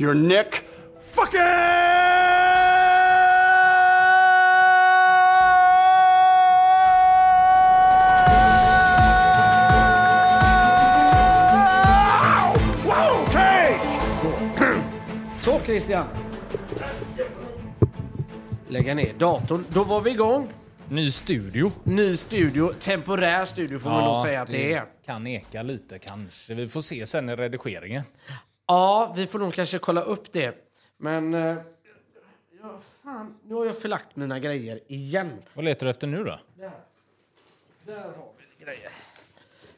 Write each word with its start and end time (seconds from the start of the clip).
You're 0.00 0.14
Nick 0.14 0.64
fucking. 1.12 1.40
Wow, 12.86 13.26
Cage! 13.32 14.00
Så 15.40 15.60
Christian. 15.64 16.06
Lägga 18.68 18.94
ner 18.94 19.12
datorn. 19.18 19.64
Då 19.68 19.84
var 19.84 20.00
vi 20.00 20.10
igång. 20.10 20.48
Ny 20.88 21.10
studio. 21.10 21.72
Ny 21.84 22.16
studio, 22.16 22.72
temporär 22.78 23.44
studio 23.44 23.78
får 23.78 23.90
man 23.90 24.04
nog 24.04 24.16
säga 24.16 24.42
att 24.42 24.50
det 24.50 24.74
är. 24.74 24.82
kan 25.06 25.26
eka 25.26 25.62
lite 25.62 25.98
kanske. 25.98 26.54
Vi 26.54 26.68
får 26.68 26.80
se 26.80 27.06
sen 27.06 27.28
i 27.28 27.36
redigeringen. 27.36 28.02
Ja, 28.70 29.12
vi 29.16 29.26
får 29.26 29.38
nog 29.38 29.54
kanske 29.54 29.78
kolla 29.78 30.00
upp 30.02 30.32
det. 30.32 30.54
Men... 30.96 31.34
eh, 31.34 31.56
Ja, 32.62 32.80
fan, 33.02 33.34
nu 33.44 33.54
har 33.54 33.66
jag 33.66 33.78
förlagt 33.78 34.16
mina 34.16 34.38
grejer 34.38 34.80
igen. 34.88 35.30
Vad 35.54 35.64
letar 35.64 35.86
du 35.86 35.90
efter 35.90 36.06
nu 36.06 36.24
då? 36.24 36.40
Där 37.86 37.96
har 38.00 38.28
vi 38.58 38.64
grejer. 38.64 38.90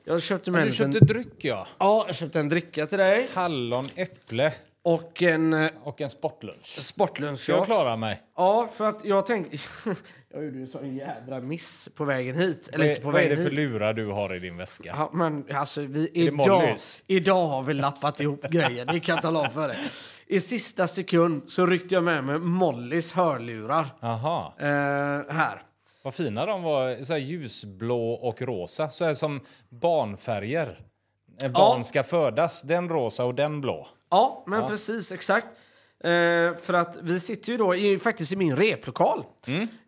Jag 0.05 0.23
köpte 0.23 0.51
med 0.51 0.63
Du 0.63 0.67
en 0.67 0.73
köpte 0.73 0.93
liten... 0.93 1.07
dryck 1.07 1.45
ja. 1.45 1.67
Ja, 1.79 2.05
jag 2.07 2.17
köpte 2.17 2.41
en 2.41 2.49
dricka 2.49 2.87
till 2.87 2.99
dig. 2.99 3.29
Hallon, 3.35 3.89
äpple 3.95 4.53
Och 4.85 5.23
en 5.23 5.53
eh, 5.53 5.71
och 5.83 6.01
en 6.01 6.11
sportlunch. 6.11 6.83
sportlunch. 6.83 7.49
Jag 7.49 7.59
Ja. 7.59 7.65
klara 7.65 7.97
mig? 7.97 8.21
ja, 8.37 8.69
för 8.75 8.87
att 8.89 9.05
jag 9.05 9.27
tänkte... 9.27 9.57
jag 10.35 10.45
gjorde 10.45 10.59
ju 10.59 10.67
sån 10.67 10.97
jädra 10.97 11.41
miss 11.41 11.89
på 11.97 12.05
vägen 12.05 12.39
hit. 12.39 12.69
Eller 12.73 12.85
inte 12.87 13.01
är, 13.01 13.05
på 13.05 13.11
vad 13.11 13.21
är 13.21 13.25
vägen 13.25 13.37
det 13.39 13.51
för 13.51 13.57
hit. 13.57 13.71
lurar 13.71 13.95
du 13.95 14.07
har 14.07 14.35
i 14.35 14.39
din 14.39 14.57
väska? 14.57 14.95
Ja, 14.97 15.11
men 15.13 15.45
alltså, 15.55 15.81
vi, 15.81 16.11
idag, 16.13 16.77
idag 17.07 17.47
har 17.47 17.63
vi 17.63 17.75
lappat 17.75 18.21
ihop 18.21 18.43
grejer. 18.43 18.85
Det 18.87 19.01
kan 19.01 19.15
jag 19.15 19.23
tala 19.23 19.41
om 19.41 19.51
för 19.51 19.69
dig. 19.69 19.79
I 20.27 20.41
sista 20.41 20.87
sekund 20.87 21.43
så 21.49 21.67
ryckte 21.67 21.95
jag 21.95 22.05
med 22.05 22.25
mig 22.25 22.39
Mollys 22.39 23.13
hörlurar. 23.13 23.87
Aha. 24.01 24.55
Eh, 24.59 24.67
här. 25.29 25.63
Vad 26.03 26.15
fina 26.15 26.47
de 26.47 26.63
var. 26.63 27.05
Så 27.05 27.13
här 27.13 27.21
ljusblå 27.21 28.13
och 28.13 28.43
rosa. 28.43 28.91
Så 28.91 29.05
här 29.05 29.15
som 29.15 29.41
barnfärger. 29.69 30.81
Barn 31.55 31.85
ska 31.85 32.03
födas. 32.03 32.63
Den 32.63 32.89
rosa 32.89 33.25
och 33.25 33.35
den 33.35 33.61
blå. 33.61 33.87
Ja, 34.13 34.45
men 34.47 34.69
precis, 34.69 35.13
exakt. 35.13 35.47
Eh, 36.05 36.55
för 36.63 36.73
att 36.73 36.99
vi 37.03 37.21
sitter 37.21 37.53
ju 37.53 37.59
då 37.59 37.75
i, 37.75 37.99
faktiskt 37.99 38.33
i 38.33 38.37
min 38.37 38.57
replokal 38.57 39.25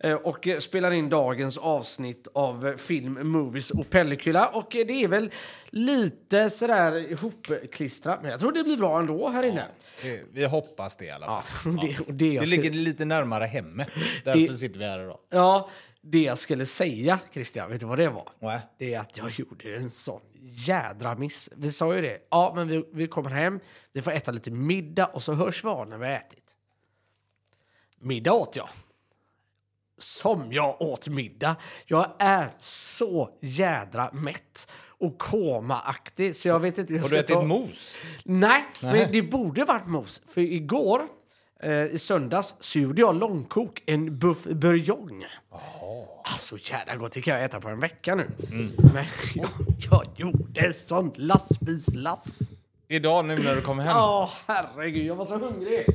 eh, 0.00 0.14
och 0.14 0.48
spelar 0.58 0.90
in 0.90 1.08
dagens 1.08 1.58
avsnitt 1.58 2.28
av 2.34 2.74
film, 2.76 3.18
movies 3.28 3.70
och 3.70 3.90
pellicula. 3.90 4.46
Och 4.48 4.66
det 4.70 5.04
är 5.04 5.08
väl 5.08 5.30
lite 5.70 6.50
sådär 6.50 6.96
ihopklistrat, 7.12 8.18
men 8.22 8.30
jag 8.30 8.40
tror 8.40 8.52
det 8.52 8.64
blir 8.64 8.76
bra 8.76 8.98
ändå 8.98 9.28
här 9.28 9.46
inne. 9.46 9.64
Det- 10.02 10.20
Vi 10.32 10.44
hoppas 10.44 10.96
det 10.96 11.04
i 11.04 11.10
alla 11.10 11.26
fall. 11.26 11.76
Det, 11.82 11.98
och 12.08 12.14
det, 12.14 12.26
jag 12.32 12.42
Det 12.42 12.46
skulle, 12.46 12.62
ligger 12.62 12.70
lite 12.70 13.04
närmare 13.04 13.44
hemmet. 13.44 13.88
Därför 14.24 14.40
Det- 14.40 14.54
sitter 14.54 14.78
vi 14.78 14.84
här 14.84 15.02
idag. 15.02 15.18
ja, 15.30 15.70
det 16.00 16.22
jag 16.22 16.38
skulle 16.38 16.66
säga, 16.66 17.18
Christian, 17.32 17.70
vet 17.70 17.80
du 17.80 17.86
vad 17.86 17.98
det 17.98 18.08
var? 18.08 18.28
Nej. 18.40 18.60
Det 18.78 18.94
är 18.94 19.00
att 19.00 19.16
jag 19.18 19.30
gjorde 19.30 19.76
en 19.76 19.90
sån 19.90 20.20
jädra 20.46 21.14
miss. 21.14 21.50
Vi 21.56 21.72
sa 21.72 21.94
ju 21.94 22.00
det. 22.00 22.18
Ja, 22.30 22.52
men 22.56 22.68
vi, 22.68 22.84
vi 22.92 23.08
kommer 23.08 23.30
hem, 23.30 23.60
vi 23.92 24.02
får 24.02 24.10
äta 24.10 24.30
lite 24.30 24.50
middag 24.50 25.06
och 25.06 25.22
så 25.22 25.32
hörs 25.32 25.64
vi 25.64 25.68
av 25.68 25.88
när 25.88 25.98
vi 25.98 26.06
har 26.06 26.12
ätit. 26.12 26.56
Middag 27.98 28.32
åt 28.32 28.56
jag. 28.56 28.68
Som 29.98 30.52
jag 30.52 30.80
åt 30.82 31.08
middag. 31.08 31.56
Jag 31.86 32.12
är 32.18 32.50
så 32.58 33.30
jädra 33.40 34.10
mätt 34.12 34.70
och 34.86 35.18
komaaktig 35.18 36.36
så 36.36 36.48
jag 36.48 36.60
vet 36.60 36.78
inte 36.78 36.92
hur 36.92 36.98
jag 37.00 37.04
Har 37.04 37.10
du 37.10 37.18
ätit 37.18 37.34
ta- 37.34 37.42
mos? 37.42 37.96
Nej, 38.24 38.64
men 38.80 39.12
det 39.12 39.22
borde 39.22 39.64
varit 39.64 39.86
mos. 39.86 40.22
För 40.28 40.40
igår, 40.40 41.08
eh, 41.64 41.84
i 41.84 41.98
söndags, 41.98 42.54
så 42.60 42.78
gjorde 42.78 43.00
jag 43.00 43.14
långkok, 43.14 43.82
en 43.86 44.18
buff 44.18 44.44
bourgogne. 44.44 45.26
Alltså 46.24 46.56
jävla 46.62 46.96
gott, 46.96 47.12
det 47.12 47.20
kan 47.20 47.34
jag 47.34 47.44
äta 47.44 47.60
på 47.60 47.68
en 47.68 47.80
vecka 47.80 48.14
nu. 48.14 48.30
Men 48.94 49.04
jag, 49.34 49.48
jag 49.90 50.06
gjorde 50.16 50.72
sånt 50.72 51.18
lastbilslass. 51.18 52.50
Idag 52.88 53.24
nu 53.24 53.38
när 53.38 53.56
du 53.56 53.62
kommer 53.62 53.82
hem? 53.82 53.96
Ja, 53.96 54.30
herregud, 54.46 55.06
jag 55.06 55.14
var 55.14 55.26
så 55.26 55.38
hungrig. 55.38 55.86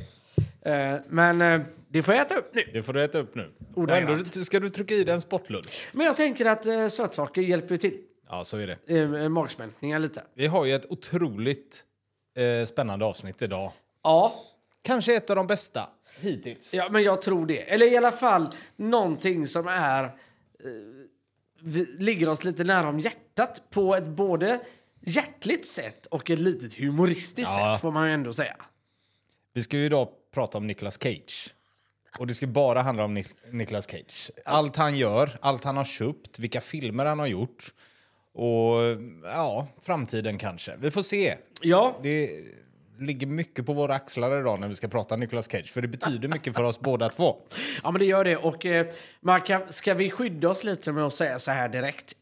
Eh, 0.62 0.94
men 1.08 1.40
eh, 1.40 1.60
det 1.88 2.02
får 2.02 2.14
jag 2.14 2.26
äta 2.26 2.34
upp 2.34 2.54
nu. 2.54 2.62
Det 2.72 2.82
får 2.82 2.92
du 2.92 3.04
äta 3.04 3.18
upp 3.18 3.34
nu. 3.34 3.52
Ordagrant. 3.74 4.10
ändå 4.10 4.44
ska 4.44 4.60
du 4.60 4.70
trycka 4.70 4.94
i 4.94 5.04
dig 5.04 5.14
en 5.14 5.20
sportlunch. 5.20 5.88
Men 5.92 6.06
jag 6.06 6.16
tänker 6.16 6.46
att 6.46 6.66
eh, 6.66 6.88
sötsaker 6.88 7.42
hjälper 7.42 7.76
till. 7.76 7.98
Ja, 8.30 8.44
så 8.44 8.56
är 8.56 8.66
det. 8.66 8.98
Eh, 9.00 9.28
magsmältningar 9.28 9.98
lite. 9.98 10.22
Vi 10.34 10.46
har 10.46 10.64
ju 10.64 10.74
ett 10.74 10.86
otroligt 10.90 11.84
eh, 12.38 12.66
spännande 12.66 13.04
avsnitt 13.04 13.42
idag. 13.42 13.72
Ja, 14.02 14.34
Kanske 14.82 15.14
ett 15.14 15.30
av 15.30 15.36
de 15.36 15.46
bästa 15.46 15.88
hittills. 16.20 16.74
Ja, 16.74 16.88
men 16.90 17.02
jag 17.02 17.22
tror 17.22 17.46
det. 17.46 17.58
Eller 17.72 17.92
i 17.92 17.96
alla 17.96 18.12
fall 18.12 18.48
någonting 18.76 19.46
som 19.46 19.68
är... 19.68 20.04
Eh, 20.04 20.10
vi, 21.62 21.84
ligger 21.98 22.28
oss 22.28 22.44
lite 22.44 22.64
nära 22.64 22.88
om 22.88 23.00
hjärtat 23.00 23.62
på 23.70 23.96
ett 23.96 24.06
både 24.08 24.60
hjärtligt 25.00 25.66
sätt 25.66 26.06
och 26.06 26.30
ett 26.30 26.38
litet 26.38 26.74
humoristiskt 26.74 27.50
Ja. 27.58 27.74
sätt 27.74 27.82
får 27.82 27.90
man 27.92 28.08
ju 28.08 28.14
ändå 28.14 28.32
säga. 28.32 28.56
Vi 29.52 29.62
ska 29.62 29.76
ju 29.76 29.84
idag 29.84 30.08
prata 30.34 30.58
om 30.58 30.66
Nicolas 30.66 30.98
Cage. 31.02 31.54
Och 32.18 32.26
det 32.26 32.34
ska 32.34 32.46
bara 32.46 32.82
handla 32.82 33.04
om 33.04 33.18
Nic- 33.18 33.34
Nicolas 33.50 33.86
Cage. 33.90 34.30
Allt 34.44 34.76
han 34.76 34.96
gör, 34.96 35.38
allt 35.40 35.64
han 35.64 35.76
har 35.76 35.84
köpt, 35.84 36.38
vilka 36.38 36.60
filmer 36.60 37.04
han 37.04 37.18
har 37.18 37.26
gjort. 37.26 37.74
Och 38.32 38.74
ja, 39.24 39.68
framtiden 39.82 40.38
kanske. 40.38 40.76
Vi 40.78 40.90
får 40.90 41.02
se. 41.02 41.36
Ja, 41.62 41.98
Det 42.02 42.30
ligger 43.00 43.26
mycket 43.26 43.66
på 43.66 43.72
våra 43.72 43.94
axlar 43.94 44.40
idag 44.40 44.60
när 44.60 44.68
vi 44.68 44.74
ska 44.74 44.88
prata 44.88 45.16
Nicolas 45.16 45.50
Cage. 45.50 45.72
För 45.72 45.82
det 45.82 45.88
betyder 45.88 46.28
mycket 46.28 46.54
för 46.54 46.62
oss 46.62 46.80
båda 46.80 47.08
två. 47.08 47.36
ja 47.82 47.90
men 47.90 47.98
det 47.98 48.04
gör 48.04 48.24
det. 48.24 48.36
Och 48.36 48.66
eh, 48.66 48.86
man 49.20 49.40
kan, 49.40 49.72
ska 49.72 49.94
vi 49.94 50.10
skydda 50.10 50.48
oss 50.48 50.64
lite 50.64 50.92
med 50.92 51.04
att 51.04 51.14
säga 51.14 51.38
så 51.38 51.50
här 51.50 51.68
direkt 51.68 52.14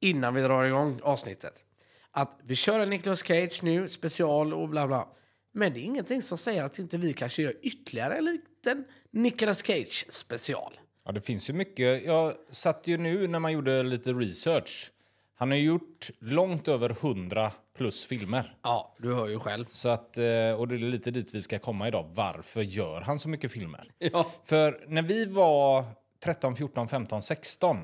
innan 0.00 0.34
vi 0.34 0.42
drar 0.42 0.64
igång 0.64 1.00
avsnittet? 1.02 1.62
Att 2.10 2.40
vi 2.44 2.56
kör 2.56 2.80
en 2.80 2.90
Nicolas 2.90 3.22
Cage 3.22 3.62
nu, 3.62 3.88
special 3.88 4.54
och 4.54 4.68
bla 4.68 4.86
bla. 4.86 5.08
Men 5.52 5.72
det 5.72 5.80
är 5.80 5.82
ingenting 5.82 6.22
som 6.22 6.38
säger 6.38 6.64
att 6.64 6.78
inte 6.78 6.98
vi 6.98 7.12
kanske 7.12 7.42
gör 7.42 7.54
ytterligare 7.62 8.14
en 8.14 8.24
liten 8.24 8.84
Nicolas 9.10 9.62
Cage 9.66 10.06
special. 10.08 10.72
Ja, 11.04 11.12
det 11.12 11.20
finns 11.20 11.50
ju 11.50 11.54
mycket. 11.54 12.04
Jag 12.04 12.34
satt 12.50 12.82
ju 12.86 12.98
nu 12.98 13.26
när 13.26 13.38
man 13.38 13.52
gjorde 13.52 13.82
lite 13.82 14.12
research. 14.12 14.92
Han 15.34 15.50
har 15.50 15.58
gjort 15.58 16.10
långt 16.18 16.68
över 16.68 16.90
100 16.90 17.52
plus 17.80 18.04
filmer. 18.04 18.54
Ja, 18.62 18.94
du 18.98 19.14
hör 19.14 19.28
ju 19.28 19.38
själv. 19.38 19.64
Så 19.64 19.88
att, 19.88 20.18
eh, 20.18 20.52
och 20.58 20.68
det 20.68 20.74
är 20.74 20.78
lite 20.78 21.10
dit 21.10 21.34
vi 21.34 21.42
ska 21.42 21.58
komma 21.58 21.88
idag. 21.88 22.10
Varför 22.14 22.60
gör 22.62 23.00
han 23.00 23.18
så 23.18 23.28
mycket 23.28 23.52
filmer? 23.52 23.90
Ja. 23.98 24.30
För 24.44 24.84
när 24.88 25.02
vi 25.02 25.24
var 25.24 25.84
13, 26.24 26.56
14, 26.56 26.88
15, 26.88 27.22
16, 27.22 27.76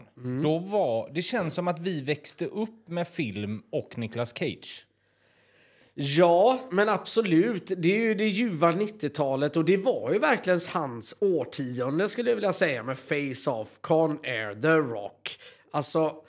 då 0.42 0.58
var 0.58 1.10
det 1.14 1.22
känns 1.22 1.54
som 1.54 1.68
att 1.68 1.78
vi 1.78 2.00
växte 2.00 2.44
upp 2.44 2.88
med 2.88 3.08
film 3.08 3.62
och 3.72 3.98
Nicolas 3.98 4.38
Cage. 4.38 4.86
Ja, 5.94 6.60
men 6.70 6.88
absolut. 6.88 7.72
Det 7.76 7.96
är 7.96 8.00
ju 8.00 8.14
det 8.14 8.28
ljuva 8.28 8.72
90-talet 8.72 9.56
och 9.56 9.64
det 9.64 9.76
var 9.76 10.12
ju 10.12 10.18
verkligen 10.18 10.60
hans 10.72 11.16
årtionde 11.20 12.08
skulle 12.08 12.30
jag 12.30 12.36
vilja 12.36 12.52
säga 12.52 12.82
med 12.82 12.98
Face-Off, 12.98 13.68
Con 13.80 14.18
Air, 14.24 14.62
The 14.62 14.68
Rock. 14.68 15.38
Alltså, 15.70 16.22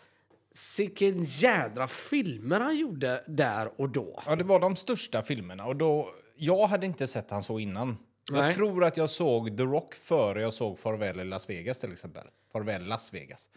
vilken 0.77 1.23
jädra 1.23 1.87
filmer 1.87 2.59
han 2.59 2.77
gjorde 2.77 3.23
där 3.27 3.81
och 3.81 3.89
då. 3.89 4.23
Ja, 4.25 4.35
det 4.35 4.43
var 4.43 4.59
de 4.59 4.75
största 4.75 5.23
filmerna 5.23 5.65
och 5.65 5.75
då, 5.75 6.09
jag 6.35 6.67
hade 6.67 6.85
inte 6.85 7.07
sett 7.07 7.31
han 7.31 7.43
så 7.43 7.59
innan. 7.59 7.97
Nej. 8.31 8.41
Jag 8.41 8.53
tror 8.53 8.83
att 8.83 8.97
jag 8.97 9.09
såg 9.09 9.57
The 9.57 9.63
Rock 9.63 9.93
före 9.95 10.41
jag 10.41 10.53
såg 10.53 10.79
Farväl 10.79 11.19
i 11.19 11.25
Las 11.25 11.49
Vegas 11.49 11.79
till 11.79 11.91
exempel. 11.91 12.23
Farväl 12.53 12.85
Las 12.85 13.13
Vegas. 13.13 13.49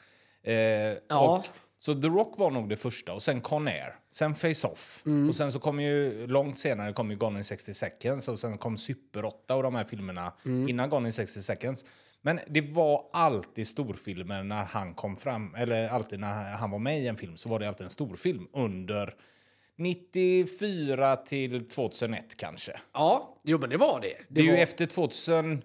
Eh, 0.42 0.54
Ja. 0.54 1.38
och, 1.38 1.46
så 1.78 1.94
The 1.94 2.08
Rock 2.08 2.38
var 2.38 2.50
nog 2.50 2.68
det 2.68 2.76
första 2.76 3.12
och 3.12 3.22
sen 3.22 3.40
Con 3.40 3.68
Air, 3.68 3.96
sen 4.12 4.34
Face 4.34 4.66
Off 4.68 5.02
och 5.28 5.36
sen 5.36 5.52
så 5.52 5.58
kom 5.58 5.80
ju 5.80 6.26
långt 6.26 6.58
senare 6.58 6.92
kom 6.92 7.10
ju 7.10 7.16
Gone 7.16 7.38
in 7.38 7.44
60 7.44 7.74
seconds 7.74 8.28
och 8.28 8.38
sen 8.38 8.58
kom 8.58 8.78
Super 8.78 9.24
8 9.24 9.54
och 9.56 9.62
de 9.62 9.74
här 9.74 9.84
filmerna 9.84 10.32
innan 10.44 10.90
Gone 10.90 11.08
in 11.08 11.12
60 11.12 11.42
seconds. 11.42 11.84
Men 12.22 12.40
det 12.48 12.60
var 12.60 13.04
alltid 13.12 13.68
storfilmer 13.68 14.42
när 14.42 14.64
han 14.64 14.94
kom 14.94 15.16
fram, 15.16 15.54
eller 15.54 15.88
alltid 15.88 16.20
när 16.20 16.52
han 16.52 16.70
var 16.70 16.78
med 16.78 17.00
i 17.00 17.06
en 17.06 17.16
film 17.16 17.36
så 17.36 17.48
var 17.48 17.58
det 17.58 17.68
alltid 17.68 17.84
en 17.84 17.90
storfilm 17.90 18.48
under 18.52 19.14
94 19.78 21.16
till 21.16 21.68
2001 21.68 22.36
kanske. 22.36 22.72
Ja, 22.92 23.40
jo 23.44 23.58
men 23.58 23.70
det 23.70 23.76
var 23.76 24.00
det. 24.00 24.16
Det 24.28 24.40
är 24.40 24.46
var... 24.46 24.52
ju 24.52 24.62
efter 24.62 24.86
2003, 24.86 25.62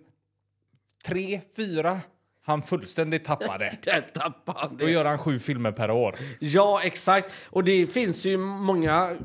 2004 1.05 1.99
han 2.45 2.61
fullständigt 2.61 3.23
tappade. 3.23 3.77
Där 3.83 4.01
tappade 4.13 4.59
han 4.59 4.77
Då 4.77 4.85
det. 4.85 4.91
gör 4.91 5.05
han 5.05 5.17
sju 5.17 5.39
filmer 5.39 5.71
per 5.71 5.91
år. 5.91 6.15
Ja, 6.39 6.81
exakt. 6.83 7.31
Och 7.45 7.63
det 7.63 7.87
finns 7.87 8.25
ju 8.25 8.37
många 8.37 9.17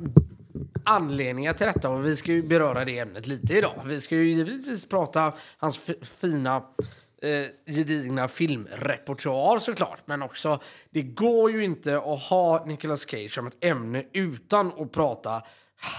anledningar 0.84 1.52
till 1.52 1.66
detta 1.66 1.90
och 1.90 2.06
vi 2.06 2.16
ska 2.16 2.32
ju 2.32 2.42
beröra 2.42 2.84
det 2.84 2.98
ämnet 2.98 3.26
lite 3.26 3.54
idag. 3.54 3.82
Vi 3.86 4.00
ska 4.00 4.14
ju 4.14 4.32
givetvis 4.32 4.86
prata 4.86 5.32
hans 5.56 5.80
fina 6.02 6.62
eh, 7.22 7.74
gedigna 7.74 8.28
filmrepertoar 8.28 9.58
såklart. 9.58 10.02
Men 10.04 10.22
också, 10.22 10.60
det 10.90 11.02
går 11.02 11.50
ju 11.50 11.64
inte 11.64 11.96
att 11.96 12.20
ha 12.22 12.64
Nicolas 12.64 13.10
Cage 13.10 13.34
som 13.34 13.46
ett 13.46 13.64
ämne 13.64 14.04
utan 14.12 14.72
att 14.78 14.92
prata 14.92 15.42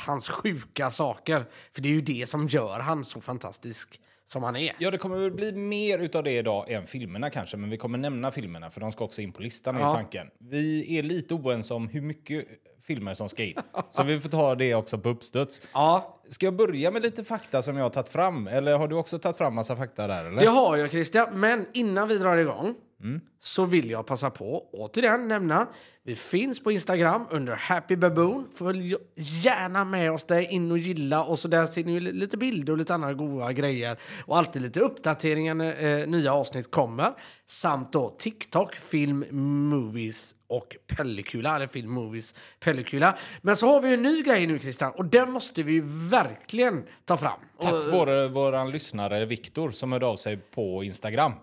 hans 0.06 0.30
sjuka 0.30 0.92
saker. 0.92 1.46
För 1.74 1.82
det 1.82 1.90
är 1.90 1.94
ju 1.94 2.02
det 2.02 2.30
som 2.30 2.48
gör 2.48 2.80
han 2.80 3.06
så 3.06 3.22
fantastisk 3.22 4.02
som 4.32 4.44
han 4.44 4.56
är. 4.56 4.74
Ja, 4.78 4.92
det 4.92 4.98
kommer 4.98 5.18
väl 5.18 5.32
bli 5.32 5.52
mer 5.52 6.00
utav 6.00 6.24
det 6.24 6.32
idag 6.32 6.72
än 6.72 6.86
filmerna 6.86 7.30
kanske, 7.30 7.58
men 7.58 7.70
vi 7.70 7.78
kommer 7.78 7.98
nämna 7.98 8.32
filmerna 8.32 8.70
för 8.70 8.82
de 8.82 8.92
ska 8.92 9.04
också 9.06 9.22
in 9.22 9.32
på 9.32 9.42
listan 9.42 9.78
Ja. 9.80 9.90
i 9.90 9.94
tanken. 9.96 10.28
Vi 10.40 10.98
är 10.98 11.04
lite 11.04 11.34
oense 11.34 11.74
om 11.74 11.88
hur 11.88 12.02
mycket 12.02 12.46
filmer 12.84 13.14
som 13.14 13.30
ska 13.30 13.44
in, 13.44 13.56
så 13.90 14.04
vi 14.04 14.20
får 14.20 14.30
ta 14.30 14.56
det 14.56 14.76
också 14.76 14.98
på 14.98 15.10
uppstuds. 15.10 15.62
Ja, 15.74 16.18
Ska 16.30 16.46
jag 16.46 16.56
börja 16.56 16.92
med 16.92 17.02
lite 17.02 17.24
fakta 17.24 17.62
som 17.62 17.78
jag 17.78 17.86
har 17.86 17.90
tagit 17.90 18.10
fram, 18.10 18.48
eller 18.48 18.78
har 18.78 18.88
du 18.88 18.96
också 18.96 19.20
tagit 19.20 19.38
fram 19.38 19.56
massa 19.56 19.76
fakta 19.76 20.08
där 20.08 20.26
eller? 20.26 20.42
det 20.42 20.48
har 20.48 20.78
jag 20.78 20.92
Christian. 20.92 21.40
Men 21.40 21.66
innan 21.74 22.08
vi 22.08 22.18
drar 22.18 22.38
igång 22.38 22.76
Mm. 23.04 23.22
så 23.40 23.66
vill 23.66 23.90
jag 23.90 24.06
passa 24.06 24.30
på 24.30 24.70
återigen 24.74 25.28
nämna. 25.28 25.68
Vi 26.04 26.16
finns 26.16 26.64
på 26.64 26.72
Instagram 26.72 27.28
under 27.30 27.56
Happy 27.56 27.96
Baboon. 27.96 28.48
Följ 28.56 28.96
gärna 29.16 29.86
med 29.86 30.12
oss 30.12 30.26
där 30.26 30.52
in 30.52 30.72
och 30.72 30.78
gilla 30.78 31.24
och 31.24 31.40
så 31.40 31.48
där 31.48 31.66
ser 31.66 31.84
ni 31.84 32.00
lite 32.00 32.38
bilder 32.38 32.74
och 32.74 32.78
lite 32.78 32.94
andra 32.94 33.14
goda 33.14 33.54
grejer 33.54 33.98
och 34.26 34.38
alltid 34.38 34.62
lite 34.62 34.80
uppdateringar 34.80 35.54
när 35.54 36.00
eh, 36.00 36.08
nya 36.08 36.34
avsnitt 36.34 36.72
kommer. 36.72 37.12
Samt 37.46 37.94
då 37.94 38.10
TikTok, 38.10 38.76
film, 38.76 39.26
movies 39.70 40.36
och 40.48 40.76
pellikula, 40.88 41.56
eller 41.56 41.68
film, 41.68 41.92
movies, 41.92 42.36
pellikula. 42.60 43.18
Men 43.42 43.56
så 43.56 43.68
har 43.68 43.82
vi 43.82 43.94
en 43.94 44.04
ny 44.04 44.22
grej 44.22 44.48
nu 44.48 44.60
Christian 44.60 44.92
och 44.92 45.06
den 45.06 45.32
måste 45.32 45.64
vi 45.64 45.80
verkligen 46.12 46.84
ta 47.06 47.18
fram. 47.18 47.40
Tack 47.62 47.74
vare 47.74 48.28
våran 48.28 48.72
lyssnare 48.72 49.26
Viktor 49.26 49.70
som 49.70 49.92
hörde 49.92 50.06
av 50.06 50.16
sig 50.16 50.38
på 50.38 50.84
Instagram. 50.84 51.34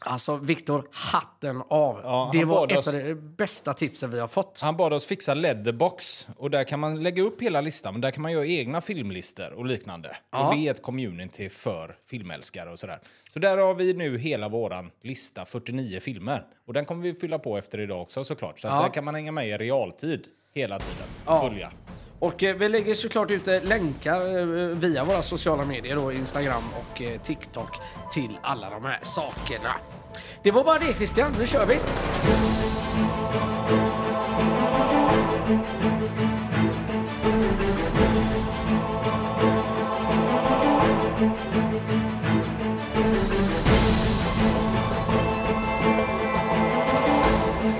Alltså 0.00 0.36
Viktor, 0.36 0.88
hatten 0.90 1.62
av. 1.68 2.00
Ja, 2.02 2.30
det 2.32 2.44
var 2.44 2.66
ett 2.66 2.78
oss- 2.78 2.86
av 2.88 2.92
de 2.94 3.14
bästa 3.14 3.74
tipsen 3.74 4.10
vi 4.10 4.20
har 4.20 4.28
fått. 4.28 4.60
Han 4.62 4.76
bad 4.76 4.92
oss 4.92 5.06
fixa 5.06 5.34
Leatherbox 5.34 6.28
och 6.36 6.50
där 6.50 6.64
kan 6.64 6.80
man 6.80 7.02
lägga 7.02 7.22
upp 7.22 7.42
hela 7.42 7.60
listan, 7.60 7.94
men 7.94 8.00
där 8.00 8.10
kan 8.10 8.22
man 8.22 8.32
göra 8.32 8.46
egna 8.46 8.80
filmlistor 8.80 9.52
och 9.52 9.66
liknande. 9.66 10.16
Ja. 10.32 10.48
Och 10.48 10.54
det 10.56 10.66
är 10.66 10.70
ett 10.70 10.82
community 10.82 11.48
för 11.48 11.96
filmälskare 12.06 12.70
och 12.70 12.78
sådär. 12.78 12.98
Så 13.30 13.38
där 13.38 13.58
har 13.58 13.74
vi 13.74 13.94
nu 13.94 14.18
hela 14.18 14.48
våran 14.48 14.90
lista, 15.02 15.44
49 15.44 16.00
filmer. 16.00 16.44
Och 16.66 16.72
den 16.72 16.84
kommer 16.84 17.02
vi 17.02 17.14
fylla 17.14 17.38
på 17.38 17.58
efter 17.58 17.80
idag 17.80 18.02
också 18.02 18.24
såklart. 18.24 18.58
Så 18.60 18.68
Ja. 18.68 18.82
där 18.82 18.88
kan 18.88 19.04
man 19.04 19.14
hänga 19.14 19.32
med 19.32 19.48
i 19.48 19.52
realtid 19.58 20.26
hela 20.54 20.78
tiden 20.78 21.06
och 21.24 21.32
Ja. 21.34 21.40
följa. 21.48 21.70
Och 22.18 22.42
eh, 22.42 22.56
vi 22.56 22.68
lägger 22.68 22.94
såklart 22.94 23.30
ut 23.30 23.48
eh, 23.48 23.62
länkar 23.62 24.38
eh, 24.38 24.44
via 24.66 25.04
våra 25.04 25.22
sociala 25.22 25.64
medier, 25.64 25.96
då, 25.96 26.12
Instagram 26.12 26.62
och 26.74 27.02
TikTok, 27.22 27.76
till 28.12 28.38
alla 28.42 28.70
de 28.70 28.84
här 28.84 28.98
sakerna. 29.02 29.74
Det 30.42 30.50
var 30.50 30.64
bara 30.64 30.78
det 30.78 30.94
Christian, 30.94 31.32
nu 31.38 31.46
kör 31.46 31.66
vi! 31.66 31.78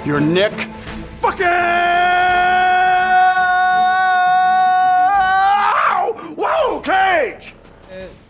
You're 0.04 0.20
Nick 0.20 0.68
fucking 1.20 2.25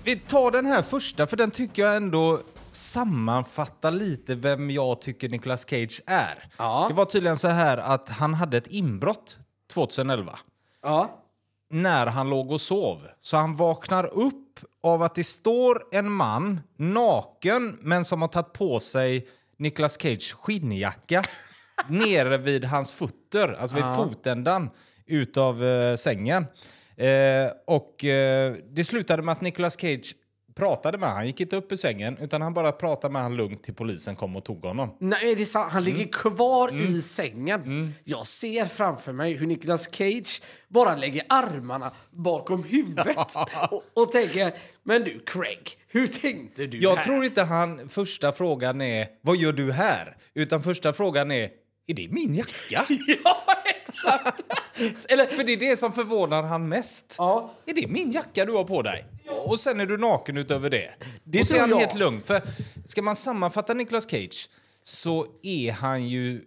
Vi 0.06 0.16
tar 0.16 0.50
den 0.50 0.66
här 0.66 0.82
första, 0.82 1.26
för 1.26 1.36
den 1.36 1.50
tycker 1.50 1.82
jag 1.82 1.96
ändå 1.96 2.40
sammanfattar 2.70 3.90
lite 3.90 4.34
vem 4.34 4.70
jag 4.70 5.00
tycker 5.00 5.28
Nicolas 5.28 5.68
Cage 5.68 6.02
är. 6.06 6.48
Ja. 6.56 6.86
Det 6.88 6.94
var 6.94 7.04
tydligen 7.04 7.36
så 7.36 7.48
här 7.48 7.78
att 7.78 8.08
han 8.08 8.34
hade 8.34 8.56
ett 8.56 8.66
inbrott 8.66 9.38
2011. 9.72 10.38
Ja. 10.82 11.22
när 11.70 12.06
han 12.06 12.30
låg 12.30 12.50
och 12.50 12.60
sov. 12.60 13.08
Så 13.20 13.36
han 13.36 13.56
vaknar 13.56 14.04
upp 14.04 14.60
av 14.82 15.02
att 15.02 15.14
det 15.14 15.24
står 15.24 15.82
en 15.92 16.12
man 16.12 16.60
naken 16.76 17.78
men 17.80 18.04
som 18.04 18.22
har 18.22 18.28
tagit 18.28 18.52
på 18.52 18.80
sig 18.80 19.28
Nicolas 19.56 20.00
Cage 20.00 20.34
skinnjacka 20.34 21.24
nere 21.88 22.38
vid 22.38 22.64
hans 22.64 22.92
fötter, 22.92 23.56
alltså 23.60 23.76
vid 23.76 23.94
fotändan 23.96 24.70
utav 25.06 25.64
eh, 25.64 25.96
sängen. 25.96 26.46
Eh, 26.98 27.50
och 27.66 28.04
eh, 28.04 28.54
det 28.70 28.84
slutade 28.84 29.22
med 29.22 29.32
att 29.32 29.40
Nicolas 29.40 29.80
Cage 29.80 30.14
pratade 30.54 30.98
med. 30.98 31.08
Han 31.08 31.26
gick 31.26 31.40
inte 31.40 31.56
upp 31.56 31.72
ur 31.72 31.76
sängen 31.76 32.18
utan 32.20 32.42
han 32.42 32.54
bara 32.54 32.72
pratade 32.72 33.12
med 33.12 33.22
honom 33.22 33.38
lugnt 33.38 33.62
till 33.62 33.74
polisen 33.74 34.16
kom 34.16 34.36
och 34.36 34.44
tog 34.44 34.64
honom. 34.64 34.96
Nej, 35.00 35.34
det 35.34 35.42
är 35.42 35.46
sant. 35.46 35.72
Han 35.72 35.84
ligger 35.84 36.06
kvar 36.12 36.68
Mm. 36.68 36.96
i 36.96 37.02
sängen. 37.02 37.94
Jag 38.04 38.26
ser 38.26 38.64
framför 38.64 39.12
mig 39.12 39.32
hur 39.34 39.46
Nicolas 39.46 39.88
Cage 39.96 40.42
bara 40.68 40.96
lägger 40.96 41.22
armarna 41.28 41.92
bakom 42.10 42.64
huvudet 42.64 43.16
och, 43.70 43.82
och 44.02 44.12
tänker, 44.12 44.52
men 44.82 45.02
du 45.04 45.20
Craig, 45.26 45.70
hur 45.88 46.06
tänkte 46.06 46.66
du 46.66 46.78
Jag 46.78 46.96
här? 46.96 47.02
tror 47.04 47.24
inte 47.24 47.42
han 47.42 47.88
första 47.88 48.32
frågan 48.32 48.80
är 48.80 49.06
vad 49.20 49.36
gör 49.36 49.52
du 49.52 49.72
här? 49.72 50.16
Utan 50.34 50.62
första 50.62 50.92
frågan 50.92 51.30
är 51.30 51.50
är 51.88 51.94
det 51.94 52.08
min 52.10 52.34
jacka? 52.34 52.84
Ja, 53.24 53.36
exakt! 54.06 55.12
Eller, 55.12 55.26
För 55.26 55.44
det 55.44 55.52
är 55.52 55.70
det 55.70 55.76
som 55.76 55.92
förvånar 55.92 56.42
han 56.42 56.68
mest. 56.68 57.14
Ja. 57.18 57.54
Är 57.66 57.74
det 57.74 57.86
min 57.86 58.10
jacka 58.10 58.44
du 58.44 58.52
har 58.52 58.64
på 58.64 58.82
dig? 58.82 59.04
Och 59.44 59.60
sen 59.60 59.80
är 59.80 59.86
du 59.86 59.98
naken 59.98 60.36
utöver 60.36 60.70
det. 60.70 60.90
Det 61.24 61.40
och 61.40 61.46
så 61.46 61.56
är 61.56 61.60
han 61.60 61.70
jag. 61.70 61.76
helt 61.76 61.94
lugn. 61.94 62.22
För 62.22 62.42
ska 62.86 63.02
man 63.02 63.16
sammanfatta 63.16 63.74
Nicolas 63.74 64.10
Cage 64.10 64.48
så 64.82 65.26
är 65.42 65.72
han 65.72 66.08
ju 66.08 66.42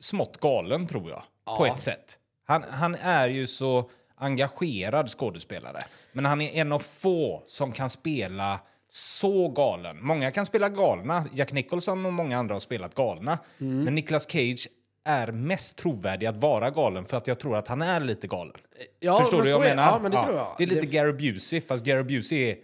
smått 0.00 0.40
galen 0.40 0.86
tror 0.86 1.10
jag. 1.10 1.22
På 1.56 1.66
ett 1.66 1.80
sätt. 1.80 2.18
Han, 2.46 2.64
han 2.70 2.94
är 2.94 3.28
ju 3.28 3.46
så 3.46 3.90
engagerad 4.16 5.10
skådespelare. 5.10 5.84
Men 6.12 6.24
han 6.24 6.40
är 6.40 6.60
en 6.60 6.72
av 6.72 6.78
få 6.78 7.42
som 7.46 7.72
kan 7.72 7.90
spela 7.90 8.60
så 8.90 9.48
galen. 9.48 9.98
Många 10.06 10.30
kan 10.30 10.46
spela 10.46 10.68
galna. 10.68 11.24
Jack 11.32 11.52
Nicholson 11.52 12.06
och 12.06 12.12
många 12.12 12.38
andra 12.38 12.54
har 12.54 12.60
spelat 12.60 12.94
galna. 12.94 13.38
Mm. 13.60 13.84
Men 13.84 13.94
Nicolas 13.94 14.30
Cage 14.30 14.68
är 15.08 15.32
mest 15.32 15.76
trovärdig 15.76 16.26
att 16.26 16.36
vara 16.36 16.70
galen 16.70 17.04
för 17.04 17.16
att 17.16 17.26
jag 17.26 17.38
tror 17.38 17.56
att 17.56 17.68
han 17.68 17.82
är 17.82 18.00
lite 18.00 18.26
galen. 18.26 18.54
ja, 19.00 19.20
Förstår 19.20 19.42
du 19.42 19.48
jag 19.50 19.60
menar? 19.60 19.82
Ja, 19.92 19.98
men 20.02 20.10
det 20.10 20.16
jag. 20.16 20.54
Det 20.58 20.64
är 20.64 20.68
lite 20.68 20.86
Gary 20.86 21.12
Busey, 21.12 21.60
fast 21.60 21.84
Gary 21.84 22.02
Busey 22.02 22.50
är 22.50 22.56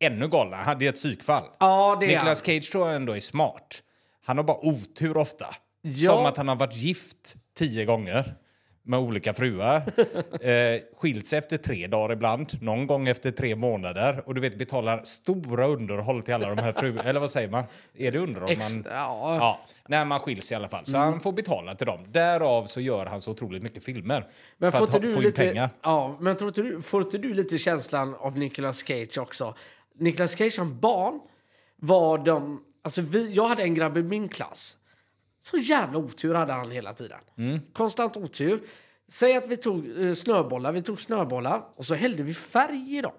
ännu 0.00 0.28
galnare. 0.28 0.60
Han 0.60 0.82
är 0.82 0.88
ett 0.88 0.94
psykfall. 0.94 1.44
Ja, 1.58 1.96
det 2.00 2.06
Nicolas. 2.06 2.42
Cage 2.46 2.70
tror 2.72 2.86
jag 2.86 2.96
ändå 2.96 3.16
är 3.16 3.20
smart. 3.20 3.82
Han 4.24 4.36
har 4.36 4.44
bara 4.44 4.66
otur 4.66 5.16
ofta. 5.16 5.46
Ja. 5.82 6.12
Som 6.12 6.26
att 6.26 6.36
han 6.36 6.48
har 6.48 6.56
varit 6.56 6.76
gift 6.76 7.34
tio 7.54 7.84
gånger 7.84 8.34
med 8.88 9.00
olika 9.00 9.34
fruar. 9.34 9.76
eh, 10.40 11.22
sig 11.22 11.38
efter 11.38 11.56
tre 11.56 11.86
dagar 11.86 12.12
ibland, 12.12 12.62
någon 12.62 12.86
gång 12.86 13.08
efter 13.08 13.30
tre 13.30 13.56
månader. 13.56 14.22
Och 14.26 14.34
du 14.34 14.40
vet, 14.40 14.58
betalar 14.58 15.00
stora 15.04 15.66
underhåll 15.66 16.22
till 16.22 16.34
alla 16.34 16.54
de 16.54 16.62
här 16.62 16.72
fruarna. 16.72 17.02
Eller 17.02 17.20
vad 17.20 17.30
säger 17.30 17.48
man? 17.48 17.64
Är 17.94 18.12
det 18.12 18.18
underhåll? 18.18 18.50
Ex- 18.50 18.72
man... 18.74 18.86
ja. 18.90 19.36
ja. 19.36 19.60
När 19.88 20.04
man 20.04 20.20
skiljs 20.20 20.52
i 20.52 20.54
alla 20.54 20.68
fall. 20.68 20.86
Så 20.86 20.96
Mm. 20.96 21.12
han 21.12 21.20
får 21.20 21.32
betala 21.32 21.74
till 21.74 21.86
dem. 21.86 22.12
Därav 22.12 22.66
så 22.66 22.80
gör 22.80 23.06
han 23.06 23.20
så 23.20 23.30
otroligt 23.30 23.62
mycket 23.62 23.84
filmer. 23.84 24.26
Men 24.58 24.72
för 24.72 24.78
får 24.78 24.84
att 24.96 25.02
du 25.02 25.12
få 25.12 25.18
in 25.18 25.24
lite, 25.24 25.42
pengar. 25.42 25.70
Ja, 25.82 26.16
men 26.20 26.36
tror 26.36 26.48
inte 26.48 26.62
du, 26.62 26.82
får 26.82 27.02
inte 27.02 27.18
du 27.18 27.34
lite 27.34 27.58
känslan 27.58 28.14
av 28.14 28.38
Nicolas 28.38 28.84
Cage 28.86 29.18
också? 29.18 29.54
Nicolas 29.98 30.36
Cage 30.36 30.52
som 30.52 30.80
barn 30.80 31.20
var 31.76 32.18
de... 32.18 32.62
Alltså 32.82 33.00
vi, 33.00 33.34
jag 33.34 33.48
hade 33.48 33.62
en 33.62 33.74
grabb 33.74 33.96
i 33.96 34.02
min 34.02 34.28
klass. 34.28 34.77
Så 35.50 35.56
jävla 35.56 35.98
otur 35.98 36.34
hade 36.34 36.52
han 36.52 36.70
hela 36.70 36.92
tiden. 36.92 37.18
Mm. 37.38 37.60
Konstant 37.72 38.16
otur. 38.16 38.60
Säg 39.08 39.36
att 39.36 39.48
vi 39.48 39.56
tog 39.56 40.00
eh, 40.00 40.14
snöbollar. 40.14 40.72
Vi 40.72 40.82
tog 40.82 41.00
snöbollar 41.00 41.62
och 41.76 41.86
så 41.86 41.94
hällde 41.94 42.22
vi 42.22 42.34
färg 42.34 42.96
i 42.96 43.00
dem. 43.00 43.12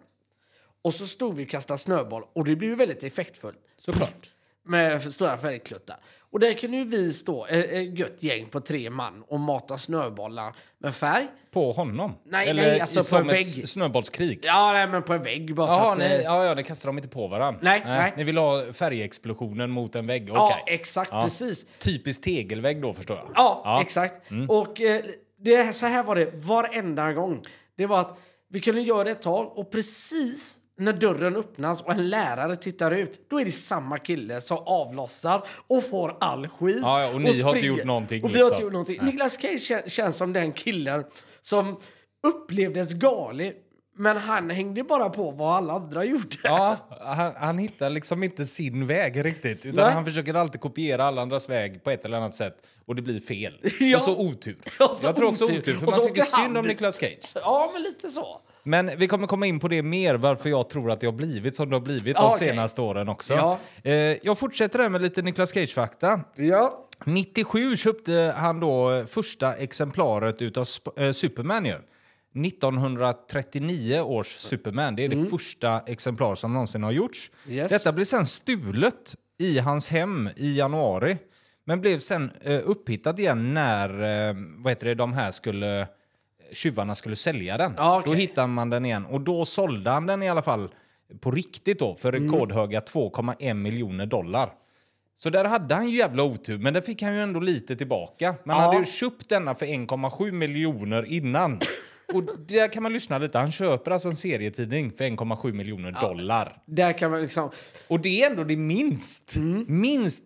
Och 0.82 0.94
så 0.94 1.08
stod 1.08 1.36
vi 1.36 1.46
och 1.46 1.50
kastade 1.50 1.78
snöboll 1.78 2.24
och 2.34 2.46
det 2.46 2.56
blev 2.56 2.70
ju 2.70 2.76
väldigt 2.76 3.04
effektfullt. 3.04 3.58
Såklart. 3.78 4.32
Med 4.64 5.14
stora 5.14 5.38
färgkluttar. 5.38 5.98
Och 6.32 6.40
där 6.40 6.54
kunde 6.54 6.78
ju 6.78 6.84
vi 6.86 7.14
stå, 7.14 7.46
eh, 7.48 7.60
ett 7.60 7.98
gött 8.00 8.24
gäng 8.24 8.46
på 8.46 8.60
tre 8.60 8.90
man 8.90 9.24
och 9.28 9.40
mata 9.40 9.78
snöbollar 9.78 10.56
med 10.80 10.96
färg. 10.96 11.28
På 11.52 11.72
honom? 11.72 12.14
Nej, 12.26 12.48
Eller 12.50 12.62
nej, 12.64 12.80
alltså 12.80 13.00
på 13.00 13.04
som 13.04 13.18
en 13.22 13.28
ett 13.28 13.34
vägg. 13.34 13.42
s- 13.64 13.70
snöbollskrig? 13.72 14.40
Ja, 14.44 14.72
nej, 14.74 14.88
men 14.88 15.04
på 15.04 15.14
en 15.14 15.24
vägg 15.24 15.56
bara 15.56 15.68
Jaha, 15.72 15.84
för 15.86 15.92
att... 15.92 15.98
nej, 16.10 16.18
eh, 16.18 16.24
ja, 16.24 16.46
ja, 16.46 16.54
ni 16.54 16.64
kastar 16.64 16.88
dem 16.90 16.98
inte 16.98 17.10
på 17.10 17.28
varandra. 17.28 17.60
Nej, 17.64 17.82
nej. 17.86 18.14
Ni 18.18 18.24
vill 18.24 18.38
ha 18.38 18.64
färgexplosionen 18.74 19.70
mot 19.72 19.96
en 19.96 20.08
vägg? 20.08 20.30
Ja, 20.30 20.46
Okej. 20.62 20.76
exakt, 20.76 21.12
precis. 21.12 21.66
Typiskt 21.80 22.24
tegelvägg 22.24 22.82
då, 22.82 22.94
förstår 22.94 23.18
jag. 23.18 23.28
Ja, 23.36 23.80
exakt. 23.82 24.28
Och 24.48 24.82
eh, 24.82 25.02
det, 25.40 25.76
så 25.76 25.86
här 25.86 26.04
var 26.04 26.16
det 26.16 26.32
varenda 26.36 27.14
gång. 27.14 27.46
Det 27.78 27.86
var 27.86 28.00
att 28.00 28.18
vi 28.50 28.60
kunde 28.60 28.82
göra 28.82 29.04
det 29.04 29.12
ett 29.12 29.22
tag 29.22 29.58
och 29.58 29.72
precis 29.72 30.56
när 30.80 30.94
dörren 30.94 31.36
öppnas 31.36 31.82
och 31.82 31.92
en 31.92 32.10
lärare 32.10 32.56
tittar 32.56 32.92
ut, 32.92 33.20
då 33.30 33.40
är 33.40 33.46
det 33.46 33.52
samma 33.52 33.98
kille 33.98 34.42
som 34.42 34.58
avlossar 34.58 35.44
och 35.68 35.84
får 35.90 36.18
all 36.20 36.48
skit. 36.48 36.78
Ja, 36.82 37.02
ja, 37.02 37.14
och 37.14 37.22
ni 37.22 37.42
har 37.42 37.56
inte 37.56 37.68
gjort 37.68 37.84
någonting, 37.84 38.24
Och 38.24 38.30
vi 38.30 38.34
har 38.40 38.46
inte 38.46 38.50
liksom. 38.50 38.64
gjort 38.64 38.74
någonting. 38.74 39.00
Niklas 39.04 39.38
Cage 39.42 39.60
kän- 39.72 39.90
känns 39.90 40.18
som 40.18 40.34
den 40.34 40.52
killen 40.54 41.04
som 41.42 41.80
upplevdes 42.28 42.94
galet 42.94 43.56
Men 43.98 44.18
han 44.18 44.50
hängde 44.50 44.84
bara 44.84 45.10
på 45.10 45.32
vad 45.32 45.56
alla 45.56 45.74
andra 45.74 46.04
gjorde. 46.06 46.38
Ja, 46.44 46.78
han, 47.02 47.34
han 47.38 47.58
hittar 47.58 47.90
liksom 47.90 48.24
inte 48.24 48.46
sin 48.46 48.88
väg 48.88 49.26
riktigt. 49.26 49.66
Utan 49.66 49.86
Nej. 49.86 49.94
han 49.94 50.06
försöker 50.06 50.34
alltid 50.34 50.62
kopiera 50.62 51.04
alla 51.04 51.22
andras 51.22 51.50
väg 51.50 51.84
på 51.84 51.90
ett 51.90 52.06
eller 52.06 52.18
annat 52.18 52.36
sätt. 52.36 52.56
Och 52.86 52.96
det 52.96 53.02
blir 53.02 53.20
fel. 53.20 53.54
Ja. 53.80 53.96
Och 53.98 54.02
så 54.04 54.18
otur. 54.20 54.58
Och 54.90 54.96
så 54.96 55.08
Jag 55.08 55.16
tror 55.16 55.30
också 55.30 55.44
otur. 55.46 55.60
otur, 55.60 55.78
för 55.78 55.88
Och 55.88 55.94
man 55.98 56.08
tycker 56.08 56.22
synd 56.22 56.58
om. 56.58 56.66
Nicolas 56.66 57.00
Cage. 57.00 57.32
Ja, 57.36 57.70
men 57.74 57.82
lite 57.82 58.10
så. 58.10 58.42
Men 58.64 58.92
vi 58.98 59.08
kommer 59.08 59.28
komma 59.28 59.46
in 59.46 59.60
på 59.60 59.68
det 59.68 59.84
mer, 59.84 60.16
varför 60.16 60.50
jag 60.50 60.70
tror 60.70 60.92
att 60.92 61.00
det 61.00 61.08
har 61.08 61.14
blivit 61.14 61.56
som 61.56 61.70
det 61.70 61.76
har 61.76 61.82
blivit 61.82 62.16
de 62.16 62.26
okej. 62.26 62.48
senaste 62.48 62.82
åren 62.82 63.10
också. 63.10 63.34
Ja. 63.34 63.60
Eh, 63.84 63.94
jag 63.94 64.38
fortsätter 64.38 64.80
här 64.80 64.90
med 64.90 65.02
lite 65.02 65.22
Nicolas 65.22 65.54
Cage-fakta. 65.54 66.22
Ja. 66.36 66.86
97 67.06 67.78
köpte 67.78 68.34
han 68.38 68.60
då 68.60 69.06
första 69.08 69.54
exemplaret 69.54 70.42
utav 70.42 70.66
eh, 70.98 71.12
Superman 71.12 71.66
ju. 71.66 71.76
1939 72.46 74.02
års 74.02 74.28
Superman. 74.28 74.96
Det 74.96 75.06
är 75.06 75.10
det 75.10 75.26
första 75.30 75.80
exemplar 75.80 76.36
som 76.36 76.54
någonsin 76.54 76.84
har 76.84 76.92
gjorts. 76.92 77.32
Yes. 77.48 77.72
Detta 77.72 77.92
blev 77.92 78.06
sen 78.06 78.26
stulet 78.26 79.16
i 79.40 79.60
hans 79.60 79.90
hem 79.90 80.30
i 80.36 80.58
januari. 80.58 81.18
Men 81.66 81.82
blev 81.82 82.00
sen 82.00 82.32
eh, 82.42 82.62
upphittat 82.66 83.20
igen 83.20 83.54
när 83.54 83.90
eh, 83.90 84.36
vad 84.58 84.72
heter 84.72 84.88
det, 84.88 84.96
de 84.96 85.14
här 85.14 85.32
skulle, 85.32 85.88
tjuvarna 86.52 86.96
skulle 86.96 87.16
sälja 87.16 87.58
den. 87.58 87.74
Ja, 87.78 88.00
okej. 88.00 88.12
Då 88.14 88.18
hittade 88.18 88.48
man 88.48 88.70
den 88.70 88.86
igen. 88.86 89.06
Och 89.06 89.22
då 89.22 89.46
sålde 89.46 89.90
han 89.90 90.06
den 90.06 90.24
i 90.24 90.30
alla 90.30 90.42
fall 90.42 90.70
på 91.20 91.32
riktigt 91.32 91.80
då 91.80 91.96
för 91.96 92.14
Mm. 92.14 92.24
rekordhöga 92.32 92.80
2,1 92.80 93.54
miljoner 93.54 94.06
dollar. 94.06 94.54
Så 95.16 95.30
där 95.30 95.46
hade 95.46 95.76
han 95.76 95.90
ju 95.90 95.98
jävla 95.98 96.24
otur, 96.24 96.58
men 96.58 96.74
där 96.74 96.82
fick 96.82 97.02
han 97.02 97.14
ju 97.16 97.22
ändå 97.24 97.40
lite 97.40 97.76
tillbaka. 97.76 98.36
Man 98.44 98.56
Ja. 98.58 98.62
hade 98.66 98.78
ju 98.78 98.86
köpt 98.86 99.30
denna 99.30 99.56
för 99.56 99.66
1,7 99.66 100.32
miljoner 100.32 101.06
innan. 101.14 101.60
Och 102.14 102.24
där 102.48 102.68
kan 102.74 102.84
man 102.84 102.94
lyssna 102.94 103.18
lite. 103.18 103.38
Han 103.38 103.52
köper 103.52 103.92
alltså 103.92 104.10
en 104.10 104.16
serietidning 104.16 104.92
för 104.92 105.04
1,7 105.06 105.52
miljoner 105.54 105.92
dollar. 106.02 106.62
Där 106.66 106.94
kan 106.94 107.12
man 107.12 107.22
liksom... 107.22 107.50
Och 107.88 108.00
det 108.00 108.24
är 108.24 108.30
ändå 108.30 108.44
det 108.44 108.56
minst, 108.56 109.36
Mm. 109.36 109.66
minst 109.68 110.24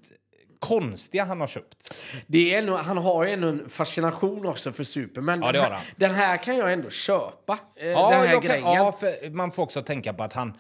konstiga 0.68 1.26
han 1.26 1.40
har 1.40 1.48
köpt. 1.48 1.94
Det 2.28 2.54
är 2.54 2.60
ändå, 2.60 2.78
han 2.78 2.98
har 2.98 3.26
ju 3.26 3.32
ändå 3.32 3.48
en 3.48 3.70
fascination 3.70 4.46
också 4.46 4.72
för 4.72 4.84
Superman. 4.84 5.40
Ja, 5.42 5.52
det 5.52 5.54
Den 5.54 5.62
har 5.64 5.70
här- 5.70 5.78
han. 5.78 5.86
Den 5.98 6.12
här 6.16 6.38
kan 6.38 6.58
jag 6.58 6.74
ändå 6.74 6.90
köpa. 6.90 7.60
eh, 7.76 7.88
Ja, 7.90 8.10
den 8.10 8.28
här 8.28 8.42
kan, 8.42 8.74
ja, 8.74 8.96
man 9.32 9.52
får 9.52 9.64
också 9.64 9.82
tänka 9.82 10.14
på 10.14 10.24
att 10.24 10.34
han 10.34 10.54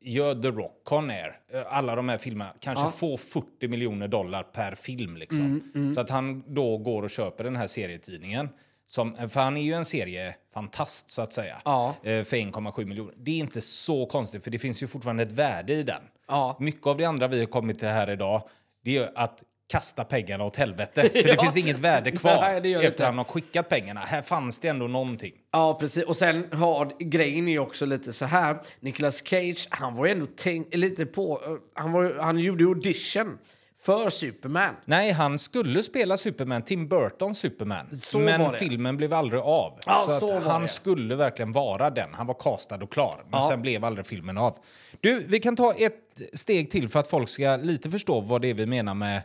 gör 0.00 0.34
The 0.42 0.48
Rock 0.48 0.80
Con 0.84 1.10
Air. 1.10 1.38
Eh, 1.54 1.76
Alla 1.76 1.94
de 1.96 2.08
här 2.08 2.18
filmerna 2.18 2.50
kanske 2.60 2.84
Ja. 2.84 2.90
får 2.90 3.16
40 3.16 3.68
miljoner 3.68 4.08
dollar 4.08 4.42
per 4.42 4.74
film. 4.74 5.16
Liksom. 5.16 5.70
Mm, 5.74 5.94
Så 5.94 6.00
att 6.00 6.10
han 6.10 6.44
då 6.54 6.78
går 6.78 7.02
och 7.02 7.10
köper 7.10 7.44
den 7.44 7.56
här 7.56 7.66
serietidningen. 7.66 8.48
Som, 8.90 9.28
för 9.28 9.40
han 9.40 9.56
är 9.56 9.62
ju 9.62 9.72
en 9.74 9.84
seriefantast 9.84 11.10
så 11.10 11.22
att 11.22 11.32
säga. 11.32 11.56
Ja. 11.64 11.94
eh, 12.02 12.24
För 12.24 12.36
1,7 12.36 12.84
miljoner. 12.84 13.14
Det 13.16 13.30
är 13.30 13.38
inte 13.38 13.60
så 13.60 14.06
konstigt 14.06 14.44
för 14.44 14.50
det 14.50 14.58
finns 14.58 14.82
ju 14.82 14.86
fortfarande 14.86 15.22
ett 15.22 15.32
värde 15.32 15.72
i 15.74 15.82
den. 15.82 16.02
Ja. 16.28 16.56
Mycket 16.60 16.86
av 16.86 16.96
det 16.96 17.04
andra 17.04 17.28
vi 17.28 17.38
har 17.38 17.46
kommit 17.46 17.78
till 17.78 17.88
här 17.88 18.10
idag 18.10 18.42
det 18.84 18.96
är 18.96 19.10
att 19.14 19.42
kasta 19.72 20.04
pengarna 20.04 20.44
åt 20.44 20.56
helvete. 20.56 21.02
För 21.02 21.22
det 21.22 21.28
Ja. 21.34 21.42
finns 21.42 21.56
inget 21.56 21.78
värde 21.78 22.10
kvar 22.10 22.40
Nej, 22.40 22.60
det 22.60 22.72
efter 22.74 22.86
inte. 22.86 23.04
han 23.06 23.18
har 23.18 23.24
skickat 23.24 23.68
pengarna. 23.68 24.00
Här 24.00 24.22
fanns 24.22 24.58
det 24.58 24.68
ändå 24.68 24.86
någonting. 24.86 25.32
Ja, 25.52 25.74
precis. 25.80 26.04
Och 26.04 26.16
sen 26.16 26.46
har 26.52 26.92
grejen 26.98 27.48
är 27.48 27.58
också 27.58 27.86
lite 27.86 28.12
så 28.12 28.24
här. 28.24 28.56
Nicolas 28.80 29.22
Cage, 29.28 29.66
han 29.70 29.94
var 29.94 30.06
ju 30.06 30.12
ändå 30.12 30.26
tänk, 30.36 30.74
lite 30.74 31.06
på... 31.06 31.40
eh, 31.46 31.82
Han, 31.82 31.92
var, 31.92 32.18
han 32.20 32.38
gjorde 32.38 32.64
audition 32.64 33.38
för 33.80 34.10
Superman. 34.10 34.74
Nej, 34.84 35.10
han 35.10 35.38
skulle 35.38 35.82
spela 35.82 36.16
Superman, 36.16 36.62
Tim 36.62 36.88
Burtons 36.88 37.38
Superman. 37.38 37.86
Så 37.96 38.18
men 38.18 38.52
filmen 38.52 38.96
blev 38.96 39.14
aldrig 39.14 39.40
av. 39.40 39.78
Ja, 39.86 40.04
så 40.08 40.18
så 40.26 40.36
att 40.36 40.44
han 40.44 40.62
det. 40.62 40.68
skulle 40.68 41.16
verkligen 41.16 41.52
vara 41.52 41.90
den. 41.90 42.14
Han 42.14 42.26
var 42.26 42.34
castad 42.34 42.76
och 42.82 42.92
klar. 42.92 43.16
Men 43.30 43.40
Ja. 43.40 43.48
sen 43.50 43.62
blev 43.62 43.84
aldrig 43.84 44.06
filmen 44.06 44.38
av. 44.38 44.58
Du, 45.00 45.24
vi 45.28 45.40
kan 45.40 45.56
ta 45.56 45.74
ett 45.74 46.20
steg 46.32 46.70
till 46.70 46.88
för 46.88 47.00
att 47.00 47.08
folk 47.08 47.28
ska 47.28 47.56
lite 47.56 47.90
förstå 47.90 48.20
vad 48.20 48.42
det 48.42 48.50
är 48.50 48.54
vi 48.54 48.66
menar 48.66 48.94
med 48.94 49.22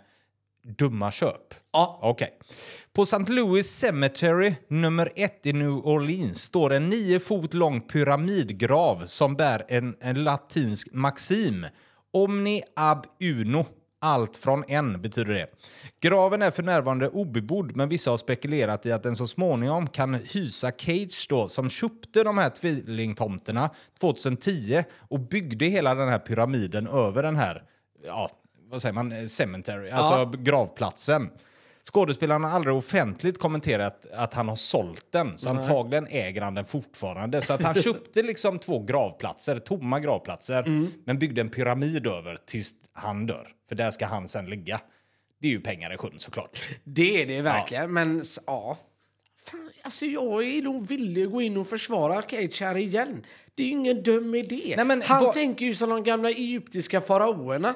dumma 0.63 1.11
köp. 1.11 1.53
Ja. 1.71 1.99
Okej. 2.01 2.29
På 2.93 3.03
St. 3.03 3.33
Louis 3.33 3.77
Cemetery 3.77 4.53
nummer 4.67 5.11
ett 5.15 5.45
i 5.45 5.53
New 5.53 5.71
Orleans 5.71 6.41
står 6.41 6.73
en 6.73 6.89
nio 6.89 7.19
fot 7.19 7.53
lång 7.53 7.81
pyramidgrav 7.81 9.05
som 9.05 9.35
bär 9.35 9.65
en, 9.67 9.95
en 9.99 10.23
latinsk 10.23 10.93
maxim. 10.93 11.65
Omni 12.11 12.61
ab 12.75 13.05
uno. 13.19 13.65
Allt 14.03 14.37
från 14.37 14.63
en 14.67 15.01
betyder 15.01 15.33
det. 15.33 15.47
Graven 16.01 16.41
är 16.41 16.51
för 16.51 16.63
närvarande 16.63 17.09
obebodd, 17.09 17.75
men 17.75 17.89
vissa 17.89 18.11
har 18.11 18.17
spekulerat 18.17 18.85
i 18.85 18.91
att 18.91 19.03
den 19.03 19.15
så 19.15 19.27
småningom 19.27 19.87
kan 19.87 20.13
hysa 20.13 20.71
Cage 20.71 21.25
då, 21.29 21.47
som 21.47 21.69
köpte 21.69 22.23
de 22.23 22.37
här 22.37 22.49
tvillingtomterna 22.49 23.69
2010 23.99 24.83
och 24.99 25.19
byggde 25.19 25.65
hela 25.65 25.95
den 25.95 26.09
här 26.09 26.19
pyramiden 26.19 26.87
över 26.87 27.23
den 27.23 27.35
här, 27.35 27.63
ja, 28.05 28.29
vad 28.69 28.81
säger 28.81 28.93
man, 28.93 29.11
Eh, 29.11 29.25
cemetery, 29.25 29.89
alltså 29.89 30.37
gravplatsen. 30.37 31.29
Skådespelaren 31.91 32.43
har 32.43 32.49
aldrig 32.51 32.75
offentligt 32.75 33.39
kommenterat 33.39 34.05
att 34.13 34.33
han 34.33 34.49
har 34.49 34.55
sålt 34.55 35.05
den, 35.11 35.37
så 35.37 35.49
antagligen 35.49 36.07
äger 36.07 36.41
han 36.41 36.55
den 36.55 36.65
fortfarande. 36.65 37.41
Så 37.41 37.53
att 37.53 37.61
han 37.63 37.75
köpte 37.81 38.23
liksom 38.23 38.59
två 38.59 38.79
gravplatser, 38.83 39.59
tomma 39.59 39.99
gravplatser, 39.99 40.63
men 41.05 41.19
byggde 41.19 41.41
en 41.41 41.49
pyramid 41.49 42.07
över 42.07 42.37
tills 42.45 42.71
han 42.93 43.25
dör. 43.25 43.47
För 43.69 43.75
där 43.75 43.91
ska 43.91 44.05
han 44.05 44.27
sen 44.27 44.45
ligga. 44.45 44.81
Det 45.41 45.47
är 45.47 45.51
ju 45.51 45.59
pengar 45.61 45.93
i 45.93 45.97
sjön 45.97 46.13
såklart. 46.19 46.69
Det 46.83 47.21
är 47.21 47.25
det 47.25 47.41
verkligen, 47.41 47.93
men 47.93 48.19
s- 48.19 48.39
ja. 48.47 48.77
Alltså 49.85 50.05
jag 50.05 50.43
är 50.43 50.61
nog 50.61 50.87
villig 50.87 51.23
att 51.25 51.31
gå 51.31 51.41
in 51.41 51.57
och 51.57 51.67
försvara 51.67 52.21
Cage 52.21 52.61
här 52.61 52.77
igen. 52.77 53.23
Det 53.55 53.63
är 53.63 53.67
ju 53.67 53.71
ingen 53.73 54.03
dum 54.03 54.35
idé. 54.35 54.73
Nej, 54.75 54.85
men 54.85 55.01
Han 55.01 55.31
tänker 55.33 55.65
ju 55.65 55.75
som 55.75 55.89
de 55.89 56.03
gamla 56.03 56.29
egyptiska 56.29 57.01
faraoerna. 57.01 57.73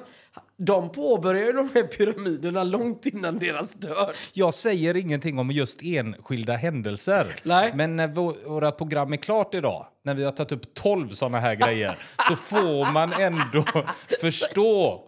De 0.58 0.92
påbörjade 0.92 1.52
de 1.54 1.70
här 1.74 1.84
pyramiderna 1.84 2.64
långt 2.64 3.06
innan 3.06 3.40
deras 3.40 3.74
död. 3.74 4.14
Jag 4.34 4.54
säger 4.54 4.98
ingenting 4.98 5.40
om 5.40 5.52
just 5.52 5.80
enskilda 5.84 6.54
händelser. 6.54 7.28
Nej. 7.44 7.72
Men 7.76 7.96
när 7.96 8.08
vå- 8.08 8.46
vårt 8.62 8.78
program 8.78 9.14
är 9.14 9.18
klart 9.18 9.56
idag, 9.56 9.88
när 10.04 10.16
vi 10.16 10.24
har 10.24 10.32
tagit 10.32 10.52
upp 10.52 10.74
12 10.74 11.10
såna 11.10 11.40
här 11.40 11.56
grejer, 11.56 11.98
så 12.30 12.36
får 12.36 12.92
man 12.92 13.14
ändå 13.14 13.66
förstå 14.22 15.04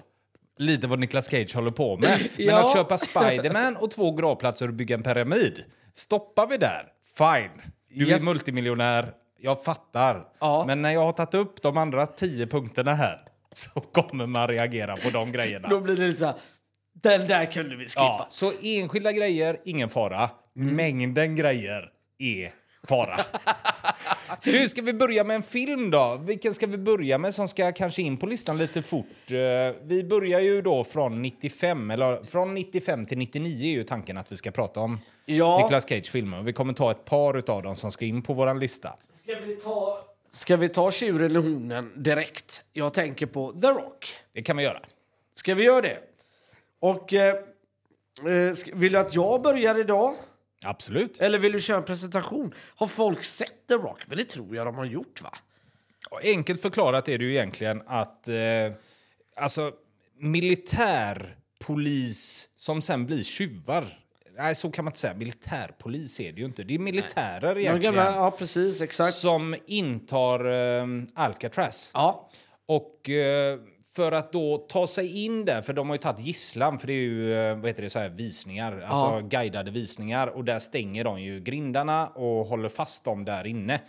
lite 0.57 0.87
vad 0.87 0.99
Nicolas 0.99 1.29
Cage 1.29 1.55
håller 1.55 1.71
på 1.71 1.97
med. 1.97 2.19
Men 2.37 2.45
Ja. 2.45 2.67
att 2.67 2.73
köpa 2.73 2.97
Spiderman 2.97 3.75
och 3.75 3.91
två 3.91 4.11
gravplatser 4.11 4.67
och 4.67 4.73
bygga 4.73 4.95
en 4.95 5.03
pyramid, 5.03 5.63
stoppar 5.99 6.47
vi 6.47 6.57
där, 6.57 6.85
fine. 7.17 7.61
Du 7.89 8.05
är 8.05 8.09
Yes. 8.09 8.23
multimiljonär, 8.23 9.13
jag 9.39 9.63
fattar. 9.63 10.27
Ja. 10.39 10.63
Men 10.67 10.81
när 10.81 10.91
jag 10.93 11.01
har 11.01 11.11
tagit 11.11 11.33
upp 11.33 11.61
de 11.61 11.77
andra 11.77 12.05
tio 12.05 12.47
punkterna 12.47 12.93
här 12.93 13.19
så 13.51 13.79
kommer 13.79 14.25
man 14.27 14.47
reagera 14.47 14.95
på 14.97 15.09
de 15.09 15.31
grejerna. 15.31 15.67
Då 15.67 15.79
blir 15.81 15.95
det 15.95 16.07
lite 16.07 16.19
så 16.19 16.25
här, 16.25 16.35
den 16.93 17.27
där 17.27 17.45
kunde 17.45 17.75
vi 17.75 17.85
skippa. 17.85 18.01
Ja, 18.01 18.27
så 18.29 18.51
enskilda 18.61 19.11
grejer, 19.11 19.57
ingen 19.65 19.89
fara. 19.89 20.29
Mängden 20.55 21.35
grejer 21.35 21.89
är 22.19 22.51
fara. 22.87 23.19
du, 24.43 24.69
ska 24.69 24.81
vi 24.81 24.93
börja 24.93 25.23
med 25.23 25.35
en 25.35 25.43
film 25.43 25.91
då? 25.91 26.17
Vilken 26.25 26.53
ska 26.53 26.67
vi 26.67 26.77
börja 26.77 27.17
med 27.17 27.33
som 27.33 27.47
ska 27.47 27.71
kanske 27.71 28.01
in 28.01 28.17
på 28.17 28.25
listan 28.25 28.57
lite 28.57 28.81
fort? 28.81 29.31
Eh, 29.31 29.75
Vi 29.83 30.03
börjar 30.09 30.39
ju 30.39 30.61
då 30.61 30.83
från 30.83 31.21
95, 31.21 31.91
eller 31.91 32.25
från 32.25 32.53
95 32.53 33.05
till 33.05 33.17
99 33.17 33.65
är 33.67 33.71
ju 33.77 33.83
tanken 33.83 34.17
att 34.17 34.31
vi 34.31 34.37
ska 34.37 34.51
prata 34.51 34.79
om 34.79 34.99
Ja. 35.35 35.57
Nicolas 35.57 35.89
Cage-filmer. 35.89 36.41
Vi 36.41 36.53
kommer 36.53 36.73
ta 36.73 36.91
ett 36.91 37.05
par 37.05 37.37
utav 37.37 37.63
dem 37.63 37.75
som 37.75 37.91
ska 37.91 38.05
in 38.05 38.21
på 38.21 38.33
våran 38.33 38.59
lista. 38.59 38.97
Ska 39.09 39.39
vi 39.39 39.55
ta... 39.55 40.05
Ska 40.31 40.57
vi 40.57 40.69
ta 40.69 40.91
tjuren 40.91 41.25
eller 41.25 41.39
honen 41.39 42.03
direkt? 42.03 42.63
Jag 42.73 42.93
tänker 42.93 43.25
på 43.25 43.51
The 43.51 43.67
Rock. 43.67 44.15
Det 44.33 44.41
kan 44.41 44.57
vi 44.57 44.63
göra. 44.63 44.81
Ska 45.31 45.55
vi 45.55 45.63
göra 45.63 45.81
det? 45.81 45.97
Och... 46.79 47.13
Eh, 47.13 47.35
eh, 47.35 47.43
vill 48.73 48.91
du 48.91 48.99
att 48.99 49.15
jag 49.15 49.41
börjar 49.41 49.79
idag? 49.79 50.15
Absolut. 50.65 51.21
Eller 51.21 51.39
vill 51.39 51.51
du 51.51 51.61
köra 51.61 51.77
en 51.77 51.83
presentation? 51.83 52.53
Har 52.75 52.87
folk 52.87 53.23
sett 53.23 53.67
The 53.67 53.73
Rock? 53.73 53.99
Men 54.07 54.17
det 54.17 54.23
tror 54.23 54.55
jag 54.55 54.67
de 54.67 54.75
har 54.75 54.85
gjort, 54.85 55.21
va? 55.21 55.33
Och 56.09 56.19
Enkelt 56.23 56.61
förklarat 56.61 57.09
är 57.09 57.17
det 57.17 57.25
ju 57.25 57.31
egentligen 57.31 57.81
att 57.87 58.27
eh, 58.27 58.35
alltså, 59.35 59.71
militärpolis 60.19 62.49
som 62.55 62.81
sen 62.81 63.05
blir 63.05 63.23
tjuvar. 63.23 63.99
Nej, 64.39 64.55
så 64.55 64.71
kan 64.71 64.85
man 64.85 64.89
inte 64.89 64.99
säga. 64.99 65.13
Militärpolis 65.13 66.19
är 66.19 66.31
det 66.31 66.39
ju 66.39 66.45
inte. 66.45 66.63
Det 66.63 66.75
är 66.75 66.79
militärer 66.79 67.55
De 67.55 67.61
egentligen 67.61 67.95
gamla, 67.95 68.15
ja, 68.15 68.31
precis. 68.31 68.81
Exakt. 68.81 69.13
som 69.13 69.55
intar 69.65 70.51
eh, 70.51 70.85
Alcatraz. 71.13 71.91
Ja. 71.93 72.29
Och 72.65 73.09
eh, 73.09 73.59
för 73.95 74.11
att 74.11 74.31
då 74.31 74.57
ta 74.57 74.87
sig 74.87 75.25
in 75.25 75.45
där, 75.45 75.61
för 75.61 75.73
de 75.73 75.89
har 75.89 75.95
ju 75.95 75.99
tagit 75.99 76.25
gisslan, 76.25 76.79
för 76.79 76.87
det 76.87 76.93
är 76.93 76.95
ju 76.95 77.33
eh, 77.33 77.55
vad 77.55 77.67
heter 77.67 77.83
det, 77.83 77.89
så 77.89 77.99
här, 77.99 78.09
visningar, 78.09 78.85
alltså 78.87 79.27
guidade 79.27 79.71
visningar. 79.71 80.27
Och 80.27 80.45
där 80.45 80.59
stänger 80.59 81.03
de 81.03 81.21
ju 81.21 81.39
grindarna 81.39 82.07
och 82.07 82.45
håller 82.45 82.69
fast 82.69 83.03
dem 83.03 83.25
där 83.25 83.47
inne. 83.47 83.81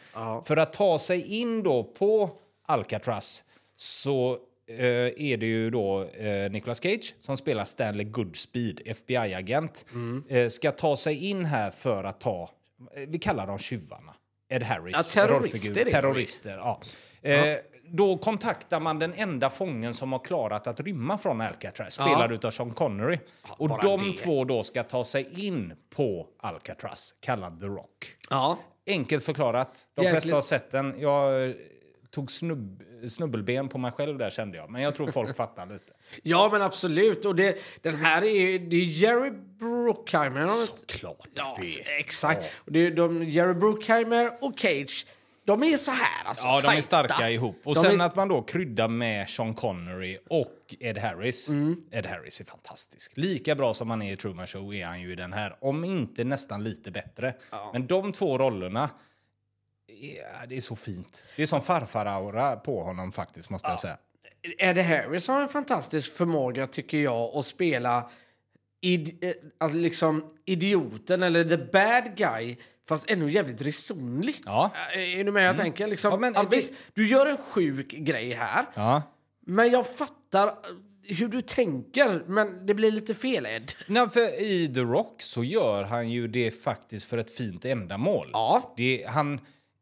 För 0.44 0.56
att 0.56 0.72
ta 0.72 0.98
sig 0.98 1.40
in 1.40 1.62
då 1.62 1.84
på 1.84 2.30
Alcatraz 2.66 3.44
så 3.76 4.38
är 4.78 5.36
det 5.36 5.46
ju 5.46 5.70
då 5.70 6.04
eh, 6.04 6.50
Nicolas 6.50 6.82
Cage 6.82 7.14
som 7.20 7.36
spelar 7.36 7.64
Stanley 7.64 8.04
Goodspeed, 8.04 8.80
FBI-agent, 8.86 9.84
eh, 10.28 10.48
ska 10.48 10.72
ta 10.72 10.96
sig 10.96 11.24
in 11.26 11.44
här 11.44 11.70
för 11.70 12.04
att 12.04 12.20
ta, 12.20 12.50
eh, 12.96 13.02
vi 13.08 13.18
kallar 13.18 13.46
dem 13.46 13.58
tjuvarna. 13.58 14.14
Ed 14.48 14.62
Harris 14.62 14.96
Ja, 14.96 15.02
terrorister. 15.02 15.84
Terrorister, 15.84 16.50
ja. 16.56 16.80
Eh, 17.22 17.56
då 17.92 18.18
kontaktar 18.18 18.80
man 18.80 18.98
den 18.98 19.12
enda 19.16 19.50
fången 19.50 19.94
som 19.94 20.12
har 20.12 20.18
klarat 20.18 20.66
att 20.66 20.80
rymma 20.80 21.18
från 21.18 21.40
Alcatraz, 21.40 21.94
spelad 21.94 22.32
utav 22.32 22.50
Sean 22.50 22.70
Connery. 22.70 23.18
och 23.42 23.68
bara 23.68 23.80
de 23.82 24.10
det. 24.10 24.16
två 24.16 24.44
då 24.44 24.62
ska 24.62 24.82
ta 24.82 25.04
sig 25.04 25.46
in 25.46 25.72
på 25.90 26.26
Alcatraz, 26.38 27.14
kallad 27.20 27.60
The 27.60 27.66
Rock. 27.66 28.16
Ja. 28.30 28.58
Enkelt 28.86 29.24
förklarat. 29.24 29.86
De 29.94 30.02
Jäkligt. 30.04 30.22
flesta 30.22 30.36
har 30.36 30.42
sett 30.42 30.70
den. 30.70 30.94
Jag 30.98 31.44
eh, 31.48 31.54
tog 32.10 32.30
snubb, 32.30 32.82
snubbelben 33.08 33.68
på 33.68 33.78
mig 33.78 33.92
själv 33.92 34.18
där 34.18 34.30
kände 34.30 34.56
jag. 34.56 34.70
Men 34.70 34.82
jag 34.82 34.94
tror 34.94 35.10
folk 35.10 35.36
fattar 35.36 35.66
lite. 35.66 35.92
ja, 36.22 36.48
men 36.52 36.62
absolut. 36.62 37.24
Och 37.24 37.36
det, 37.36 37.58
den 37.82 37.94
här 37.94 38.22
är 38.22 38.40
ju 38.40 38.58
det 38.58 38.76
är 38.76 38.84
Jerry 38.84 39.30
Bruckheimer. 39.30 40.46
Klart 40.86 41.28
Ja, 41.34 41.56
det. 41.60 41.98
exakt. 42.00 42.44
Och 42.56 42.72
det 42.72 42.86
är 42.86 42.90
de, 42.90 43.24
Jerry 43.24 43.54
Bruckheimer 43.54 44.32
och 44.44 44.58
Cage. 44.58 45.06
De 45.44 45.62
är 45.62 45.76
så 45.76 45.90
här 45.90 46.24
alltså. 46.24 46.46
Ja, 46.46 46.52
de 46.60 46.66
är 46.66 46.70
tajta. 46.70 46.82
starka 46.82 47.30
ihop. 47.30 47.60
Och 47.64 47.74
De 47.74 47.80
sen 47.80 48.00
är- 48.00 48.04
att 48.04 48.16
man 48.16 48.28
då 48.28 48.42
kryddar 48.42 48.88
med 48.88 49.28
Sean 49.28 49.54
Connery 49.54 50.18
och 50.30 50.74
Ed 50.80 50.98
Harris. 50.98 51.48
Mm. 51.48 51.76
Ed 51.90 52.06
Harris 52.06 52.40
är 52.40 52.44
fantastisk. 52.44 53.12
Lika 53.16 53.54
bra 53.54 53.74
som 53.74 53.90
han 53.90 54.02
är 54.02 54.12
i 54.12 54.16
Truman 54.16 54.46
Show 54.46 54.74
är 54.74 54.86
han 54.86 55.00
ju 55.00 55.12
i 55.12 55.14
den 55.14 55.32
här. 55.32 55.56
Om 55.60 55.84
inte 55.84 56.24
nästan 56.24 56.64
lite 56.64 56.90
bättre. 56.90 57.34
Men 57.72 57.86
de 57.86 58.12
två 58.12 58.38
rollerna, 58.38 58.90
ja, 60.00 60.46
det 60.48 60.56
är 60.56 60.60
så 60.60 60.76
fint. 60.76 61.24
Det 61.36 61.42
är 61.42 61.46
som 61.46 61.60
farfar-aura 61.60 62.56
på 62.56 62.80
honom 62.82 63.12
faktiskt, 63.12 63.50
måste 63.50 63.68
jag 63.68 63.80
säga. 63.80 63.98
Eddie 64.58 64.82
Harris 64.82 65.28
har 65.28 65.40
en 65.42 65.48
fantastisk 65.48 66.12
förmåga, 66.12 66.66
tycker 66.66 66.98
jag, 66.98 67.36
att 67.36 67.46
spela 67.46 68.10
id, 68.80 69.24
eh, 69.24 69.32
alltså 69.58 69.78
liksom 69.78 70.24
idioten 70.44 71.22
eller 71.22 71.44
the 71.44 71.56
bad 71.56 72.16
guy 72.16 72.56
fast 72.88 73.10
ändå 73.10 73.28
jävligt 73.28 73.62
resonlig. 73.62 74.40
Ja. 74.44 74.70
Eh, 74.94 75.20
Är 75.20 75.24
du 75.24 75.32
med 75.32 75.44
jag 75.48 75.56
tänker? 75.56 75.86
Liksom, 75.88 76.10
Ja, 76.10 76.16
men 76.18 76.34
ja, 76.34 76.42
det- 76.42 76.56
visst, 76.56 76.74
du 76.94 77.06
gör 77.08 77.26
en 77.26 77.36
sjuk 77.38 77.90
grej 77.90 78.32
här, 78.32 78.66
Ja. 78.74 79.02
men 79.46 79.70
jag 79.70 79.86
fattar 79.96 80.46
eh, 80.48 80.52
hur 81.16 81.28
du 81.28 81.40
tänker, 81.40 82.22
men 82.26 82.66
det 82.66 82.74
blir 82.74 82.90
lite 82.92 83.14
fel, 83.14 83.46
Ed. 83.46 83.72
Nej, 83.86 84.08
för 84.08 84.40
I 84.42 84.74
The 84.74 84.80
Rock 84.80 85.22
så 85.22 85.44
gör 85.44 85.84
han 85.84 86.10
ju 86.10 86.28
det 86.28 86.50
faktiskt 86.62 87.08
för 87.08 87.18
ett 87.18 87.30
fint 87.36 87.64
ändamål. 87.64 88.30
Ja. 88.32 88.74
Det, 88.76 89.04
han, 89.08 89.40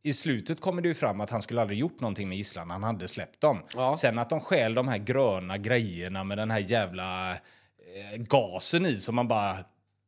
I 0.09 0.13
slutet 0.13 0.61
kommer 0.61 0.83
det 0.83 0.89
ju 0.89 0.95
fram 0.95 1.21
att 1.21 1.31
han 1.31 1.43
skulle 1.43 1.61
aldrig 1.61 1.79
gjort 1.79 2.01
någonting 2.01 2.29
med 2.29 2.39
gisslan, 2.39 2.71
han 2.71 2.83
hade 2.83 3.09
släppt 3.09 3.41
dem. 3.41 3.63
Ja. 3.77 3.97
Sen 3.97 4.19
att 4.19 4.31
de 4.31 4.41
stjäl 4.41 4.75
de 4.75 4.89
här 4.89 4.99
gröna 4.99 5.59
grejerna 5.59 6.25
med 6.25 6.39
den 6.39 6.51
här 6.51 6.59
jävla 6.59 7.31
eh, 7.33 8.17
gasen 8.17 8.87
i 8.87 8.97
som 8.97 9.15
man 9.15 9.29
bara 9.29 9.57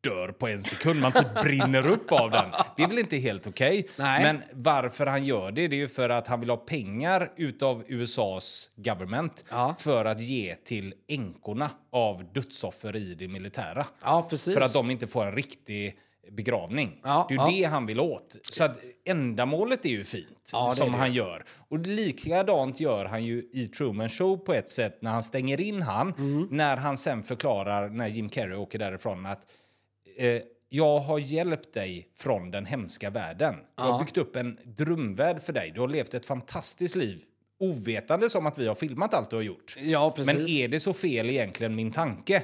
dör 0.04 0.28
på 0.32 0.48
en 0.48 0.60
sekund. 0.60 1.00
Man 1.00 1.12
typ 1.12 1.42
brinner 1.42 1.86
upp 1.86 2.12
av 2.12 2.30
den. 2.30 2.50
Det 2.76 2.82
är 2.82 2.88
väl 2.88 2.98
inte 2.98 3.16
helt 3.16 3.46
okej. 3.46 3.88
Nej. 3.96 4.22
Men 4.22 4.42
varför 4.52 5.06
han 5.06 5.24
gör 5.24 5.52
det, 5.52 5.68
det 5.68 5.76
är 5.76 5.78
ju 5.78 5.88
för 5.88 6.08
att 6.08 6.26
han 6.26 6.40
vill 6.40 6.50
ha 6.50 6.56
pengar 6.56 7.32
utav 7.36 7.84
USAs 7.88 8.68
government 8.76 9.44
Ja. 9.50 9.74
för 9.78 10.04
att 10.04 10.20
ge 10.20 10.54
till 10.54 10.94
änkorna 11.08 11.70
av 11.92 12.32
dödsoffer 12.32 12.96
i 12.96 13.14
det 13.14 13.28
militära. 13.28 13.86
Ja, 14.02 14.26
precis. 14.30 14.54
För 14.54 14.60
att 14.60 14.72
de 14.72 14.90
inte 14.90 15.06
får 15.06 15.26
en 15.26 15.34
riktig 15.34 15.96
begravning. 16.30 17.00
Ja, 17.04 17.26
det 17.28 17.34
är 17.34 17.36
ju 17.36 17.42
ja. 17.44 17.50
det 17.50 17.68
han 17.70 17.86
vill 17.86 18.00
åt. 18.00 18.36
Så 18.42 18.64
att 18.64 18.78
ändamålet 19.04 19.84
är 19.84 19.88
ju 19.90 20.04
fint, 20.04 20.50
Ja, 20.52 20.70
som 20.72 20.92
det. 20.92 20.98
han 20.98 21.12
gör. 21.12 21.44
Och 21.68 21.78
likadant 21.78 22.80
gör 22.80 23.04
han 23.04 23.24
ju 23.24 23.48
i 23.52 23.66
Truman 23.66 24.08
Show 24.08 24.36
på 24.36 24.54
ett 24.54 24.68
sätt 24.68 25.02
när 25.02 25.10
han 25.10 25.22
stänger 25.22 25.60
in 25.60 25.82
han, 25.82 26.14
Mm. 26.18 26.48
när 26.50 26.76
han 26.76 26.96
sen 26.98 27.22
förklarar, 27.22 27.88
när 27.88 28.08
Jim 28.08 28.28
Carrey 28.28 28.56
åker 28.56 28.78
därifrån, 28.78 29.26
att 29.26 29.46
eh, 30.18 30.42
jag 30.68 30.98
har 30.98 31.18
hjälpt 31.18 31.74
dig 31.74 32.08
från 32.16 32.50
den 32.50 32.66
hemska 32.66 33.10
världen. 33.10 33.54
Jag 33.76 33.84
har 33.84 33.98
byggt 33.98 34.16
upp 34.16 34.36
en 34.36 34.58
drömvärld 34.64 35.42
för 35.42 35.52
dig. 35.52 35.72
Du 35.74 35.80
har 35.80 35.88
levt 35.88 36.14
ett 36.14 36.26
fantastiskt 36.26 36.96
liv. 36.96 37.22
Ovetande 37.60 38.30
som 38.30 38.46
att 38.46 38.58
vi 38.58 38.66
har 38.68 38.74
filmat 38.74 39.14
allt 39.14 39.30
du 39.30 39.36
har 39.36 39.42
gjort. 39.42 39.76
Men 40.26 40.48
är 40.48 40.68
det 40.68 40.80
så 40.80 40.92
fel 40.92 41.30
egentligen 41.30 41.74
min 41.74 41.92
tanke? 41.92 42.42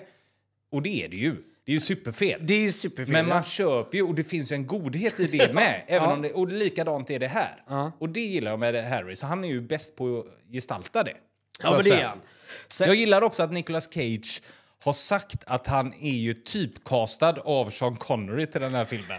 Och 0.73 0.83
det 0.83 1.05
är 1.05 1.09
det 1.09 1.17
ju. 1.17 1.37
Det 1.67 1.73
är 1.73 1.75
ju 1.75 1.81
superfel. 1.81 2.41
Det 2.47 2.55
är 2.67 2.73
superfel. 2.73 3.13
Men 3.13 3.29
ja. 3.29 3.35
man 3.35 3.45
köper 3.45 3.97
ju, 3.99 4.03
och 4.05 4.15
det 4.15 4.25
finns 4.25 4.53
ju 4.53 4.55
en 4.55 4.67
godhet 4.67 5.21
i 5.21 5.27
det 5.27 5.53
med. 5.55 5.85
även 5.87 6.11
om 6.11 6.23
det, 6.23 6.33
och 6.33 6.49
likadant 6.49 7.11
är 7.11 7.19
det 7.19 7.29
här. 7.29 7.63
Och 7.99 8.09
det 8.09 8.21
gillar 8.21 8.51
jag 8.51 8.61
med 8.61 8.89
Harry, 8.89 9.17
så 9.17 9.27
han 9.27 9.45
är 9.45 9.49
ju 9.49 9.61
bäst 9.61 9.97
på 9.97 10.19
att 10.19 10.53
gestalta 10.53 11.03
det. 11.03 11.15
Ja, 11.63 11.73
men 11.73 11.85
det 11.85 11.91
är 11.91 12.05
han. 12.05 12.21
Sen, 12.69 12.87
Jag 12.87 12.97
gillar 12.97 13.23
också 13.23 13.43
att 13.43 13.53
Nicolas 13.53 13.93
Cage 13.93 14.43
har 14.85 14.93
sagt 14.93 15.45
att 15.47 15.67
han 15.67 15.95
är 16.01 16.13
ju 16.15 16.35
typcastad 16.35 17.41
av 17.45 17.71
Sean 17.71 17.97
Connery 17.97 18.47
till 18.47 18.61
den 18.61 18.75
här 18.75 18.85
filmen. 18.85 19.17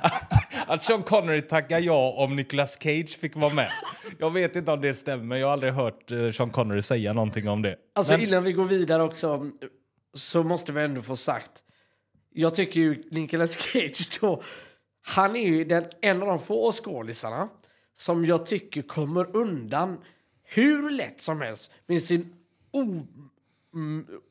att, 0.00 0.32
att 0.66 0.84
Sean 0.84 1.02
Connery 1.02 1.40
tackar 1.40 1.80
ja 1.80 2.14
om 2.16 2.36
Nicolas 2.36 2.78
Cage 2.82 3.18
fick 3.20 3.36
vara 3.36 3.54
med. 3.54 3.68
Jag 4.18 4.30
vet 4.30 4.56
inte 4.56 4.72
om 4.72 4.80
det 4.80 4.94
stämmer, 4.94 5.36
jag 5.36 5.46
har 5.46 5.52
aldrig 5.52 5.72
hört 5.72 6.10
eh, 6.10 6.30
Sean 6.32 6.50
Connery 6.50 6.82
säga 6.82 7.12
någonting 7.12 7.48
om 7.48 7.62
det. 7.62 7.76
Alltså 7.94 8.12
Men- 8.12 8.22
innan 8.22 8.44
vi 8.44 8.52
går 8.52 8.64
vidare 8.64 9.02
också 9.02 9.50
så 10.14 10.42
måste 10.42 10.72
vi 10.72 10.82
ändå 10.82 11.02
få 11.02 11.16
sagt. 11.16 11.64
Jag 12.32 12.54
tycker 12.54 12.80
ju 12.80 13.02
Nicolas 13.10 13.58
Cage 13.58 14.18
då, 14.20 14.42
han 15.02 15.36
är 15.36 15.46
ju 15.46 15.64
den, 15.64 15.84
en 16.00 16.22
av 16.22 16.28
de 16.28 16.40
få 16.40 16.72
skådisarna 16.72 17.48
som 17.94 18.26
jag 18.26 18.46
tycker 18.46 18.82
kommer 18.82 19.36
undan 19.36 19.98
hur 20.44 20.90
lätt 20.90 21.20
som 21.20 21.40
helst 21.40 21.72
med 21.86 22.02
sin 22.02 22.34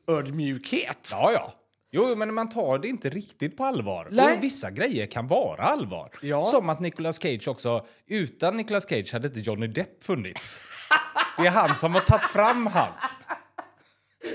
oödmjukhet. 0.08 1.08
Ja, 1.12 1.32
ja. 1.32 1.54
Jo, 1.92 2.16
men 2.16 2.34
man 2.34 2.48
tar 2.48 2.78
det 2.78 2.88
inte 2.88 3.10
riktigt 3.10 3.56
på 3.56 3.64
allvar. 3.64 4.08
Nej. 4.10 4.36
Och 4.36 4.44
vissa 4.44 4.70
grejer 4.70 5.06
kan 5.06 5.28
vara 5.28 5.62
allvar. 5.62 6.08
Ja. 6.22 6.44
Som 6.44 6.68
att 6.68 6.80
Nicolas 6.80 7.22
Cage 7.22 7.48
också... 7.48 7.86
Utan 8.06 8.56
Nicolas 8.56 8.88
Cage 8.88 9.12
hade 9.12 9.28
inte 9.28 9.40
Johnny 9.40 9.66
Depp 9.66 10.04
funnits. 10.04 10.60
Det 11.36 11.46
är 11.46 11.50
han 11.50 11.76
som 11.76 11.94
har 11.94 12.00
tagit 12.00 12.26
fram 12.26 12.66
han. 12.66 12.92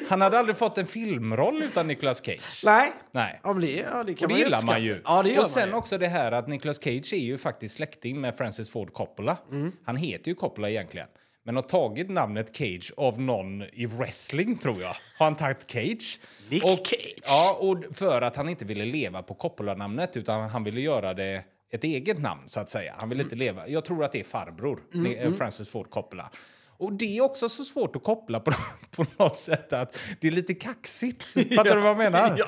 Han 0.09 0.21
hade 0.21 0.39
aldrig 0.39 0.57
fått 0.57 0.77
en 0.77 0.87
filmroll 0.87 1.63
utan 1.63 1.87
Nicolas 1.87 2.25
Cage. 2.25 2.61
Nej. 2.65 2.93
Nej. 3.11 3.39
Ja, 3.43 3.53
det, 3.53 3.67
ja, 3.71 4.03
det 4.03 4.13
kan 4.13 4.25
Och 4.25 4.29
det 4.29 4.33
man 4.33 4.37
gillar 4.39 4.61
man 4.61 4.83
ju. 4.83 5.01
Ja, 5.05 5.23
det 5.23 5.39
och 5.39 5.47
sen 5.47 5.73
också 5.73 5.97
det 5.97 6.07
här 6.07 6.31
att 6.31 6.47
Nicolas 6.47 6.83
Cage 6.83 7.13
är 7.13 7.17
ju 7.17 7.37
faktiskt 7.37 7.75
släkting 7.75 8.21
med 8.21 8.37
Francis 8.37 8.69
Ford 8.69 8.93
Coppola. 8.93 9.37
Mm. 9.51 9.71
Han 9.85 9.97
heter 9.97 10.29
ju 10.29 10.35
Coppola 10.35 10.69
egentligen. 10.69 11.07
Men 11.43 11.55
har 11.55 11.63
tagit 11.63 12.09
namnet 12.09 12.55
Cage 12.55 12.91
av 12.97 13.21
någon 13.21 13.63
i 13.63 13.85
wrestling, 13.85 14.57
tror 14.57 14.81
jag. 14.81 14.93
Har 15.17 15.25
han 15.25 15.35
tagit 15.35 15.71
Cage? 15.71 16.19
Nick 16.49 16.63
och, 16.63 16.87
Cage. 16.87 17.15
Ja, 17.25 17.57
och 17.59 17.95
för 17.95 18.21
att 18.21 18.35
han 18.35 18.49
inte 18.49 18.65
ville 18.65 18.85
leva 18.85 19.23
på 19.23 19.33
Coppola-namnet 19.33 20.17
utan 20.17 20.49
han 20.49 20.63
ville 20.63 20.81
göra 20.81 21.13
det 21.13 21.43
ett 21.71 21.83
eget 21.83 22.21
namn, 22.21 22.41
så 22.47 22.59
att 22.59 22.69
säga. 22.69 22.95
Han 22.97 23.09
vill 23.09 23.19
Mm. 23.19 23.25
inte 23.25 23.35
leva... 23.35 23.67
Jag 23.67 23.85
tror 23.85 24.03
att 24.03 24.11
det 24.11 24.19
är 24.19 24.23
farbror, 24.23 24.79
eh, 25.19 25.31
Francis 25.33 25.69
Ford 25.69 25.89
Coppola. 25.89 26.29
Och 26.77 26.93
det 26.93 27.17
är 27.17 27.21
också 27.21 27.49
så 27.49 27.63
svårt 27.63 27.95
att 27.95 28.03
koppla 28.03 28.39
på, 28.39 28.51
på 28.95 29.05
något 29.17 29.37
sätt 29.37 29.73
att 29.73 29.99
det 30.21 30.27
är 30.27 30.31
lite 30.31 30.53
kaxigt. 30.53 31.23
Fattar 31.55 31.75
du 31.75 31.81
vad 31.81 31.89
jag 31.89 31.97
menar? 31.97 32.35
Ja. 32.37 32.45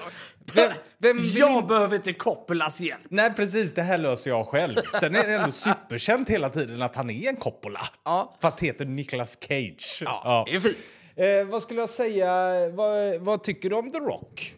Vem, 0.53 0.71
vem 0.97 1.17
vill 1.17 1.37
jag 1.37 1.67
behöver 1.67 1.95
inte 1.95 2.13
Coppolas 2.13 2.79
hjälp. 2.79 3.01
Nej, 3.09 3.33
precis. 3.33 3.73
Det 3.73 3.81
här 3.81 3.97
löser 3.97 4.31
jag 4.31 4.47
själv. 4.47 4.75
Sen 4.99 5.15
är 5.15 5.27
det 5.27 5.33
ändå 5.33 5.51
superkänt 5.51 6.29
hela 6.29 6.49
tiden 6.49 6.81
att 6.81 6.95
han 6.95 7.09
är 7.09 7.29
en 7.29 7.35
Coppola. 7.35 7.79
Ja. 8.05 8.37
Fast 8.41 8.59
heter 8.59 8.85
Nicolas 8.85 9.37
Cage. 9.41 10.01
Ja, 10.05 10.45
det 10.47 10.55
är 10.55 10.59
fint. 10.59 10.77
Eh, 11.15 11.47
vad 11.47 11.63
skulle 11.63 11.79
jag 11.79 11.89
säga? 11.89 12.29
Vad, 12.69 13.19
vad 13.19 13.43
tycker 13.43 13.69
du 13.69 13.75
om 13.75 13.91
The 13.91 13.99
Rock? 13.99 14.55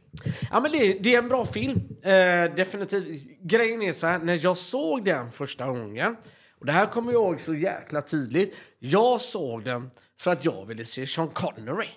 Ja, 0.52 0.60
men 0.60 0.72
det, 0.72 0.94
det 0.94 1.14
är 1.14 1.18
en 1.18 1.30
bra 1.30 1.46
film. 1.46 1.80
Eh, 2.04 2.56
definitivt. 2.56 3.22
Grejen 3.42 3.82
är 3.82 3.94
så 3.94 4.08
här, 4.08 4.20
när 4.20 4.40
jag 4.44 4.58
såg 4.58 5.06
den 5.06 5.32
första 5.32 5.68
gången, 5.68 6.16
och 6.60 6.66
det 6.66 6.72
här 6.72 6.86
kommer 6.86 7.12
jag 7.14 7.22
ihåg 7.24 7.42
så 7.42 7.56
jäkla 7.56 8.02
tydligt. 8.02 8.56
Jag 8.80 9.22
såg 9.22 9.64
den 9.64 9.92
för 10.20 10.32
att 10.32 10.46
jag 10.46 10.66
ville 10.66 10.86
se 10.86 11.08
Sean 11.08 11.30
Connery. 11.30 11.88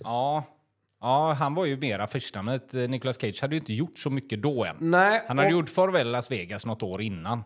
Ja. 0.00 0.44
Ja, 1.04 1.32
han 1.32 1.54
var 1.54 1.66
ju 1.66 1.76
mera 1.76 2.06
förstnamnet. 2.06 2.74
Eh, 2.74 2.80
Nicolas 2.80 3.20
Cage 3.20 3.38
hade 3.42 3.54
ju 3.54 3.60
inte 3.60 3.72
gjort 3.72 3.98
så 3.98 4.10
mycket 4.10 4.42
då 4.42 4.64
än. 4.64 4.76
Nej, 4.80 5.24
Han 5.28 5.38
hade 5.38 5.50
och- 5.50 5.58
gjort 5.60 5.68
Farväl 5.68 6.10
Las 6.10 6.30
Vegas 6.30 6.66
något 6.66 6.82
år 6.82 7.02
innan. 7.02 7.44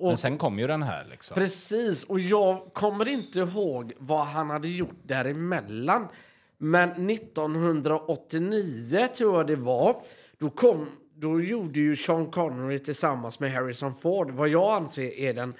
Men 0.00 0.16
sen 0.16 0.38
kom 0.38 0.58
ju 0.58 0.66
den 0.66 0.82
här 0.82 1.06
liksom. 1.10 1.34
Precis, 1.34 2.04
och 2.04 2.20
jag 2.20 2.70
kommer 2.74 3.08
inte 3.08 3.38
ihåg 3.38 3.92
vad 3.98 4.26
han 4.26 4.50
hade 4.50 4.68
gjort 4.68 4.96
däremellan. 5.02 6.08
Men 6.58 7.06
1989 7.06 9.08
tror 9.16 9.36
jag 9.36 9.46
det 9.46 9.56
var, 9.56 10.02
då, 10.38 10.50
kom, 10.50 10.88
då 11.20 11.40
gjorde 11.40 11.80
ju 11.80 11.96
Sean 11.96 12.30
Connery 12.30 12.78
tillsammans 12.78 13.40
med 13.40 13.52
Harrison 13.52 13.94
Ford 13.94 14.30
vad 14.30 14.48
jag 14.48 14.76
anser 14.76 15.18
är 15.18 15.34
den 15.34 15.54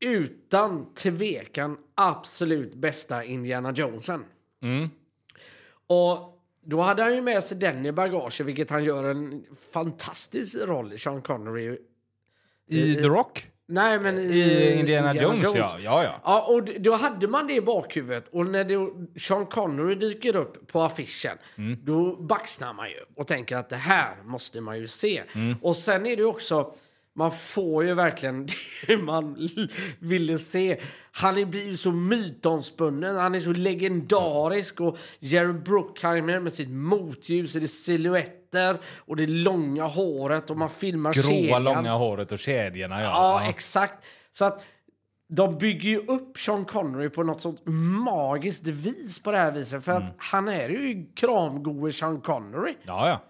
utan 0.00 0.94
tvekan 0.94 1.78
absolut 1.94 2.74
bästa 2.74 3.24
Indiana 3.24 3.72
Jonesen. 3.72 4.24
Och 5.86 6.42
då 6.64 6.80
hade 6.80 7.02
han 7.02 7.14
ju 7.14 7.20
med 7.20 7.44
sig 7.44 7.58
den 7.58 7.86
i 7.86 7.92
bagaget, 7.92 8.40
vilket 8.40 8.70
han 8.70 8.84
gör 8.84 9.04
en 9.04 9.44
fantastisk 9.70 10.56
roll, 10.58 10.98
Sean 10.98 11.22
Connery. 11.22 11.78
I 12.66 12.94
The 12.94 13.08
Rock? 13.08 13.50
Nej, 13.68 14.00
men 14.00 14.18
i, 14.18 14.22
I 14.22 14.80
Indiana, 14.80 15.14
Jones, 15.14 15.42
ja. 15.54 15.76
ja, 15.84 16.04
ja. 16.04 16.20
Ja, 16.24 16.42
och 16.48 16.64
då 16.80 16.94
hade 16.94 17.28
man 17.28 17.46
det 17.46 17.54
i 17.54 17.60
bakhuvudet. 17.60 18.24
Och 18.32 18.46
när 18.46 18.64
då 18.64 18.92
Sean 19.20 19.46
Connery 19.46 19.94
dyker 19.94 20.36
upp 20.36 20.72
på 20.72 20.82
affischen, 20.82 21.38
Mm. 21.58 21.78
då 21.84 22.16
baxnar 22.16 22.74
man 22.74 22.88
ju 22.90 22.96
och 23.16 23.26
tänker 23.26 23.56
att 23.56 23.68
det 23.68 23.76
här 23.76 24.14
måste 24.24 24.60
man 24.60 24.78
ju 24.78 24.88
se. 24.88 25.22
Mm. 25.34 25.56
Och 25.62 25.76
sen 25.76 26.06
är 26.06 26.16
det 26.16 26.24
också, 26.24 26.74
man 27.16 27.32
får 27.32 27.84
ju 27.84 27.94
verkligen 27.94 28.48
det 28.86 28.96
man 28.96 29.48
ville 29.98 30.38
se. 30.38 30.80
Han 31.12 31.38
är- 31.38 31.44
blir 31.44 31.66
ju 31.66 31.76
så 31.76 31.92
mytomspunnen, 31.92 33.16
han 33.16 33.34
är 33.34 33.40
så 33.40 33.52
legendarisk 33.52 34.80
och 34.80 34.98
Jerry 35.18 35.52
Bruckheimer 35.52 36.40
med 36.40 36.52
sitt 36.52 36.70
motljus, 36.70 37.52
det 37.52 37.62
är 37.62 37.66
silhuetter 38.54 38.86
och 38.98 39.16
det 39.16 39.26
långa 39.26 39.84
håret 39.84 40.50
och 40.50 40.56
man 40.58 40.70
filmar 40.70 41.12
Gråa, 41.12 41.24
kedjan. 41.24 41.64
långa 41.64 41.92
håret 41.92 42.32
och 42.32 42.38
kedjorna. 42.38 43.02
Ja. 43.02 43.08
Ja, 43.42 43.48
exakt. 43.48 44.04
Så 44.32 44.44
att 44.44 44.62
de 45.28 45.58
bygger 45.58 45.90
ju 45.90 45.98
upp 45.98 46.38
Sean 46.38 46.64
Connery 46.64 47.08
på 47.08 47.22
något 47.22 47.40
sånt 47.40 47.62
magiskt 48.04 48.66
vis 48.66 49.18
på 49.18 49.30
det 49.30 49.38
här 49.38 49.52
viset. 49.52 49.84
För 49.84 49.92
Mm. 49.92 50.04
att 50.04 50.14
han 50.18 50.48
är 50.48 50.68
ju 50.68 51.06
kramgode 51.16 51.92
Sean 51.92 52.20
Connery. 52.20 52.74
ja, 52.86 53.08
ja. 53.08 53.22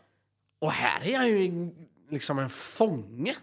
Och 0.60 0.72
här 0.72 1.08
är 1.08 1.16
han 1.18 1.26
ju 1.28 1.70
liksom 2.10 2.38
en 2.38 2.50
fånge. 2.50 3.34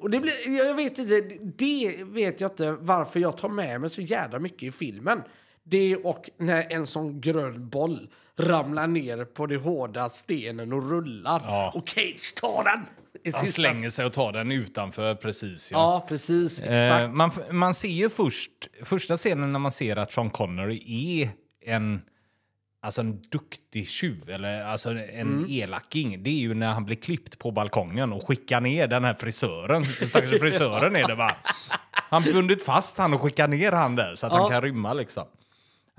Och 0.00 0.10
det 0.10 0.20
blir, 0.20 0.32
jag 0.66 0.74
vet 0.74 0.98
inte, 0.98 1.20
det 1.58 2.04
vet 2.04 2.40
jag 2.40 2.50
inte 2.50 2.72
varför 2.72 3.20
jag 3.20 3.36
tar 3.36 3.48
med 3.48 3.80
mig 3.80 3.90
så 3.90 4.00
jävla 4.00 4.38
mycket 4.38 4.62
i 4.62 4.72
filmen. 4.72 5.22
Det 5.62 5.96
och 5.96 6.30
när 6.36 6.72
en 6.72 6.86
sån 6.86 7.20
grön 7.20 7.68
boll 7.68 8.10
ramlar 8.40 8.86
ner 8.86 9.24
på 9.24 9.46
den 9.46 9.60
hårda 9.60 10.08
stenen 10.08 10.72
och 10.72 10.90
rullar. 10.90 11.42
Ja. 11.46 11.72
Och 11.74 11.88
Cage 11.88 12.34
tar 12.34 12.64
den! 12.64 12.86
i 13.24 13.30
Han 13.32 13.40
sista- 13.40 13.54
slänger 13.54 13.90
sig 13.90 14.06
och 14.06 14.12
tar 14.12 14.32
den 14.32 14.52
utanför 14.52 15.14
precis. 15.14 15.70
Ja. 15.72 15.78
Ja, 15.78 16.06
precis. 16.08 16.60
Exakt. 16.60 17.04
Eh, 17.04 17.10
man, 17.10 17.30
man 17.50 17.74
ser 17.74 17.88
ju 17.88 18.08
först, 18.10 18.50
första 18.84 19.16
scenen 19.16 19.52
när 19.52 19.58
man 19.58 19.70
ser 19.72 19.96
att 19.96 20.12
Sean 20.12 20.30
Connery 20.30 20.82
är 21.20 21.30
en, 21.66 22.02
alltså 22.82 23.00
en 23.00 23.22
duktig 23.30 23.88
tjuv, 23.88 24.30
eller 24.30 24.64
alltså 24.64 24.90
en 24.90 24.98
Mm. 25.20 25.46
elaking. 25.50 26.22
Det 26.22 26.30
är 26.30 26.34
ju 26.34 26.54
när 26.54 26.72
han 26.72 26.84
blir 26.84 26.96
klippt 26.96 27.38
på 27.38 27.50
balkongen 27.50 28.12
och 28.12 28.26
skickar 28.28 28.60
ner 28.60 28.86
den 28.86 29.04
här 29.04 29.14
frisören. 29.14 29.84
Stackars 29.84 30.30
frisören 30.40 30.96
är 30.96 31.08
det 31.08 31.14
va? 31.14 31.32
Han 31.92 32.22
bundit 32.22 32.62
fast 32.64 32.98
han 32.98 33.14
och 33.14 33.20
skickar 33.22 33.48
ner 33.48 33.72
han 33.72 33.96
där 33.96 34.14
så 34.16 34.26
att 34.26 34.32
han 34.32 34.42
Ja. 34.42 34.48
kan 34.50 34.62
rymma 34.62 34.92
liksom. 34.94 35.24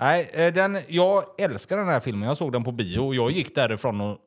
Nej, 0.02 0.30
eh, 0.32 0.52
den, 0.52 0.78
jag 0.88 1.24
älskar 1.38 1.76
den 1.76 1.88
här 1.88 2.00
filmen. 2.00 2.28
Jag 2.28 2.36
såg 2.36 2.52
den 2.52 2.64
på 2.64 2.72
bio 2.72 2.98
och 2.98 3.14
jag 3.14 3.30
gick 3.30 3.54
därifrån 3.54 4.00
och 4.00 4.18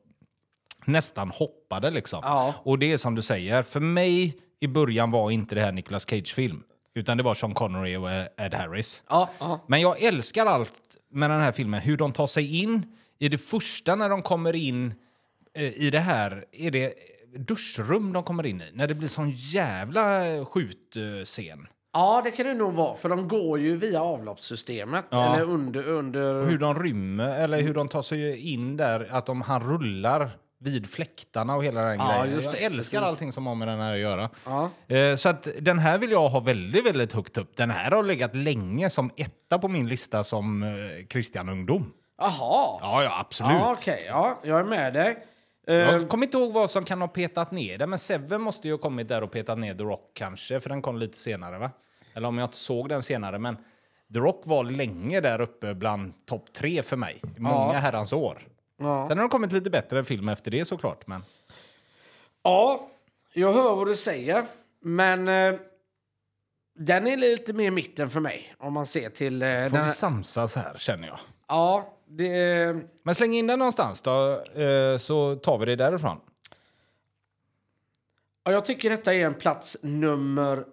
nästan 0.84 1.30
hoppade 1.30 1.90
liksom. 1.90 2.20
Ja. 2.22 2.54
Och 2.58 2.78
det 2.78 2.92
är 2.92 2.96
som 2.96 3.14
du 3.14 3.22
säger, 3.22 3.62
för 3.62 3.80
mig 3.80 4.36
i 4.60 4.66
början 4.66 5.10
var 5.10 5.30
inte 5.30 5.54
det 5.54 5.60
här 5.60 5.72
Nicolas 5.72 6.06
Cage-film. 6.06 6.62
Utan 6.94 7.16
det 7.16 7.22
var 7.22 7.34
Sean 7.34 7.54
Connery 7.54 7.96
och 7.96 8.08
Ed 8.36 8.54
Harris. 8.54 9.02
Ja, 9.08 9.30
ja. 9.38 9.60
Men 9.66 9.80
jag 9.80 10.02
älskar 10.02 10.46
allt 10.46 10.72
med 11.10 11.30
den 11.30 11.40
här 11.40 11.52
filmen. 11.52 11.80
Hur 11.80 11.96
de 11.96 12.12
tar 12.12 12.26
sig 12.26 12.62
in. 12.62 12.96
I 13.18 13.28
det 13.28 13.38
första 13.38 13.94
när 13.94 14.08
de 14.08 14.22
kommer 14.22 14.56
in 14.56 14.94
eh, 15.54 15.82
i 15.82 15.90
det 15.90 15.98
här, 15.98 16.44
är 16.52 16.70
det 16.70 16.94
duschrum 17.34 18.12
de 18.12 18.22
kommer 18.22 18.46
in 18.46 18.60
i? 18.60 18.70
När 18.72 18.86
det 18.86 18.94
blir 18.94 19.08
sån 19.08 19.30
jävla 19.30 20.44
skjutscen. 20.44 21.66
Ja, 21.98 22.20
det 22.24 22.30
kan 22.30 22.46
det 22.46 22.54
nog 22.54 22.72
vara. 22.74 22.96
För 22.96 23.08
de 23.08 23.28
går 23.28 23.58
ju 23.60 23.76
via 23.76 24.02
avloppssystemet. 24.02 25.06
Ja. 25.10 25.34
Eller 25.34 25.44
under... 25.44 25.88
under... 25.88 26.42
Hur 26.42 26.58
de 26.58 26.82
rymmer, 26.82 27.40
eller 27.40 27.60
hur 27.60 27.74
de 27.74 27.88
tar 27.88 28.02
sig 28.02 28.52
in 28.52 28.76
där. 28.76 29.08
Att 29.10 29.26
de, 29.26 29.40
han 29.42 29.60
rullar 29.60 30.30
vid 30.60 30.90
fläktarna 30.90 31.56
och 31.56 31.64
hela 31.64 31.80
den 31.80 31.98
Ja, 31.98 32.18
grejen. 32.20 32.34
just 32.34 32.52
det, 32.52 32.58
jag 32.60 32.72
älskar 32.72 32.98
precis. 33.00 33.12
allting 33.12 33.32
som 33.32 33.46
har 33.46 33.54
med 33.54 33.68
den 33.68 33.78
här 33.80 33.92
att 33.92 33.98
göra. 33.98 34.30
Ja. 34.44 34.70
Eh, 34.96 35.16
Så 35.16 35.28
att 35.28 35.48
den 35.60 35.78
här 35.78 35.98
vill 35.98 36.10
jag 36.10 36.28
ha 36.28 36.40
väldigt, 36.40 36.86
väldigt 36.86 37.12
högt 37.12 37.38
upp. 37.38 37.56
Den 37.56 37.70
här 37.70 37.90
har 37.90 38.02
legat 38.02 38.36
länge 38.36 38.90
som 38.90 39.10
etta 39.16 39.58
på 39.58 39.68
min 39.68 39.88
lista 39.88 40.24
som 40.24 40.62
eh, 40.62 40.68
Christian-ungdom. 41.12 41.92
Jaha. 42.18 42.78
Ja, 42.82 43.02
ja, 43.02 43.20
absolut. 43.20 43.52
Ja, 43.52 43.72
okej. 43.72 44.04
Ja, 44.08 44.40
jag 44.44 44.60
är 44.60 44.64
med 44.64 44.94
dig. 44.94 45.26
Eh, 45.68 45.74
Jag 45.76 46.08
kommer 46.08 46.26
inte 46.26 46.38
ihåg 46.38 46.52
vad 46.52 46.70
som 46.70 46.84
kan 46.84 47.00
ha 47.00 47.08
petat 47.08 47.50
ner 47.50 47.78
det, 47.78 47.86
men 47.86 47.98
Seven 47.98 48.40
måste 48.40 48.68
ju 48.68 48.74
ha 48.74 48.78
kommit 48.78 49.08
där 49.08 49.22
och 49.22 49.30
petat 49.30 49.58
ner 49.58 49.74
The 49.74 49.84
Rock 49.84 50.10
kanske, 50.14 50.60
för 50.60 50.68
den 50.70 50.82
kom 50.82 50.96
lite 50.98 51.18
senare 51.18 51.58
va? 51.58 51.70
Eller 52.16 52.28
om 52.28 52.38
jag 52.38 52.46
inte 52.46 52.56
såg 52.56 52.88
den 52.88 53.02
senare, 53.02 53.38
men 53.38 53.56
The 54.14 54.18
Rock 54.18 54.42
var 54.44 54.64
länge 54.64 55.20
där 55.20 55.40
uppe 55.40 55.74
bland 55.74 56.26
topp 56.26 56.52
tre 56.52 56.82
för 56.82 56.96
mig. 56.96 57.22
i 57.36 57.40
Många 57.40 57.74
Ja. 57.74 57.78
herrans 57.78 58.12
år. 58.12 58.48
ja. 58.78 59.08
Sen 59.08 59.18
har 59.18 59.24
det 59.24 59.30
kommit 59.30 59.52
lite 59.52 59.70
bättre 59.70 60.04
film 60.04 60.28
efter 60.28 60.50
det 60.50 60.64
såklart, 60.64 61.06
men 61.06 61.24
ja, 62.42 62.88
jag 63.32 63.52
hör 63.52 63.76
vad 63.76 63.86
du 63.86 63.94
säger. 63.96 64.44
Men 64.80 65.28
eh, 65.28 65.54
den 66.78 67.06
är 67.06 67.16
lite 67.16 67.52
mer 67.52 67.70
mitten 67.70 68.10
för 68.10 68.20
mig. 68.20 68.54
Om 68.58 68.72
man 68.72 68.86
ser 68.86 69.10
till... 69.10 69.42
Eh, 69.42 69.48
får 69.48 69.70
den, 69.76 69.84
vi 69.84 69.88
samsas 69.90 70.56
här 70.56 70.74
känner 70.78 71.08
jag. 71.08 71.18
ja, 71.48 71.92
det... 72.08 72.76
Men 73.02 73.14
släng 73.14 73.34
in 73.34 73.46
den 73.46 73.58
någonstans 73.58 74.00
då, 74.02 74.40
eh, 74.62 74.98
så 74.98 75.34
tar 75.34 75.58
vi 75.58 75.66
det 75.66 75.76
därifrån. 75.76 76.20
Ja, 78.44 78.52
jag 78.52 78.64
tycker 78.64 78.90
detta 78.90 79.14
är 79.14 79.26
en 79.26 79.34
plats 79.34 79.76
nummer 79.82 80.64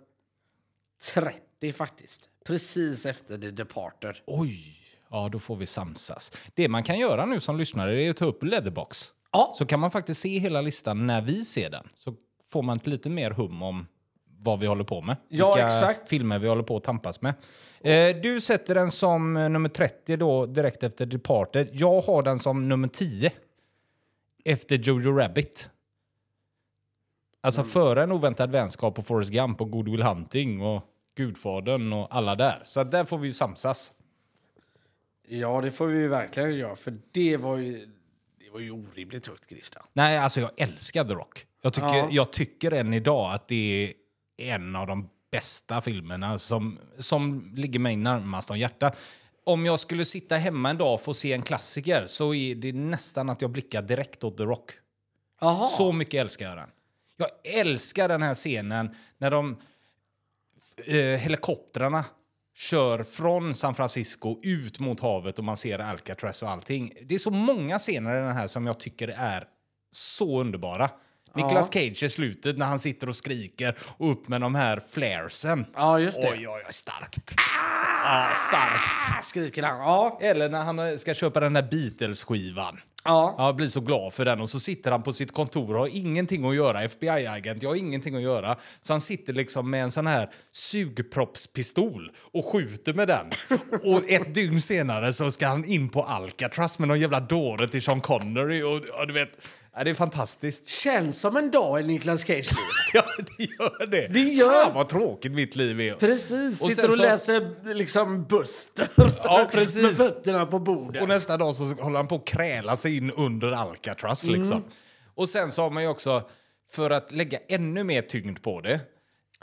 30 1.13 1.73
faktiskt. 1.73 2.29
Precis 2.45 3.05
efter 3.05 3.37
The 3.37 3.51
Departed. 3.51 4.15
Oj! 4.25 4.75
Ja, 5.09 5.29
då 5.31 5.39
får 5.39 5.55
vi 5.55 5.65
samsas. 5.65 6.31
Det 6.53 6.67
man 6.67 6.83
kan 6.83 6.99
göra 6.99 7.25
nu 7.25 7.39
som 7.39 7.57
lyssnare 7.57 8.03
är 8.03 8.09
att 8.09 8.17
ta 8.17 8.25
upp 8.25 8.43
Leatherbox. 8.43 9.13
Ja, 9.31 9.53
Så 9.57 9.65
kan 9.65 9.79
man 9.79 9.91
faktiskt 9.91 10.21
se 10.21 10.37
hela 10.39 10.61
listan 10.61 11.07
när 11.07 11.21
vi 11.21 11.45
ser 11.45 11.69
den. 11.69 11.87
Så 11.93 12.15
får 12.51 12.61
man 12.61 12.77
ett 12.77 12.87
lite 12.87 13.09
mer 13.09 13.31
hum 13.31 13.63
om 13.63 13.87
vad 14.39 14.59
vi 14.59 14.67
håller 14.67 14.83
på 14.83 15.01
med. 15.01 15.15
Ja, 15.27 15.53
Vilka 15.55 15.67
exakt. 15.67 16.09
filmer 16.09 16.39
vi 16.39 16.47
håller 16.47 16.63
på 16.63 16.77
att 16.77 16.83
tampas 16.83 17.21
med. 17.21 17.33
Eh, 17.81 18.15
du 18.21 18.41
sätter 18.41 18.75
den 18.75 18.91
som 18.91 19.37
eh, 19.37 19.49
nummer 19.49 19.69
30 19.69 20.17
då, 20.17 20.45
direkt 20.45 20.83
efter 20.83 21.05
Departed. 21.05 21.69
Jag 21.73 22.01
har 22.01 22.23
den 22.23 22.39
som 22.39 22.69
nummer 22.69 22.87
10. 22.87 23.31
Efter 24.45 24.75
Jojo 24.75 25.11
Rabbit. 25.17 25.69
Alltså 27.41 27.61
Mm. 27.61 27.69
före 27.71 28.03
en 28.03 28.11
oväntad 28.11 28.51
vänskap 28.51 28.99
och 28.99 29.05
Forrest 29.07 29.31
Gump 29.31 29.61
och 29.61 29.71
Good 29.71 29.89
Will 29.89 30.03
Hunting 30.03 30.61
och 30.61 30.83
Gudfadern 31.15 31.93
och 31.93 32.15
alla 32.15 32.35
där. 32.35 32.61
Så 32.65 32.83
där 32.83 33.05
får 33.05 33.17
vi 33.17 33.27
ju 33.27 33.33
samsas. 33.33 33.93
ja, 35.27 35.61
det 35.61 35.71
får 35.71 35.87
vi 35.87 35.99
ju 35.99 36.07
verkligen 36.07 36.55
göra. 36.55 36.75
För 36.75 36.97
det 37.11 37.37
var 37.37 37.57
ju, 37.57 37.85
det 38.39 38.49
var 38.53 38.59
ju 38.59 38.71
orimligt 38.71 39.27
högt, 39.27 39.49
Christian. 39.49 39.83
Nej, 39.93 40.17
alltså 40.17 40.39
jag 40.41 40.51
älskar 40.57 41.03
The 41.05 41.13
Rock. 41.13 41.45
Jag 41.61 41.73
tycker, 41.73 41.87
Ja. 41.95 42.07
jag 42.11 42.31
tycker 42.33 42.71
än 42.71 42.93
idag 42.93 43.33
att 43.33 43.47
det 43.47 43.93
är 44.37 44.53
en 44.55 44.75
av 44.75 44.87
de 44.87 45.09
bästa 45.31 45.81
filmerna 45.81 46.39
som, 46.39 46.79
som 46.97 47.51
ligger 47.55 47.79
mig 47.79 47.95
närmast 47.95 48.51
om 48.51 48.57
hjärtat. 48.57 48.97
Om 49.45 49.65
jag 49.65 49.79
skulle 49.79 50.05
sitta 50.05 50.35
hemma 50.35 50.69
en 50.69 50.77
dag 50.77 50.93
och 50.93 51.01
få 51.01 51.13
se 51.13 51.33
en 51.33 51.41
klassiker 51.41 52.07
så 52.07 52.33
är 52.33 52.55
det 52.55 52.73
nästan 52.73 53.29
att 53.29 53.41
jag 53.41 53.51
blickar 53.51 53.81
direkt 53.81 54.23
åt 54.23 54.37
The 54.37 54.43
Rock. 54.43 54.71
Jaha. 55.41 55.63
Så 55.67 55.91
mycket 55.91 56.21
älskar 56.21 56.45
jag 56.49 56.57
den. 56.57 56.69
Jag 57.17 57.29
älskar 57.43 58.07
den 58.07 58.21
här 58.21 58.33
scenen 58.33 58.95
när 59.17 59.31
de 59.31 59.57
eh, 60.85 60.95
helikoptrarna 60.95 62.05
kör 62.55 63.03
från 63.03 63.53
San 63.53 63.75
Francisco 63.75 64.39
ut 64.43 64.79
mot 64.79 64.99
havet 64.99 65.39
och 65.39 65.45
man 65.45 65.57
ser 65.57 65.79
Alcatraz 65.79 66.43
och 66.43 66.49
allting. 66.49 66.93
Det 67.01 67.15
är 67.15 67.19
så 67.19 67.31
många 67.31 67.79
scener 67.79 68.17
i 68.17 68.19
den 68.19 68.35
här 68.35 68.47
som 68.47 68.67
jag 68.67 68.79
tycker 68.79 69.07
är 69.07 69.47
så 69.91 70.41
underbara. 70.41 70.89
Nicolas 71.35 71.73
Cage 71.73 72.03
i 72.03 72.09
slutet 72.09 72.57
när 72.57 72.65
han 72.65 72.79
sitter 72.79 73.09
och 73.09 73.15
skriker 73.15 73.77
och 73.97 74.11
upp 74.11 74.27
med 74.27 74.41
de 74.41 74.55
här 74.55 74.81
flaresen. 74.91 75.65
Ja, 75.75 75.99
just 75.99 76.21
det. 76.21 76.31
Oj, 76.31 76.47
oj, 76.47 76.63
oj, 76.67 76.73
starkt. 76.73 77.33
Ja, 78.05 78.29
starkt. 78.37 79.17
Ah, 79.17 79.21
skriker 79.21 79.63
han. 79.63 79.79
Ja. 79.79 80.19
Eller 80.21 80.49
när 80.49 80.63
han 80.63 80.99
ska 80.99 81.13
köpa 81.13 81.39
den 81.39 81.53
där 81.53 81.61
Beatles-skivan. 81.61 82.79
Ja. 83.05 83.35
Ja, 83.37 83.45
jag 83.45 83.55
blir 83.55 83.67
så 83.67 83.81
glad 83.81 84.13
för 84.13 84.25
den. 84.25 84.41
Och 84.41 84.49
så 84.49 84.59
sitter 84.59 84.91
han 84.91 85.03
på 85.03 85.13
sitt 85.13 85.31
kontor 85.31 85.75
och 85.75 85.79
har 85.79 85.97
ingenting 85.97 86.45
att 86.49 86.55
göra. 86.55 86.83
FBI-agent, 86.83 87.63
jag 87.63 87.69
har 87.69 87.75
ingenting 87.75 88.15
att 88.15 88.21
göra. 88.21 88.57
Så 88.81 88.93
han 88.93 89.01
sitter 89.01 89.33
liksom 89.33 89.69
med 89.69 89.83
en 89.83 89.91
sån 89.91 90.07
här 90.07 90.29
sugproppspistol 90.51 92.11
och 92.31 92.45
skjuter 92.45 92.93
med 92.93 93.07
den. 93.07 93.25
och 93.83 94.09
ett 94.09 94.33
dygn 94.33 94.61
senare 94.61 95.13
så 95.13 95.31
ska 95.31 95.47
han 95.47 95.65
in 95.65 95.89
på 95.89 96.03
Alcatraz 96.03 96.79
med 96.79 96.87
någon 96.87 96.99
jävla 96.99 97.19
dåre 97.19 97.67
till 97.67 97.81
Sean 97.81 98.01
Connery. 98.01 98.61
Och, 98.63 98.75
och 98.75 99.07
du 99.07 99.13
vet, 99.13 99.47
ja, 99.75 99.83
det 99.83 99.89
är 99.89 99.93
fantastiskt. 99.93 100.67
Känns 100.67 101.19
som 101.19 101.37
en 101.37 101.51
dag 101.51 101.79
i 101.79 101.83
Niklas 101.83 102.21
Cage 102.21 102.51
liv. 102.51 102.57
Ja, 102.93 103.02
det 103.37 103.43
gör 103.43 103.85
det. 103.85 104.07
Det 104.07 104.19
gör- 104.19 104.63
Fan 104.63 104.73
vad 104.73 104.89
tråkigt 104.89 105.31
mitt 105.31 105.55
liv 105.55 105.81
är. 105.81 105.93
Precis. 105.93 106.61
Och 106.61 106.69
Sitter 106.69 106.87
och 106.87 106.93
så- 106.93 107.01
läser 107.01 107.73
liksom 107.73 108.23
Buster. 108.25 108.87
Ja, 109.23 109.49
precis. 109.51 109.83
Med 109.83 109.97
fötterna 109.97 110.45
på 110.45 110.59
bordet. 110.59 111.01
Och 111.01 111.07
nästa 111.07 111.37
dag 111.37 111.55
så 111.55 111.63
håller 111.65 111.97
han 111.97 112.07
på 112.07 112.15
att 112.15 112.25
kräla 112.25 112.75
sig 112.75 112.97
in 112.97 113.11
under 113.11 113.51
Alcatraz. 113.51 114.23
Liksom. 114.25 114.63
Och 115.15 115.29
sen 115.29 115.51
så 115.51 115.61
har 115.61 115.69
man 115.69 115.83
ju 115.83 115.89
också, 115.89 116.29
för 116.71 116.89
att 116.89 117.11
lägga 117.11 117.39
ännu 117.49 117.83
mer 117.83 118.01
tyngd 118.01 118.41
på 118.41 118.61
det, 118.61 118.79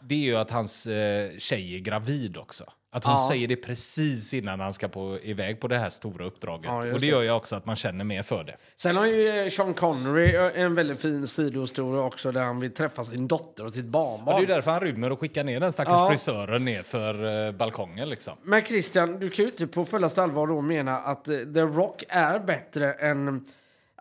det 0.03 0.15
är 0.15 0.19
ju 0.19 0.37
att 0.37 0.51
hans 0.51 0.87
eh, 0.87 1.31
tjej 1.39 1.75
är 1.77 1.79
gravid 1.81 2.37
också. 2.37 2.65
Att 2.93 3.05
hon 3.05 3.13
Ja. 3.13 3.29
säger 3.29 3.49
det 3.49 3.57
precis 3.57 4.35
innan 4.35 4.61
han 4.61 4.75
ska 4.75 4.89
på, 4.89 5.19
iväg 5.23 5.61
på 5.61 5.69
det 5.69 5.79
här 5.79 5.91
stora 5.91 6.25
uppdraget. 6.27 6.67
Ja, 6.67 6.93
och 6.95 7.01
det, 7.01 7.07
gör 7.07 7.23
ju 7.23 7.31
också 7.31 7.57
att 7.57 7.67
man 7.67 7.77
känner 7.77 8.05
mer 8.05 8.23
för 8.23 8.45
det. 8.45 8.57
Sen 8.77 8.97
har 8.97 9.07
ju 9.07 9.51
Sean 9.51 9.75
Connery 9.75 10.53
en 10.55 10.75
väldigt 10.75 11.01
fin 11.01 11.27
sidohistoria 11.27 12.03
också 12.03 12.33
där 12.33 12.45
han 12.45 12.61
vill 12.61 12.71
träffa 12.75 13.05
sin 13.05 13.29
dotter 13.29 13.65
och 13.65 13.73
sitt 13.73 13.85
barnbarn. 13.85 14.35
det 14.35 14.39
är 14.39 14.41
ju 14.41 14.47
därför 14.55 14.71
han 14.71 14.81
rymmer 14.81 15.13
och 15.13 15.21
skickar 15.21 15.45
ner 15.45 15.61
den 15.61 15.73
stackars 15.73 15.93
Ja. 15.93 16.09
frisören 16.09 16.65
ner 16.65 16.83
för 16.83 17.47
eh, 17.47 17.53
balkongen 17.53 18.09
liksom. 18.09 18.35
Men 18.43 18.65
Christian, 18.65 19.21
du 19.21 19.31
kan 19.31 19.45
ju 19.45 19.51
inte 19.51 19.67
på 19.67 19.85
fullaste 19.85 20.23
allvar 20.23 20.47
då 20.47 20.61
mena 20.61 20.99
att 20.99 21.29
eh, 21.29 21.37
The 21.55 21.61
Rock 21.61 22.05
är 22.09 22.39
bättre 22.39 22.93
än... 22.93 23.45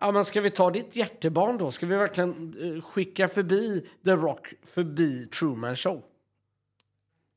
Ja, 0.01 0.11
men 0.11 0.25
ska 0.25 0.41
vi 0.41 0.49
ta 0.49 0.69
ditt 0.71 0.95
hjärtebarn 0.95 1.57
då? 1.57 1.71
Ska 1.71 1.85
vi 1.85 1.95
verkligen 1.95 2.53
eh, 2.77 2.81
skicka 2.83 3.27
förbi 3.27 3.85
The 4.05 4.11
Rock 4.11 4.53
förbi 4.73 5.25
Truman 5.27 5.75
Show? 5.75 6.01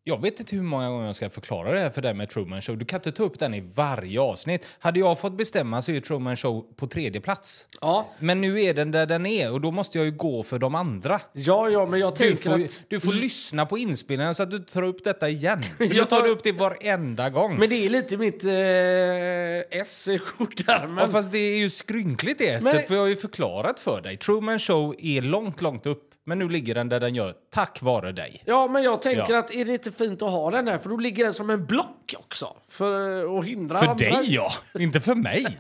Jag 0.05 0.23
vet 0.23 0.41
inte 0.41 0.57
hur 0.57 0.63
många 0.63 0.89
gånger 0.91 1.07
jag 1.07 1.17
ska 1.17 1.31
förklara 1.31 1.73
det 1.73 1.81
här 1.81 1.91
för 1.91 2.03
dig 2.03 2.15
med 2.15 2.29
Truman 2.31 2.63
Show. 2.63 2.79
Du 2.79 2.85
kan 2.85 2.99
inte 2.99 3.13
ta 3.13 3.23
upp 3.23 3.39
den 3.39 3.55
i 3.55 3.61
varje 3.75 4.21
avsnitt. 4.21 4.67
Hade 4.79 4.99
jag 5.01 5.19
fått 5.21 5.37
bestämma 5.37 5.83
så 5.83 5.93
är 5.93 6.01
Truman 6.01 6.37
Show 6.37 6.65
på 6.77 6.87
tredje 6.87 7.21
plats. 7.21 7.69
Ja, 7.81 8.09
Men 8.19 8.41
nu 8.41 8.63
är 8.63 8.75
den 8.75 8.91
där 8.91 9.07
den 9.07 9.27
är 9.27 9.53
och 9.53 9.61
då 9.61 9.71
måste 9.71 9.99
jag 9.99 10.05
ju 10.05 10.11
gå 10.13 10.43
för 10.43 10.59
de 10.59 10.75
andra. 10.75 11.21
ja, 11.33 11.69
ja 11.71 11.87
men 11.87 12.01
jag 12.01 12.13
Du 12.13 12.17
tänker 12.17 12.51
får, 12.51 12.65
att... 12.65 12.83
du 12.89 13.01
får 13.01 13.13
lyssna 13.13 13.67
på 13.67 13.79
inspelningen 13.79 14.35
så 14.35 14.43
att 14.43 14.51
du 14.51 14.59
tar 14.59 14.83
upp 14.83 15.05
detta 15.05 15.29
igen. 15.29 15.63
För. 15.79 15.87
Nu 15.89 16.05
tar 16.05 16.23
du 16.23 16.31
upp 16.31 16.43
det 16.43 16.53
varenda 16.53 17.31
gång. 17.31 17.59
Men 17.59 17.69
det 17.71 17.87
är 17.87 17.91
lite 17.91 18.17
mitt 18.17 18.45
eh, 18.45 19.81
S 19.81 20.09
i 20.09 20.19
skjortärmen. 20.19 20.99
Ja, 21.05 21.09
fast 21.09 21.33
det 21.33 21.39
är 21.39 21.57
ju 21.59 21.71
skrynkligt 21.71 22.39
det 22.39 22.49
esset, 22.49 22.75
Men- 22.75 22.83
för 22.83 22.95
jag 22.95 23.01
har 23.03 23.09
ju 23.09 23.17
förklarat 23.17 23.81
för 23.81 24.01
dig. 24.01 24.17
Truman 24.17 24.59
Show 24.59 24.95
är 24.99 25.23
långt, 25.23 25.63
långt 25.63 25.87
upp. 25.87 26.09
Men 26.25 26.39
nu 26.39 26.49
ligger 26.49 26.75
den 26.75 26.89
där 26.89 27.01
den 27.01 27.15
gör, 27.15 27.35
tack 27.51 27.83
vare 27.83 28.13
dig. 28.13 28.43
Ja, 28.47 28.69
men 28.69 28.83
jag 28.83 29.03
tänker 29.03 29.33
Ja. 29.33 29.39
att 29.39 29.55
är 29.55 29.65
det 29.65 29.73
inte 29.73 29.93
fint 29.93 30.23
att 30.23 30.31
ha 30.31 30.51
den 30.51 30.65
där? 30.65 30.79
För 30.79 30.89
då 30.91 30.97
ligger 30.97 31.25
den 31.25 31.35
som 31.35 31.51
en 31.51 31.67
block 31.67 32.15
också. 32.19 32.57
För 32.69 33.39
att 33.39 33.45
hindra 33.45 33.79
För 33.79 33.87
andra. 33.87 34.05
dig 34.11 34.35
ja, 34.35 34.51
inte 34.79 35.01
för 35.01 35.15
mig. 35.15 35.43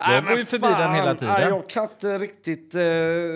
Nej, 0.00 0.14
Jag 0.14 0.24
går 0.24 0.38
ju 0.38 0.44
förbi 0.44 0.66
fan. 0.66 0.80
den 0.80 0.94
hela 0.94 1.06
Nej, 1.06 1.16
tiden. 1.18 1.40
jag 1.48 1.68
kan 1.68 1.82
inte 1.84 2.18
riktigt 2.18 2.74
eh, 2.74 2.80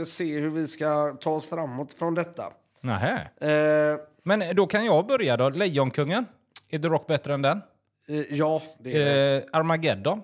se 0.07 0.39
hur 0.39 0.51
vi 0.51 0.67
ska 0.67 1.17
ta 1.21 1.31
oss 1.31 1.47
framåt 1.47 1.93
från 1.93 2.15
detta. 2.15 2.45
Nähä. 2.81 3.29
Eh, 3.41 3.99
Men 4.23 4.57
då 4.57 4.67
kan 4.67 4.85
jag 4.85 5.07
börja 5.07 5.37
då. 5.37 5.51
Lejonkungen. 5.51 6.27
Är 6.71 6.79
The 6.79 6.89
Rock 6.89 7.07
bättre 7.07 7.35
än 7.35 7.43
den? 7.43 7.63
eh, 8.09 8.17
ja, 8.31 8.63
det 8.81 8.97
är 8.97 9.05
det. 9.05 9.37
Eh, 9.37 9.43
Armageddon. 9.53 10.23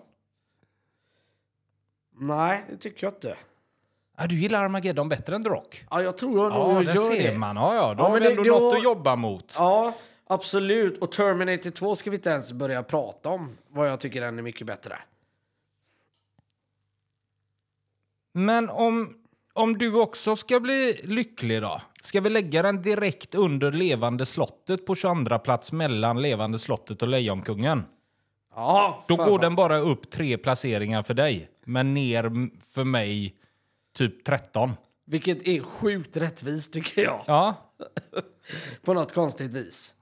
Nej, 2.20 2.64
det 2.70 2.76
tycker 2.76 3.06
jag 3.06 3.12
inte. 3.14 3.36
Ah, 4.20 4.26
du 4.26 4.34
gillar 4.40 4.64
Armageddon 4.64 5.08
bättre 5.08 5.34
än 5.36 5.42
The 5.44 5.48
Rock? 5.50 5.84
Ja, 5.90 6.02
jag 6.02 6.18
tror 6.18 6.38
jag 6.44 6.52
nog 6.52 6.72
Ja, 6.72 6.74
där 6.86 6.94
gör 6.94 7.02
ser 7.16 7.32
det. 7.32 7.38
man. 7.38 7.56
Ja, 7.56 7.74
ja. 7.74 7.94
Då 7.94 8.02
Ja, 8.02 8.08
har 8.08 8.14
vi 8.14 8.20
det- 8.20 8.30
ändå 8.30 8.42
då- 8.42 8.58
något 8.58 8.74
att 8.76 8.82
jobba 8.84 9.16
mot. 9.16 9.54
Ja, 9.58 9.94
absolut. 10.26 10.98
Och 10.98 11.12
Terminator 11.12 11.70
2 11.70 11.96
ska 11.96 12.10
vi 12.10 12.16
inte 12.16 12.30
ens 12.30 12.52
börja 12.52 12.82
prata 12.82 13.28
om. 13.28 13.56
Vad 13.68 13.88
jag 13.90 14.00
tycker 14.00 14.20
den 14.20 14.38
är 14.38 14.42
mycket 14.42 14.66
bättre. 14.66 14.96
Men 18.32 18.70
om, 18.70 19.14
om 19.52 19.78
du 19.78 19.94
också 19.94 20.36
ska 20.36 20.60
bli 20.60 21.00
lycklig 21.04 21.62
då? 21.62 21.80
Ska 22.02 22.20
vi 22.20 22.30
lägga 22.30 22.62
den 22.62 22.82
direkt 22.82 23.34
under 23.34 23.72
Levande 23.72 24.26
slottet 24.26 24.86
på 24.86 24.94
22 24.94 25.38
plats 25.38 25.72
mellan 25.72 26.22
Levande 26.22 26.58
slottet 26.58 27.02
och 27.02 27.08
Lejonkungen? 27.08 27.82
Ja, 28.54 29.04
Då 29.08 29.16
går 29.16 29.38
den 29.38 29.54
bara 29.54 29.78
upp 29.78 30.10
tre 30.10 30.38
placeringar 30.38 31.02
för 31.02 31.14
dig, 31.14 31.48
men 31.64 31.94
ner 31.94 32.50
för 32.74 32.84
mig 32.84 33.34
typ 33.98 34.24
13. 34.24 34.72
Vilket 35.04 35.48
är 35.48 35.62
sjukt 35.62 36.16
rättvist 36.16 36.72
tycker 36.72 37.02
jag. 37.02 37.24
Ja, 37.26 37.72
På 38.82 38.94
något 38.94 39.12
konstigt 39.12 39.54
vis. 39.54 39.94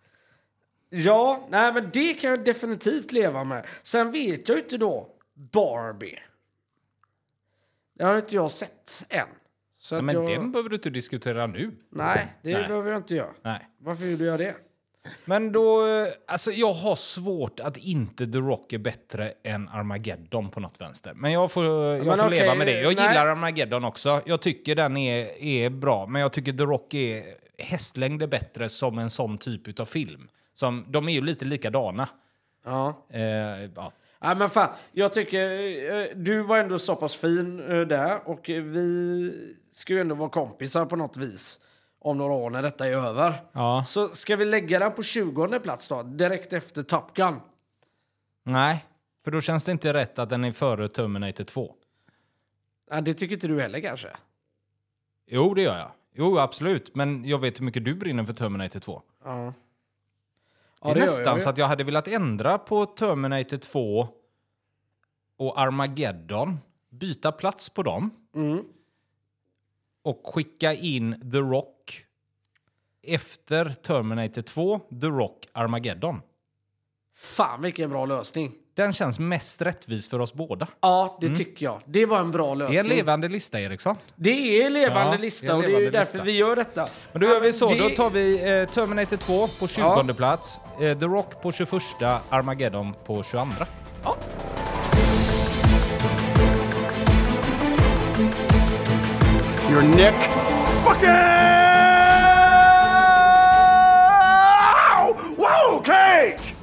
Ja, 0.88 1.46
nej 1.50 1.72
men 1.72 1.90
det 1.92 2.14
kan 2.14 2.30
jag 2.30 2.44
definitivt 2.44 3.12
leva 3.12 3.44
med. 3.44 3.66
Sen 3.82 4.12
vet 4.12 4.48
jag 4.48 4.58
ju 4.58 4.62
inte 4.62 4.78
då 4.78 5.08
Barbie. 5.34 6.18
Det 7.94 8.04
har 8.04 8.16
inte 8.16 8.34
jag 8.34 8.50
sett 8.50 9.04
än. 9.08 9.26
Så 9.76 9.96
att 9.96 10.04
men 10.04 10.14
jag... 10.14 10.26
den 10.28 10.52
behöver 10.52 10.70
du 10.70 10.76
inte 10.76 10.90
diskutera 10.90 11.46
nu. 11.46 11.72
Nej, 11.90 12.36
det 12.42 12.52
Nej. 12.52 12.68
behöver 12.68 12.90
jag 12.90 12.98
inte 12.98 13.14
göra. 13.14 13.34
Nej. 13.42 13.68
Varför 13.78 14.04
gjorde 14.04 14.24
jag 14.24 14.38
det? 14.38 14.54
Men 15.24 15.52
då, 15.52 15.86
eh, 15.86 16.08
alltså 16.26 16.52
jag 16.52 16.72
har 16.72 16.96
svårt 16.96 17.60
att 17.60 17.76
inte 17.76 18.26
The 18.26 18.38
Rock 18.38 18.72
är 18.72 18.78
bättre 18.78 19.32
än 19.42 19.68
Armageddon 19.68 20.50
på 20.50 20.60
något 20.60 20.80
vänster. 20.80 21.12
Men 21.14 21.32
jag 21.32 21.52
får, 21.52 21.64
jag 21.64 22.06
Men 22.06 22.18
får 22.18 22.26
okej, 22.26 22.40
leva 22.40 22.54
med 22.54 22.66
det. 22.66 22.80
Jag 22.80 22.96
nej. 22.96 23.08
gillar 23.08 23.26
Armageddon 23.26 23.84
också. 23.84 24.22
Jag 24.26 24.40
tycker 24.40 24.74
den 24.74 24.96
är, 24.96 25.42
är 25.42 25.70
bra, 25.70 26.06
men 26.06 26.22
jag 26.22 26.32
tycker 26.32 26.52
The 26.52 26.64
Rock 26.64 26.94
är 26.94 27.24
hästlängder 27.58 28.26
bättre 28.26 28.68
som 28.68 28.98
en 28.98 29.10
sån 29.10 29.38
typ 29.38 29.80
av 29.80 29.84
film. 29.84 30.28
Som, 30.54 30.84
de 30.88 31.08
är 31.08 31.12
ju 31.12 31.20
lite 31.20 31.44
likadana. 31.44 32.08
Ja. 32.64 33.06
Eh, 33.10 33.22
ja. 33.74 33.92
Nej 34.20 34.36
men 34.36 34.50
fan, 34.50 34.68
jag 34.92 35.12
tycker 35.12 35.44
eh, 35.94 36.06
du 36.14 36.42
var 36.42 36.58
ändå 36.58 36.78
så 36.78 36.96
pass 36.96 37.14
fin 37.14 37.70
eh, 37.70 37.80
där 37.80 38.18
och 38.24 38.50
eh, 38.50 38.62
vi 38.62 39.32
ska 39.70 39.92
ju 39.92 40.00
ändå 40.00 40.14
vara 40.14 40.28
kompisar 40.28 40.86
på 40.86 40.96
något 40.96 41.16
vis 41.16 41.60
om 42.06 42.18
några 42.18 42.32
år 42.32 42.50
när 42.50 42.62
detta 42.62 42.86
är 42.86 42.92
över. 42.92 43.34
Ja. 43.52 43.84
Så 43.86 44.08
ska 44.08 44.36
vi 44.36 44.44
lägga 44.44 44.78
den 44.78 44.92
på 44.92 45.02
20 45.02 45.60
plats 45.60 45.88
då, 45.88 46.02
direkt 46.02 46.52
efter 46.52 46.82
Top 46.82 47.14
Gun? 47.14 47.40
Nej, 48.42 48.84
för 49.24 49.30
då 49.30 49.40
känns 49.40 49.64
det 49.64 49.72
inte 49.72 49.94
rätt 49.94 50.18
att 50.18 50.28
den 50.28 50.44
är 50.44 50.52
före 50.52 50.88
Terminator 50.88 51.44
2. 51.44 51.74
Nej, 52.90 53.02
det 53.02 53.14
tycker 53.14 53.34
inte 53.34 53.48
du 53.48 53.60
heller 53.60 53.80
kanske? 53.80 54.08
Jo, 55.26 55.54
det 55.54 55.62
gör 55.62 55.78
jag. 55.78 55.90
Jo, 56.14 56.38
absolut. 56.38 56.94
Men 56.94 57.24
jag 57.24 57.38
vet 57.38 57.60
hur 57.60 57.64
mycket 57.64 57.84
du 57.84 57.94
brinner 57.94 58.24
för 58.24 58.32
Terminator 58.32 58.80
2. 58.80 59.02
Ja. 59.24 59.52
det 60.82 60.90
är 60.90 60.94
det 60.94 61.00
gör 61.00 61.06
nästan 61.06 61.32
jag 61.32 61.42
så 61.42 61.48
att 61.48 61.58
jag 61.58 61.66
hade 61.66 61.84
velat 61.84 62.08
ändra 62.08 62.58
på 62.58 62.86
Terminator 62.86 63.56
2 63.56 64.08
och 65.36 65.60
Armageddon. 65.60 66.58
Byta 66.88 67.32
plats 67.32 67.70
på 67.70 67.82
dem. 67.82 68.10
Mm. 68.34 68.64
Och 70.06 70.20
skicka 70.34 70.74
in 70.74 71.30
The 71.32 71.38
Rock 71.38 72.02
efter 73.06 73.68
Terminator 73.82 74.42
2, 74.42 74.78
The 75.00 75.06
Rock, 75.06 75.46
Armageddon. 75.52 76.20
Fan 77.16 77.62
vilken 77.62 77.90
bra 77.90 78.06
lösning. 78.06 78.52
Den 78.74 78.92
känns 78.92 79.18
mest 79.18 79.62
rättvis 79.62 80.08
för 80.08 80.18
oss 80.20 80.34
båda. 80.34 80.68
Ja, 80.80 81.18
det 81.20 81.34
tycker 81.34 81.64
jag. 81.64 81.80
Det 81.86 82.06
var 82.06 82.18
en 82.20 82.30
bra 82.30 82.54
Det 82.54 82.64
är 82.64 82.68
lösning. 82.68 82.78
en 82.78 82.86
levande 82.96 83.28
lista, 83.28 83.60
Eriksson. 83.60 83.96
Det 84.16 84.30
är 84.62 84.66
en 84.66 84.72
levande 84.72 85.12
Ja, 85.16 85.20
lista 85.20 85.46
det 85.46 85.52
och 85.52 85.62
det 85.62 85.68
är 85.68 85.70
ju 85.70 85.76
levande 85.76 85.98
därför 85.98 86.12
lista. 86.12 86.24
vi 86.24 86.32
gör 86.36 86.56
detta. 86.56 86.88
Men 87.12 87.20
då 87.22 87.28
gör 87.28 87.40
vi 87.40 87.52
så. 87.52 87.68
det- 87.68 87.78
Då 87.78 87.88
tar 87.88 88.10
vi 88.10 88.34
eh, 88.60 88.68
Terminator 88.68 89.16
2 89.16 89.46
på 89.48 89.68
20 89.68 89.80
Ja. 90.08 90.14
plats, 90.16 90.60
eh, 90.80 90.98
The 90.98 91.04
Rock 91.06 91.42
på 91.42 91.52
21, 91.52 92.20
Armageddon 92.28 92.94
på 93.04 93.22
22. 93.22 93.64
Ja. 94.04 94.16
Your 99.76 99.84
Nick. 99.84 100.14
Fucking. 100.84 101.08
Whoa, 105.36 105.82
Cage! 105.84 106.54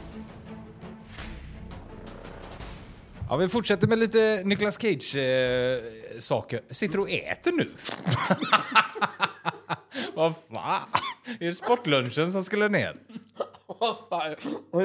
Ja, 3.30 3.36
vi 3.36 3.50
fortsätter 3.50 3.88
med 3.88 4.00
lite 4.00 4.42
Nicolas 4.46 4.78
Cage-saker. 4.82 6.62
Sitter 6.70 6.96
du 6.98 7.02
och 7.02 7.10
äter 7.10 7.52
nu? 7.52 7.70
Vad 10.16 10.36
fan? 10.54 10.82
Är 11.40 11.46
det 11.46 11.56
sportlunchen 11.56 12.32
som 12.32 12.44
skulle 12.44 12.70
ner? 12.70 12.96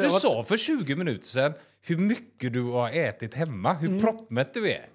Du 0.02 0.10
sa 0.10 0.44
för 0.44 0.56
20 0.56 0.96
minuter 0.96 1.26
sedan 1.26 1.52
hur 1.80 1.96
mycket 1.96 2.52
du 2.52 2.62
har 2.62 2.90
ätit 2.90 3.34
hemma, 3.34 3.72
hur 3.72 3.88
Mm. 3.88 4.00
proppmätt 4.00 4.54
du 4.54 4.70
är. 4.70 4.86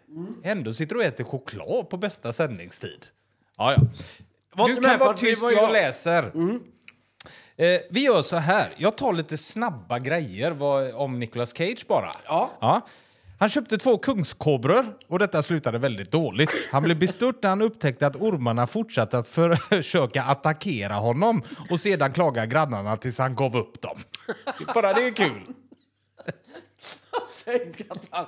Ändå 0.43 0.73
sitter 0.73 0.95
du 0.95 1.01
och 1.01 1.07
äter 1.07 1.23
choklad 1.23 1.89
på 1.89 1.97
bästa 1.97 2.33
sändningstid. 2.33 3.05
Ja, 3.57 3.71
ja. 3.71 3.77
Var 4.55 4.67
Du 4.67 4.81
kan 4.81 4.99
vara 4.99 5.13
tyst, 5.13 5.43
jag 5.55 5.71
läser. 5.71 6.31
Eh, 7.57 7.81
vi 7.89 7.99
gör 7.99 8.21
så 8.21 8.35
här. 8.37 8.67
Jag 8.77 8.97
tar 8.97 9.13
lite 9.13 9.37
snabba 9.37 9.99
grejer 9.99 10.51
vad, 10.51 10.93
om 10.93 11.19
Nicolas 11.19 11.57
Cage 11.57 11.85
bara. 11.87 12.11
Ja. 12.25 12.51
ja. 12.61 12.81
Han 13.39 13.49
köpte 13.49 13.77
två 13.77 13.97
kungskobror 13.97 14.85
och 15.07 15.19
detta 15.19 15.43
slutade 15.43 15.77
väldigt 15.77 16.11
dåligt. 16.11 16.51
Han 16.71 16.83
blev 16.83 16.99
bestört 16.99 17.35
när 17.43 17.49
han 17.49 17.61
upptäckte 17.61 18.07
att 18.07 18.15
ormarna 18.15 18.67
fortsatte 18.67 19.17
att 19.17 19.27
försöka 19.27 20.23
attackera 20.23 20.93
honom 20.93 21.41
och 21.69 21.79
sedan 21.79 22.13
klaga 22.13 22.45
grannarna 22.45 22.97
tills 22.97 23.19
han 23.19 23.35
gav 23.35 23.57
upp 23.57 23.81
dem. 23.81 23.97
Bara 24.73 24.93
det 24.93 25.07
är 25.07 25.11
kul. 25.11 25.41
Tänk 27.45 27.81
att 27.89 28.07
han 28.09 28.25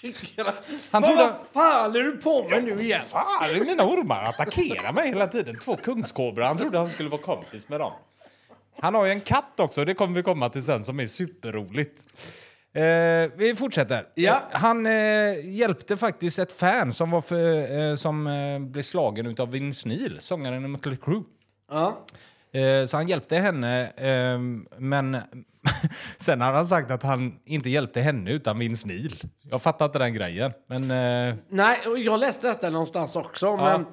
tycker 0.00 0.44
att... 0.44 0.70
Han 0.90 1.02
trodde- 1.02 1.24
vad 1.24 1.34
fan 1.64 1.96
är 1.96 2.00
du 2.02 2.16
på 2.16 2.48
med 2.48 2.64
nu 2.64 2.74
igen? 2.74 3.02
Fan, 3.08 3.64
mina 3.66 3.82
ormar 3.84 4.24
attackerar 4.24 4.92
mig 4.92 5.08
hela 5.08 5.26
tiden. 5.26 5.58
Två 5.58 5.76
kungskobror. 5.76 6.44
Han 6.44 6.58
trodde 6.58 6.78
han 6.78 6.88
skulle 6.88 7.08
vara 7.08 7.22
kompis 7.22 7.68
med 7.68 7.80
dem. 7.80 7.92
Han 8.80 8.94
har 8.94 9.04
ju 9.06 9.12
en 9.12 9.20
katt 9.20 9.60
också, 9.60 9.84
det 9.84 9.94
kommer 9.94 10.16
vi 10.16 10.22
komma 10.22 10.48
till 10.48 10.62
sen, 10.62 10.84
som 10.84 11.00
är 11.00 11.06
superroligt. 11.06 12.04
Eh, 12.74 12.82
vi 13.36 13.54
fortsätter. 13.58 14.06
Ja. 14.14 14.32
Eh, 14.52 14.58
han 14.60 14.86
eh, 14.86 15.48
hjälpte 15.50 15.96
faktiskt 15.96 16.38
ett 16.38 16.52
fan 16.52 16.92
som, 16.92 17.10
var 17.10 17.20
för, 17.20 17.80
eh, 17.90 17.96
som 17.96 18.26
eh, 18.26 18.58
blev 18.58 18.82
slagen 18.82 19.36
av 19.38 19.50
Vince 19.50 19.88
Neil, 19.88 20.16
sångaren 20.20 20.64
i 20.64 20.68
Mötley 20.68 20.96
Crüe. 20.96 21.24
Ja. 21.70 21.98
Eh, 22.52 22.86
så 22.86 22.96
han 22.96 23.08
hjälpte 23.08 23.36
henne, 23.36 23.86
eh, 23.96 24.38
men 24.78 25.16
sen 26.18 26.40
har 26.40 26.52
han 26.52 26.66
sagt 26.66 26.90
att 26.90 27.02
han 27.02 27.38
inte 27.44 27.70
hjälpte 27.70 28.00
henne 28.00 28.32
utan 28.32 28.58
Vince 28.58 28.88
Neil. 28.88 29.16
Jag 29.50 29.62
fattar 29.62 29.84
inte 29.86 29.98
den 29.98 30.14
grejen. 30.14 30.52
Men 30.68 30.82
eh, 30.90 31.34
Nej, 31.48 31.78
jag 32.04 32.20
läste 32.20 32.48
detta 32.48 32.70
någonstans 32.70 33.16
också, 33.16 33.56
men... 33.56 33.80
eh, 33.80 33.86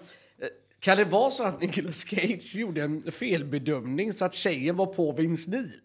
Kan 0.79 0.97
det 0.97 1.03
vara 1.05 1.31
så 1.31 1.43
att 1.43 1.61
Nicolas 1.61 2.05
Cage 2.07 2.55
gjorde 2.55 2.81
en 2.81 3.11
felbedömning 3.11 4.13
så 4.13 4.25
att 4.25 4.33
tjejen 4.33 4.75
var 4.75 4.85
på 4.85 5.11
Vince 5.11 5.49
Neil? 5.51 5.79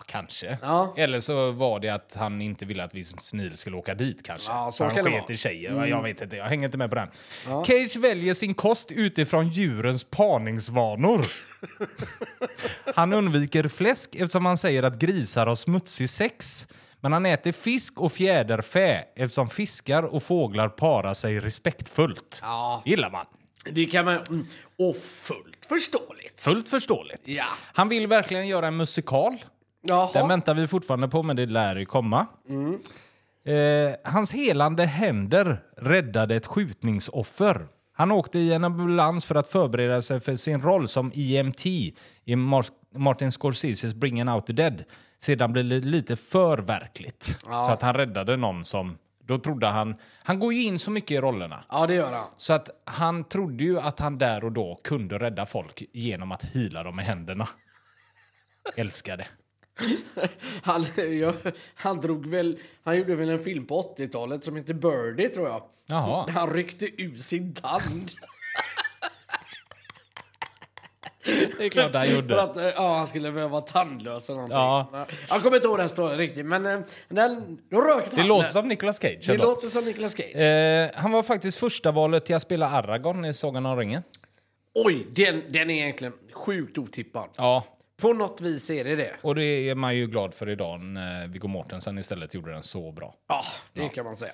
Ja, 0.00 0.04
kanske. 0.06 0.58
Ja. 0.62 0.94
Eller 0.96 1.20
så 1.20 1.50
var 1.52 1.80
det 1.80 1.88
att 1.88 2.14
han 2.18 2.42
inte 2.42 2.64
ville 2.64 2.84
att 2.84 2.94
Vince 2.94 3.36
Neil 3.36 3.56
skulle 3.56 3.76
åka 3.76 3.94
dit 3.94 4.26
kanske. 4.26 4.52
Ja, 4.52 4.70
så 4.72 4.84
han 4.84 4.94
kan 4.94 5.04
sket. 5.04 5.14
Mm. 5.14 5.32
i 5.32 5.36
tjejer. 5.36 5.86
Jag 5.86 6.02
vet 6.02 6.20
inte, 6.22 6.36
jag 6.36 6.44
hänger 6.44 6.64
inte 6.64 6.78
med 6.78 6.90
på 6.90 6.96
den. 6.96 7.08
Cage 7.64 7.96
väljer 7.96 8.34
sin 8.34 8.54
kost 8.54 8.90
utifrån 8.90 9.48
djurens 9.48 10.04
parningsvanor. 10.04 11.26
han 12.94 13.12
undviker 13.12 13.68
fläsk 13.68 14.14
eftersom 14.14 14.46
han 14.46 14.58
säger 14.58 14.82
att 14.82 14.98
grisar 14.98 15.46
har 15.46 15.56
smutsig 15.56 16.10
sex. 16.10 16.66
Men 17.00 17.12
han 17.12 17.26
äter 17.26 17.52
fisk 17.52 18.00
och 18.00 18.12
fjäderfä 18.12 19.04
eftersom 19.16 19.48
fiskar 19.48 20.02
och 20.02 20.22
fåglar 20.22 20.68
parar 20.68 21.14
sig 21.14 21.40
respektfullt. 21.40 22.40
Ja. 22.42 22.82
Gillar 22.84 23.10
man. 23.10 23.26
Det 23.70 23.86
kan 23.86 24.04
man... 24.04 24.14
mm, 24.16 24.46
Och 24.78 24.96
fullt 24.96 25.66
förståeligt. 25.68 26.40
Fullt 26.42 26.68
förståeligt. 26.68 27.20
Ja. 27.24 27.44
Han 27.60 27.88
vill 27.88 28.06
verkligen 28.06 28.48
göra 28.48 28.66
en 28.66 28.76
musikal. 28.76 29.38
Jaha. 29.82 30.10
Den 30.12 30.28
väntar 30.28 30.54
vi 30.54 30.66
fortfarande 30.66 31.08
på, 31.08 31.22
men 31.22 31.36
det 31.36 31.46
lär 31.46 31.76
ju 31.76 31.86
komma. 31.86 32.26
Eh, 33.46 33.94
hans 34.12 34.32
helande 34.32 34.84
händer 34.84 35.62
räddade 35.76 36.36
ett 36.36 36.46
skjutningsoffer. 36.46 37.66
Han 37.92 38.10
åkte 38.12 38.38
i 38.38 38.52
en 38.52 38.64
ambulans 38.64 39.24
för 39.24 39.34
att 39.34 39.48
förbereda 39.48 40.02
sig 40.02 40.20
för 40.20 40.36
sin 40.36 40.62
roll 40.62 40.88
som 40.88 41.12
EMT 41.14 41.66
i 41.66 41.94
Mar- 42.26 42.70
Martin 42.94 43.30
Scorseses 43.32 43.94
Bringing 43.94 44.28
Out 44.28 44.46
the 44.46 44.52
Dead. 44.52 44.84
Sedan 45.18 45.52
blev 45.52 45.68
det 45.68 45.80
lite 45.80 46.16
för 46.16 46.58
verkligt. 46.58 47.36
Så 47.40 47.70
att 47.72 47.82
han 47.82 47.94
räddade 47.94 48.36
någon 48.36 48.64
som... 48.64 48.98
Då 49.24 49.38
trodde 49.38 49.66
han... 49.66 49.94
Han 50.22 50.38
går 50.38 50.52
ju 50.52 50.62
in 50.62 50.78
så 50.78 50.90
mycket 50.90 51.10
i 51.10 51.18
rollerna. 51.20 51.64
Ja, 51.70 51.86
det 51.86 51.94
gör 51.94 52.12
han. 52.12 52.26
Så 52.36 52.52
att 52.52 52.70
han 52.84 53.24
trodde 53.24 53.64
ju 53.64 53.80
att 53.80 54.00
han 54.00 54.18
där 54.18 54.44
och 54.44 54.52
då 54.52 54.80
kunde 54.84 55.18
rädda 55.18 55.46
folk 55.46 55.82
genom 55.92 56.32
att 56.32 56.44
hila 56.44 56.82
dem 56.82 56.96
med 56.96 57.04
händerna. 57.04 57.48
Älskade. 58.76 59.26
Han, 60.62 60.86
ja, 61.20 61.32
han 61.74 62.00
drog 62.00 62.26
väl... 62.26 62.58
Han 62.84 62.96
gjorde 62.98 63.14
väl 63.14 63.28
en 63.28 63.44
film 63.44 63.66
på 63.66 63.94
80-talet 63.98 64.44
som 64.44 64.56
heter 64.56 64.74
Birdie, 64.74 65.28
tror 65.28 65.48
jag. 65.48 65.62
Jaha. 65.86 66.26
Han 66.30 66.50
ryckte 66.52 67.02
ur 67.02 67.18
sin 67.18 67.54
tand. 67.54 68.10
Det 71.58 71.64
är 71.64 71.68
klart 71.68 71.94
han 71.94 72.06
För 72.06 72.14
gjorde. 72.14 72.42
att 72.42 72.56
eh, 72.56 72.64
ja, 72.64 72.96
han 72.96 73.06
skulle 73.06 73.32
behöva 73.32 73.50
vara 73.52 73.60
tandlös 73.60 74.28
eller 74.28 74.36
någonting. 74.36 74.58
Ja. 74.58 75.06
Jag 75.28 75.42
kommer 75.42 75.56
inte 75.56 75.68
ihåg 75.68 75.78
den 75.78 75.88
storyn 75.88 76.18
riktigt, 76.18 76.46
men 76.46 76.66
eh, 76.66 76.80
den, 77.08 77.58
då 77.70 77.80
rökte 77.80 78.10
Det 78.16 78.20
han. 78.20 78.28
låter 78.28 78.48
som 78.48 78.68
Nicolas 78.68 78.98
Cage. 79.02 79.24
Det 79.26 79.32
ändå. 79.32 79.44
låter 79.44 79.68
som 79.68 79.84
Nicolas 79.84 80.16
Cage. 80.16 80.34
Eh, 80.36 80.90
han 80.94 81.12
var 81.12 81.22
faktiskt 81.22 81.58
första 81.58 81.92
valet 81.92 82.24
till 82.24 82.34
att 82.34 82.42
spela 82.42 82.66
Aragorn 82.70 83.24
i 83.24 83.34
Sagan 83.34 83.66
om 83.66 83.76
ringen. 83.78 84.02
Oj, 84.74 85.06
den, 85.12 85.42
den 85.50 85.70
är 85.70 85.74
egentligen 85.82 86.12
sjukt 86.32 86.78
otippad. 86.78 87.28
Ja. 87.36 87.64
På 88.00 88.12
något 88.12 88.40
vis 88.40 88.70
är 88.70 88.84
det 88.84 88.96
det. 88.96 89.10
Och 89.22 89.34
det 89.34 89.44
är 89.44 89.74
man 89.74 89.96
ju 89.96 90.06
glad 90.06 90.34
för 90.34 90.48
idag 90.48 90.80
när 90.80 91.28
Viggo 91.28 91.48
Mortensen 91.48 91.98
istället 91.98 92.34
gjorde 92.34 92.52
den 92.52 92.62
så 92.62 92.92
bra. 92.92 93.14
Ja, 93.28 93.42
det 93.72 93.88
kan 93.88 94.04
man 94.04 94.16
säga. 94.16 94.32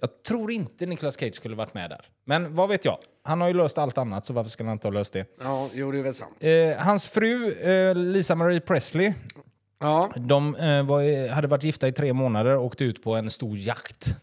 Jag 0.00 0.22
tror 0.22 0.50
inte 0.50 0.86
Nicolas 0.86 1.16
Cage 1.20 1.34
skulle 1.34 1.56
varit 1.56 1.74
med 1.74 1.90
där. 1.90 2.00
Men 2.24 2.54
vad 2.54 2.68
vet 2.68 2.84
jag? 2.84 2.98
Han 3.22 3.40
har 3.40 3.48
ju 3.48 3.54
löst 3.54 3.78
allt 3.78 3.98
annat, 3.98 4.26
så 4.26 4.32
varför 4.32 4.50
skulle 4.50 4.68
han 4.68 4.76
inte 4.76 4.86
ha 4.88 4.92
löst 4.92 5.12
det? 5.12 5.26
Ja, 5.40 5.68
jo, 5.74 5.92
det 5.92 5.98
är 5.98 6.02
väl 6.02 6.14
sant. 6.14 6.36
Eh, 6.40 6.84
hans 6.84 7.08
fru, 7.08 7.52
eh, 7.52 7.94
Lisa 7.94 8.34
Marie 8.34 8.60
Presley, 8.60 9.12
Ja, 9.80 10.10
de 10.16 10.56
eh, 10.56 10.82
var, 10.82 11.28
hade 11.28 11.48
varit 11.48 11.64
gifta 11.64 11.88
i 11.88 11.92
tre 11.92 12.12
månader 12.12 12.56
och 12.56 12.64
åkte 12.64 12.84
ut 12.84 13.02
på 13.02 13.14
en 13.14 13.30
stor 13.30 13.56
jakt. 13.58 14.16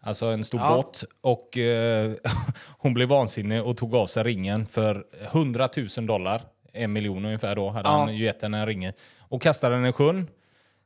Alltså 0.00 0.26
en 0.26 0.44
stor 0.44 0.60
Ja. 0.60 0.74
båt. 0.76 1.04
Och 1.20 1.58
eh, 1.58 2.12
hon 2.78 2.94
blev 2.94 3.08
vansinnig 3.08 3.62
och 3.62 3.76
tog 3.76 3.94
av 3.94 4.06
sig 4.06 4.22
ringen 4.24 4.66
för 4.66 5.04
100 5.32 5.68
000 5.96 6.06
dollar. 6.06 6.42
En 6.74 6.92
miljon 6.92 7.24
ungefär 7.24 7.56
då 7.56 7.68
hade 7.70 7.88
Ja. 7.88 7.98
han 7.98 8.14
ju 8.16 8.24
gett 8.24 8.42
henne 8.42 8.58
en 8.58 8.66
ring. 8.66 8.90
Och 9.18 9.42
kastade 9.42 9.74
den 9.74 9.86
i 9.86 9.92
sjön. 9.92 10.28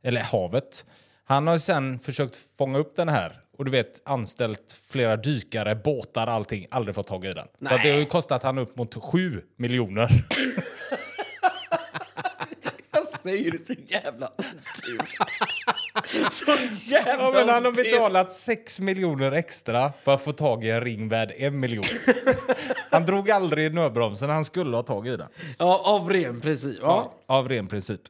Eller 0.02 0.20
havet. 0.20 0.84
Han 1.24 1.46
har 1.46 1.58
sen 1.58 1.98
försökt 1.98 2.36
fånga 2.58 2.78
upp 2.78 2.96
den 2.96 3.08
här. 3.08 3.40
Och 3.58 3.64
du 3.64 3.70
vet, 3.70 4.02
anställt 4.04 4.80
flera 4.88 5.16
dykare, 5.16 5.74
båtar, 5.74 6.26
allting. 6.26 6.66
Aldrig 6.70 6.94
fått 6.94 7.06
tag 7.06 7.24
i 7.24 7.30
den. 7.30 7.48
Så 7.68 7.74
att 7.74 7.82
det 7.82 7.90
har 7.90 7.98
ju 7.98 8.04
kostat 8.04 8.42
han 8.42 8.58
upp 8.58 8.76
mot 8.76 8.94
7 9.04 9.42
miljoner. 9.56 10.08
säger 13.28 13.50
det 13.50 13.66
så 13.66 13.74
jävla 13.86 14.26
så 16.30 16.50
jävla 16.84 17.24
Ja, 17.24 17.30
men 17.34 17.48
han 17.48 17.64
har 17.64 17.72
betalat 17.72 18.32
6 18.32 18.80
miljoner 18.80 19.32
extra 19.32 19.92
för 20.04 20.14
att 20.14 20.22
få 20.24 20.32
tag 20.32 20.64
i 20.64 20.70
en 20.70 20.80
ring 20.80 21.08
värd 21.08 21.32
en 21.36 21.60
miljon. 21.60 21.84
han 22.90 23.06
drog 23.06 23.30
aldrig 23.30 23.66
i 23.66 23.70
nödbromsen, 23.74 24.30
han 24.30 24.44
skulle 24.44 24.76
ha 24.76 24.82
tag 24.82 25.08
i 25.08 25.16
den. 25.16 25.28
Ja, 25.58 25.82
av 25.84 26.10
ren 26.10 26.40
princip. 26.40 26.78
Ja. 26.82 27.12
Av 27.26 27.48
ren 27.48 27.66
princip. 27.66 28.00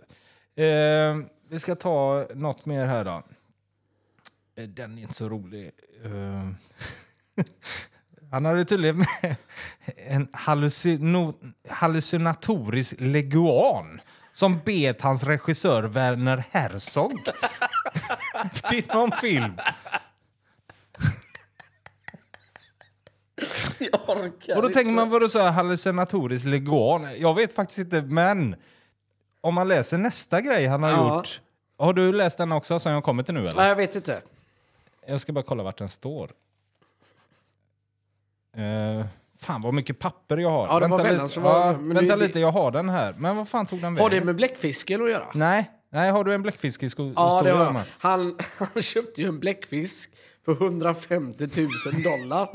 Eh, 0.57 1.17
vi 1.51 1.59
ska 1.59 1.75
ta 1.75 2.27
något 2.35 2.67
mer 2.67 2.87
här 2.87 3.05
då. 3.05 3.23
Eh, 4.57 4.69
Den 4.69 4.99
är 4.99 5.03
inte 5.03 5.15
så 5.15 5.29
rolig. 5.29 5.71
Eh, 6.05 6.49
han 8.31 8.45
hade 8.45 8.65
tydligen 8.65 8.97
med 8.97 9.37
en 9.97 10.29
hallucinatorisk 11.69 12.95
leguan 12.99 14.01
som 14.39 14.61
bet 14.65 15.01
hans 15.01 15.23
regissör 15.23 15.83
Werner 15.83 16.45
Herzog 16.51 17.13
till 18.71 18.87
någon 18.95 19.13
film. 19.13 19.53
Jag 23.79 24.09
orkar 24.09 24.57
Och 24.57 24.63
då 24.63 24.69
tänker 24.69 24.93
man, 24.93 25.11
vadå 25.11 25.29
så 25.29 25.39
här 25.39 25.51
hallucinatorisk 25.51 26.45
leguan? 26.45 27.07
Jag 27.19 27.35
vet 27.35 27.53
faktiskt 27.53 27.79
inte, 27.79 28.03
men 28.03 28.57
om 29.41 29.55
man 29.55 29.69
läser 29.69 29.99
nästa 29.99 30.41
grej 30.41 30.67
han 30.67 30.83
har 30.83 30.91
Ja. 30.91 31.17
gjort. 31.17 31.41
Har 31.79 31.93
du 31.93 32.13
läst 32.13 32.39
den 32.39 32.53
också 32.53 32.79
som 32.81 32.93
jag 32.93 33.05
kommer 33.05 33.23
till 33.23 33.35
nu 33.35 33.41
eller? 33.41 33.55
Nej, 33.61 33.69
jag 33.69 33.77
vet 33.77 33.95
inte. 33.95 34.23
Jag 35.07 35.21
ska 35.21 35.33
bara 35.33 35.45
kolla 35.45 35.63
vart 35.63 35.79
den 35.79 35.89
står. 35.89 36.31
Uh, 38.59 39.05
fan 39.41 39.63
vad 39.63 39.75
mycket 39.75 39.99
papper 39.99 40.37
jag 40.37 40.51
har. 40.51 40.67
Ja, 40.67 40.79
vänta 40.79 40.97
lite, 41.25 41.41
var- 41.41 41.67
ja, 41.67 41.73
vänta 41.73 42.17
det- 42.17 42.27
lite, 42.27 42.41
jag 42.41 42.53
har 42.53 42.71
den 42.71 42.89
här. 42.89 43.15
Men 43.19 43.37
vad 43.37 43.49
fan 43.49 43.67
tog 43.67 43.81
den 43.81 43.95
vägen? 43.95 44.03
Har 44.03 44.11
det 44.11 44.25
med 44.25 44.37
bläckfisken 44.37 45.03
att 45.03 45.11
göra? 45.11 45.27
Nej, 45.35 45.71
nej, 45.93 46.11
har 46.11 46.25
du 46.25 46.35
en 46.35 46.43
bläckfisk 46.43 46.83
i 46.83 46.91
sko- 46.91 47.13
Ja, 47.17 47.41
det 47.45 47.51
har 47.51 47.65
jag. 47.65 47.83
Han, 47.99 48.39
han 48.59 48.83
köpte 48.83 49.21
ju 49.23 49.29
en 49.29 49.39
bläckfisk 49.41 50.11
för 50.45 50.53
150 50.53 51.49
000 51.93 52.03
dollar. 52.03 52.49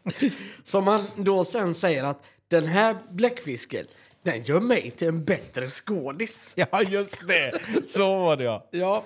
Som 0.64 0.86
han 0.86 1.02
då 1.16 1.44
sen 1.44 1.74
säger 1.74 2.04
att 2.04 2.22
den 2.48 2.66
här 2.66 2.96
bläckfisken, 3.10 3.84
den 4.22 4.42
gör 4.42 4.60
mig 4.60 4.90
till 4.90 5.08
en 5.08 5.24
bättre 5.24 5.68
skådis. 5.68 6.54
Ja, 6.70 6.82
just 6.82 7.28
det. 7.28 7.52
Så 7.86 8.18
var 8.18 8.36
det 8.36 8.44
ja. 8.44 8.68
Ja, 8.70 9.04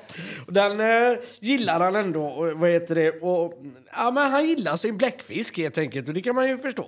den 0.48 0.80
eh, 0.80 1.18
gillar 1.40 1.80
han 1.80 1.96
ändå. 1.96 2.24
Och, 2.26 2.50
vad 2.52 2.70
heter 2.70 2.94
det? 2.94 3.10
Och, 3.22 3.62
ja, 3.96 4.10
men 4.10 4.30
han 4.30 4.46
gillar 4.48 4.76
sin 4.76 4.96
bläckfisk 4.96 5.56
helt 5.58 5.78
enkelt 5.78 6.08
och 6.08 6.14
det 6.14 6.22
kan 6.22 6.34
man 6.34 6.48
ju 6.48 6.58
förstå. 6.58 6.86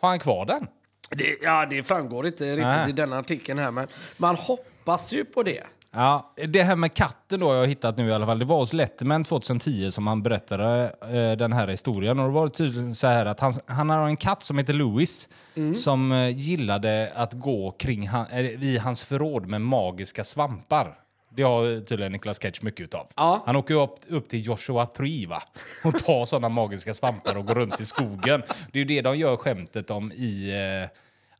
Har 0.00 0.08
han 0.08 0.18
kvar 0.18 0.46
den? 0.46 0.66
Det, 1.10 1.38
ja, 1.42 1.66
det 1.70 1.82
framgår 1.82 2.26
inte 2.26 2.44
riktigt 2.44 2.64
Nej. 2.64 2.90
i 2.90 2.92
denna 2.92 3.18
artikeln 3.18 3.58
här, 3.58 3.70
men 3.70 3.88
man 4.16 4.36
hoppas 4.36 5.12
ju 5.12 5.24
på 5.24 5.42
det. 5.42 5.62
Ja, 5.90 6.34
det 6.48 6.62
här 6.62 6.76
med 6.76 6.94
katten 6.94 7.40
då 7.40 7.54
jag 7.54 7.60
har 7.60 7.66
hittat 7.66 7.96
nu 7.98 8.08
i 8.08 8.12
alla 8.12 8.26
fall. 8.26 8.38
Det 8.38 8.44
var 8.44 8.58
hos 8.58 8.72
Letterman 8.72 9.24
2010 9.24 9.90
som 9.90 10.06
han 10.06 10.22
berättade 10.22 10.94
eh, 11.02 11.36
den 11.38 11.52
här 11.52 11.68
historien. 11.68 12.18
Och 12.18 12.26
det 12.26 12.34
var 12.34 12.48
tydligen 12.48 12.94
så 12.94 13.06
här 13.06 13.26
att 13.26 13.40
han, 13.40 13.52
han 13.66 13.90
har 13.90 14.06
en 14.06 14.16
katt 14.16 14.42
som 14.42 14.58
heter 14.58 14.72
Louis 14.72 15.28
som 15.74 16.12
eh, 16.12 16.28
gillade 16.28 17.12
att 17.14 17.32
gå 17.32 17.70
kring 17.70 18.08
han, 18.08 18.26
eh, 18.26 18.40
i 18.40 18.78
hans 18.78 19.04
förråd 19.04 19.46
med 19.46 19.60
magiska 19.60 20.24
svampar. 20.24 20.94
Det 21.38 21.44
har 21.44 21.80
tydligen 21.80 22.12
Nicolas 22.12 22.42
Cage 22.42 22.62
mycket 22.62 22.80
utav. 22.80 23.06
Ja. 23.16 23.42
Han 23.46 23.56
åker 23.56 23.74
ju 23.74 23.80
upp, 23.80 23.94
upp 24.08 24.28
till 24.28 24.46
Joshua 24.46 24.86
Tree 24.86 25.26
va? 25.26 25.42
och 25.84 25.98
tar 25.98 26.24
sådana 26.24 26.48
magiska 26.48 26.94
svampar 26.94 27.36
och 27.36 27.46
går 27.46 27.54
runt 27.54 27.80
i 27.80 27.84
skogen. 27.84 28.42
Det 28.72 28.78
är 28.78 28.78
ju 28.78 28.84
det 28.84 29.00
de 29.02 29.16
gör 29.16 29.36
skämtet 29.36 29.90
om 29.90 30.12
i 30.12 30.50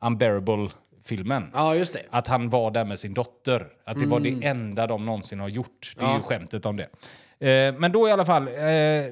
eh, 0.00 0.06
Unbearable-filmen. 0.06 1.50
Ja, 1.54 1.74
just 1.74 1.92
det. 1.92 2.02
Att 2.10 2.26
han 2.26 2.50
var 2.50 2.70
där 2.70 2.84
med 2.84 2.98
sin 2.98 3.14
dotter. 3.14 3.66
Att 3.84 4.00
det 4.00 4.06
var 4.06 4.20
det 4.20 4.46
enda 4.46 4.86
de 4.86 5.06
någonsin 5.06 5.40
har 5.40 5.48
gjort. 5.48 5.92
Det 5.96 6.04
är 6.04 6.08
Ja. 6.08 6.16
ju 6.16 6.22
skämtet 6.22 6.66
om 6.66 6.76
det. 6.76 6.88
Eh, 7.48 7.74
men 7.78 7.92
då 7.92 8.08
i 8.08 8.12
alla 8.12 8.24
fall, 8.24 8.48
eh, 8.48 8.54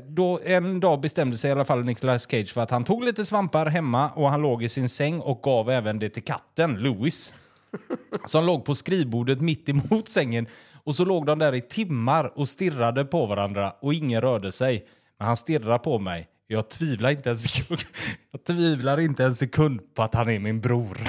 då 0.09 0.41
en 0.45 0.81
dag 0.81 1.01
bestämde 1.01 1.37
sig 1.37 1.49
i 1.49 1.53
alla 1.53 1.65
fall 1.65 1.85
Nicolas 1.85 2.31
Cage 2.31 2.53
för 2.53 2.61
att 2.61 2.71
han 2.71 2.85
tog 2.85 3.05
lite 3.05 3.25
svampar 3.25 3.67
hemma 3.67 4.11
och 4.11 4.31
han 4.31 4.43
låg 4.43 4.63
i 4.63 4.69
sin 4.69 4.89
säng 4.89 5.21
och 5.21 5.43
gav 5.43 5.71
även 5.71 5.99
det 5.99 6.09
till 6.09 6.25
katten, 6.25 6.75
Louis. 6.75 7.35
Som 8.27 8.45
låg 8.47 8.65
på 8.65 8.75
skrivbordet 8.75 9.41
mitt 9.41 9.69
emot 9.69 10.09
sängen. 10.09 10.47
Och 10.87 10.97
så 10.97 11.05
låg 11.05 11.27
de 11.27 11.39
där 11.39 11.55
i 11.55 11.61
timmar 11.61 12.39
och 12.39 12.49
stirrade 12.49 13.05
på 13.05 13.27
varandra 13.27 13.75
och 13.81 13.95
ingen 13.95 14.21
rörde 14.21 14.53
sig. 14.53 14.89
Men 15.19 15.27
han 15.27 15.37
stirrar 15.37 15.79
på 15.79 15.99
mig. 15.99 16.29
Jag 16.47 16.71
tvivlar 16.71 17.11
inte 17.11 17.31
en 17.31 17.37
sekund, 17.37 17.81
jag 18.33 18.45
tvivlar 18.45 19.01
inte 19.01 19.25
en 19.25 19.35
sekund 19.35 19.95
på 19.95 20.03
att 20.03 20.15
han 20.15 20.29
är 20.29 20.39
min 20.39 20.61
bror. 20.61 20.99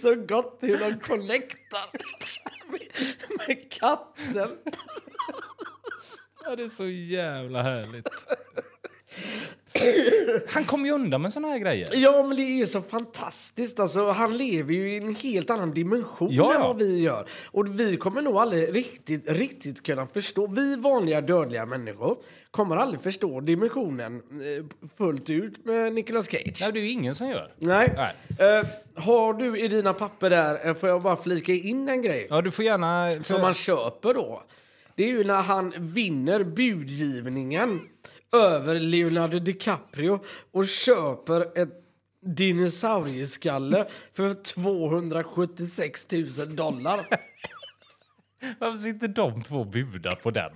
så 0.00 0.14
gott 0.14 0.58
hur 0.60 0.78
de 0.78 1.00
connectar 1.00 1.84
med, 2.70 2.80
med 3.38 3.72
katten. 3.72 4.48
Ja, 6.44 6.56
det 6.56 6.62
är 6.62 6.68
så 6.68 6.86
jävla 6.86 7.62
härligt. 7.62 8.08
Han 10.48 10.64
kommer 10.64 10.86
ju 10.86 10.92
undan 10.94 11.22
med 11.22 11.32
såna 11.32 11.48
här 11.48 11.58
grejer. 11.58 11.88
Ja, 11.92 12.22
men 12.22 12.36
det 12.36 12.42
är 12.42 12.66
så 12.66 12.82
fantastiskt. 12.82 13.80
Alltså, 13.80 14.10
han 14.10 14.36
lever 14.36 14.74
ju 14.74 14.92
i 14.92 14.96
en 14.96 15.14
helt 15.14 15.50
annan 15.50 15.74
dimension 15.74 16.28
Ja, 16.30 16.54
än 16.54 16.60
ja. 16.60 16.66
vad 16.66 16.78
vi 16.78 17.00
gör. 17.00 17.28
Och 17.46 17.80
vi 17.80 17.96
kommer 17.96 18.22
nog 18.22 18.36
aldrig 18.36 18.76
riktigt, 18.76 19.30
riktigt 19.30 19.82
kunna 19.82 20.06
förstå. 20.06 20.46
Vi 20.46 20.76
vanliga 20.76 21.20
dödliga 21.20 21.66
människor 21.66 22.16
kommer 22.50 22.76
aldrig 22.76 23.00
förstå 23.02 23.40
dimensionen 23.40 24.16
eh, 24.16 24.88
fullt 24.96 25.30
ut 25.30 25.64
med 25.64 25.92
Nicolas 25.92 26.26
Cage. 26.30 26.58
Nej, 26.60 26.72
det 26.72 26.78
är 26.78 26.82
ju 26.82 26.90
ingen 26.90 27.14
som 27.14 27.28
gör. 27.28 27.54
Nej. 27.58 27.94
Nej. 27.96 28.58
Eh, 28.58 28.66
har 28.94 29.34
du 29.34 29.60
i 29.60 29.68
dina 29.68 29.92
papper 29.92 30.30
där, 30.30 30.68
eh, 30.68 30.74
får 30.74 30.88
jag 30.88 31.02
bara 31.02 31.16
flika 31.16 31.52
in 31.52 31.88
en 31.88 32.02
grej 32.02 32.26
Ja, 32.30 32.42
du 32.42 32.50
får 32.50 32.64
gärna... 32.64 33.10
För... 33.10 33.22
som 33.22 33.40
man 33.40 33.54
köper 33.54 34.14
då. 34.14 34.42
Det 34.94 35.04
är 35.04 35.08
ju 35.08 35.24
när 35.24 35.42
han 35.42 35.74
vinner 35.78 36.44
budgivningen 36.44 37.80
över 38.36 38.74
Leonardo 38.74 39.38
DiCaprio 39.38 40.20
och 40.52 40.68
köper 40.68 41.58
ett 41.58 41.84
dinosaurieskalle 42.22 43.88
för 44.12 44.34
276 44.34 46.12
000 46.12 46.56
dollar. 46.56 47.00
Varför 48.58 48.76
sitter 48.76 49.08
de 49.08 49.42
två 49.42 49.64
budar 49.64 50.14
på 50.14 50.30
den? 50.30 50.52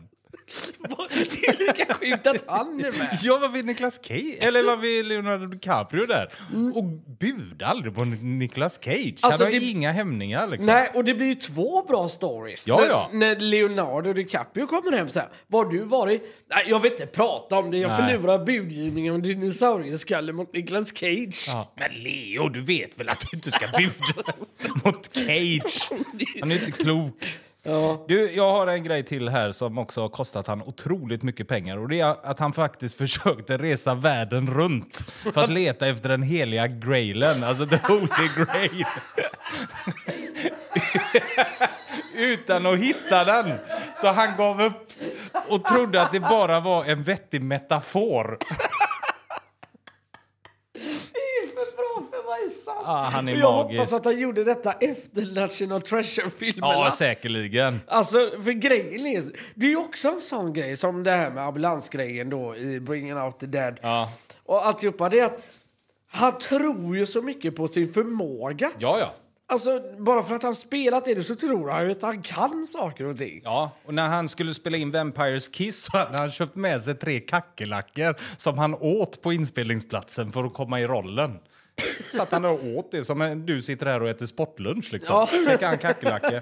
Det 1.14 1.46
är 1.48 1.66
lika 1.66 1.94
sjukt 1.94 2.26
att 2.26 2.44
han 2.46 2.84
är 2.84 2.98
med. 2.98 3.18
Ja, 3.22 3.38
varför 3.38 3.58
är 3.58 3.62
Nicolas 3.62 4.00
Cage? 4.04 4.38
Eller 4.40 4.62
varför 4.62 4.86
är 4.86 5.04
Leonardo 5.04 5.46
DiCaprio 5.46 6.06
där? 6.06 6.32
Och 6.74 6.84
budar 7.18 7.66
aldrig 7.66 7.94
på 7.94 8.04
Nicolas 8.04 8.78
Cage. 8.84 9.14
Alltså, 9.20 9.44
han 9.44 9.52
har 9.52 9.60
det- 9.60 9.66
inga 9.66 9.92
hämningar 9.92 10.46
liksom. 10.46 10.66
Nej, 10.66 10.90
och 10.94 11.04
det 11.04 11.14
blir 11.14 11.26
ju 11.26 11.34
två 11.34 11.82
bra 11.82 12.08
stories. 12.08 12.68
Ja, 12.68 12.76
när, 12.76 12.86
ja. 12.88 13.10
när 13.12 13.36
Leonardo 13.36 14.12
DiCaprio 14.12 14.66
kommer 14.66 14.96
hem 14.96 15.08
så 15.08 15.20
här. 15.20 15.28
Var 15.46 15.64
du 15.64 15.78
varit? 15.82 16.22
Nej, 16.50 16.64
jag 16.68 16.80
vill 16.80 16.92
inte 16.92 17.06
prata 17.06 17.58
om 17.58 17.70
det. 17.70 17.78
Jag 17.78 17.88
Nej. 18.00 18.12
förlorar 18.16 18.44
budgivningen 18.44 19.14
om 19.14 19.22
dinosaurieskalle 19.22 20.32
mot 20.32 20.52
Nicolas 20.54 20.96
Cage. 20.96 21.44
Ja. 21.48 21.72
Men 21.76 21.90
Leo, 22.02 22.48
du 22.48 22.60
vet 22.60 23.00
väl 23.00 23.08
att 23.08 23.20
du 23.30 23.36
inte 23.36 23.50
ska 23.50 23.66
buda 23.66 24.32
mot 24.84 25.14
Cage? 25.16 25.90
Han 26.40 26.50
är 26.50 26.54
inte 26.54 26.72
klok. 26.72 27.24
Du, 28.08 28.32
jag 28.32 28.50
har 28.50 28.66
en 28.66 28.84
grej 28.84 29.02
till 29.02 29.28
här 29.28 29.52
som 29.52 29.78
också 29.78 30.00
har 30.00 30.08
kostat 30.08 30.46
han 30.46 30.62
otroligt 30.62 31.22
mycket 31.22 31.48
pengar. 31.48 31.78
Och 31.78 31.88
det 31.88 32.00
är 32.00 32.16
att 32.22 32.38
han 32.38 32.52
faktiskt 32.52 32.96
försökte 32.98 33.58
resa 33.58 33.94
världen 33.94 34.54
runt 34.54 34.96
för 35.34 35.44
att 35.44 35.50
leta 35.50 35.88
efter 35.88 36.08
den 36.08 36.22
heliga 36.22 36.66
grailen, 36.66 37.44
alltså 37.44 37.66
the 37.66 37.76
holy 37.76 38.28
grail. 38.36 38.84
Utan 42.14 42.66
att 42.66 42.78
hitta 42.78 43.24
den. 43.24 43.52
Så 43.94 44.06
han 44.06 44.36
gav 44.36 44.62
upp 44.62 44.88
och 45.48 45.64
trodde 45.64 46.02
att 46.02 46.12
det 46.12 46.20
bara 46.20 46.60
var 46.60 46.84
en 46.84 47.02
vettig 47.02 47.42
metafor. 47.42 48.38
Det 50.72 51.18
är 51.18 51.46
för 51.48 51.76
bra 51.76 52.08
för 52.10 52.18
att 52.18 52.24
vara 52.24 52.50
sant. 52.64 52.71
Ah, 52.84 53.04
han 53.04 53.28
är 53.28 53.32
Och 53.32 53.38
jag 53.38 53.54
magisk. 53.64 53.78
hoppas 53.80 53.92
att 53.92 54.04
han 54.04 54.20
gjorde 54.20 54.44
detta 54.44 54.72
efter 54.72 55.40
National 55.40 55.82
Treasure-filmerna. 55.82 56.72
Ja, 56.72 56.90
säkerligen. 56.90 57.80
Alltså, 57.86 58.30
för 58.44 58.52
grejen 58.52 59.06
är... 59.06 59.22
Det 59.54 59.66
är 59.66 59.70
ju 59.70 59.76
också 59.76 60.08
en 60.08 60.20
sån 60.20 60.52
grej 60.52 60.76
som 60.76 61.02
det 61.02 61.10
här 61.10 61.30
med 61.30 61.44
ambulansgrejen 61.44 62.30
då 62.30 62.56
i 62.56 62.80
Bringing 62.80 63.16
Out 63.16 63.38
the 63.38 63.46
Dead. 63.46 63.78
Ja. 63.82 64.12
Och 64.44 64.66
alltihopa, 64.66 65.08
det 65.08 65.20
är 65.20 65.24
att 65.26 65.42
han 66.08 66.38
tror 66.38 66.96
ju 66.96 67.06
så 67.06 67.22
mycket 67.22 67.56
på 67.56 67.68
sin 67.68 67.92
förmåga. 67.92 68.70
Ja, 68.78 68.98
ja. 68.98 69.12
Alltså, 69.46 69.80
bara 69.98 70.22
för 70.22 70.34
att 70.34 70.42
han 70.42 70.54
spelat 70.54 71.08
i 71.08 71.14
det 71.14 71.24
så 71.24 71.34
tror 71.34 71.70
han 71.70 71.84
ju 71.84 71.90
att 71.92 72.02
han 72.02 72.22
kan 72.22 72.66
saker 72.66 73.06
och 73.06 73.18
ting. 73.18 73.40
Ja, 73.44 73.70
och 73.86 73.94
när 73.94 74.08
han 74.08 74.28
skulle 74.28 74.54
spela 74.54 74.76
in 74.76 74.90
Vampires 74.90 75.48
Kiss 75.48 75.84
så 75.84 75.98
hade 75.98 76.18
han 76.18 76.30
köpt 76.30 76.56
med 76.56 76.82
sig 76.82 76.94
tre 76.94 77.20
kackerlackor 77.20 78.16
som 78.36 78.58
han 78.58 78.74
åt 78.74 79.22
på 79.22 79.32
inspelningsplatsen 79.32 80.32
för 80.32 80.44
att 80.44 80.54
komma 80.54 80.80
i 80.80 80.86
rollen. 80.86 81.38
Satt 82.12 82.32
han 82.32 82.42
där 82.42 82.50
och 82.50 82.64
åt 82.64 82.90
det 82.90 83.04
som 83.04 83.42
du 83.46 83.62
sitter 83.62 83.86
här 83.86 84.02
och 84.02 84.08
äter 84.08 84.26
sportlunch 84.26 84.92
liksom. 84.92 85.28
Ja. 85.48 85.56
Han 85.60 85.78
kackerlackor. 85.78 86.40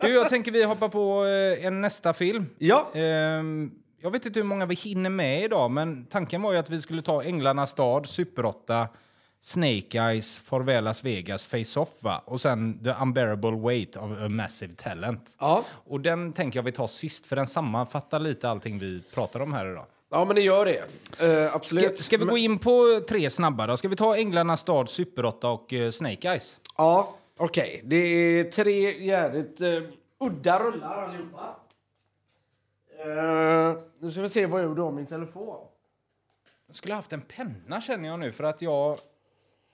Du, 0.00 0.08
jag 0.08 0.28
tänker 0.28 0.52
vi 0.52 0.64
hoppar 0.64 0.88
på 0.88 1.24
eh, 1.24 1.66
en 1.66 1.80
nästa 1.80 2.12
film. 2.12 2.46
Ja. 2.58 2.90
Ehm, 2.94 3.70
jag 4.00 4.10
vet 4.10 4.26
inte 4.26 4.40
hur 4.40 4.46
många 4.46 4.66
vi 4.66 4.74
hinner 4.74 5.10
med 5.10 5.44
idag, 5.44 5.70
men 5.70 6.04
tanken 6.04 6.42
var 6.42 6.52
ju 6.52 6.58
att 6.58 6.70
vi 6.70 6.82
skulle 6.82 7.02
ta 7.02 7.22
Änglarnas 7.22 7.70
stad, 7.70 8.06
Super 8.06 8.44
8, 8.44 8.88
Snake 9.40 9.98
Eyes, 9.98 10.38
Farväl 10.38 10.84
Las 10.84 11.04
Vegas, 11.04 11.44
Face 11.44 11.80
Off 11.80 11.88
va? 12.00 12.22
och 12.24 12.40
sen 12.40 12.84
The 12.84 12.94
Unbearable 13.02 13.56
Weight 13.56 13.96
of 13.96 14.10
a 14.20 14.28
Massive 14.28 14.72
Talent. 14.72 15.36
Ja. 15.40 15.64
Och 15.70 16.00
den 16.00 16.32
tänker 16.32 16.58
jag 16.58 16.64
vi 16.64 16.72
tar 16.72 16.86
sist, 16.86 17.26
för 17.26 17.36
den 17.36 17.46
sammanfattar 17.46 18.18
lite 18.18 18.50
allting 18.50 18.78
vi 18.78 19.02
pratar 19.14 19.40
om 19.40 19.52
här 19.52 19.70
idag. 19.72 19.86
Ja, 20.10 20.24
men 20.24 20.36
det 20.36 20.42
gör 20.42 20.64
det. 20.64 20.84
Ska, 21.12 21.50
absolut. 21.52 21.98
ska 21.98 22.16
vi 22.16 22.24
gå 22.24 22.38
in 22.38 22.58
på 22.58 23.00
tre 23.08 23.30
snabba 23.30 23.66
då? 23.66 23.76
Ska 23.76 23.88
vi 23.88 23.96
ta 23.96 24.16
Änglarnas 24.16 24.60
stad, 24.60 24.88
Super 24.88 25.24
8 25.24 25.48
och 25.50 25.72
eh, 25.72 25.90
Snake 25.90 26.28
Eyes? 26.28 26.60
Ja, 26.76 27.16
okej. 27.36 27.82
Det 27.84 27.96
är 27.96 28.44
tre 28.44 29.04
jävligt 29.04 29.60
uh, 29.60 29.82
udda 30.20 30.58
rullar 30.58 31.02
allihopa. 31.02 31.56
Uh, 33.06 33.82
nu 33.98 34.12
ska 34.12 34.22
vi 34.22 34.28
se 34.28 34.46
vad 34.46 34.60
jag 34.60 34.68
gjorde 34.68 34.82
om 34.82 34.94
min 34.94 35.06
telefon. 35.06 35.66
Jag 36.66 36.76
skulle 36.76 36.94
haft 36.94 37.12
en 37.12 37.20
penna 37.20 37.80
känner 37.80 38.08
jag 38.08 38.18
nu, 38.18 38.32
för 38.32 38.44
att 38.44 38.62
jag 38.62 38.98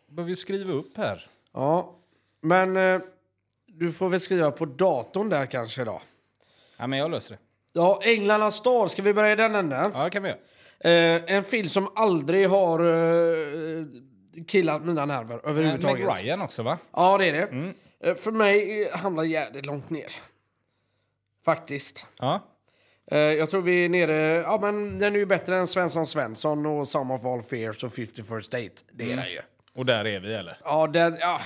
behöver 0.06 0.30
ju 0.30 0.36
skriva 0.36 0.72
upp 0.72 0.96
här. 0.96 1.30
Ja, 1.52 1.94
men 2.40 2.76
eh, 2.76 3.00
du 3.66 3.92
får 3.92 4.08
väl 4.08 4.20
skriva 4.20 4.50
på 4.50 4.64
datorn 4.64 5.28
där 5.28 5.46
kanske 5.46 5.84
då. 5.84 6.02
Ja, 6.76 6.86
men 6.86 6.98
jag 6.98 7.10
löser 7.10 7.34
det. 7.34 7.40
Ja, 7.76 8.00
Änglarnas 8.02 8.54
stad, 8.54 8.90
ska 8.90 9.02
vi 9.02 9.14
börja 9.14 9.32
i 9.32 9.36
den 9.36 9.54
änden? 9.54 9.90
Ja, 9.94 10.04
det 10.04 10.10
kan 10.10 10.22
vi 10.22 10.28
göra. 10.28 10.38
Eh, 10.80 11.36
en 11.36 11.44
film 11.44 11.68
som 11.68 11.88
aldrig 11.94 12.48
har 12.48 12.84
uh, 12.84 13.86
killat 14.46 14.84
mina 14.84 15.06
nerver 15.06 15.34
Meg 15.34 15.44
överhuvudtaget. 15.44 16.20
Ryan 16.20 16.42
också, 16.42 16.62
va? 16.62 16.78
Ja, 16.92 17.18
det 17.18 17.28
är 17.28 17.32
det. 17.32 17.74
Eh, 18.04 18.14
för 18.14 18.30
mig 18.30 18.82
eh, 18.82 18.98
hamnar 18.98 19.22
jävligt 19.22 19.66
långt 19.66 19.90
ner. 19.90 20.12
Faktiskt. 21.44 22.06
Ja. 22.20 22.40
Eh, 23.10 23.18
jag 23.18 23.50
tror 23.50 23.62
vi 23.62 23.84
är 23.84 23.88
nere... 23.88 24.42
Ja, 24.42 24.58
men 24.60 24.98
den 24.98 25.14
är 25.14 25.18
ju 25.18 25.26
bättre 25.26 25.56
än 25.56 25.66
Svensson 25.66 26.06
Svensson 26.06 26.66
och 26.66 26.88
Some 26.88 27.14
of 27.14 27.24
All 27.24 27.42
Fears 27.42 27.84
och 27.84 27.92
51st 27.92 28.50
Date. 28.50 28.82
Det 28.92 29.12
är 29.12 29.16
den 29.16 29.30
ju. 29.30 29.40
Och 29.74 29.86
där 29.86 30.04
är 30.04 30.20
vi, 30.20 30.34
eller? 30.34 30.58
Ja, 30.64 30.86
den, 30.86 31.16
ja, 31.20 31.40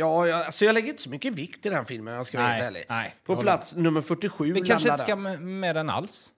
ja, 0.00 0.26
jag- 0.26 0.42
alltså 0.46 0.64
jag 0.64 0.74
lägger 0.74 0.88
inte 0.88 1.02
så 1.02 1.10
mycket 1.10 1.32
vikt 1.34 1.66
i 1.66 1.68
den 1.68 1.84
filmen, 1.84 2.14
jag 2.14 2.26
ska 2.26 2.38
vara 2.38 2.48
Nej, 2.48 2.60
ärlig. 2.60 2.84
nej, 2.88 3.14
På 3.26 3.36
plats 3.36 3.74
nummer 3.76 4.02
47 4.02 4.52
Vi 4.52 4.60
kanske 4.60 4.88
inte 4.88 5.00
ska 5.00 5.12
den. 5.12 5.22
med, 5.22 5.40
med 5.42 5.76
den 5.76 5.90
alls. 5.90 6.32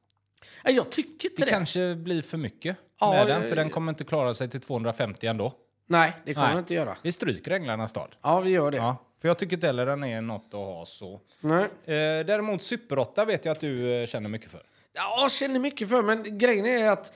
Nej, 0.64 0.74
jag 0.74 0.90
tycker 0.90 1.28
inte 1.30 1.42
Det 1.42 1.44
det. 1.44 1.50
kanske 1.50 1.94
blir 1.94 2.22
för 2.22 2.38
mycket 2.38 2.76
Ja, 3.00 3.10
med 3.12 3.26
den, 3.26 3.42
eh, 3.42 3.48
för 3.48 3.56
den 3.56 3.70
kommer 3.70 3.92
inte 3.92 4.04
klara 4.04 4.34
sig 4.34 4.50
till 4.50 4.60
250 4.60 5.26
ändå. 5.26 5.52
Nej, 5.86 6.12
det 6.24 6.34
kommer 6.34 6.46
Nej. 6.46 6.54
jag 6.56 6.60
inte 6.60 6.74
göra. 6.74 6.96
Vi 7.02 7.12
stryker 7.12 7.50
Änglarnas 7.50 7.90
stad. 7.90 8.14
Ja, 8.22 8.40
vi 8.40 8.50
gör 8.50 8.70
det. 8.70 8.76
Ja, 8.76 8.96
för 9.20 9.28
jag 9.28 9.38
tycker 9.38 9.56
inte 9.56 9.66
heller 9.66 9.86
den 9.86 10.04
är 10.04 10.20
något 10.20 10.46
att 10.46 10.52
ha 10.52 10.86
så. 10.86 11.20
Nej. 11.40 11.62
Eh, 11.64 12.26
däremot 12.26 12.62
Super 12.62 12.98
8 12.98 13.24
vet 13.24 13.44
jag 13.44 13.52
att 13.52 13.60
du 13.60 13.92
eh, 13.94 14.06
känner 14.06 14.28
mycket 14.28 14.50
för. 14.50 14.62
Ja, 14.92 15.20
jag 15.22 15.32
känner 15.32 15.58
mycket 15.60 15.88
för 15.88 16.02
men 16.02 16.38
grejen 16.38 16.66
är 16.66 16.90
att 16.90 17.12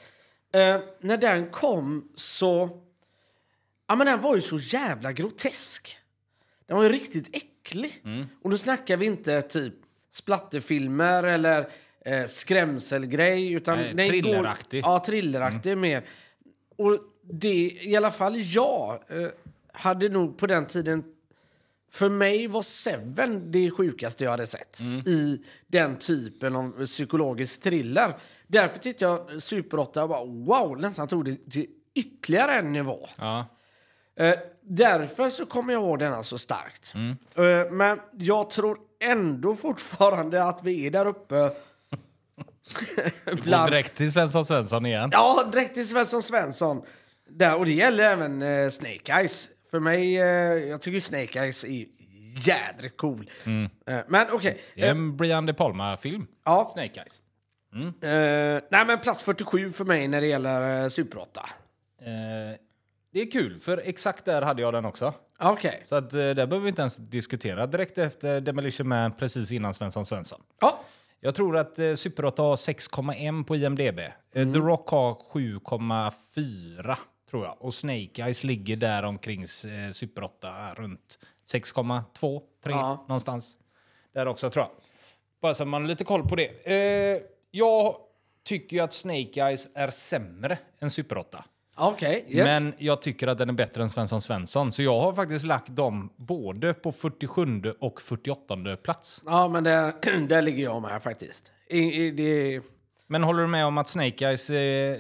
eh, 0.53 0.79
när 1.01 1.17
den 1.17 1.51
kom 1.51 2.13
så... 2.17 2.83
Ja, 3.89 3.95
men 3.97 4.07
den 4.07 4.21
var 4.21 4.37
ju 4.37 4.43
så 4.43 4.59
jävla 4.59 5.13
grotesk. 5.13 5.99
Den 6.67 6.77
var 6.77 6.85
ju 6.85 6.89
riktigt 6.89 7.37
äcklig. 7.37 8.03
Och 8.43 8.51
då 8.51 8.59
snackar 8.59 8.97
vi 8.97 9.07
inte 9.07 9.43
typ 9.43 9.75
splatterfilmer 10.11 11.23
eller 11.25 11.69
eh, 12.05 12.25
skrämselgrej. 12.27 13.53
Utan 13.53 13.79
Nej, 13.95 14.09
thrilleraktig. 14.09 14.83
Går, 14.83 14.93
ja, 14.93 14.99
thrilleraktig 15.07 15.79
mer. 15.79 16.05
Och 16.77 16.99
det, 17.23 17.79
i 17.83 17.97
alla 17.97 18.11
fall 18.11 18.35
jag, 18.39 18.99
eh, 19.09 19.29
hade 19.73 20.09
nog 20.09 20.39
på 20.39 20.47
den 20.47 20.67
tiden 20.67 21.05
för 21.91 22.09
mig 22.09 22.47
var 22.47 22.63
Seven 22.63 23.53
det 23.53 23.71
sjukaste 23.71 24.25
jag 24.25 24.31
hade 24.31 24.47
sett 24.47 24.81
i 25.07 25.45
den 25.67 25.97
typen 25.97 26.57
av 26.57 26.87
psykologisk 26.87 27.63
thriller. 27.63 28.17
Därför 28.47 28.79
tyckte 28.79 29.05
jag 29.05 29.43
Super 29.43 29.79
8 29.79 30.07
var 30.07 30.27
wow, 30.27 30.81
nästan 30.81 31.09
tog 31.09 31.25
det 31.25 31.51
till 31.51 31.67
ytterligare 31.95 32.55
en 32.55 32.73
nivå. 32.73 33.09
Ja. 33.19 33.47
Eh, 34.17 34.35
därför 34.67 35.31
så 35.31 35.47
kommer 35.47 35.73
jag 35.73 35.83
ihåg 35.83 35.99
denna 35.99 36.23
så 36.23 36.39
starkt. 36.39 36.95
Eh, 37.35 37.73
men 37.73 38.01
jag 38.19 38.51
tror 38.51 38.79
ändå 39.05 39.57
fortfarande 39.57 40.45
att 40.45 40.61
vi 40.65 40.87
är 40.87 40.91
där 40.91 41.07
uppe. 41.07 41.51
Bland, 43.43 43.71
direkt 43.71 43.97
till 43.97 44.13
Svensson 44.13 44.45
Svensson 44.45 44.87
igen. 44.87 45.11
Ja, 45.13 45.49
direkt 45.53 45.75
till 45.75 45.89
Svensson 45.89 46.23
Svensson. 46.23 46.83
Där, 47.31 47.59
och 47.59 47.65
det 47.65 47.73
gäller 47.73 48.05
även 48.05 48.43
eh, 48.43 48.69
Snake 48.69 49.13
Eyes. 49.13 49.49
För 49.71 49.81
mig, 49.81 50.17
eh, 50.17 50.25
jag 50.69 50.81
tycker 50.81 51.01
Snake 51.01 51.41
Eyes 51.41 51.65
är 51.65 51.85
jädrigt 52.47 52.97
cool. 52.97 53.31
Eh, 53.87 53.99
men 54.09 54.27
okej. 54.33 54.61
Det 54.75 54.83
är 54.83 54.91
en 54.91 55.17
Brian 55.17 55.47
De 55.47 55.53
Palma-film. 55.53 56.27
Ja. 56.45 56.71
Snake 56.73 57.01
Eyes. 57.01 57.23
Eh, 58.03 58.63
nej, 58.71 58.87
men 58.87 58.99
plats 58.99 59.23
47 59.23 59.73
för 59.73 59.85
mig 59.85 60.09
när 60.09 60.21
det 60.21 60.27
gäller 60.27 60.83
eh, 60.83 60.89
Super 60.89 61.19
8. 61.19 61.49
Det 63.17 63.23
är 63.23 63.31
kul, 63.31 63.61
för 63.61 63.83
exakt 63.85 64.25
där 64.25 64.43
hade 64.43 64.63
jag 64.63 64.75
den 64.75 64.85
också. 64.85 65.15
Okej. 65.39 65.83
Så 65.85 65.95
att, 65.95 66.13
eh, 66.13 66.19
där 66.19 66.35
behöver 66.35 66.59
vi 66.59 66.69
inte 66.69 66.83
ens 66.83 66.97
diskutera. 66.97 67.67
Direkt 67.67 67.99
efter 67.99 68.41
Demolition 68.41 68.89
Man, 68.89 69.13
precis 69.13 69.53
innan 69.53 69.75
Svensson 69.75 70.07
Svensson. 70.07 70.43
Ja. 70.61 70.81
Jag 71.21 71.35
tror 71.35 71.57
att 71.57 71.79
eh, 71.79 71.95
Super 71.95 72.25
8 72.25 72.43
har 72.43 72.57
6,1 72.57 73.45
på 73.45 73.57
IMDB. 73.57 73.99
Eh, 73.99 74.13
The 74.33 74.59
Rock 74.59 74.89
har 74.91 75.15
7,4 75.15 76.97
tror 77.31 77.45
jag. 77.45 77.57
Och 77.63 77.75
Snake 77.75 78.23
Eyes 78.23 78.45
ligger 78.45 78.77
där 78.77 79.03
omkring 79.03 79.43
eh, 79.43 79.91
Super 79.93 80.25
8 80.25 80.49
runt 80.77 81.19
6,2, 81.53 82.41
3 82.65 82.73
Ja. 82.73 83.05
någonstans. 83.09 83.57
Där 84.15 84.27
också 84.27 84.51
tror 84.51 84.63
jag. 84.65 84.71
Bara 85.41 85.55
så 85.55 85.63
att 85.63 85.69
man 85.69 85.83
har 85.83 85.89
lite 85.89 86.05
koll 86.05 86.29
på 86.29 86.37
det. 86.37 86.49
Eh, 86.73 87.23
jag 87.51 87.97
tycker 88.45 88.77
ju 88.77 88.83
att 88.83 88.93
Snake 88.93 89.45
Eyes 89.47 89.69
är 89.75 89.91
sämre 89.91 90.59
än 90.81 90.91
Super 90.91 91.19
8. 91.19 91.45
Okej, 91.79 92.25
yes. 92.29 92.47
Men 92.47 92.75
jag 92.79 93.03
tycker 93.03 93.27
att 93.29 93.39
den 93.39 93.49
är 93.49 93.53
bättre 93.53 93.83
än 93.83 93.89
Svensson 93.89 94.21
Svensson. 94.23 94.73
Så 94.73 94.83
jag 94.83 95.01
har 95.01 95.13
faktiskt 95.15 95.47
lagt 95.47 95.77
dem 95.77 96.11
både 96.17 96.75
på 96.75 96.93
47 96.93 97.63
och 97.81 98.01
48 98.01 98.57
plats. 98.85 99.23
Ja, 99.27 99.49
men 99.49 99.65
där, 99.65 99.93
där 100.29 100.43
ligger 100.43 100.65
jag 100.65 100.83
med 100.83 101.03
faktiskt. 101.03 101.53
I, 101.71 101.79
i, 101.79 102.11
det, 102.11 102.61
Men 103.07 103.23
håller 103.23 103.41
du 103.43 103.47
med 103.49 103.67
om 103.67 103.79
att 103.79 103.89
Snake 103.89 104.27
Eyes... 104.27 104.47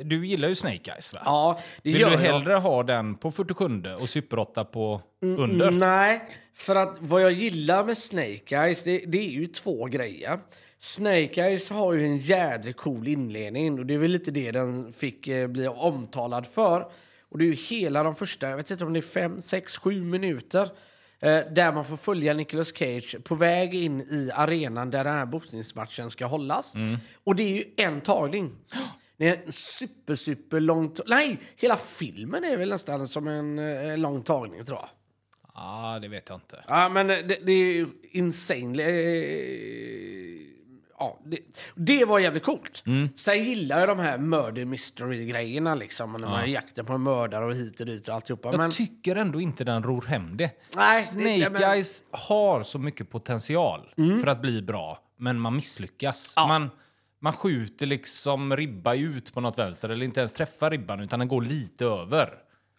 Du 0.05 0.27
gillar 0.27 0.49
ju 0.49 0.55
Snake 0.55 0.91
Eyes 0.93 1.15
va? 1.15 1.21
ja, 1.25 1.61
det 1.83 1.93
Vill 1.93 2.01
gör 2.01 2.09
du 2.11 2.15
jag. 2.15 2.21
hellre 2.33 2.55
ha 2.55 2.83
den 2.83 3.15
på 3.15 3.33
47 3.33 3.83
och 4.01 4.09
Super 4.09 4.39
8 4.39 4.65
på 4.65 5.01
under? 5.23 5.71
Nej, 5.71 6.23
för 6.55 6.77
att 6.77 6.97
vad 7.01 7.23
jag 7.23 7.33
gillar 7.33 7.85
med 7.85 7.99
Snake 7.99 8.57
Eyes, 8.57 8.83
det, 8.83 8.99
det 9.07 9.19
är 9.19 9.31
ju 9.31 9.47
två 9.47 9.85
grejer. 9.85 10.39
Snake 10.79 11.43
Eyes 11.43 11.71
har 11.71 11.93
ju 11.93 12.05
en 12.05 12.19
jädrigt 12.19 12.79
cool 12.79 13.09
inledning 13.09 13.79
och 13.79 13.87
det 13.87 13.95
är 13.95 13.99
väl 13.99 14.11
lite 14.11 14.31
det 14.31 14.51
den 14.51 14.93
fick 14.93 15.29
eh, 15.29 15.49
bli 15.49 15.69
omtalad 15.69 16.47
för. 16.47 16.87
Och 17.29 17.39
det 17.39 17.45
är 17.45 17.47
ju 17.47 17.55
hela 17.55 18.03
de 18.03 18.15
första, 18.15 18.49
jag 18.49 18.57
vet 18.57 18.71
inte 18.71 18.85
om 18.85 18.93
det 18.93 18.99
är 18.99 19.03
fem, 19.03 19.41
sex, 19.41 19.79
sju 19.79 20.03
minuter 20.03 20.63
eh, 21.21 21.41
där 21.53 21.73
man 21.73 21.85
får 21.85 21.97
följa 21.97 22.35
Nicolas 22.35 22.73
Cage 22.77 23.17
på 23.25 23.35
väg 23.35 23.75
in 23.75 24.01
i 24.01 24.31
arenan 24.35 24.91
där 24.91 25.05
den 25.05 25.15
här 25.15 25.27
boxningsmatchen 25.27 26.11
ska 26.11 26.27
hållas. 26.27 26.75
Och 27.25 27.37
det 27.37 27.43
är 27.43 27.57
ju 27.57 27.65
en 27.77 28.01
tagning. 28.01 28.53
Det 29.17 29.29
är 29.29 29.43
en 29.47 29.53
super, 29.53 30.15
super 30.15 30.61
lång... 30.61 30.95
Nej, 31.07 31.39
hela 31.57 31.77
filmen 31.77 32.45
är 32.45 32.57
väl 32.57 32.69
nästan 32.69 33.09
som 33.09 33.29
en 33.29 33.59
eh, 33.59 33.99
lång 33.99 34.23
tagning 34.23 34.65
tror 34.65 34.79
jag. 34.79 34.89
Ja, 35.55 35.99
det 36.03 36.09
vet 36.09 36.29
jag 36.29 36.37
inte. 36.37 36.65
Ja, 36.69 36.89
men 36.89 37.07
det, 37.07 37.23
det 37.23 37.53
är 37.53 37.73
ju 37.73 37.87
insanely... 38.11 38.83
eh, 38.83 40.56
Ja, 40.99 41.21
det, 41.25 41.39
det 41.75 42.05
var 42.05 42.19
jävligt 42.19 42.45
coolt. 42.45 42.85
Sen 43.15 43.45
gillar 43.45 43.79
jag 43.81 43.89
de 43.89 43.99
här 43.99 44.19
murder 44.19 44.65
mystery-grejerna 44.65 45.75
liksom. 45.75 46.13
När 46.13 46.29
man 46.29 46.41
är 46.43 46.47
jakten 46.47 46.85
på 46.87 46.93
en 46.93 47.03
mördare 47.03 47.45
och 47.45 47.55
hit 47.55 47.81
och 47.81 47.87
dit 47.87 48.09
och 48.09 48.15
alltihopa. 48.15 48.49
Jag 48.49 48.59
Men 48.59 48.71
tycker 48.71 49.17
ändå 49.17 49.41
inte 49.41 49.65
den 49.65 49.83
ror 49.83 50.03
hem 50.03 50.37
det. 50.37 50.51
Nej, 50.77 51.01
det- 51.03 51.07
Snake 51.07 51.29
ja, 51.37 51.51
men- 51.51 51.63
Mm. 51.63 51.73
Eyes 51.75 52.05
har 52.11 52.63
så 52.63 52.79
mycket 52.79 53.11
potential 53.11 53.81
för 54.23 54.27
att 54.27 54.41
bli 54.43 54.63
bra, 54.63 54.99
men 55.19 55.41
man 55.41 55.57
misslyckas. 55.57 56.35
Man, 56.37 56.71
man 57.21 57.33
skjuter 57.33 57.87
liksom 57.87 58.57
ribba 58.57 58.95
ut 58.95 59.35
på 59.35 59.41
något 59.41 59.59
vänster, 59.59 59.89
eller 59.89 60.05
inte 60.05 60.21
ens 60.21 60.33
träffar 60.33 60.71
ribban, 60.71 61.01
utan 61.01 61.19
den 61.19 61.29
går 61.29 61.43
lite 61.43 61.85
över 61.85 62.31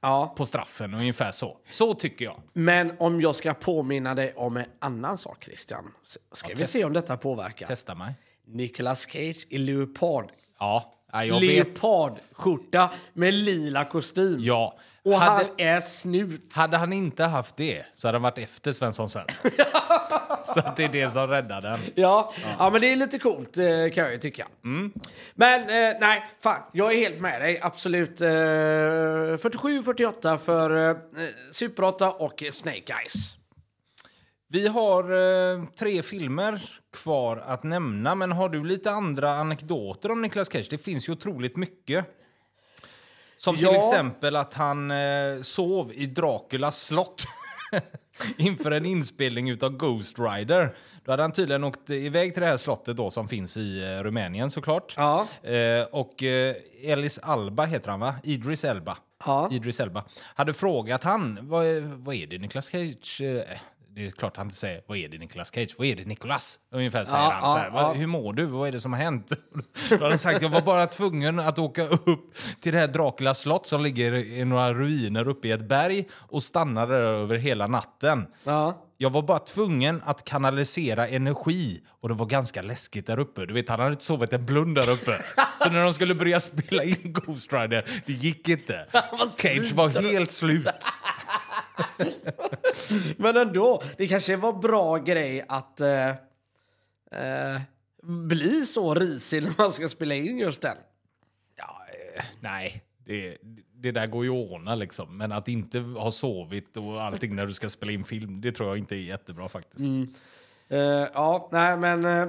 ja. 0.02 0.34
på 0.38 0.46
straffen, 0.46 0.94
ungefär 0.94 1.32
så. 1.32 1.58
Så 1.70 1.94
tycker 1.94 2.26
jag. 2.26 2.42
Men 2.54 2.94
om 3.00 3.22
jag 3.22 3.36
ska 3.36 3.54
påminna 3.54 4.16
dig 4.16 4.34
om 4.36 4.58
en 4.58 4.66
annan 4.80 5.18
sak, 5.18 5.44
Christian. 5.44 5.94
Ska 6.32 6.48
vi 6.48 6.56
test- 6.56 6.72
se 6.72 6.86
om 6.86 6.94
detta 6.94 7.18
påverkar. 7.18 7.68
Testa 7.68 7.96
mig. 7.96 8.14
Nicolas 8.46 9.02
Cage 9.08 9.48
i 9.50 9.58
leopard. 9.58 10.32
Ja, 10.60 10.97
ja. 11.12 11.40
Leopardskjorta 11.40 12.90
med 13.14 13.34
lila 13.34 13.86
kostym. 13.86 14.38
Ja. 14.40 14.78
Och 15.04 15.14
hade, 15.14 15.32
han 15.32 15.46
är 15.58 15.82
snut. 15.82 16.54
hade 16.56 16.78
han 16.78 16.94
inte 16.94 17.24
haft 17.24 17.58
det 17.58 17.86
så 17.94 18.08
hade 18.08 18.16
han 18.16 18.24
varit 18.24 18.38
efter 18.38 18.74
Svensson 18.74 19.10
Svensson. 19.10 19.52
så 20.44 20.62
det 20.76 20.84
är 20.84 20.90
det 20.90 21.10
som 21.10 21.28
räddar 21.28 21.62
den. 21.62 21.80
Ja, 21.96 22.34
ja. 22.60 22.70
men 22.70 22.82
det 22.82 22.92
är 22.92 22.96
lite 22.96 23.20
coolt 23.20 23.58
eh, 23.58 23.66
kan 23.66 24.04
jag 24.04 24.12
ju 24.12 24.18
tycka. 24.18 24.48
Men 25.34 25.62
eh, 25.62 26.00
nej, 26.00 26.26
fan, 26.44 26.62
jag 26.72 26.94
är 26.94 26.98
helt 26.98 27.22
med 27.22 27.42
dig. 27.42 27.60
Absolut. 27.62 28.22
Eh, 28.22 28.26
47-48 28.28 30.38
för 30.38 30.90
eh, 30.90 30.96
Super 31.52 31.84
8 31.84 32.12
och 32.12 32.44
Snake 32.52 32.94
Eyes. 33.02 33.38
Vi 34.50 34.68
har 34.68 35.04
eh, 35.54 35.64
tre 35.80 36.02
filmer 36.04 36.70
kvar 36.94 37.38
att 37.38 37.64
nämna, 37.64 38.16
men 38.16 38.32
har 38.32 38.50
du 38.50 38.64
lite 38.66 38.92
andra 38.92 39.32
anekdoter 39.32 40.12
om 40.12 40.22
Nicolas 40.22 40.52
Cage? 40.52 40.68
Det 40.70 40.78
finns 40.78 41.10
ju 41.10 41.14
otroligt 41.14 41.56
mycket. 41.56 42.06
Som 43.38 43.56
till 43.56 43.64
Ja. 43.66 43.76
exempel 43.78 44.36
att 44.36 44.54
han 44.54 44.92
eh, 44.92 45.42
sov 45.42 45.92
i 45.94 46.06
Draculas 46.06 46.84
slott 46.86 47.24
inför 48.38 48.72
en 48.72 48.86
inspelning 48.86 49.50
utav 49.50 49.78
Ghost 49.78 50.20
Rider. 50.20 50.76
Då 51.06 51.12
hade 51.12 51.24
han 51.24 51.32
tydligen 51.32 51.64
åkt 51.64 51.90
iväg 51.90 52.34
till 52.34 52.42
det 52.42 52.48
här 52.50 52.58
slottet 52.58 52.98
då, 52.98 53.10
som 53.12 53.28
finns 53.28 53.58
i 53.58 53.84
eh, 53.84 54.04
Rumänien 54.04 54.50
såklart. 54.52 54.94
Ja. 54.98 55.28
Eh, 55.44 55.84
och 55.92 56.24
eh, 56.24 56.56
Ellis 56.84 57.20
Alba 57.20 57.66
heter 57.66 57.90
han 57.92 58.00
va? 58.00 58.16
Idris 58.24 58.64
Elba. 58.66 58.98
Ja. 59.26 59.50
Idris 59.52 59.80
Elba. 59.80 60.04
Hade 60.36 60.54
frågat 60.54 61.04
han, 61.04 61.40
vad, 61.42 61.66
är- 61.66 61.82
vad 61.82 62.16
är 62.16 62.28
det 62.28 62.38
Nicolas 62.38 62.66
Cage? 62.70 63.22
Det 63.98 64.06
är 64.08 64.12
klart 64.12 64.38
han 64.38 64.46
inte 64.46 64.56
säger, 64.56 64.82
vad 64.88 64.98
är 64.98 65.10
det 65.10 65.18
Nicolas 65.18 65.52
Cage? 65.54 65.76
Vad 65.78 65.88
är 65.88 65.96
det 65.96 66.06
Nicolas? 66.06 66.60
Ungefär 66.72 67.04
säger 67.06 67.24
Ja, 67.24 67.32
han. 67.42 67.52
så 67.52 67.58
här, 67.58 67.66
ja, 67.66 67.72
"Vad- 67.74 67.84
ja. 67.84 67.94
Hur 67.94 68.08
mår 68.08 68.34
du? 68.34 68.46
Vad 68.46 68.68
är 68.68 68.72
det 68.72 68.80
som 68.82 68.94
har 68.94 69.00
hänt? 69.00 69.32
Då 69.90 70.04
hade 70.04 70.18
sagt, 70.18 70.42
jag 70.42 70.50
var 70.50 70.62
bara 70.62 70.88
tvungen 70.88 71.40
att 71.40 71.60
åka 71.60 71.84
upp 71.88 72.36
till 72.62 72.74
det 72.74 72.80
här 72.80 72.88
Draculas 72.88 73.40
slott 73.40 73.66
som 73.68 73.82
ligger 73.84 74.14
i 74.14 74.46
några 74.46 74.74
ruiner 74.74 75.28
uppe 75.28 75.48
i 75.48 75.52
ett 75.52 75.68
berg 75.68 76.08
och 76.14 76.44
stanna 76.44 76.86
där 76.86 77.00
över 77.02 77.36
hela 77.38 77.68
natten. 77.68 78.28
Ja. 78.44 78.84
Jag 78.98 79.10
var 79.10 79.22
bara 79.22 79.40
tvungen 79.40 80.02
att 80.06 80.24
kanalisera 80.26 81.08
energi 81.08 81.82
och 82.02 82.10
det 82.10 82.16
var 82.16 82.26
ganska 82.26 82.62
läskigt 82.62 83.06
där 83.08 83.20
uppe. 83.20 83.46
Du 83.46 83.54
vet, 83.54 83.70
han 83.70 83.80
hade 83.80 83.92
inte 83.92 84.04
sovit 84.04 84.34
en 84.34 84.46
blund 84.46 84.76
där 84.76 84.90
uppe. 84.90 85.22
Så 85.58 85.70
när 85.70 85.84
de 85.84 85.94
skulle 85.94 86.14
börja 86.16 86.40
spela 86.40 86.84
in 86.84 86.98
Ghost 87.04 87.54
Rider, 87.54 87.84
det 88.06 88.14
gick 88.14 88.50
inte. 88.50 88.86
Cage 89.38 89.72
var 89.74 90.02
helt 90.12 90.32
slut. 90.32 90.68
Men 93.18 93.38
ändå, 93.38 93.84
det 93.98 94.08
kanske 94.08 94.36
var 94.36 94.54
bra 94.54 94.98
grej 94.98 95.46
att 95.48 95.82
eh, 95.82 96.10
eh, 97.12 97.62
bli 98.04 98.66
så 98.66 98.94
risig 98.94 99.44
när 99.44 99.54
man 99.58 99.72
ska 99.72 99.90
spela 99.90 100.16
in 100.16 100.38
just 100.38 100.62
den. 100.62 100.78
Ja, 101.56 101.82
eh, 102.16 102.24
nej, 102.40 102.84
det, 103.06 103.38
det 103.76 103.92
där 103.92 104.08
går 104.08 104.26
ju 104.26 104.32
att 104.32 104.52
ordna 104.52 104.76
liksom. 104.76 105.18
Men 105.18 105.32
att 105.32 105.48
inte 105.48 105.80
ha 105.80 106.12
sovit 106.12 106.78
och 106.78 107.02
allting 107.02 107.36
när 107.36 107.46
du 107.46 107.54
ska 107.54 107.70
spela 107.70 107.92
in 107.92 108.04
film, 108.04 108.42
det 108.42 108.52
tror 108.52 108.70
jag 108.70 108.78
inte 108.78 108.96
är 108.96 109.00
jättebra 109.00 109.50
faktiskt. 109.50 109.84
Eh, 110.70 110.80
ja, 111.14 111.50
nej 111.52 111.78
men... 111.78 112.06
eh, 112.06 112.28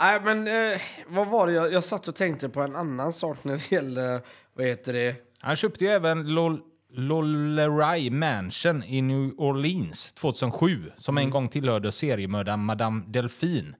nej 0.00 0.20
men 0.20 0.46
eh, 0.46 0.80
vad 1.08 1.28
var 1.28 1.46
det 1.46 1.52
jag, 1.52 1.72
jag 1.72 1.84
satt 1.84 2.08
och 2.08 2.14
tänkte 2.14 2.48
på 2.48 2.60
en 2.62 2.76
annan 2.76 3.12
sak 3.12 3.44
när 3.44 3.52
det 3.52 3.72
gäller, 3.72 4.20
vad 4.54 4.66
heter 4.66 4.92
det? 4.92 5.14
Han 5.40 5.56
köpte 5.56 5.84
ju 5.84 5.90
även 5.90 6.34
Lol 6.34 6.60
Lollerai 6.98 8.10
Mansion 8.10 8.84
i 8.84 9.02
New 9.02 9.30
Orleans 9.38 10.12
2007 10.12 10.92
som 10.98 11.18
en 11.18 11.30
gång 11.30 11.48
tillhörde 11.48 11.92
seriemördaren 11.92 12.64
Madame 12.64 13.04
Delphine. 13.06 13.74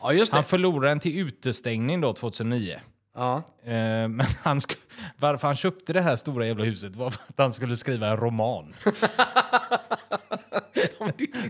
Ja. 0.00 0.24
Han 0.32 0.44
förlorade 0.44 0.88
den 0.88 1.00
till 1.00 1.18
utestängning 1.18 2.00
då 2.00 2.12
2009. 2.12 2.80
ja. 3.16 3.42
Eh, 3.64 3.72
men 4.08 4.20
han 4.42 4.60
varför 5.16 5.46
han 5.46 5.56
köpte 5.56 5.92
det 5.92 6.00
här 6.00 6.16
stora 6.16 6.46
jävla 6.46 6.64
huset 6.64 6.96
var 6.96 7.10
för 7.10 7.20
att 7.28 7.38
han 7.38 7.52
skulle 7.52 7.76
skriva 7.76 8.08
en 8.08 8.16
roman. 8.16 8.74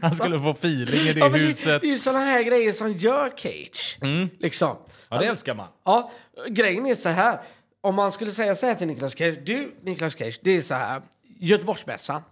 han 0.02 0.14
skulle 0.14 0.40
få 0.40 0.50
feeling 0.50 1.00
i 1.00 1.12
det 1.12 1.20
ja, 1.20 1.28
huset. 1.28 1.80
det, 1.80 1.86
det 1.88 1.92
är 1.92 1.96
såna 1.96 2.18
här 2.18 2.42
grejer 2.42 2.72
som 2.72 2.92
gör 2.92 3.32
Cage. 3.36 3.98
Liksom. 4.38 4.68
Ja, 4.68 4.76
det 5.08 5.14
Alltså, 5.16 5.30
älskar 5.30 5.54
man. 5.54 5.66
Ja, 5.84 6.10
grejen 6.48 6.86
är 6.86 6.94
så 6.94 7.08
här. 7.08 7.40
Om 7.80 7.94
man 7.94 8.12
skulle 8.12 8.30
säga 8.30 8.54
så 8.54 8.66
här 8.66 8.74
till 8.74 8.86
Niklas 8.86 9.18
Cage. 9.18 9.38
Du, 9.44 9.74
Niklas 9.82 10.14
Cage, 10.14 10.40
det 10.42 10.50
är 10.50 10.62
så 10.62 10.74
här. 10.74 11.02
Göteborgsmässan. 11.38 12.22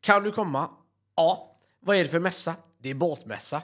Kan 0.00 0.22
du 0.22 0.32
komma? 0.32 0.70
Ja. 1.16 1.56
Vad 1.80 1.96
är 1.96 2.04
det 2.04 2.10
för 2.10 2.18
mässa? 2.18 2.54
Det 2.82 2.90
är 2.90 2.94
båtmässa. 2.94 3.62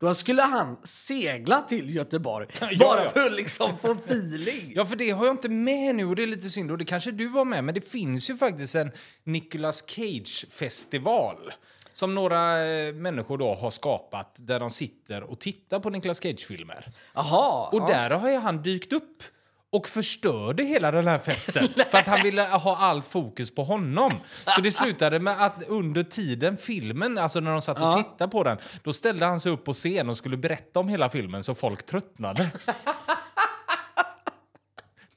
Då 0.00 0.14
skulle 0.14 0.42
han 0.42 0.76
segla 0.84 1.62
till 1.62 1.94
Göteborg 1.94 2.46
bara 2.78 3.04
ja. 3.04 3.10
för 3.10 3.26
att 3.26 3.32
liksom 3.32 3.78
få 3.78 3.92
feeling. 4.06 4.72
Ja, 4.74 4.86
för 4.86 4.96
det 4.96 5.10
har 5.10 5.26
jag 5.26 5.32
inte 5.32 5.48
med 5.48 5.94
nu 5.94 6.04
och 6.04 6.16
det 6.16 6.22
är 6.22 6.26
lite 6.26 6.50
synd. 6.50 6.70
Och 6.70 6.78
det 6.78 6.84
kanske 6.84 7.10
du 7.10 7.28
var 7.28 7.44
med, 7.44 7.64
men 7.64 7.74
det 7.74 7.80
finns 7.80 8.30
ju 8.30 8.36
faktiskt 8.36 8.74
en 8.74 8.90
Nicolas 9.24 9.84
Cage-festival 9.86 11.52
som 11.92 12.14
några 12.14 12.66
eh, 12.66 12.94
människor 12.94 13.38
då 13.38 13.54
har 13.54 13.70
skapat 13.70 14.36
där 14.38 14.60
de 14.60 14.70
sitter 14.70 15.22
och 15.22 15.38
tittar 15.38 15.80
på 15.80 15.90
Nicolas 15.90 16.22
Cage-filmer. 16.22 16.92
Jaha. 17.14 17.68
Och 17.72 17.86
där 17.86 18.10
har 18.10 18.30
ju 18.30 18.36
han 18.36 18.62
dykt 18.62 18.92
upp 18.92 19.22
och 19.72 19.88
förstörde 19.88 20.62
hela 20.62 20.90
den 20.90 21.06
här 21.08 21.18
festen 21.18 21.68
för 21.90 21.98
att 21.98 22.06
han 22.06 22.22
ville 22.22 22.42
ha 22.42 22.76
allt 22.76 23.06
fokus 23.06 23.54
på 23.54 23.64
honom. 23.64 24.12
Så 24.54 24.60
det 24.60 24.70
slutade 24.70 25.20
med 25.20 25.44
att 25.44 25.68
under 25.68 26.02
tiden 26.02 26.56
filmen, 26.56 27.18
alltså 27.18 27.40
när 27.40 27.50
de 27.52 27.62
satt 27.62 27.82
och 27.82 27.96
tittade 27.96 28.30
på 28.30 28.44
den, 28.44 28.58
då 28.82 28.92
ställde 28.92 29.26
han 29.26 29.40
sig 29.40 29.52
upp 29.52 29.64
på 29.64 29.72
scen 29.74 30.08
och 30.08 30.16
skulle 30.16 30.36
berätta 30.36 30.80
om 30.80 30.88
hela 30.88 31.10
filmen 31.10 31.44
så 31.44 31.54
folk 31.54 31.86
tröttnade. 31.86 32.50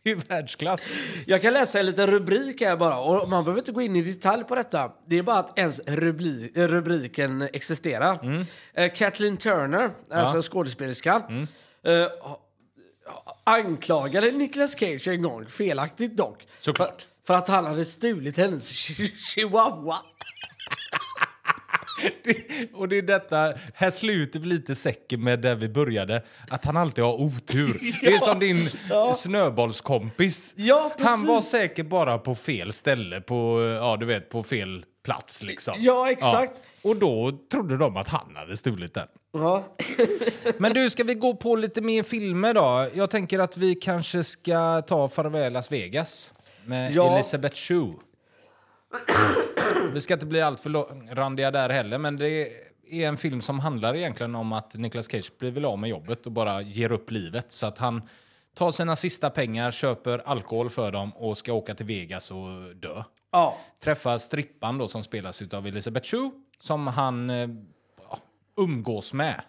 Det 0.03 0.11
är 0.11 0.15
världsklass. 0.15 0.93
Jag 1.25 1.41
kan 1.41 1.53
läsa 1.53 1.79
en 1.79 1.85
liten 1.85 2.07
rubrik 2.07 2.61
här 2.61 2.77
bara. 2.77 2.97
Och 2.99 3.29
man 3.29 3.43
behöver 3.43 3.59
inte 3.61 3.71
gå 3.71 3.81
in 3.81 3.95
i 3.95 4.01
detalj 4.01 4.43
på 4.43 4.55
detta. 4.55 4.91
Det 5.05 5.17
är 5.17 5.23
bara 5.23 5.37
att 5.39 5.59
ens 5.59 5.79
rubri 5.87 6.51
rubriken 6.55 7.41
existerar. 7.53 8.19
Mm. 8.23 8.45
Eh, 8.73 8.91
Kathleen 8.93 9.37
Turner, 9.37 9.91
alltså 10.11 10.41
skådespelerskan, 10.51 11.21
Mm. 11.29 11.47
eh, 12.03 12.11
anklagade 13.43 14.31
Nicolas 14.31 14.79
Cage 14.79 15.07
en 15.07 15.21
gång, 15.21 15.45
felaktigt 15.45 16.17
dock, 16.17 16.47
Såklart. 16.59 17.01
För, 17.01 17.27
för 17.27 17.33
att 17.33 17.47
han 17.47 17.65
hade 17.65 17.85
stulit 17.85 18.37
hennes 18.37 18.71
chi- 18.89 19.11
chihuahua. 22.01 22.67
Och 22.73 22.87
det 22.89 22.97
är 22.97 23.01
detta, 23.01 23.53
här 23.73 23.91
sluter 23.91 24.39
vi 24.39 24.47
lite 24.47 24.75
säcken 24.75 25.23
med 25.23 25.39
där 25.39 25.55
vi 25.55 25.69
började, 25.69 26.23
att 26.49 26.65
han 26.65 26.77
alltid 26.77 27.03
har 27.03 27.21
otur. 27.21 27.97
Det 28.01 28.13
är 28.13 28.19
som 28.19 28.39
din 28.39 28.69
snöbollskompis. 29.13 30.53
Ja. 30.57 30.91
Han 30.99 31.25
var 31.25 31.41
säkert 31.41 31.85
bara 31.85 32.17
på 32.17 32.35
fel 32.35 32.73
ställe, 32.73 33.21
på, 33.21 33.61
ja, 33.79 33.97
du 33.97 34.05
vet, 34.05 34.29
på 34.29 34.43
fel 34.43 34.85
plats 35.03 35.43
liksom. 35.43 35.73
Ja, 35.77 36.11
exakt. 36.11 36.61
Och 36.83 36.95
då 36.95 37.31
trodde 37.51 37.77
de 37.77 37.97
att 37.97 38.07
han 38.07 38.35
hade 38.35 38.57
stulit 38.57 38.93
den. 38.93 39.07
Ja. 39.33 39.63
Men 40.57 40.73
du, 40.73 40.89
ska 40.89 41.03
vi 41.03 41.13
gå 41.13 41.35
på 41.35 41.55
lite 41.55 41.81
mer 41.81 42.03
filmer 42.03 42.53
då? 42.53 42.87
Jag 42.93 43.09
tänker 43.09 43.39
att 43.39 43.57
vi 43.57 43.75
kanske 43.75 44.23
ska 44.23 44.81
ta 44.81 45.09
Farväl 45.09 45.53
Las 45.53 45.71
Vegas 45.71 46.33
med 46.65 46.91
Ja. 46.93 47.13
Elizabeth 47.13 47.55
Shue. 47.55 47.93
Vi 49.93 50.01
ska 50.01 50.13
inte 50.13 50.25
bli 50.25 50.41
allt 50.41 50.59
för 50.59 50.69
randiga 51.15 51.51
där 51.51 51.69
heller, 51.69 51.97
men 51.97 52.17
det 52.17 52.47
är 52.91 53.07
en 53.07 53.17
film 53.17 53.41
som 53.41 53.59
handlar 53.59 53.95
egentligen 53.95 54.35
om 54.35 54.53
att 54.53 54.75
Nicolas 54.75 55.11
Cage 55.11 55.31
blir 55.39 55.51
väl 55.51 55.65
av 55.65 55.79
med 55.79 55.89
jobbet 55.89 56.25
och 56.25 56.31
bara 56.31 56.61
ger 56.61 56.91
upp 56.91 57.11
livet. 57.11 57.51
Så 57.51 57.67
att 57.67 57.77
han 57.77 58.01
tar 58.53 58.71
sina 58.71 58.95
sista 58.95 59.29
pengar, 59.29 59.71
köper 59.71 60.21
alkohol 60.25 60.69
för 60.69 60.91
dem 60.91 61.15
och 61.15 61.37
ska 61.37 61.53
åka 61.53 61.75
till 61.75 61.85
Vegas 61.85 62.31
och 62.31 62.75
dö. 62.75 63.03
ja. 63.31 63.57
Träffar 63.83 64.17
strippan 64.17 64.77
då 64.77 64.87
som 64.87 65.03
spelas 65.03 65.41
av 65.41 65.67
Elizabeth 65.67 66.09
Shue 66.09 66.31
som 66.59 66.87
han 66.87 67.29
eh, 67.29 67.49
ja, 68.09 68.17
umgås 68.57 69.13
med. 69.13 69.41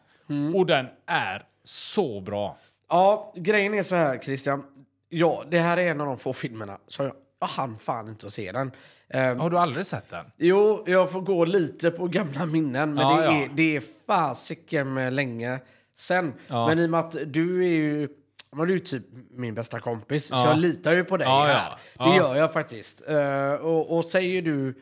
Och 0.55 0.67
den 0.67 0.87
är 1.07 1.43
så 1.65 2.21
bra. 2.21 2.57
Ja, 2.89 3.33
grejen 3.37 3.75
är 3.75 3.83
så 3.83 3.95
här 3.95 4.19
Christian. 4.19 4.65
Ja, 5.09 5.43
det 5.51 5.59
här 5.59 5.77
är 5.77 5.91
en 5.91 6.01
av 6.01 6.07
de 6.07 6.19
få 6.19 6.33
filmerna 6.33 6.79
som 6.89 7.07
jag, 7.07 7.15
jag 7.41 7.47
hann 7.47 7.79
fan 7.79 8.09
inte 8.09 8.27
att 8.27 8.33
se 8.33 8.53
den. 8.53 8.73
Ehm, 9.13 9.41
Har 9.41 9.51
du 9.51 9.59
aldrig 9.59 9.87
sett 9.87 10.11
den? 10.11 10.25
Jo, 10.37 10.85
jag 10.87 11.11
får 11.13 11.21
gå 11.21 11.45
lite 11.45 11.91
på 11.91 12.07
gamla 12.09 12.47
minnen, 12.47 12.95
men 12.95 13.09
Ja, 13.09 13.17
det, 13.17 13.25
ja. 13.25 13.33
Är, 13.33 13.49
det 13.55 13.77
är 13.77 13.83
fasiken 14.07 14.95
med 14.95 15.13
länge 15.13 15.59
sen. 15.97 16.33
Ja. 16.47 16.67
Men 16.67 16.79
i 16.79 16.87
och 16.87 16.91
med 16.91 17.01
att 17.01 17.17
du 17.27 17.65
är 17.65 17.69
ju 17.71 18.09
men 18.57 18.69
du 18.69 18.75
är 18.75 18.79
typ 18.79 19.05
min 19.31 19.55
bästa 19.55 19.81
kompis, 19.81 20.25
så 20.27 20.35
Ja. 20.35 20.49
jag 20.49 20.59
litar 20.59 20.93
ju 20.93 21.05
på 21.05 21.17
dig 21.17 21.29
här. 21.29 21.73
Det 21.99 22.17
gör 22.17 22.37
jag 22.37 22.53
faktiskt. 22.53 23.03
Eh, 23.09 23.53
och, 23.53 23.97
och 23.97 24.05
säger 24.05 24.43
du 24.43 24.75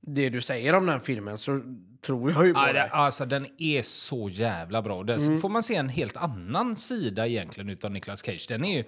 det 0.00 0.28
du 0.28 0.40
säger 0.40 0.74
om 0.74 0.86
den 0.86 1.00
filmen 1.00 1.38
så 1.38 1.60
tror 2.06 2.32
jag 2.32 2.46
ju 2.46 2.54
på 2.54 2.60
Ja, 2.60 2.64
dig. 2.64 2.72
det, 2.74 2.84
alltså, 2.88 3.26
den 3.26 3.46
är 3.58 3.82
så 3.82 4.28
jävla 4.28 4.82
bra. 4.82 5.02
Där 5.02 5.26
Mm. 5.26 5.40
får 5.40 5.48
man 5.48 5.62
se 5.62 5.74
en 5.76 5.88
helt 5.88 6.16
annan 6.16 6.76
sida 6.76 7.26
egentligen 7.26 7.70
utav 7.70 7.90
Nicolas 7.90 8.22
Cage. 8.22 8.46
Den 8.48 8.64
är 8.64 8.76
ju, 8.76 8.84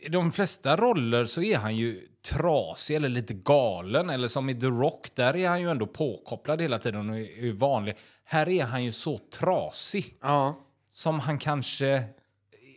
I 0.00 0.08
de 0.08 0.32
flesta 0.32 0.76
roller 0.76 1.24
så 1.24 1.42
är 1.42 1.56
han 1.56 1.76
ju 1.76 2.00
trasig 2.30 2.96
eller 2.96 3.08
lite 3.08 3.34
galen. 3.34 4.10
Eller 4.10 4.28
som 4.28 4.48
i 4.50 4.54
The 4.60 4.66
Rock, 4.66 5.08
där 5.14 5.36
är 5.36 5.48
han 5.48 5.60
ju 5.60 5.70
ändå 5.70 5.86
påkopplad 5.86 6.60
hela 6.60 6.78
tiden 6.78 7.10
och 7.10 7.16
är 7.18 7.52
vanlig. 7.52 7.96
Här 8.24 8.48
är 8.48 8.64
han 8.64 8.84
ju 8.84 8.92
så 8.92 9.18
trasig 9.18 10.14
Ja. 10.22 10.54
som 10.92 11.20
han 11.20 11.38
kanske 11.38 12.02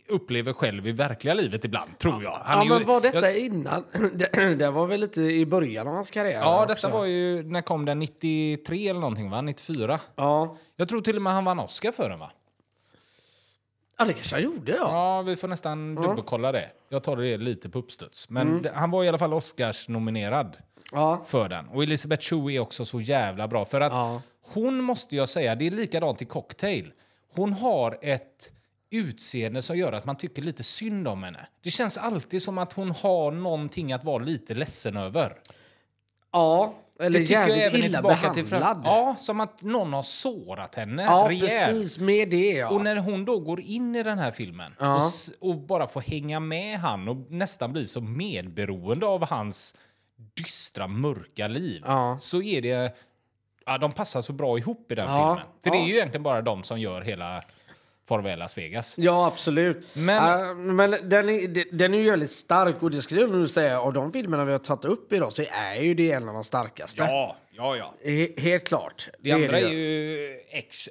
upplever 0.08 0.52
själv 0.52 0.86
i 0.86 0.92
verkliga 0.92 1.34
livet 1.34 1.64
ibland, 1.64 1.98
tror 1.98 2.22
jag. 2.22 2.30
Han 2.32 2.58
ja, 2.58 2.64
ju- 2.64 2.78
men 2.78 2.88
var 2.88 3.00
detta 3.00 3.30
jag, 3.32 3.38
innan? 3.38 3.84
det, 4.14 4.54
det 4.58 4.70
var 4.70 4.86
väl 4.86 5.00
lite 5.00 5.20
i 5.20 5.46
början 5.46 5.88
av 5.88 5.94
hans 5.94 6.10
karriär? 6.10 6.40
Ja, 6.40 6.62
också. 6.62 6.74
detta 6.74 6.88
var 6.88 7.04
ju, 7.04 7.42
när 7.42 7.62
kom 7.62 7.84
den? 7.84 7.98
93 7.98 8.88
eller 8.88 9.00
någonting 9.00 9.30
va? 9.30 9.42
94? 9.42 10.00
Ja. 10.16 10.56
Jag 10.76 10.88
tror 10.88 11.00
till 11.00 11.16
och 11.16 11.22
med 11.22 11.32
han 11.32 11.44
vann 11.44 11.60
Oscar 11.60 11.92
för 11.92 12.10
den 12.10 12.18
va? 12.18 12.30
Ja, 13.98 14.04
det 14.04 14.12
kanske 14.12 14.36
han 14.36 14.42
gjorde, 14.42 14.72
ja. 14.72 14.78
Ja, 14.90 15.22
vi 15.22 15.36
får 15.36 15.48
nästan 15.48 15.94
dubbelkolla 15.94 16.52
det. 16.52 16.70
Jag 16.88 17.02
tar 17.02 17.16
det 17.16 17.36
lite 17.36 17.68
på 17.68 17.78
uppstuds. 17.78 18.28
Men 18.30 18.62
det, 18.62 18.72
han 18.74 18.90
var 18.90 19.04
i 19.04 19.08
alla 19.08 19.18
fall 19.18 19.34
Oscars-nominerad 19.34 20.56
Ja. 20.92 21.22
för 21.26 21.48
den. 21.48 21.68
Och 21.68 21.82
Elizabeth 21.82 22.22
Shue 22.26 22.52
är 22.54 22.60
också 22.60 22.84
så 22.84 23.00
jävla 23.00 23.48
bra. 23.48 23.64
För 23.64 23.80
att 23.80 23.92
Ja. 23.92 24.22
hon 24.52 24.82
måste 24.82 25.16
jag 25.16 25.28
säga, 25.28 25.54
det 25.54 25.66
är 25.66 25.70
likadant 25.70 26.22
i 26.22 26.24
Cocktail. 26.24 26.92
Hon 27.34 27.52
har 27.52 27.98
ett 28.02 28.52
utseende 28.90 29.62
som 29.62 29.76
gör 29.78 29.92
att 29.92 30.04
man 30.04 30.16
tycker 30.16 30.42
lite 30.42 30.62
synd 30.62 31.08
om 31.08 31.22
henne. 31.22 31.46
Det 31.62 31.70
känns 31.70 31.98
alltid 31.98 32.42
som 32.42 32.58
att 32.58 32.72
hon 32.72 32.90
har 32.90 33.30
någonting 33.30 33.92
att 33.92 34.04
vara 34.04 34.24
lite 34.24 34.54
ledsen 34.54 34.96
över. 34.96 35.36
Ja, 36.32 36.74
eller 37.00 37.18
Det 37.18 37.26
tycker 37.26 37.40
jag 37.40 37.58
jävligt 37.58 37.84
illa 37.84 37.98
tillbaka 37.98 38.34
till 38.34 38.46
fram- 38.46 38.60
behandlad. 38.60 38.92
Ja, 38.94 39.14
som 39.18 39.40
att 39.40 39.62
någon 39.62 39.92
har 39.92 40.02
sårat 40.02 40.74
henne 40.74 41.02
Ja, 41.04 41.26
rejält. 41.28 41.50
precis. 41.66 41.98
Med 41.98 42.30
det, 42.30 42.50
ja. 42.52 42.70
Och 42.70 42.80
när 42.80 42.96
hon 42.96 43.24
då 43.24 43.38
går 43.38 43.60
in 43.60 43.94
i 43.96 44.02
den 44.02 44.18
här 44.18 44.30
filmen 44.30 44.74
Ja. 44.78 44.96
och, 45.40 45.48
och 45.48 45.56
bara 45.56 45.86
får 45.86 46.00
hänga 46.00 46.40
med 46.40 46.78
han 46.78 47.08
och 47.08 47.16
nästan 47.30 47.72
blir 47.72 47.84
så 47.84 48.00
medberoende 48.00 49.06
av 49.06 49.28
hans 49.28 49.76
dystra, 50.34 50.86
mörka 50.86 51.48
liv 51.48 51.82
Ja. 51.86 52.16
så 52.20 52.42
är 52.42 52.62
det... 52.62 52.96
Ja, 53.66 53.78
de 53.78 53.92
passar 53.92 54.20
så 54.20 54.32
bra 54.32 54.58
ihop 54.58 54.92
i 54.92 54.94
den 54.94 55.06
filmen. 55.06 55.38
För 55.62 55.70
det 55.70 55.76
är 55.76 55.86
ju 55.86 55.94
egentligen 55.94 56.22
bara 56.22 56.42
de 56.42 56.62
som 56.62 56.80
gör 56.80 57.02
hela 57.02 57.42
Farväl 58.08 58.38
Las 58.38 58.58
Vegas. 58.58 58.98
Ja, 58.98 59.26
absolut. 59.26 59.86
Men- 59.92 60.40
Äh, 60.50 60.54
men 60.54 60.90
den, 60.90 61.28
är, 61.28 61.48
de- 61.48 61.64
den 61.72 61.94
är 61.94 61.98
ju 61.98 62.10
väldigt 62.10 62.30
stark 62.30 62.82
och 62.82 62.90
det 62.90 63.02
skulle 63.02 63.20
jag 63.20 63.30
nog 63.30 63.50
säga 63.50 63.80
av 63.80 63.92
de 63.92 64.12
filmerna 64.12 64.44
vi 64.44 64.52
har 64.52 64.58
tagit 64.58 64.84
upp 64.84 65.12
idag 65.12 65.32
så 65.32 65.42
är 65.50 65.74
ju 65.82 65.94
det 65.94 66.12
en 66.12 66.28
av 66.28 66.34
de 66.34 66.44
starkaste. 66.44 67.02
Ja, 67.02 67.36
ja, 67.50 67.76
ja. 67.76 67.94
He- 68.04 68.40
helt 68.40 68.64
klart. 68.64 69.08
Det 69.20 69.32
andra 69.32 69.52
det 69.52 69.58
är 69.60 69.68
ju 69.70 70.40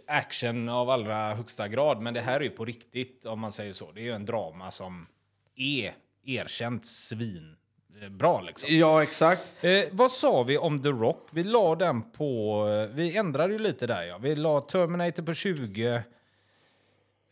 action 0.08 0.70
av 0.70 0.90
allra 0.90 1.34
högsta 1.34 1.68
grad, 1.68 2.02
men 2.02 2.14
det 2.14 2.22
här 2.22 2.40
är 2.40 2.44
ju 2.44 2.50
på 2.50 2.66
riktigt 2.66 3.26
om 3.26 3.40
man 3.40 3.52
säger 3.52 3.74
så. 3.74 3.92
Det 3.92 4.00
är 4.02 4.04
ju 4.06 4.12
en 4.12 4.26
drama 4.26 4.72
som 4.72 5.08
är 5.56 5.94
erkänt 6.26 6.86
svin 6.86 7.56
eh, 8.04 8.10
bra 8.10 8.42
liksom. 8.42 8.70
Ja, 8.78 9.04
exakt. 9.04 9.54
Eh, 9.62 9.84
vad 9.92 10.12
sa 10.12 10.44
vi 10.44 10.58
om 10.58 10.82
The 10.84 10.90
Rock? 10.90 11.28
Vi 11.32 11.44
la 11.44 11.76
den 11.76 12.02
på... 12.12 12.68
eh, 12.90 12.96
Vi 12.96 13.18
ändrade 13.18 13.54
ju 13.54 13.60
lite 13.60 13.88
där 13.88 14.04
ja. 14.04 14.18
Vi 14.18 14.36
la 14.36 14.62
Terminator 14.62 15.24
på 15.24 15.34
20, 15.34 15.88
eh, 15.88 16.02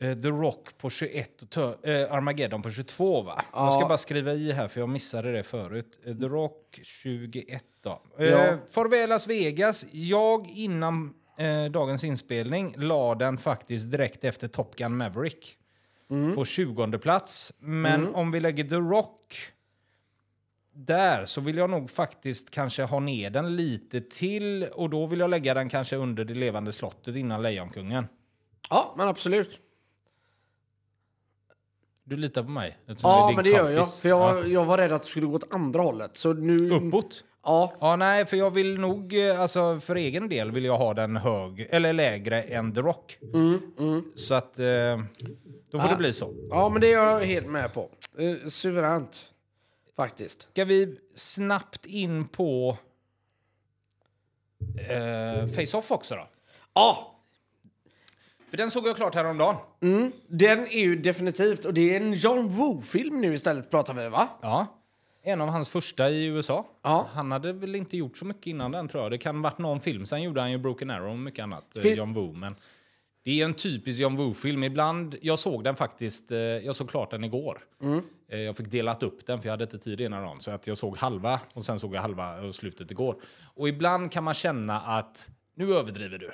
The 0.03 0.29
Rock 0.29 0.77
på 0.77 0.89
21 0.89 1.57
och 1.57 1.87
eh, 1.87 2.13
Armageddon 2.13 2.61
på 2.61 2.69
22 2.69 3.21
va? 3.21 3.41
Jag 3.53 3.73
ska 3.73 3.85
bara 3.85 3.97
skriva 3.97 4.33
i 4.33 4.51
här 4.51 4.67
för 4.67 4.79
jag 4.79 4.89
missade 4.89 5.31
det 5.31 5.43
förut. 5.43 5.99
Eh, 6.05 6.15
The 6.15 6.25
Rock 6.25 6.79
21 6.83 7.63
då. 7.81 8.01
Eh, 8.17 8.25
Ja. 8.25 8.57
Farväl 8.69 9.09
Las 9.09 9.27
Vegas. 9.27 9.85
Jag 9.91 10.47
innan 10.49 11.13
eh, 11.37 11.65
dagens 11.65 12.03
inspelning 12.03 12.75
la 12.77 13.15
den 13.15 13.37
faktiskt 13.37 13.91
direkt 13.91 14.23
efter 14.23 14.47
Top 14.47 14.75
Gun 14.75 14.97
Maverick. 14.97 15.57
På 16.35 16.45
20 16.45 16.97
plats. 16.97 17.53
Men 17.59 18.15
om 18.15 18.31
vi 18.31 18.39
lägger 18.39 18.63
The 18.63 18.75
Rock 18.75 19.35
där 20.75 21.25
så 21.25 21.41
vill 21.41 21.57
jag 21.57 21.69
nog 21.69 21.89
faktiskt 21.89 22.51
kanske 22.51 22.83
ha 22.83 22.99
ner 22.99 23.29
den 23.29 23.55
lite 23.55 24.01
till 24.01 24.63
och 24.63 24.89
då 24.89 25.05
vill 25.05 25.19
jag 25.19 25.29
lägga 25.29 25.53
den 25.53 25.69
kanske 25.69 25.95
under 25.95 26.25
det 26.25 26.33
levande 26.33 26.71
slottet 26.71 27.15
innan 27.15 27.41
Lejonkungen. 27.41 28.07
Ja, 28.69 28.93
men 28.97 29.07
absolut. 29.07 29.59
Du 32.05 32.15
litar 32.17 32.43
på 32.43 32.49
mig? 32.49 32.77
Ja, 33.03 33.31
men 33.35 33.43
det 33.43 33.49
gör 33.49 33.69
jag. 33.69 33.93
För 33.93 34.09
jag, 34.09 34.39
Ja. 34.39 34.45
jag 34.45 34.65
var 34.65 34.77
rädd 34.77 34.91
att 34.93 35.01
det 35.03 35.07
skulle 35.09 35.25
gå 35.25 35.35
åt 35.35 35.53
andra 35.53 35.81
hållet. 35.81 36.17
Så 36.17 36.33
nu... 36.33 36.71
Uppåt? 36.71 37.23
Ja. 37.45 37.73
Ja, 37.79 37.95
nej, 37.95 38.25
för 38.25 38.37
jag 38.37 38.51
vill 38.51 38.79
nog, 38.79 39.13
eh, 39.27 39.41
alltså 39.41 39.79
för 39.79 39.95
egen 39.95 40.29
del 40.29 40.51
vill 40.51 40.65
jag 40.65 40.77
ha 40.77 40.93
den 40.93 41.17
hög, 41.17 41.67
eller 41.69 41.93
lägre 41.93 42.41
än 42.41 42.73
The 42.73 42.81
Rock. 42.81 43.17
Så 44.15 44.33
att, 44.33 44.59
eh, 44.59 44.65
då 45.71 45.79
får 45.79 45.89
det 45.89 45.95
bli 45.97 46.13
så. 46.13 46.33
ja, 46.49 46.69
men 46.69 46.81
det 46.81 46.87
är 46.87 46.97
jag 47.03 47.19
helt 47.25 47.47
med 47.47 47.73
på. 47.73 47.89
Eh, 48.17 48.47
suveränt. 48.47 49.29
Faktiskt. 49.95 50.47
Ska 50.51 50.65
vi 50.65 50.97
snabbt 51.15 51.85
in 51.85 52.27
på 52.27 52.77
eh, 54.89 55.47
Face-Off 55.47 55.91
också 55.91 56.15
då? 56.15 56.27
Ja, 56.73 57.12
För 58.53 58.57
den 58.57 58.71
såg 58.71 58.87
jag 58.87 58.95
klart 58.95 59.15
häromdagen. 59.15 59.55
den 60.27 60.59
är 60.59 60.79
ju 60.79 60.95
definitivt... 60.95 61.65
Och 61.65 61.73
det 61.73 61.95
är 61.95 62.01
en 62.01 62.13
John 62.13 62.47
Woo-film 62.49 63.21
nu 63.21 63.33
istället 63.33 63.69
pratar 63.71 63.93
vi, 63.93 64.09
va? 64.09 64.29
Ja. 64.41 64.67
En 65.23 65.41
av 65.41 65.49
hans 65.49 65.69
första 65.69 66.09
i 66.09 66.25
USA. 66.25 66.65
Ja. 66.81 67.07
Han 67.13 67.31
hade 67.31 67.53
väl 67.53 67.75
inte 67.75 67.97
gjort 67.97 68.17
så 68.17 68.25
mycket 68.25 68.47
innan 68.47 68.71
den 68.71 68.87
tror 68.87 69.03
jag. 69.03 69.11
Det 69.11 69.17
kan 69.17 69.41
varit 69.41 69.57
någon 69.57 69.81
film. 69.81 70.05
Sen 70.05 70.23
gjorde 70.23 70.41
han 70.41 70.51
ju 70.51 70.57
Broken 70.57 70.89
Arrow 70.89 71.11
och 71.11 71.19
mycket 71.19 71.43
annat. 71.43 71.75
eh, 71.75 71.81
Fil- 71.81 71.97
John 71.97 72.13
Woo. 72.13 72.33
Men 72.33 72.55
det 73.23 73.41
är 73.41 73.45
en 73.45 73.53
typisk 73.53 73.99
John 73.99 74.15
Woo-film. 74.17 74.63
Ibland, 74.63 75.15
jag 75.21 75.39
såg 75.39 75.63
den 75.63 75.75
faktiskt, 75.75 76.31
eh, 76.31 76.37
jag 76.39 76.75
såg 76.75 76.89
klart 76.89 77.11
den 77.11 77.23
igår. 77.23 77.59
Eh, 78.31 78.39
Jag 78.39 78.57
fick 78.57 78.67
delat 78.71 79.03
upp 79.03 79.25
den 79.25 79.41
för 79.41 79.47
jag 79.47 79.53
hade 79.53 79.63
inte 79.63 79.79
tid 79.79 80.01
innan 80.01 80.23
dagen. 80.23 80.39
Så 80.39 80.51
att 80.51 80.67
jag 80.67 80.77
såg 80.77 80.97
halva 80.97 81.39
och 81.53 81.65
sen 81.65 81.79
såg 81.79 81.95
jag 81.95 82.01
halva 82.01 82.41
och 82.41 82.55
slutet 82.55 82.91
igår. 82.91 83.15
Och 83.55 83.69
ibland 83.69 84.11
kan 84.11 84.23
man 84.23 84.33
känna 84.33 84.79
att 84.79 85.29
nu 85.55 85.73
överdriver 85.75 86.17
du. 86.17 86.31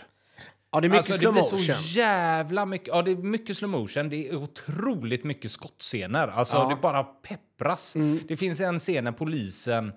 Ja, 0.72 0.80
det 0.82 0.88
är 0.88 0.90
mycket 0.90 0.98
alltså, 0.98 1.14
det 1.14 1.20
slow 1.20 1.34
blir 1.34 1.42
så 1.42 1.56
motion. 1.56 1.76
jävla 1.86 2.66
mycket. 2.66 2.88
Ja, 2.88 3.02
det 3.02 3.12
är 3.12 3.16
mycket 3.16 3.58
slow 3.58 3.70
motion. 3.70 4.10
Det 4.10 4.30
är 4.30 4.36
otroligt 4.36 5.24
mycket 5.24 5.52
skottscener. 5.52 6.28
Alltså, 6.28 6.58
Ja. 6.58 6.64
Mm. 6.64 6.76
det 6.76 6.82
bara 6.82 7.04
peppras. 7.04 7.96
Det 8.28 8.38
finns 8.38 8.62
en 8.62 8.80
scen 8.80 9.04
när 9.04 9.12
polisen 9.12 9.94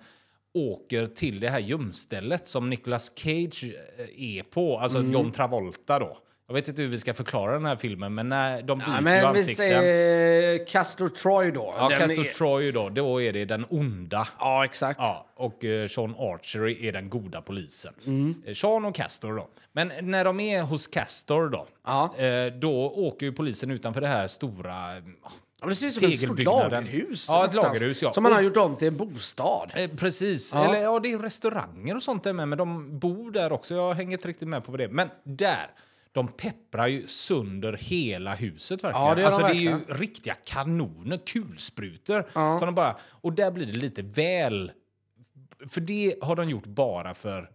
åker 0.53 1.07
till 1.07 1.39
det 1.39 1.49
här 1.49 1.59
gömstället 1.59 2.47
som 2.47 2.69
Nicolas 2.69 3.11
Cage 3.15 3.63
eh, 3.97 4.23
är 4.37 4.43
på. 4.43 4.77
Alltså 4.79 4.97
Mm. 4.97 5.11
John 5.11 5.31
Travolta 5.31 5.99
då. 5.99 6.17
Jag 6.53 6.55
vet 6.61 6.67
inte 6.67 6.81
hur 6.81 6.89
vi 6.89 6.99
ska 6.99 7.13
förklara 7.13 7.53
den 7.53 7.65
här 7.65 7.75
filmen, 7.75 8.13
men 8.13 8.29
när 8.29 8.61
de 8.61 8.77
byter 8.79 8.87
Ja, 8.95 9.01
men 9.01 9.13
vi 9.19 9.25
ansikten. 9.25 9.55
säger 9.55 10.65
Castor 10.65 11.09
Troy 11.09 11.51
då. 11.51 11.73
Ja, 11.77 11.89
Den 11.89 11.97
Castor 11.97 12.25
är- 12.25 12.29
Troy 12.29 12.71
då, 12.71 12.89
då 12.89 13.21
är 13.21 13.33
det 13.33 13.45
den 13.45 13.65
onda. 13.69 14.27
Ja, 14.39 14.65
exakt. 14.65 14.99
Ja, 14.99 15.25
och 15.35 15.65
eh, 15.65 15.87
Sean 15.87 16.15
Archery 16.17 16.87
är 16.87 16.91
den 16.91 17.09
goda 17.09 17.41
polisen. 17.41 17.93
Mm. 18.05 18.35
Eh, 18.45 18.53
Sean 18.53 18.85
och 18.85 18.95
Castor 18.95 19.35
då. 19.35 19.47
Men 19.71 19.91
när 20.01 20.25
de 20.25 20.39
är 20.39 20.61
hos 20.61 20.87
Castor 20.87 21.49
då, 21.49 21.65
Ja. 21.85 22.15
eh, 22.17 22.45
då 22.53 22.89
åker 22.89 23.31
polisen 23.31 23.71
utanför 23.71 24.01
det 24.01 24.07
här 24.07 24.27
stora... 24.27 24.97
eh, 24.97 25.03
Ja, 25.61 25.67
det 25.69 25.75
ser 25.75 25.87
ut 25.87 25.93
som 25.93 26.11
ett 26.11 26.19
stort 26.19 26.39
lagerhus. 26.43 27.25
Ja, 27.29 27.45
ett 27.45 27.53
lagerhus, 27.55 28.01
ja. 28.01 28.13
Som 28.13 28.23
man 28.23 28.31
har 28.33 28.41
gjort 28.41 28.57
om 28.57 28.75
till 28.75 28.87
en 28.87 28.97
bostad. 28.97 29.71
Eh, 29.75 29.89
precis. 29.97 30.53
Ja. 30.53 30.65
Eller 30.69 30.83
ja, 30.83 30.99
det 30.99 31.11
är 31.11 31.17
restauranger 31.17 31.95
och 31.95 32.03
sånt 32.03 32.23
där 32.23 32.33
med, 32.33 32.47
men 32.47 32.57
de 32.57 32.99
bor 32.99 33.31
där 33.31 33.51
också. 33.51 33.75
Jag 33.75 33.93
hänger 33.93 34.11
inte 34.11 34.27
riktigt 34.27 34.47
med 34.47 34.65
på 34.65 34.71
vad 34.71 34.79
det 34.79 34.83
är. 34.83 34.89
Men 34.89 35.09
där, 35.23 35.67
de 36.13 36.27
pepprar 36.27 36.87
ju 36.87 37.07
sönder 37.07 37.73
hela 37.73 38.35
huset 38.35 38.83
verkligen. 38.83 39.07
Ja, 39.07 39.15
det 39.15 39.21
de 39.21 39.25
alltså, 39.25 39.41
det 39.41 39.53
är 39.53 39.53
ju 39.53 39.79
riktiga 39.87 40.33
kanoner, 40.33 41.17
kulsprutor. 41.17 42.25
Som 42.33 42.59
de 42.65 42.75
bara, 42.75 42.97
och 43.09 43.33
där 43.33 43.51
blir 43.51 43.65
det 43.65 43.71
lite 43.73 44.01
väl... 44.01 44.71
För 45.69 45.81
det 45.81 46.15
har 46.21 46.35
de 46.35 46.49
gjort 46.49 46.65
bara 46.65 47.13
för 47.13 47.49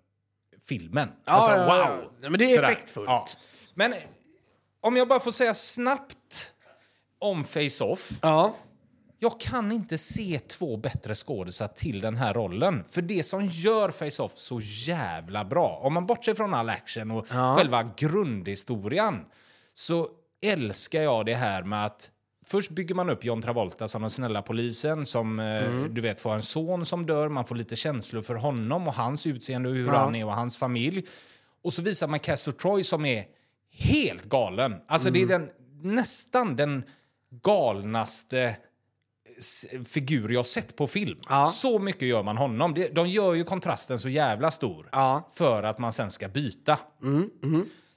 filmen. 0.66 1.09
alltså, 1.24 1.50
ja, 1.50 1.76
ja. 1.78 1.96
wow! 1.96 2.12
Ja, 2.20 2.30
men 2.30 2.38
det 2.38 2.44
är 2.44 2.56
Sådär. 2.56 2.68
effektfullt. 2.68 3.36
Men 3.74 3.94
om 4.80 4.96
jag 4.96 5.09
bara 5.09 5.20
får 5.20 5.32
säga 5.32 5.54
snabbt 5.54 6.52
om 7.18 7.44
Face-Off. 7.44 8.11
Ja. 8.22 8.54
Jag 9.20 9.40
kan 9.40 9.72
inte 9.72 9.98
se 9.98 10.38
två 10.38 10.76
bättre 10.76 11.14
skådisar 11.14 11.68
till 11.68 12.00
den 12.00 12.16
här 12.16 12.34
rollen. 12.34 12.84
För 12.90 13.02
det 13.02 13.22
som 13.22 13.46
gör 13.46 13.90
Face-Off 13.90 14.32
så 14.34 14.60
jävla 14.62 15.44
bra, 15.44 15.80
om 15.82 15.94
man 15.94 16.06
bortser 16.06 16.34
från 16.34 16.54
all 16.54 16.68
action 16.68 17.10
och 17.10 17.28
själva 17.28 17.90
grundhistorien, 17.96 19.24
så 19.74 20.08
älskar 20.42 21.02
jag 21.02 21.26
det 21.26 21.34
här 21.34 21.62
med 21.62 21.84
att 21.86 22.10
Först 22.48 22.70
bygger 22.70 22.94
man 22.94 23.10
upp 23.10 23.24
John 23.24 23.42
Travolta 23.42 23.88
som 23.88 24.02
den 24.02 24.10
snälla 24.10 24.42
polisen 24.42 25.06
som 25.06 25.40
eh, 25.40 25.84
du 25.90 26.00
vet 26.00 26.20
får 26.20 26.34
en 26.34 26.42
son 26.42 26.86
som 26.86 27.06
dör. 27.06 27.28
Man 27.28 27.44
får 27.44 27.54
lite 27.54 27.76
känslor 27.76 28.22
för 28.22 28.34
honom 28.34 28.88
och 28.88 28.94
hans 28.94 29.26
utseende 29.26 29.68
och 29.68 29.74
hur 29.74 29.88
han 29.88 30.14
är 30.14 30.26
och 30.26 30.32
hans 30.32 30.56
familj. 30.56 31.06
Och 31.62 31.72
så 31.72 31.82
visar 31.82 32.08
man 32.08 32.18
Castor 32.18 32.52
Troy 32.52 32.84
som 32.84 33.04
är 33.04 33.24
helt 33.70 34.24
galen. 34.24 34.74
Alltså 34.86 35.10
det 35.10 35.22
är 35.22 35.26
den, 35.26 35.50
nästan 35.82 36.56
den 36.56 36.82
galnaste 37.42 38.56
figur 39.84 40.28
jag 40.28 40.47
sett 40.47 40.76
på 40.76 40.86
film. 40.86 41.20
Ja. 41.28 41.47
Så 41.47 41.78
mycket 41.78 42.09
gör 42.09 42.22
man 42.22 42.36
honom. 42.36 42.84
De 42.93 43.09
gör 43.09 43.34
ju 43.34 43.45
kontrasten 43.45 43.99
så 43.99 44.09
jävla 44.09 44.51
stor 44.51 44.89
Ja. 44.93 45.28
för 45.34 45.62
att 45.62 45.78
man 45.78 45.93
sen 45.93 46.11
ska 46.11 46.28
byta. 46.28 46.78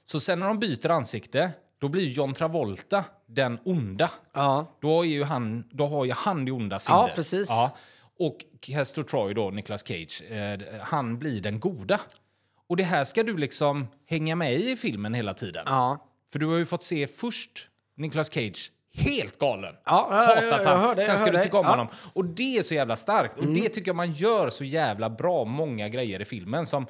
Så 0.04 0.20
sen 0.20 0.40
när 0.40 0.46
de 0.48 0.58
byter 0.58 0.90
ansikte, 0.90 1.50
då 1.80 1.88
blir 1.88 2.08
John 2.08 2.34
Travolta 2.34 3.04
den 3.28 3.58
onda. 3.64 4.10
Ja. 4.34 4.78
Då, 4.82 5.04
är 5.04 5.08
ju 5.08 5.24
han, 5.24 5.64
då 5.70 5.86
har 5.86 6.04
ju 6.04 6.12
han 6.12 6.44
det 6.44 6.52
onda 6.52 6.78
sinnet. 6.78 7.00
Ja, 7.00 7.10
precis. 7.14 7.48
Ja. 7.48 7.76
Och 8.18 8.36
Castor 8.60 9.02
Troy, 9.02 9.34
då, 9.34 9.50
Nicolas 9.50 9.86
Cage, 9.86 10.22
eh, 10.30 10.60
han 10.80 11.18
blir 11.18 11.40
den 11.40 11.60
goda. 11.60 12.00
Och 12.68 12.76
det 12.76 12.82
här 12.82 13.04
ska 13.04 13.22
du 13.22 13.36
liksom 13.36 13.86
hänga 14.06 14.36
med 14.36 14.52
i 14.60 14.70
i 14.70 14.76
filmen 14.76 15.14
hela 15.14 15.34
tiden. 15.34 15.62
Ja. 15.66 16.06
För 16.32 16.38
du 16.38 16.46
har 16.46 16.56
ju 16.56 16.66
fått 16.66 16.82
se 16.82 17.06
först 17.06 17.68
Nicolas 17.96 18.30
Cage 18.32 18.72
helt 18.94 19.38
galen. 19.38 19.74
Ja, 19.84 20.08
Hatat 20.10 20.66
han. 20.66 20.80
hör 20.80 20.94
det, 20.94 21.04
Sen 21.04 21.18
ska 21.18 21.30
du 21.30 21.42
tycka 21.42 21.58
om 21.58 21.64
Ja. 21.66 21.72
Mm. 21.74 21.78
honom. 21.78 21.94
Och 22.12 22.24
det 22.24 22.58
är 22.58 22.62
så 22.62 22.74
jävla 22.74 22.96
starkt. 22.96 23.38
Och 23.38 23.46
det 23.46 23.68
tycker 23.68 23.88
jag 23.88 23.96
man 23.96 24.12
gör 24.12 24.50
så 24.50 24.64
jävla 24.64 25.10
bra, 25.10 25.44
många 25.44 25.88
grejer 25.88 26.22
i 26.22 26.24
filmen. 26.24 26.66
Som, 26.66 26.86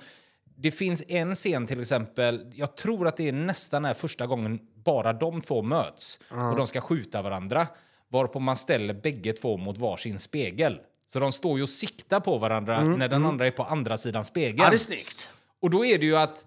det 0.57 0.70
finns 0.70 1.03
en 1.09 1.34
scen 1.34 1.66
till 1.66 1.80
exempel, 1.80 2.53
jag 2.55 2.76
tror 2.76 3.09
att 3.09 3.16
det 3.16 3.28
är 3.28 3.32
nästan 3.32 3.84
är 3.84 3.94
första 3.94 4.26
gången 4.26 4.59
bara 4.84 5.12
de 5.12 5.40
två 5.40 5.62
möts 5.62 6.18
och 6.50 6.57
de 6.57 6.66
ska 6.66 6.80
skjuta 6.80 7.22
varandra. 7.22 7.66
Varpå 8.09 8.38
man 8.40 8.57
ställer 8.57 8.94
bägge 8.94 9.32
två 9.32 9.57
mot 9.57 9.78
varsin 9.78 10.18
spegel. 10.18 10.78
Så 11.07 11.18
de 11.18 11.32
står 11.32 11.57
ju 11.57 11.62
och 11.62 11.68
siktar 11.68 12.20
på 12.20 12.38
varandra 12.38 12.80
när 12.84 13.09
den 13.09 13.24
andra 13.24 13.46
är 13.46 13.50
på 13.50 13.62
andra 13.62 13.98
sidan 13.98 14.24
spegeln. 14.24 14.55
Mm, 14.59 14.64
ja, 14.64 14.70
det 14.70 14.76
är 14.76 14.78
snyggt. 14.78 15.30
Och 15.62 15.70
då 15.70 15.84
är 15.84 15.98
det 15.98 16.05
ju 16.07 16.16
att 16.16 16.44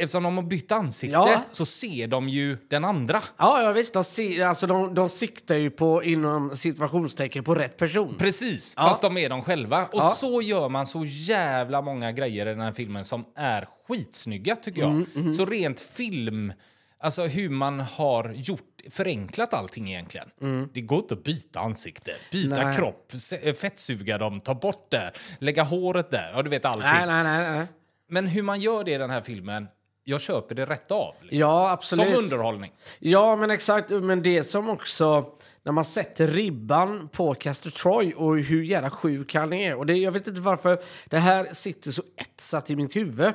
eftersom 0.00 0.22
de 0.22 0.36
har 0.36 0.44
bytt 0.44 0.72
ansikte 0.72 1.12
Ja. 1.12 1.42
så 1.50 1.66
ser 1.66 2.06
de 2.06 2.28
ju 2.28 2.56
den 2.68 2.84
andra. 2.84 3.22
Ja, 3.36 3.62
ja 3.62 3.72
visst. 3.72 3.94
De, 3.94 4.04
si- 4.04 4.42
alltså, 4.42 4.66
de, 4.66 4.94
de 4.94 5.08
siktar 5.08 5.54
ju 5.54 5.70
på, 5.70 6.02
inom 6.04 6.56
situationstecken, 6.56 7.44
på 7.44 7.54
rätt 7.54 7.76
person. 7.76 8.14
Precis, 8.18 8.74
Ja. 8.76 8.82
fast 8.82 9.02
de 9.02 9.16
är 9.18 9.28
de 9.28 9.42
själva. 9.42 9.84
Och 9.86 9.90
Ja. 10.02 10.08
så 10.16 10.42
gör 10.42 10.68
man 10.68 10.86
så 10.86 11.04
jävla 11.04 11.82
många 11.82 12.12
grejer 12.12 12.46
i 12.46 12.50
den 12.50 12.60
här 12.60 12.72
filmen 12.72 13.04
som 13.04 13.24
är 13.36 13.68
skitsnygga 13.88 14.56
tycker 14.56 14.80
jag. 14.80 14.90
Mm, 15.16 15.34
Så 15.34 15.46
rent 15.46 15.80
film, 15.80 16.52
alltså 17.00 17.26
hur 17.26 17.48
man 17.48 17.80
har 17.80 18.32
gjort, 18.36 18.60
förenklat 18.90 19.54
allting 19.54 19.88
egentligen. 19.92 20.28
Det 20.74 20.80
går 20.80 20.98
inte 20.98 21.14
att 21.14 21.24
byta 21.24 21.60
ansikte, 21.60 22.12
byta 22.32 22.54
Mm. 22.54 22.66
Nej. 22.68 22.76
kropp, 22.76 23.12
se- 23.18 23.54
fettsuga 23.54 24.18
dem, 24.18 24.40
ta 24.40 24.54
bort 24.54 24.90
det, 24.90 25.12
lägga 25.38 25.62
håret 25.62 26.10
där, 26.10 26.30
ja 26.34 26.42
du 26.42 26.50
vet 26.50 26.64
allting. 26.64 26.82
Nej, 26.92 27.06
nej, 27.06 27.22
nej. 27.24 27.50
nej. 27.58 27.66
Men 28.08 28.26
hur 28.26 28.42
man 28.42 28.60
gör 28.60 28.84
det 28.84 28.90
i 28.90 28.98
den 28.98 29.10
här 29.10 29.22
filmen, 29.22 29.66
jag 30.10 30.20
köper 30.20 30.54
det 30.54 30.66
rätt 30.66 30.90
av. 30.90 31.14
Liksom. 31.20 31.38
Ja, 31.38 31.70
absolut. 31.70 32.14
Som 32.14 32.24
underhållning. 32.24 32.72
Ja, 32.98 33.36
men 33.36 33.50
exakt. 33.50 33.90
Men 33.90 34.22
det 34.22 34.44
som 34.44 34.68
också... 34.68 35.34
När 35.62 35.72
man 35.72 35.84
sätter 35.84 36.26
ribban 36.26 37.08
på 37.08 37.34
Castor 37.34 37.70
Troy 37.70 38.12
och 38.14 38.38
hur 38.38 38.62
jävla 38.62 38.90
sjuk 38.90 39.34
han 39.34 39.52
är. 39.52 39.76
Och 39.76 39.86
det, 39.86 39.94
jag 39.96 40.12
vet 40.12 40.26
inte 40.26 40.40
varför 40.40 40.78
det 41.06 41.18
här 41.18 41.44
sitter 41.44 41.90
så 41.90 42.02
etsat 42.16 42.70
i 42.70 42.76
mitt 42.76 42.96
huvud. 42.96 43.32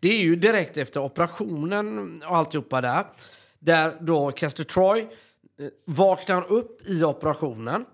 Det 0.00 0.08
är 0.08 0.18
ju 0.18 0.36
direkt 0.36 0.76
efter 0.76 1.00
operationen 1.00 2.22
och 2.28 2.36
alltihopa 2.36 2.80
där. 2.80 3.04
Där 3.58 3.96
då 4.00 4.30
Castor 4.30 4.64
Troy 4.64 5.00
eh, 5.00 5.06
vaknar 5.84 6.52
upp 6.52 6.88
i 6.88 7.04
operationen. 7.04 7.84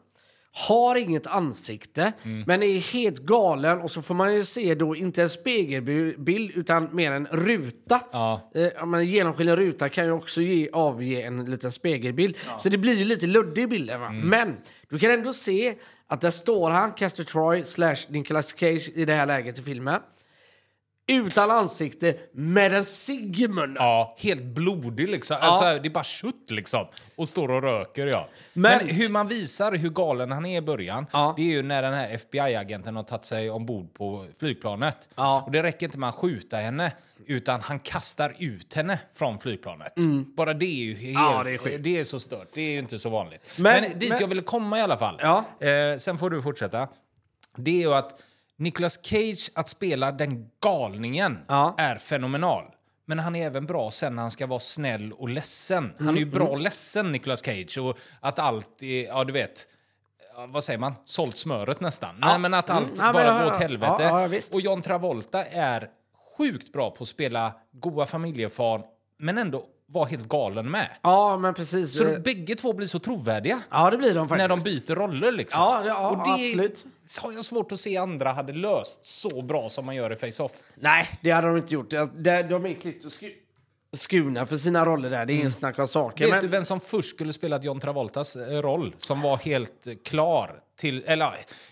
Har 0.57 0.97
inget 0.97 1.27
ansikte, 1.27 2.13
Mm. 2.23 2.45
men 2.47 2.63
är 2.63 2.79
helt 2.79 3.19
galen. 3.19 3.79
Och 3.81 3.91
så 3.91 4.03
får 4.03 4.15
man 4.15 4.35
ju 4.35 4.45
se 4.45 4.75
då 4.75 4.97
inte 4.97 5.23
en 5.23 5.31
spegelbild 5.31 6.51
utan 6.55 6.89
mer 6.93 7.13
en 7.13 7.27
ruta. 7.27 8.01
Ja. 8.13 8.51
Eh, 8.55 8.63
ja, 8.63 8.85
men 8.87 9.01
en 9.01 9.07
genomskinlig 9.07 9.57
ruta 9.59 9.89
kan 9.89 10.05
ju 10.05 10.11
också 10.13 10.41
ge, 10.41 10.69
avge 10.73 11.23
en 11.23 11.45
liten 11.45 11.73
spegelbild. 11.73 12.37
Så 12.59 12.69
det 12.69 12.79
blir 12.79 12.95
ju 12.99 13.05
lite 13.05 13.27
luddig 13.27 13.69
bilden. 13.69 14.03
Mm. 14.03 14.29
Men 14.29 14.57
du 14.89 14.99
kan 14.99 15.11
ändå 15.11 15.33
se 15.33 15.75
att 16.07 16.21
där 16.21 16.31
står 16.31 16.71
han, 16.71 16.93
Castor 16.93 17.25
Troy 17.25 17.65
slash 17.65 17.97
Nicolas 18.09 18.55
Cage 18.59 18.91
i 18.95 19.05
det 19.05 19.13
här 19.15 19.27
läget 19.27 19.59
i 19.59 19.63
filmen. 19.63 20.01
Utan 21.07 21.51
ansikte, 21.51 22.15
med 22.33 22.73
en 22.75 22.85
munnen. 23.55 23.77
Ja, 23.79 24.17
helt 24.19 24.43
blodig 24.43 25.09
liksom. 25.09 25.37
Alltså, 25.41 25.65
det 25.83 25.89
är 25.89 25.91
bara 25.91 26.05
kött 26.05 26.51
liksom. 26.51 26.87
Och 27.17 27.29
står 27.29 27.51
och 27.51 27.63
röker, 27.63 28.07
ja. 28.07 28.29
Men- 28.53 28.87
Men, 28.87 28.97
hur 28.97 29.09
man 29.09 29.29
visar 29.29 29.73
hur 29.73 29.91
galen 29.91 30.33
han 30.33 30.47
är 30.47 30.59
i 30.59 30.61
början, 30.61 31.07
Ja. 31.13 31.35
det 31.37 31.43
är 31.43 31.47
ju 31.47 31.63
när 31.63 31.83
den 31.83 31.95
här 31.95 32.15
FBI-agenten 32.15 32.97
har 32.97 33.03
tagit 33.03 33.25
sig 33.25 33.51
ombord 33.51 33.95
på 33.95 34.27
flygplanet. 34.39 34.97
Ja. 35.15 35.43
Och 35.47 35.53
det 35.53 35.63
räcker 35.63 35.87
inte 35.87 35.99
med 35.99 36.09
att 36.09 36.15
skjuta 36.15 36.57
henne, 36.57 36.93
utan 37.27 37.61
han 37.61 37.79
kastar 37.79 38.35
ut 38.39 38.75
henne 38.75 38.99
från 39.15 39.39
flygplanet. 39.39 39.93
Bara 40.37 40.55
det 40.55 40.67
är 40.67 40.85
ju 40.85 40.95
helt, 40.95 41.19
Mm. 41.19 41.33
Ja, 41.33 41.43
det 41.45 41.75
är 41.75 41.79
det 41.79 42.01
är 42.01 42.05
så 42.05 42.21
stört. 42.21 42.49
Det 42.55 42.61
är 42.63 42.71
ju 42.71 42.79
inte 42.79 42.99
så 42.99 43.09
vanligt. 43.09 43.51
Men- 43.59 43.83
Men, 43.83 43.99
dit 43.99 44.09
men- 44.09 44.21
jag 44.21 44.29
ville 44.29 44.43
komma 44.43 44.79
i 44.79 44.83
alla 44.83 44.99
fall. 44.99 45.19
Ja. 45.23 45.45
Eh, 45.67 45.97
sen 45.99 46.19
får 46.19 46.31
du 46.31 46.43
fortsätta. 46.43 46.89
Det 47.57 47.71
är 47.71 47.81
ju 47.81 47.95
att 47.95 48.23
Nicolas 48.57 48.99
Cage, 49.07 49.51
att 49.55 49.69
spela 49.69 50.13
den 50.13 50.51
galningen, 50.63 51.39
Ja. 51.49 51.75
är 51.79 51.97
fenomenal. 51.97 52.65
Men 53.07 53.19
han 53.19 53.37
är 53.37 53.47
även 53.47 53.67
bra 53.67 53.91
sen 53.91 54.15
när 54.17 54.23
han 54.23 54.31
ska 54.31 54.47
vara 54.47 54.61
snäll 54.61 55.13
och 55.13 55.29
ledsen. 55.29 55.85
Han 55.99 56.07
är 56.09 56.13
Mm, 56.13 56.17
ju 56.17 56.25
bra 56.25 56.57
ledsen, 56.57 57.13
Nicolas 57.13 57.43
Cage. 57.45 57.79
Och 57.79 57.99
att 58.21 58.39
allt 58.39 58.83
är, 58.83 59.05
ja 59.07 59.25
du 59.25 59.33
vet, 59.33 59.67
ja, 60.37 60.47
vad 60.47 60.65
säger 60.65 60.79
man? 60.79 60.95
Sålt 61.05 61.37
smöret 61.37 61.81
nästan. 61.81 62.15
Nej, 62.19 62.39
men 62.39 62.55
att 62.55 62.71
allt 62.71 62.87
Mm, 62.87 62.97
ja, 62.99 63.05
men 63.05 63.13
bara 63.13 63.25
ja, 63.27 63.33
går 63.33 63.43
ja. 63.43 63.51
åt 63.55 63.57
helvete. 63.61 63.97
Ja, 64.03 64.29
ja, 64.29 64.41
och 64.53 64.61
John 64.61 64.83
Travolta 64.83 65.45
är 65.45 65.89
sjukt 66.39 66.73
bra 66.73 66.91
på 66.91 67.03
att 67.03 67.09
spela 67.09 67.53
goa 67.73 68.07
familjefar, 68.07 68.83
men 69.19 69.39
ändå 69.39 69.65
vara 69.95 70.05
helt 70.09 70.29
galen 70.29 70.71
med. 70.71 70.89
Ja, 71.03 71.37
men 71.39 71.55
precis. 71.55 71.97
Så 71.99 72.05
Eh, 72.05 72.19
bägge 72.21 72.55
två 72.55 72.73
blir 72.73 72.87
så 72.87 72.99
trovärdiga. 72.99 73.61
Ja, 73.71 73.91
det 73.91 73.97
blir 73.97 74.15
de 74.15 74.29
faktiskt. 74.29 74.39
När 74.39 74.57
de 74.57 74.61
byter 74.61 74.95
roller 74.95 75.33
liksom. 75.33 75.63
Ja, 75.63 75.81
det- 75.83 75.89
ja, 75.89 76.11
och 76.11 76.17
det 76.17 76.31
absolut. 76.45 76.85
har 77.23 77.33
jag 77.33 77.45
svårt 77.45 77.73
att 77.73 77.81
se 77.81 77.97
andra 77.97 78.33
hade 78.33 78.53
löst 78.53 79.07
så 79.07 79.43
bra 79.43 79.69
som 79.69 79.87
man 79.87 79.95
gör 79.97 80.13
i 80.13 80.17
Face-Off. 80.17 80.53
Nej, 80.75 81.09
det 81.23 81.31
hade 81.31 81.47
de 81.47 81.57
inte 81.57 81.75
gjort. 81.75 81.91
De, 81.91 82.11
de, 82.23 82.43
de 82.43 82.67
är 82.67 82.75
klippt 82.75 83.05
och 83.05 83.13
sku, 83.13 83.31
skurna 83.93 84.47
för 84.47 84.57
sina 84.57 84.85
roller 84.85 85.11
där. 85.11 85.27
Det 85.27 85.33
är 85.33 85.35
ingen 85.37 85.53
snack 85.53 85.79
om 85.79 85.89
saker. 85.89 86.25
Vet 86.25 86.33
Men, 86.35 86.41
du 86.43 86.49
vem 86.49 86.65
som 86.65 86.81
först 86.81 87.11
skulle 87.11 87.33
spela 87.33 87.61
John 87.63 87.81
Travoltas 87.81 88.37
eh, 88.37 88.63
roll? 88.63 88.95
Som 88.99 89.21
var 89.21 89.37
helt 89.37 89.87
eh, 89.87 89.95
klar 90.05 90.51
till... 90.79 91.03
Eller 91.07 91.31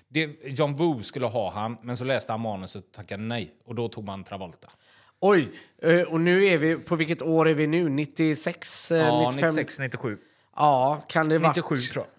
det, 0.08 0.30
John 0.44 0.76
Woo 0.76 1.02
skulle 1.02 1.26
ha 1.26 1.50
han, 1.52 1.76
men 1.82 1.96
så 1.96 2.04
läste 2.04 2.32
han 2.32 2.40
manuset 2.40 2.84
och 2.84 2.92
tackade 2.92 3.22
nej. 3.22 3.52
Och 3.66 3.74
då 3.74 3.88
tog 3.88 4.04
man 4.04 4.24
Travolta. 4.24 4.68
Oj, 5.24 5.48
eh, 5.82 6.00
och 6.00 6.20
nu 6.20 6.44
är 6.46 6.58
vi, 6.58 6.76
på 6.76 6.96
vilket 6.96 7.22
år 7.22 7.48
är 7.48 7.54
vi 7.54 7.66
nu? 7.66 7.88
96? 7.88 8.90
eh, 8.90 8.98
Ja, 8.98 9.30
95? 9.30 9.48
96, 9.48 9.78
97. 9.78 10.18
Ja, 10.56 11.04
kan 11.08 11.28
det 11.28 11.38
varit... 11.38 11.56
97 11.56 11.76
tror 11.76 12.04
jag. 12.04 12.12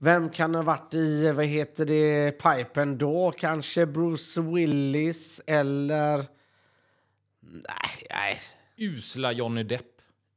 Vem 0.00 0.30
kan 0.30 0.54
ha 0.54 0.62
varit 0.62 0.94
i, 0.94 1.32
vad 1.32 1.44
heter 1.44 1.84
det, 1.84 2.30
pipen 2.30 2.98
då? 2.98 3.32
Kanske 3.38 3.86
Bruce 3.86 4.40
Willis 4.40 5.40
eller... 5.46 6.16
Nej, 7.40 8.06
nej. 8.10 8.40
Usla 8.76 9.32
Johnny 9.32 9.62
Depp. 9.62 9.82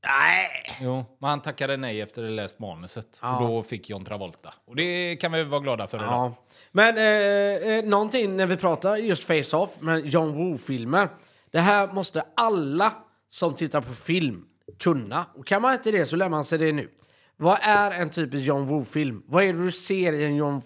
Nej! 0.04 0.78
Jo, 0.82 1.06
men 1.20 1.30
han 1.30 1.42
tackade 1.42 1.78
nej 1.78 2.02
efter 2.02 2.24
att 2.24 2.30
ha 2.30 2.36
läst 2.36 2.60
manuset. 2.60 3.20
Och 3.22 3.48
då 3.48 3.64
fick 3.64 3.90
John 3.90 4.06
Travolta. 4.06 4.54
Och 4.66 4.76
det 4.76 5.16
kan 5.16 5.32
vi 5.32 5.44
vara 5.44 5.62
glada 5.62 5.88
för 5.88 5.98
idag. 5.98 6.10
Ja. 6.12 6.36
Men 6.72 6.98
eh, 6.98 7.74
eh, 7.78 7.86
någonting 7.86 8.38
när 8.38 8.46
vi 8.46 8.58
pratar 8.58 8.96
just 8.98 9.28
Face-Off, 9.28 9.70
men 9.80 10.10
John 10.10 10.34
Woo-filmer. 10.36 11.10
Det 11.52 11.60
här 11.60 11.92
måste 11.92 12.24
alla 12.36 12.94
som 13.28 13.54
tittar 13.54 13.82
på 13.82 13.94
film 13.94 14.46
kunna. 14.80 15.26
Och 15.36 15.48
kan 15.48 15.62
man 15.62 15.74
inte 15.74 15.92
det 15.92 16.06
så 16.06 16.16
lär 16.16 16.30
man 16.30 16.46
sig 16.46 16.58
det 16.60 16.72
nu. 16.72 16.90
Vad 17.38 17.60
är 17.62 17.92
en 17.92 18.10
typisk 18.10 18.46
John 18.48 18.68
Woo-film? 18.68 19.24
Vad 19.26 19.44
är 19.44 19.54
det 19.54 19.64
du 19.64 19.72
ser 19.72 20.14
i 20.14 20.26
en 20.26 20.36
John... 20.36 20.62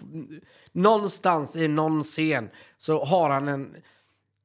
Någonstans 0.71 1.55
i 1.55 1.67
någon 1.67 2.03
scen 2.03 2.49
så 2.77 3.05
har 3.05 3.29
han 3.29 3.47
en... 3.47 3.61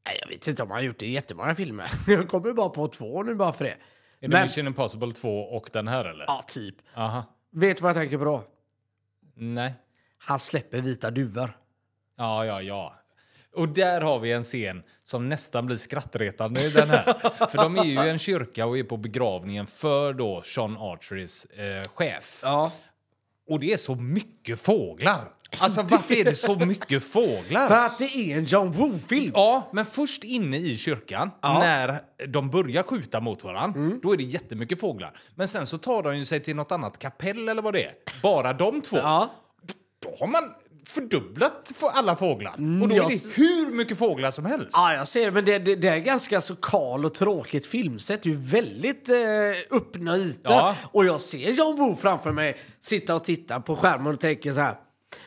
Nej, 0.07 0.19
jag 0.21 0.29
vet 0.29 0.49
inte 0.49 0.63
om 0.63 0.71
han 0.71 0.79
har 0.79 0.85
gjort 0.85 0.99
det 0.99 1.07
i 1.07 1.13
jättemånga 1.13 1.55
filmer. 1.55 1.91
Jag 2.07 2.29
kommer 2.29 2.53
bara 2.53 2.69
på 2.69 2.89
två 2.89 3.23
nu 3.23 3.35
bara 3.35 3.53
för 3.53 3.65
det. 3.65 3.71
Är 3.71 3.77
det 4.21 4.29
Men, 4.29 4.43
Mission 4.43 4.67
Impossible 4.67 5.13
2 5.13 5.41
och 5.41 5.71
den 5.73 5.89
här 5.89 6.05
eller? 6.05 6.25
ja, 6.29 6.43
typ. 6.47 6.75
Aha. 6.95 7.25
Vet 7.53 7.77
du 7.77 7.83
vad 7.83 7.91
jag 7.91 7.97
tänker 7.97 8.19
på 8.19 8.25
då? 8.25 8.45
Nej. 9.35 9.75
Han 10.19 10.39
släpper 10.39 10.81
vita 10.81 11.11
duvor. 11.11 11.57
Ja, 12.17 12.47
ja, 12.47 12.63
ja. 12.63 12.95
Och 13.57 13.69
där 13.69 14.01
har 14.01 14.19
vi 14.19 14.33
en 14.33 14.43
scen 14.43 14.83
som 15.05 15.29
nästan 15.29 15.67
blir 15.67 15.77
skrattretande 15.77 16.63
i 16.63 16.71
den 16.71 16.91
här. 16.91 17.47
för 17.47 17.57
de 17.57 17.79
är 17.79 17.85
ju 17.85 18.05
i 18.07 18.09
en 18.09 18.19
kyrka 18.19 18.67
och 18.67 18.79
är 18.79 18.85
på 18.85 18.97
begravningen 18.97 19.67
för 19.67 20.13
då 20.13 20.43
Sean 20.45 20.77
Archerys 20.81 21.45
eh, 21.45 21.89
chef. 21.89 22.41
Ja. 22.43 22.73
Och 23.49 23.61
det 23.61 23.73
är 23.73 23.77
så 23.77 23.95
mycket 23.95 24.61
fåglar. 24.61 25.25
Alltså 25.59 25.83
varför 25.91 26.15
är 26.15 26.25
det 26.25 26.35
så 26.35 26.57
mycket 26.57 27.05
fåglar? 27.05 27.69
För 27.69 27.77
att 27.77 27.99
det 27.99 28.17
är 28.17 28.39
en 28.39 28.45
John 28.45 28.73
Woo-film. 28.73 29.33
Ja, 29.35 29.69
men 29.73 29.87
först 29.87 30.25
inne 30.25 30.57
i 30.57 30.77
kyrkan, 30.77 31.31
när 31.43 32.01
de 32.29 32.51
börjar 32.51 32.83
skjuta 32.83 33.21
mot 33.21 33.45
varandra, 33.45 33.99
då 34.03 34.13
är 34.13 34.17
det 34.17 34.25
jättemycket 34.25 34.81
fåglar. 34.81 35.13
Men 35.35 35.49
sen 35.49 35.67
så 35.67 35.79
tar 35.79 36.03
de 36.03 36.17
ju 36.17 36.25
sig 36.25 36.41
till 36.41 36.57
något 36.57 36.73
annat 36.73 36.99
kapell 36.99 37.49
eller 37.49 37.63
vad 37.63 37.75
det 37.75 37.85
är. 37.85 37.93
Bara 38.23 38.53
de 38.53 38.81
två. 38.81 38.97
Ja. 38.97 39.31
Då 40.03 40.17
har 40.21 40.27
man 40.27 40.55
fördubblat 40.89 41.73
för 41.77 41.89
alla 41.89 42.17
fåglar. 42.17 42.53
Och 42.53 42.89
då 42.89 42.95
är 42.95 42.97
jag 42.97 43.09
det 43.09 43.35
hur 43.35 43.71
mycket 43.71 43.99
fåglar 43.99 44.31
som 44.31 44.45
helst. 44.45 44.71
Ja, 44.73 44.95
jag 44.95 45.09
ser. 45.09 45.31
Men 45.31 45.45
det, 45.45 45.59
det, 45.59 45.77
det 45.77 45.89
är 45.89 45.99
ganska 45.99 46.41
så 46.41 46.57
kal 46.57 47.05
och 47.05 47.15
tråkigt 47.15 47.67
filmsätt. 47.67 48.23
Det 48.23 48.29
är 48.29 48.33
ju 48.33 48.41
väldigt 48.41 49.09
eh, 49.09 49.17
öppna 49.77 50.17
ytor. 50.17 50.53
Ja. 50.53 50.77
Och 50.93 51.05
jag 51.05 51.21
ser 51.21 51.53
John 51.53 51.77
Woo 51.77 51.97
framför 51.97 52.33
mig 52.33 52.57
sitta 52.81 53.15
och 53.15 53.25
titta 53.25 53.61
på 53.61 53.77
skärmen 53.77 54.15
och 54.15 54.21
tänker 54.21 54.53
så 54.53 54.61
här. 54.61 54.75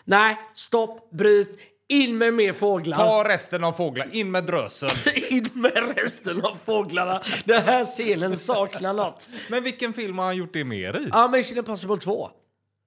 Nej, 0.05 0.37
stopp, 0.55 1.11
bryt, 1.11 1.59
in 1.87 2.17
med 2.17 2.33
mer 2.33 2.53
fåglar. 2.53 2.97
Ta 2.97 3.29
resten 3.29 3.63
av 3.63 3.73
fåglar, 3.73 4.15
in 4.15 4.31
med 4.31 4.43
drösen. 4.43 4.89
In 5.29 5.49
med 5.53 5.93
resten 5.95 6.45
av 6.45 6.57
fåglarna. 6.65 7.21
Den 7.45 7.61
här 7.61 7.85
scenen 7.85 8.37
saknar 8.37 8.93
något. 8.93 9.29
Men 9.49 9.63
vilken 9.63 9.93
film 9.93 10.17
har 10.17 10.25
han 10.25 10.37
gjort 10.37 10.53
det 10.53 10.63
mer 10.63 10.97
i? 10.97 11.09
Ja, 11.11 11.27
Mission 11.27 11.57
Impossible 11.57 11.97
2. 11.97 12.29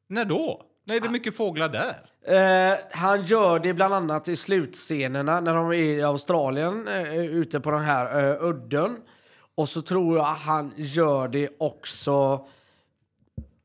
När 0.09 0.25
då? 0.25 0.63
Är 0.93 1.01
det 1.01 1.09
mycket 1.09 1.37
fåglar 1.37 1.69
där? 1.69 1.97
Eh, 2.27 2.75
han 2.91 3.25
gör 3.25 3.59
det 3.59 3.75
bland 3.75 3.95
annat 3.95 4.29
i 4.29 4.37
slutscenerna 4.37 5.41
när 5.41 5.55
de 5.55 5.69
är 5.69 5.75
i 5.75 6.03
Australien 6.03 6.89
eh, 6.89 7.17
ute 7.17 7.61
på 7.61 7.71
den 7.71 7.83
här 7.83 8.31
eh, 8.31 8.49
udden. 8.49 8.97
Och 9.55 9.69
så 9.69 9.83
tror 9.83 10.17
jag 10.17 10.25
han 10.25 10.73
gör 10.77 11.29
det 11.29 11.49
också 11.59 12.47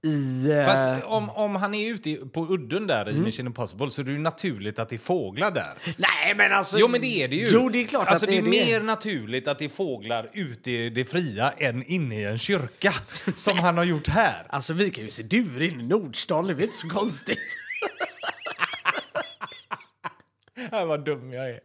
i... 0.03 0.51
Eh, 0.51 0.65
Fast 0.65 1.05
om, 1.05 1.29
om 1.29 1.55
han 1.55 1.73
är 1.73 1.93
ute 1.93 2.15
på 2.15 2.47
udden 2.49 2.87
där 2.87 3.09
i 3.09 3.13
Mission 3.13 3.45
Impossible 3.45 3.89
så 3.89 4.01
är 4.01 4.05
det 4.05 4.11
ju 4.11 4.19
naturligt 4.19 4.79
att 4.79 4.89
det 4.89 4.95
är 4.95 4.97
fåglar 4.97 5.51
där. 5.51 5.73
nej, 5.97 6.35
men 6.35 6.53
alltså... 6.53 6.77
Jo, 6.79 6.87
men 6.87 7.01
det 7.01 7.23
är 7.23 7.27
det 7.27 7.35
ju. 7.35 7.49
Jo, 7.51 7.69
det 7.69 7.83
är 7.83 7.87
klart 7.87 8.07
alltså, 8.07 8.25
att 8.25 8.31
det 8.31 8.37
är, 8.37 8.41
det 8.41 8.47
är 8.47 8.65
det. 8.65 8.71
mer 8.71 8.81
naturligt 8.81 9.47
att 9.47 9.59
det 9.59 9.65
är 9.65 9.69
fåglar 9.69 10.29
ute 10.33 10.71
i 10.71 10.89
det 10.89 11.05
fria 11.05 11.51
än 11.51 11.83
inne 11.91 12.15
i 12.15 12.23
en 12.23 12.37
kyrka, 12.37 12.93
som 13.35 13.57
han 13.59 13.77
har 13.77 13.83
gjort 13.83 14.07
här. 14.07 14.45
Alltså, 14.49 14.73
vi 14.73 14.89
kan 14.89 15.03
ju 15.03 15.09
se 15.09 15.23
duvor 15.23 15.61
inne 15.61 15.83
i 15.83 15.87
Nordstan. 15.87 16.47
Det 16.47 16.53
är 16.53 16.61
inte 16.61 16.75
så 16.75 16.89
konstigt. 16.89 17.39
Äh, 20.71 20.85
vad 20.85 21.05
dum 21.05 21.33
jag 21.33 21.49
är. 21.49 21.59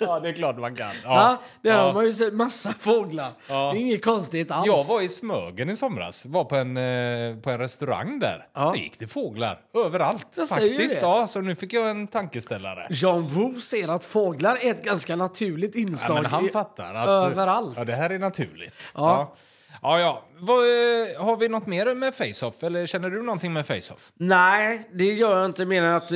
Ja, 0.00 0.20
det 0.20 0.28
är 0.28 0.32
klart 0.32 0.58
man 0.58 0.76
kan. 0.76 0.90
Ja, 1.04 1.38
ja. 1.62 1.74
har 1.82 1.92
man 1.92 2.04
ju 2.04 2.12
sett 2.12 2.34
massa 2.34 2.74
fåglar. 2.80 3.30
Det 3.48 3.52
är 3.54 3.74
inget 3.74 4.04
konstigt 4.04 4.50
alls. 4.50 4.66
Jag 4.66 4.84
var 4.84 5.00
i 5.02 5.08
Smögen 5.08 5.70
i 5.70 5.76
somras, 5.76 6.26
var 6.26 6.44
på 6.44 6.56
en, 6.56 6.76
eh, 6.76 7.36
på 7.42 7.50
en 7.50 7.58
restaurang 7.58 8.18
där. 8.18 8.46
Ja. 8.54 8.70
Där 8.70 8.82
gick 8.82 8.98
det 8.98 9.06
fåglar 9.06 9.60
överallt. 9.86 10.26
Jag 10.36 10.48
faktiskt. 10.48 10.94
det. 11.00 11.06
Ja, 11.06 11.26
så 11.26 11.40
nu 11.40 11.54
fick 11.54 11.72
jag 11.72 11.90
en 11.90 12.06
tankeställare. 12.08 12.86
John 12.90 13.26
Woo 13.28 13.60
ser 13.60 13.88
att 13.88 14.04
fåglar 14.04 14.58
är 14.62 14.70
ett 14.70 14.84
ganska 14.84 15.16
naturligt 15.16 15.74
Ja, 15.74 15.80
inslag 15.80 16.14
men 16.22 16.26
han 16.26 16.46
i- 16.46 16.50
fattar 16.50 16.94
att 16.94 17.08
överallt. 17.08 17.74
Ja, 17.76 17.84
det 17.84 17.92
här 17.92 18.10
är 18.10 18.18
naturligt. 18.18 18.92
Ja. 18.94 19.34
Ja, 19.82 19.98
ja. 19.98 20.00
ja. 20.00 20.22
Vad, 20.38 20.58
eh, 20.58 21.24
har 21.24 21.36
vi 21.36 21.48
något 21.48 21.66
mer 21.66 21.94
med 21.94 22.14
Face-Off? 22.14 22.62
Eller 22.62 22.86
känner 22.86 23.10
du 23.10 23.22
någonting 23.22 23.52
med 23.52 23.66
Face-Off? 23.66 24.12
Nej, 24.14 24.88
det 24.92 25.04
gör 25.04 25.36
jag 25.36 25.44
inte 25.46 25.64
mer 25.66 25.82
än 25.82 25.94
att... 25.94 26.10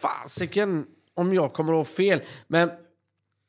Fasiken 0.00 0.86
om 1.14 1.34
jag 1.34 1.52
kommer 1.52 1.72
ihåg 1.72 1.86
fel. 1.86 2.22
Men 2.46 2.70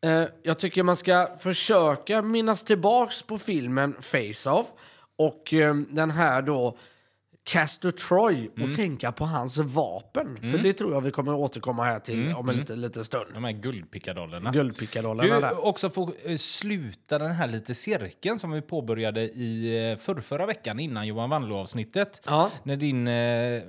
eh, 0.06 0.24
jag 0.44 0.60
tycker 0.60 0.84
man 0.84 0.96
ska 0.96 1.28
försöka 1.40 2.22
minnas 2.22 2.64
tillbaks 2.64 3.24
på 3.24 3.38
filmen 3.38 3.96
Face-Off 4.02 4.68
och 5.18 5.54
eh, 5.54 5.76
den 5.76 6.12
här 6.12 6.42
då 6.42 6.78
Castor 7.44 7.92
Troy 7.92 8.50
och 8.64 8.74
tänka 8.76 9.12
på 9.12 9.26
hans 9.26 9.58
vapen. 9.58 10.38
För 10.42 10.58
det 10.58 10.74
tror 10.74 10.94
jag 10.94 11.02
vi 11.02 11.12
kommer 11.12 11.34
återkomma 11.36 11.84
här 11.84 12.00
till 12.00 12.34
om 12.34 12.50
en 12.50 12.56
liten, 12.56 12.82
liten 12.82 13.06
stund. 13.06 13.26
De 13.34 13.44
här 13.44 13.52
guldpickadollerna. 13.52 14.52
Guldpickadollerna 14.52 15.36
Du, 15.36 15.42
där. 15.42 15.66
också 15.66 15.90
få 15.90 16.12
eh, 16.26 16.36
sluta 16.38 17.20
den 17.20 17.32
här 17.32 17.48
lite 17.48 17.76
cirkeln 17.76 18.40
som 18.40 18.52
vi 18.52 18.62
påbörjade 18.62 19.22
i 19.22 19.92
eh, 19.92 19.98
förrförra 19.98 20.46
veckan 20.46 20.80
innan 20.80 21.08
Johan 21.08 21.30
Wanlo-avsnittet. 21.30 22.22
Ja. 22.26 22.50
När 22.64 22.76
din 22.76 23.08
eh, 23.08 23.14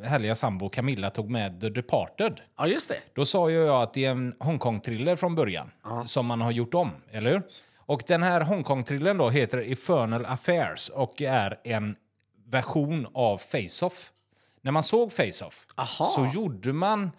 härliga 0.02 0.34
sambo 0.34 0.68
Camilla 0.68 1.10
tog 1.10 1.30
med 1.30 1.60
The 1.60 1.68
Departed. 1.68 2.40
Ja, 2.58 2.66
just 2.66 2.88
det. 2.88 2.96
Då 3.14 3.24
sa 3.24 3.50
ju 3.50 3.56
jag 3.56 3.82
att 3.82 3.94
det 3.94 4.04
är 4.04 4.10
en 4.10 4.34
Hongkong-thriller 4.38 5.16
från 5.16 5.34
början 5.34 5.70
som 6.06 6.26
man 6.26 6.40
har 6.40 6.50
gjort 6.50 6.74
om, 6.74 6.90
eller 7.10 7.30
hur? 7.30 7.42
Och 7.86 8.02
den 8.06 8.22
här 8.22 8.40
Hongkong-thrillern 8.40 9.18
då 9.18 9.30
heter 9.30 9.60
Infernal 9.60 10.24
Affairs 10.26 10.88
och 10.88 11.22
är 11.22 11.58
en 11.64 11.96
version 12.52 13.06
av 13.14 13.38
Face-Off. 13.38 14.12
När 14.60 14.72
man 14.72 14.82
såg 14.82 15.12
Face-Off 15.12 15.66
så 16.14 16.30
gjorde 16.34 16.72
man 16.72 17.10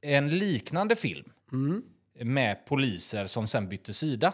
en 0.00 0.38
liknande 0.38 0.96
film 0.96 1.32
med 2.20 2.66
poliser 2.66 3.26
som 3.26 3.46
sen 3.46 3.68
bytte 3.68 3.94
sida. 3.94 4.32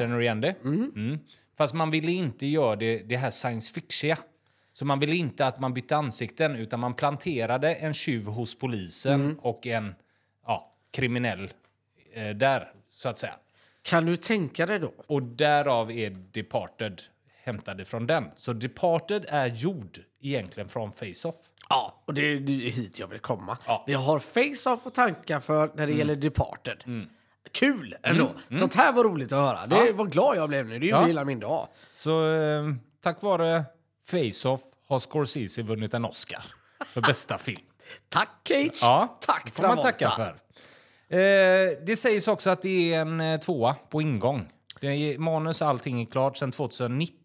Känner 0.00 0.16
du 0.16 0.22
igen 0.22 0.40
det? 0.40 0.54
Mm. 0.64 1.18
Fast 1.56 1.74
man 1.74 1.90
ville 1.90 2.12
inte 2.12 2.46
göra 2.46 2.76
det, 2.76 2.98
det 2.98 3.16
här 3.16 3.30
science 3.30 3.72
fiction. 3.72 4.16
Så 4.72 4.84
man 4.84 5.00
ville 5.00 5.16
inte 5.16 5.46
att 5.46 5.60
man 5.60 5.74
bytte 5.74 5.96
ansikten 5.96 6.56
utan 6.56 6.80
man 6.80 6.94
planterade 6.94 7.74
en 7.74 7.94
tjuv 7.94 8.26
hos 8.26 8.58
polisen 8.58 9.38
och 9.42 9.66
en 9.66 9.94
ja, 10.46 10.72
kriminell 10.90 11.52
eh, 12.12 12.30
där, 12.30 12.72
så 12.88 13.08
att 13.08 13.18
säga. 13.18 13.34
Kan 13.82 14.06
du 14.06 14.16
tänka 14.16 14.66
dig 14.66 14.78
då? 14.78 14.92
Och 15.06 15.22
därav 15.22 15.90
är 15.90 16.10
Departed 16.10 17.02
hämtade 17.46 17.84
från 17.84 18.06
den. 18.06 18.24
Så 18.36 18.52
Departed 18.52 19.26
är 19.28 19.46
gjord 19.46 19.98
egentligen 20.22 20.68
från 20.68 20.92
Face-Off. 20.92 21.34
Ja, 21.68 22.02
och 22.06 22.14
det 22.14 22.22
är 22.32 22.40
det 22.40 22.52
är 22.66 22.70
hit 22.70 22.98
jag 22.98 23.08
vill 23.08 23.18
komma. 23.18 23.58
Ja. 23.66 23.84
Vi 23.86 23.94
har 23.94 24.18
Face-Off 24.18 24.80
och 24.86 24.94
tankar 24.94 25.40
för 25.40 25.70
när 25.74 25.86
det 25.86 25.92
gäller 25.92 26.16
Departed. 26.16 26.84
Kul 27.52 27.96
ändå. 28.02 28.30
Sånt 28.58 28.74
här 28.74 28.92
var 28.92 29.04
roligt 29.04 29.32
att 29.32 29.38
höra. 29.38 29.66
Det 29.86 29.92
var 29.92 30.04
glad 30.04 30.36
jag 30.36 30.48
blev 30.48 30.66
nu. 30.66 30.78
Det 30.78 30.86
gjorde 30.86 31.00
Ja. 31.02 31.06
hela 31.06 31.24
min 31.24 31.40
dag. 31.40 31.68
Så 31.94 32.32
eh, 32.34 32.64
tack 33.02 33.22
vare 33.22 33.64
Face-Off 34.10 34.60
har 34.88 34.98
Scorsese 34.98 35.62
vunnit 35.62 35.94
en 35.94 36.04
Oscar 36.04 36.44
för 36.86 37.00
bästa 37.00 37.38
film. 37.44 37.62
Tack 38.08 38.28
Cage! 38.48 38.78
Ja, 38.80 39.18
Tack 39.20 39.50
får 39.54 39.62
man 39.62 39.76
Travolta. 39.76 39.92
tacka 39.92 40.10
för. 40.10 40.36
Eh, 41.16 41.78
det 41.86 41.96
sägs 41.98 42.28
också 42.28 42.50
att 42.50 42.62
det 42.62 42.94
är 42.94 43.00
en 43.00 43.20
eh, 43.20 43.40
tvåa 43.40 43.74
på 43.90 44.02
ingång. 44.02 44.48
Det 44.80 44.86
är 44.86 45.18
manus 45.18 45.62
allting 45.62 46.02
är 46.02 46.06
klart 46.06 46.36
sedan 46.36 46.52
2019. 46.52 47.16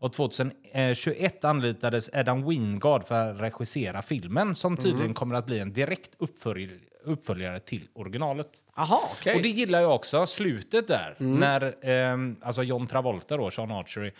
Och 0.00 0.12
2021 0.12 1.44
anlitades 1.44 2.10
Adam 2.14 2.48
Wingard 2.48 3.04
för 3.04 3.30
att 3.30 3.40
regissera 3.40 4.02
filmen 4.02 4.54
som 4.54 4.76
tydligen 4.76 5.14
kommer 5.14 5.34
att 5.34 5.46
bli 5.46 5.58
en 5.58 5.72
direkt 5.72 6.10
uppfölj 6.18 6.70
uppföljare 7.04 7.58
till 7.60 7.88
originalet. 7.94 8.48
Jaha, 8.76 8.98
okej. 9.12 9.36
Och 9.36 9.42
det 9.42 9.48
gillar 9.48 9.80
jag 9.80 9.94
också, 9.94 10.26
slutet 10.26 10.88
där, 10.88 11.16
när 11.18 11.74
ehm, 11.82 12.36
alltså 12.42 12.62
John 12.62 12.86
Travolta, 12.86 13.36
då, 13.36 13.50
Sean 13.50 13.70
Archery, 13.70 14.12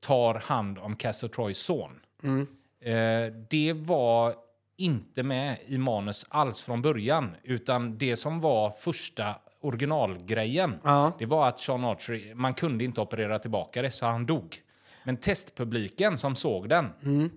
tar 0.00 0.34
hand 0.34 0.78
om 0.78 0.96
Castor 0.96 1.28
Troys 1.28 1.58
son. 1.58 2.00
Eh, 2.82 3.32
det 3.50 3.72
var 3.72 4.34
inte 4.76 5.22
med 5.22 5.56
i 5.66 5.78
manus 5.78 6.26
alls 6.28 6.62
från 6.62 6.82
början, 6.82 7.30
utan 7.42 7.98
det 7.98 8.16
som 8.16 8.40
var 8.40 8.70
första 8.70 9.34
originalgrejen, 9.60 10.80
Ja. 10.84 11.12
det 11.18 11.26
var 11.26 11.48
att 11.48 11.60
Sean 11.60 11.84
Archery, 11.84 12.34
man 12.34 12.54
kunde 12.54 12.84
inte 12.84 13.00
operera 13.00 13.38
tillbaka 13.38 13.82
det, 13.82 13.90
så 13.90 14.06
han 14.06 14.26
dog. 14.26 14.56
Men 15.04 15.16
testpubliken 15.16 16.18
som 16.18 16.34
såg 16.34 16.68
den 16.68 16.86
Mm. 17.02 17.30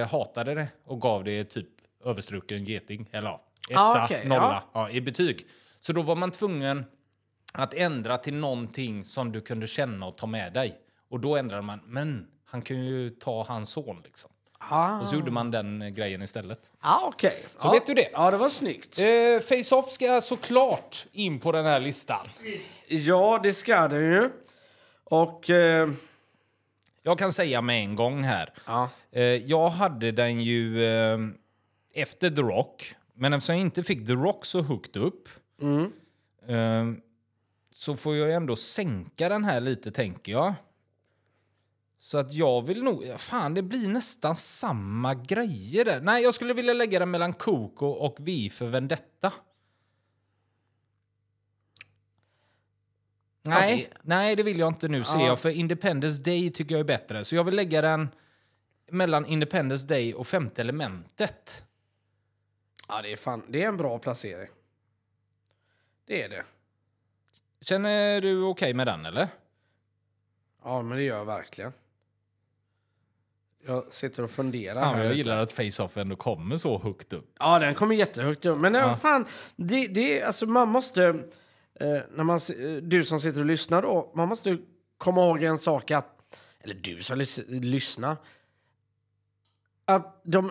eh, 0.00 0.08
hatade 0.08 0.54
det 0.54 0.68
och 0.84 1.00
gav 1.00 1.24
det 1.24 1.44
typ 1.44 1.68
överstruken 2.04 2.64
geting, 2.64 3.08
eller 3.12 3.28
ja, 3.28 3.40
etta, 3.70 3.80
Ah, 3.80 4.04
okej, 4.04 4.28
nolla 4.28 4.62
ja. 4.72 4.90
i 4.90 5.00
betyg. 5.00 5.46
Så 5.80 5.92
då 5.92 6.02
var 6.02 6.16
man 6.16 6.30
tvungen 6.30 6.84
att 7.52 7.74
ändra 7.74 8.18
till 8.18 8.34
någonting 8.34 9.04
som 9.04 9.32
du 9.32 9.40
kunde 9.40 9.66
känna 9.66 10.06
och 10.06 10.16
ta 10.16 10.26
med 10.26 10.52
dig. 10.52 10.78
Och 11.10 11.20
då 11.20 11.36
ändrade 11.36 11.62
man, 11.62 11.80
men 11.86 12.26
han 12.44 12.62
kan 12.62 12.84
ju 12.84 13.10
ta 13.10 13.44
hans 13.48 13.70
son 13.70 14.00
liksom. 14.04 14.30
Ah, 14.70 15.00
Och 15.00 15.06
så 15.08 15.14
gjorde 15.14 15.30
man 15.30 15.50
den 15.50 15.82
eh, 15.82 15.88
grejen 15.88 16.22
istället. 16.22 16.70
ah, 16.80 17.06
okej. 17.06 17.44
Så 17.58 17.68
ja. 17.68 17.72
vet 17.72 17.86
du 17.86 17.94
det. 17.94 18.08
Ja, 18.12 18.30
det 18.30 18.36
var 18.36 18.48
snyggt. 18.48 18.98
Eh, 18.98 19.04
Face-Off 19.40 19.90
ska 19.90 20.20
såklart 20.20 21.06
in 21.12 21.40
på 21.40 21.52
den 21.52 21.66
här 21.66 21.80
listan. 21.80 22.26
Ja, 22.88 23.40
det 23.42 23.52
ska 23.52 23.88
den 23.88 24.00
ju. 24.12 24.30
Och... 25.04 25.50
Eh, 25.50 25.88
Jag 27.02 27.18
kan 27.18 27.32
säga 27.32 27.62
med 27.62 27.80
en 27.84 27.96
gång 27.96 28.22
här. 28.22 28.48
ja. 28.66 28.88
Eh, 29.12 29.22
jag 29.22 29.68
hade 29.68 30.12
den 30.12 30.40
ju 30.42 30.84
eh, 30.86 31.18
efter 31.94 32.30
The 32.30 32.40
Rock. 32.42 32.94
Men 33.14 33.32
eftersom 33.32 33.54
jag 33.56 33.60
inte 33.60 33.84
fick 33.84 34.06
The 34.06 34.12
Rock 34.12 34.44
så 34.44 34.62
högt 34.62 34.96
upp 34.96 35.28
eh, 36.48 36.84
så 37.74 37.96
får 37.96 38.16
jag 38.16 38.32
ändå 38.32 38.56
sänka 38.56 39.28
den 39.28 39.44
här 39.44 39.60
lite, 39.60 39.90
tänker 39.90 40.32
jag. 40.32 40.54
Så 42.04 42.18
att 42.18 42.32
jag 42.32 42.62
vill 42.62 42.82
nog... 42.82 43.20
Fan, 43.20 43.54
det 43.54 43.62
blir 43.62 43.88
nästan 43.88 44.36
samma 44.36 45.14
grejer 45.14 45.84
där. 45.84 46.00
Nej, 46.00 46.22
jag 46.22 46.34
skulle 46.34 46.54
vilja 46.54 46.72
lägga 46.72 46.98
den 46.98 47.10
mellan 47.10 47.32
Coco 47.32 47.86
och 47.86 48.16
Vi 48.20 48.50
för 48.50 48.66
Vendetta. 48.66 49.32
Nej, 53.42 53.74
Okej. 53.74 53.90
nej, 54.02 54.36
det 54.36 54.42
vill 54.42 54.58
jag 54.58 54.68
inte 54.68 54.88
nu, 54.88 55.04
ser 55.04 55.18
Ja. 55.18 55.26
jag. 55.26 55.38
För 55.40 55.50
Independence 55.50 56.22
Day 56.22 56.50
tycker 56.50 56.74
jag 56.74 56.80
är 56.80 56.84
bättre. 56.84 57.24
Så 57.24 57.36
jag 57.36 57.44
vill 57.44 57.56
lägga 57.56 57.80
den 57.82 58.08
mellan 58.90 59.26
Independence 59.26 59.86
Day 59.86 60.14
och 60.14 60.26
Femte 60.26 60.60
elementet. 60.60 61.64
ja, 62.88 63.02
det 63.02 63.12
är 63.12 63.16
fan... 63.16 63.42
Det 63.48 63.62
är 63.62 63.68
en 63.68 63.76
bra 63.76 63.98
placering. 63.98 64.48
Det 66.06 66.22
är 66.22 66.28
det. 66.28 66.44
Känner 67.60 68.20
du 68.20 68.42
okej 68.42 68.74
med 68.74 68.86
den, 68.86 69.06
eller? 69.06 69.28
Ja, 70.64 70.82
men 70.82 70.96
det 70.96 71.02
gör 71.02 71.16
jag 71.18 71.24
verkligen. 71.24 71.72
Jag 73.66 73.92
sitter 73.92 74.22
och 74.22 74.30
funderar 74.30 74.80
Ja, 74.80 74.92
här 74.92 75.04
jag 75.04 75.14
gillar 75.14 75.38
att 75.38 75.52
Face-Off 75.52 75.96
ändå 75.96 76.16
kommer 76.16 76.56
så 76.56 76.78
högt 76.78 77.12
upp. 77.12 77.36
Ja, 77.38 77.58
den 77.58 77.74
kommer 77.74 77.94
jättehögt 77.94 78.44
upp. 78.44 78.58
Men 78.58 78.74
ja. 78.74 78.96
fan, 78.96 79.26
det, 79.56 79.86
det, 79.86 80.22
alltså 80.22 80.46
man 80.46 80.68
måste... 80.68 81.04
Eh, 81.80 81.98
när 82.14 82.24
man, 82.24 82.36
eh, 82.36 82.82
du 82.82 83.04
som 83.04 83.20
sitter 83.20 83.40
och 83.40 83.46
lyssnar 83.46 83.82
då, 83.82 84.12
man 84.14 84.28
måste 84.28 84.58
komma 84.98 85.24
ihåg 85.24 85.42
en 85.42 85.58
sak 85.58 85.90
att... 85.90 86.06
Eller 86.60 86.74
du 86.74 87.02
som 87.02 87.18
lys, 87.18 87.40
lyssnar. 87.48 88.16
Att 89.84 90.20
de 90.24 90.50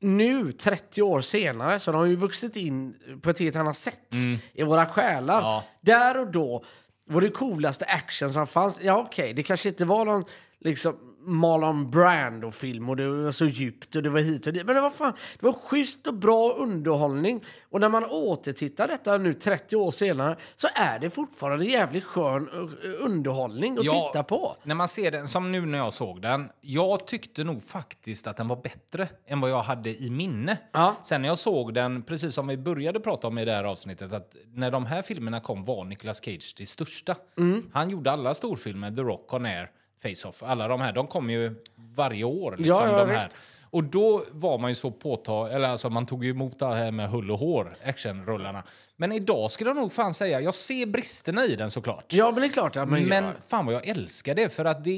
nu, 0.00 0.52
30 0.52 1.02
år 1.02 1.20
senare, 1.20 1.78
så 1.78 1.92
har 1.92 1.98
de 1.98 2.10
ju 2.10 2.16
vuxit 2.16 2.56
in 2.56 2.94
på 3.22 3.30
ett 3.30 3.38
helt 3.38 3.56
annat 3.56 3.76
sätt 3.76 4.14
i 4.52 4.62
våra 4.62 4.86
själar. 4.86 5.40
Ja. 5.40 5.64
Där 5.80 6.18
och 6.18 6.30
då 6.30 6.64
var 7.04 7.20
det 7.20 7.30
coolaste 7.30 7.84
action 7.84 8.32
som 8.32 8.46
fanns. 8.46 8.80
Ja, 8.82 9.06
okej, 9.06 9.32
det 9.32 9.42
kanske 9.42 9.68
inte 9.68 9.84
var 9.84 10.04
någon 10.04 10.24
liksom 10.60 11.11
Marlon 11.24 11.90
Brando-film 11.90 12.88
och 12.88 12.96
det 12.96 13.08
var 13.08 13.32
så 13.32 13.44
djupt 13.44 13.94
och 13.96 14.02
det 14.02 14.10
var 14.10 14.20
hit 14.20 14.46
och 14.46 14.52
dit. 14.52 14.66
Men 14.66 14.74
det 14.74 14.80
var 14.80 14.90
fan, 14.90 15.12
det 15.40 15.46
var 15.46 15.52
schysst 15.52 16.06
och 16.06 16.14
bra 16.14 16.52
underhållning. 16.52 17.44
Och 17.70 17.80
när 17.80 17.88
man 17.88 18.04
återtittar 18.04 18.88
detta 18.88 19.18
nu 19.18 19.34
30 19.34 19.76
år 19.76 19.90
senare 19.90 20.36
så 20.56 20.68
är 20.74 20.98
det 20.98 21.10
fortfarande 21.10 21.64
jävligt 21.64 22.04
skön 22.04 22.48
eh, 22.52 23.04
underhållning 23.04 23.78
att 23.78 23.84
Ja, 23.84 24.10
titta 24.12 24.22
på. 24.22 24.56
När 24.62 24.74
man 24.74 24.88
ser 24.88 25.10
den, 25.10 25.28
som 25.28 25.52
nu 25.52 25.66
när 25.66 25.78
jag 25.78 25.92
såg 25.92 26.22
den, 26.22 26.48
jag 26.60 27.06
tyckte 27.06 27.44
nog 27.44 27.62
faktiskt 27.64 28.26
att 28.26 28.36
den 28.36 28.48
var 28.48 28.62
bättre 28.62 29.08
än 29.26 29.40
vad 29.40 29.50
jag 29.50 29.62
hade 29.62 30.02
i 30.02 30.10
minne. 30.10 30.58
Ja. 30.72 30.96
Sen 31.02 31.22
när 31.22 31.28
jag 31.28 31.38
såg 31.38 31.74
den, 31.74 32.02
precis 32.02 32.34
som 32.34 32.46
vi 32.46 32.56
började 32.56 33.00
prata 33.00 33.28
om 33.28 33.38
i 33.38 33.44
det 33.44 33.52
här 33.52 33.64
avsnittet, 33.64 34.12
att 34.12 34.36
när 34.54 34.70
de 34.70 34.86
här 34.86 35.02
filmerna 35.02 35.40
kom 35.40 35.64
var 35.64 35.84
Nicolas 35.84 36.24
Cage 36.24 36.54
det 36.58 36.66
största. 36.66 37.14
Mm. 37.38 37.70
Han 37.72 37.90
gjorde 37.90 38.10
alla 38.12 38.34
storfilmer, 38.34 38.90
The 38.90 39.02
Rock, 39.02 39.28
Conair, 39.28 39.70
Face-Off, 40.02 40.42
alla 40.42 40.68
de 40.68 40.80
här, 40.80 40.92
de 40.92 41.06
kom 41.06 41.30
ju 41.30 41.54
varje 41.96 42.24
år. 42.24 42.50
Liksom, 42.58 42.66
Ja, 42.76 42.86
ja, 42.86 43.04
de 43.04 43.10
här. 43.10 43.14
visst. 43.14 43.36
Och 43.70 43.84
då 43.84 44.22
var 44.30 44.58
man 44.58 44.70
ju 44.70 44.74
så 44.74 44.90
påtag, 44.90 45.52
eller 45.52 45.68
alltså 45.68 45.90
man 45.90 46.06
tog 46.06 46.24
ju 46.24 46.30
emot 46.30 46.58
det 46.58 46.66
här 46.74 46.90
med 46.90 47.10
hull 47.10 47.30
och 47.30 47.38
hår, 47.38 47.76
actionrullarna. 47.84 48.62
Men 48.96 49.12
idag 49.12 49.50
skulle 49.50 49.70
jag 49.70 49.76
nog 49.76 49.92
fan 49.92 50.14
säga, 50.14 50.40
jag 50.40 50.54
ser 50.54 50.86
bristerna 50.86 51.44
i 51.44 51.56
den 51.56 51.70
såklart. 51.70 52.04
Ja, 52.12 52.30
men 52.30 52.40
det 52.40 52.46
är 52.46 52.52
klart 52.52 52.76
man 52.76 52.88
Men 52.88 53.24
gör. 53.24 53.34
fan 53.48 53.66
vad 53.66 53.74
jag 53.74 53.88
älskar 53.88 54.34
det, 54.34 54.48
för 54.48 54.64
att 54.64 54.84
det 54.84 54.90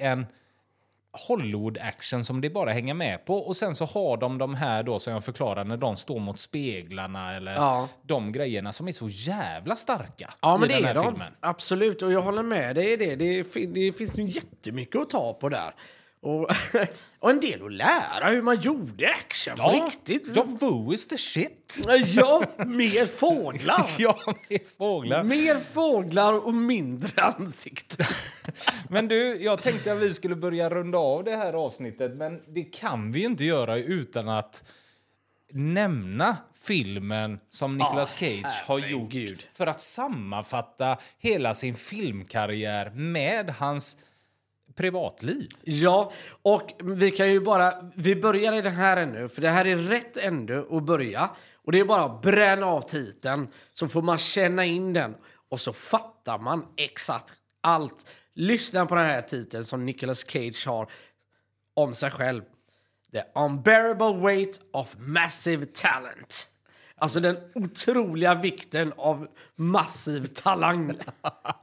är 0.00 0.12
en 0.12 0.26
Hollywood-action 1.28 2.22
som 2.24 2.40
det 2.40 2.50
bara 2.50 2.72
hänger 2.72 2.94
med 2.94 3.24
på. 3.24 3.34
Och 3.38 3.56
sen 3.56 3.74
så 3.74 3.84
har 3.84 4.16
de 4.16 4.38
de 4.38 4.54
här 4.54 4.82
då 4.82 4.98
som 4.98 5.12
jag 5.12 5.24
förklarar 5.24 5.64
när 5.64 5.76
de 5.76 5.96
står 5.96 6.18
mot 6.18 6.38
speglarna 6.38 7.34
eller 7.36 7.54
Ja. 7.54 7.88
de 8.02 8.32
grejerna 8.32 8.72
som 8.72 8.88
är 8.88 8.92
så 8.92 9.08
jävla 9.08 9.76
starka 9.76 10.34
Ja, 10.40 10.56
i 10.56 10.60
men 10.60 10.68
den 10.68 10.80
det 10.82 10.86
här 10.88 10.94
är 10.94 10.98
de. 11.02 11.04
filmen. 11.10 11.32
Absolut, 11.40 12.02
och 12.02 12.12
jag 12.12 12.22
håller 12.22 12.42
med 12.42 12.74
dig 12.76 12.92
i 12.92 12.96
det. 12.96 13.16
Det, 13.16 13.42
det 13.74 13.92
finns 13.92 14.18
ju 14.18 14.24
jättemycket 14.24 15.00
att 15.00 15.10
ta 15.10 15.32
på 15.32 15.48
där. 15.48 15.70
Och, 16.20 16.50
och 17.18 17.30
en 17.30 17.40
del 17.40 17.66
att 17.66 17.72
lära 17.72 18.28
hur 18.30 18.42
man 18.42 18.60
gjorde 18.60 19.08
action 19.10 19.56
på 19.56 19.68
riktigt. 19.86 20.36
Ja, 20.36 20.42
Wu 20.60 20.94
is 20.94 21.06
the 21.08 21.18
shit! 21.18 21.54
Ja, 22.06 22.42
mer 22.66 23.06
fåglar. 23.06 23.86
ja, 23.98 24.34
med 24.48 24.60
fåglar. 24.78 25.22
Mer 25.22 25.54
fåglar 25.60 26.46
och 26.46 26.54
mindre 26.54 27.22
ansikten. 27.22 28.06
Men 28.88 29.08
du, 29.08 29.42
jag 29.42 29.62
tänkte 29.62 29.92
att 29.92 29.98
vi 29.98 30.14
skulle 30.14 30.36
börja 30.36 30.70
runda 30.70 30.98
av 30.98 31.24
det 31.24 31.36
här 31.36 31.52
avsnittet, 31.52 32.16
men 32.16 32.42
det 32.46 32.62
kan 32.64 33.12
vi 33.12 33.24
inte 33.24 33.44
göra 33.44 33.78
utan 33.78 34.28
att 34.28 34.64
nämna 35.52 36.36
filmen 36.62 37.40
som 37.50 37.76
Nicolas 37.78 38.14
Ah, 38.14 38.16
Cage 38.18 38.62
har 38.66 38.78
gjort 38.78 39.12
herregud. 39.12 39.46
för 39.54 39.66
att 39.66 39.80
sammanfatta 39.80 40.96
hela 41.18 41.54
sin 41.54 41.74
filmkarriär 41.74 42.90
med 42.90 43.50
hans 43.50 43.96
privatliv. 44.78 45.48
Ja, 45.64 46.12
och 46.42 46.70
vi 46.82 47.10
kan 47.10 47.30
ju 47.30 47.40
bara... 47.40 47.72
Vi 47.94 48.16
börjar 48.16 48.52
i 48.52 48.60
den 48.60 48.74
här 48.74 48.96
ännu, 48.96 49.28
för 49.28 49.42
det 49.42 49.48
här 49.48 49.66
är 49.66 49.76
rätt 49.76 50.16
ände 50.16 50.66
att 50.70 50.82
börja. 50.82 51.30
Och 51.64 51.72
det 51.72 51.80
är 51.80 51.84
bara 51.84 52.04
att 52.04 52.22
bränna 52.22 52.66
av 52.66 52.80
titeln, 52.80 53.48
så 53.72 53.88
får 53.88 54.02
man 54.02 54.18
känna 54.18 54.64
in 54.64 54.92
den 54.92 55.14
och 55.50 55.60
så 55.60 55.72
fattar 55.72 56.38
man 56.38 56.66
exakt 56.76 57.32
allt. 57.60 58.06
Lyssna 58.34 58.86
på 58.86 58.94
den 58.94 59.04
här 59.04 59.22
titeln 59.22 59.64
som 59.64 59.86
Nicolas 59.86 60.30
Cage 60.30 60.66
har 60.66 60.90
om 61.74 61.94
sig 61.94 62.10
själv. 62.10 62.42
The 63.12 63.22
unbearable 63.34 64.16
weight 64.26 64.60
of 64.72 64.96
massive 64.98 65.66
talent. 65.66 66.48
Alltså 66.98 67.20
den 67.20 67.36
otroliga 67.54 68.34
vikten 68.34 68.92
av 68.96 69.28
massiv 69.56 70.26
talang. 70.26 70.92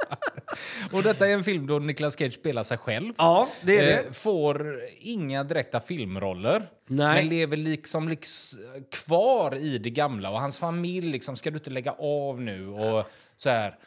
Och 0.92 1.04
detta 1.04 1.28
är 1.28 1.34
en 1.34 1.44
film 1.44 1.68
då 1.68 1.80
Nicolas 1.80 2.18
Cage 2.18 2.34
spelar 2.34 2.64
sig 2.64 2.78
själv. 2.78 3.14
Ja, 3.18 3.50
det 3.62 3.78
är 3.78 3.86
det. 3.86 3.94
Eh, 3.94 4.12
får 4.12 4.82
inga 5.00 5.44
direkta 5.44 5.80
filmroller. 5.80 6.70
Nej. 6.88 7.16
Men 7.16 7.30
lever 7.30 7.58
liksom, 7.58 8.10
liksom 8.10 8.60
kvar 8.92 9.56
i 9.56 9.78
det 9.78 9.90
gamla. 9.90 10.30
Och 10.30 10.42
hans 10.42 10.58
familj 10.58 11.12
liksom, 11.12 11.36
ska 11.36 11.52
du 11.52 11.58
inte 11.58 11.70
lägga 11.70 11.92
av 11.92 12.42
nu? 12.42 12.68
Och 12.68 13.10
så 13.38 13.50
här. 13.50 13.78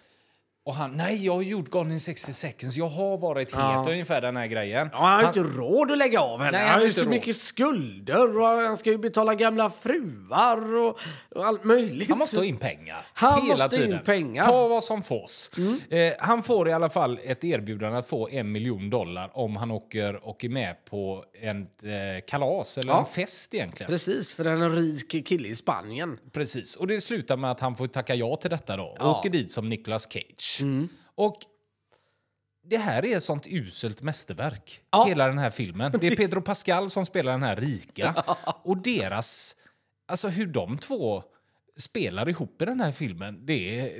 Och 0.68 0.74
han, 0.74 0.92
nej 0.92 1.24
jag 1.24 1.34
har 1.34 1.42
gjort 1.42 1.70
Gone 1.70 1.94
in 1.94 2.00
60 2.00 2.32
seconds, 2.32 2.76
jag 2.76 2.86
har 2.86 3.18
varit 3.18 3.54
het, 3.54 3.86
ungefär 3.88 4.20
den 4.20 4.36
här 4.36 4.46
grejen. 4.46 4.90
Ja, 4.92 4.98
han 4.98 5.14
har 5.14 5.22
ju 5.34 5.40
inte 5.40 5.58
råd 5.58 5.90
att 5.90 5.98
lägga 5.98 6.20
av 6.20 6.40
henne. 6.40 6.58
Nej, 6.58 6.68
han 6.68 6.78
har 6.80 6.86
ju 6.86 6.92
så 6.92 7.00
råd. 7.00 7.10
mycket 7.10 7.36
skulder 7.36 8.38
och 8.38 8.46
han 8.46 8.76
ska 8.76 8.90
ju 8.90 8.98
betala 8.98 9.34
gamla 9.34 9.70
fruar 9.70 10.74
och, 10.76 10.98
och 11.34 11.46
allt 11.46 11.64
möjligt. 11.64 12.08
Han 12.08 12.18
måste 12.18 12.36
ha 12.36 12.44
in 12.44 12.56
pengar. 12.56 13.06
Han 13.12 13.42
hela 13.42 13.64
måste 13.64 13.76
in 13.76 13.82
tiden. 13.82 14.00
pengar. 14.04 14.42
Mm. 14.42 14.52
Ta 14.54 14.68
vad 14.68 14.84
som 14.84 15.02
fås. 15.02 15.50
Eh, 15.90 16.12
han 16.18 16.42
får 16.42 16.68
i 16.68 16.72
alla 16.72 16.90
fall 16.90 17.18
ett 17.24 17.44
erbjudande 17.44 17.98
att 17.98 18.06
få 18.06 18.28
en 18.28 18.52
miljon 18.52 18.90
dollar 18.90 19.30
om 19.34 19.56
han 19.56 19.70
åker 19.70 20.28
och 20.28 20.44
är 20.44 20.48
med 20.48 20.84
på 20.84 21.24
en 21.40 21.62
eh, 21.62 22.24
kalas 22.26 22.78
eller 22.78 22.92
Ja. 22.92 22.98
en 22.98 23.04
fest 23.06 23.54
egentligen. 23.54 23.90
Precis, 23.90 24.32
för 24.32 24.44
en 24.44 24.76
rik 24.76 25.26
kille 25.28 25.48
i 25.48 25.56
Spanien. 25.56 26.18
Precis. 26.32 26.76
Och 26.76 26.86
det 26.86 27.00
slutar 27.00 27.36
med 27.36 27.50
att 27.50 27.60
han 27.60 27.76
får 27.76 27.86
tacka 27.86 28.14
ja 28.14 28.36
till 28.36 28.50
detta 28.50 28.76
då. 28.76 28.96
Ja. 28.98 29.18
Åker 29.18 29.30
dit 29.30 29.50
som 29.50 29.68
Nicolas 29.68 30.08
Cage. 30.12 30.57
Och 31.14 31.36
det 32.70 32.76
här 32.76 33.04
är 33.04 33.16
ett 33.16 33.22
sånt 33.22 33.46
uselt 33.46 34.02
mästerverk. 34.02 34.80
Ja. 34.90 35.04
Hela 35.04 35.26
den 35.28 35.38
här 35.38 35.50
filmen. 35.50 35.92
Det 36.00 36.06
är 36.06 36.16
Pedro 36.16 36.40
Pascal 36.42 36.90
som 36.90 37.06
spelar 37.06 37.32
den 37.32 37.42
här 37.42 37.56
rika. 37.56 38.24
Och 38.64 38.76
deras... 38.76 39.54
Alltså 40.08 40.28
hur 40.28 40.46
de 40.46 40.78
två 40.78 41.22
spelar 41.76 42.28
ihop 42.28 42.62
i 42.62 42.64
den 42.64 42.80
här 42.80 42.92
filmen, 42.92 43.46
det, 43.46 43.80
är, 43.80 43.90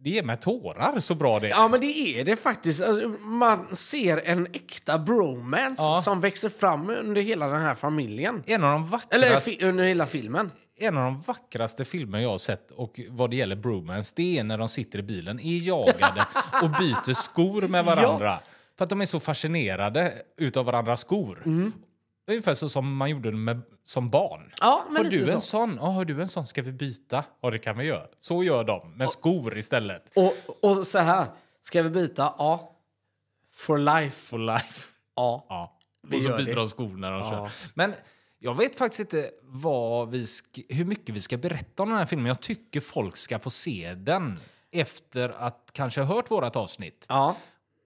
det 0.00 0.10
ger 0.10 0.22
mig 0.22 0.36
tårar 0.36 1.00
så 1.00 1.14
bra 1.14 1.40
det 1.40 1.46
är. 1.46 1.50
Ja, 1.50 1.68
men 1.68 1.80
det 1.80 1.86
är 2.20 2.24
det 2.24 2.36
faktiskt. 2.36 2.80
Alltså, 2.82 3.08
man 3.08 3.76
ser 3.76 4.16
en 4.24 4.46
äkta 4.46 4.98
bromance 4.98 5.82
Ja. 5.82 6.00
som 6.04 6.20
växer 6.20 6.48
fram 6.48 6.90
under 6.90 7.22
hela 7.22 7.46
den 7.48 7.60
här 7.62 7.74
familjen. 7.74 8.42
En 8.46 8.64
av 8.64 8.70
de 8.72 9.00
Eller 9.10 9.26
vackraste... 9.28 9.50
fi- 9.50 9.64
under 9.64 9.84
hela 9.84 10.06
filmen. 10.06 10.50
En 10.78 10.96
av 10.96 11.04
de 11.04 11.20
vackraste 11.20 11.84
filmer 11.84 12.18
jag 12.18 12.28
har 12.30 12.38
sett 12.38 12.70
och 12.70 13.00
vad 13.08 13.30
det 13.30 13.36
gäller 13.36 13.56
bromance, 13.56 14.12
det 14.16 14.38
är 14.38 14.44
när 14.44 14.58
de 14.58 14.68
sitter 14.68 14.98
i 14.98 15.02
bilen, 15.02 15.40
är 15.40 15.58
jagade 15.68 16.26
och 16.62 16.70
byter 16.70 17.12
skor 17.14 17.62
med 17.62 17.84
varandra. 17.84 18.38
För 18.78 18.84
att 18.84 18.90
de 18.90 19.00
är 19.00 19.04
så 19.04 19.20
fascinerade 19.20 20.14
utav 20.36 20.64
varandras 20.64 21.00
skor. 21.00 21.42
Ungefär 22.28 22.54
så 22.54 22.68
som 22.68 22.96
man 22.96 23.10
gjorde 23.10 23.32
med, 23.32 23.62
som 23.84 24.10
barn. 24.10 24.52
Ja, 24.60 24.84
men 24.90 25.04
har 25.04 25.10
du 25.10 25.20
en 25.20 25.26
så. 25.26 25.40
sån? 25.40 25.76
Ja, 25.80 25.86
har 25.86 26.04
du 26.04 26.22
en 26.22 26.28
sån? 26.28 26.46
Ska 26.46 26.62
vi 26.62 26.72
byta? 26.72 27.24
Ja, 27.40 27.50
det 27.50 27.58
kan 27.58 27.78
vi 27.78 27.84
göra. 27.84 28.06
Så 28.18 28.44
gör 28.44 28.64
de 28.64 28.92
med 28.96 29.10
skor 29.10 29.58
istället. 29.58 30.12
Och, 30.16 30.34
och 30.70 30.86
så 30.86 30.98
här, 30.98 31.26
ska 31.62 31.82
vi 31.82 31.90
byta? 31.90 32.34
Ja. 32.38 32.72
For 33.54 33.78
life? 33.78 34.16
For 34.26 34.38
life. 34.38 34.88
Ja. 35.16 35.46
Ja. 35.48 35.78
Och 36.14 36.22
så 36.22 36.28
byter 36.28 36.42
det. 36.46 36.54
de 36.54 36.68
skor 36.68 36.88
när 36.96 37.10
de 37.10 37.20
Ja. 37.20 37.30
kör. 37.30 37.50
Men 37.74 37.94
jag 38.46 38.56
vet 38.56 38.78
faktiskt 38.78 39.00
inte 39.00 39.30
vad 39.42 40.10
vi 40.10 40.26
hur 40.68 40.84
mycket 40.84 41.14
vi 41.14 41.20
ska 41.20 41.36
berätta 41.36 41.82
om 41.82 41.88
den 41.88 41.98
här 41.98 42.06
filmen. 42.06 42.26
Jag 42.26 42.40
tycker 42.40 42.80
folk 42.80 43.16
ska 43.16 43.38
få 43.38 43.50
se 43.50 43.94
den 43.94 44.38
efter 44.72 45.28
att 45.28 45.70
kanske 45.72 46.00
ha 46.00 46.14
hört 46.14 46.30
vårt 46.30 46.56
avsnitt. 46.56 47.06
Ja. 47.08 47.36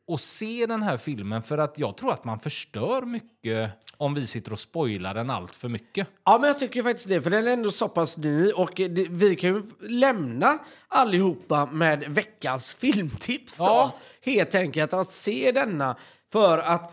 Och 0.06 0.20
se 0.20 0.66
den 0.66 0.82
här 0.82 0.96
filmen 0.96 1.42
för 1.42 1.58
att 1.58 1.78
jag 1.78 1.96
tror 1.96 2.12
att 2.12 2.24
man 2.24 2.40
förstör 2.40 3.02
mycket 3.02 3.70
om 3.96 4.14
vi 4.14 4.26
sitter 4.26 4.52
och 4.52 4.58
spoilar 4.58 5.14
den 5.14 5.30
allt 5.30 5.54
för 5.54 5.68
mycket. 5.68 6.08
Ja, 6.24 6.38
men 6.38 6.48
jag 6.48 6.58
tycker 6.58 6.82
faktiskt 6.82 7.08
det, 7.08 7.22
för 7.22 7.30
den 7.30 7.46
är 7.46 7.52
ändå 7.52 7.72
så 7.72 7.88
pass 7.88 8.16
ny 8.16 8.52
och 8.52 8.72
det, 8.74 9.08
vi 9.10 9.36
kan 9.36 9.50
ju 9.50 9.62
lämna 9.80 10.58
allihopa 10.88 11.66
med 11.66 12.04
veckans 12.08 12.72
filmtips 12.72 13.58
då. 13.58 13.64
Ja. 13.64 13.94
Helt 14.22 14.54
enkelt 14.54 14.92
att 14.92 15.08
se 15.08 15.52
denna 15.52 15.96
för 16.32 16.58
att 16.58 16.92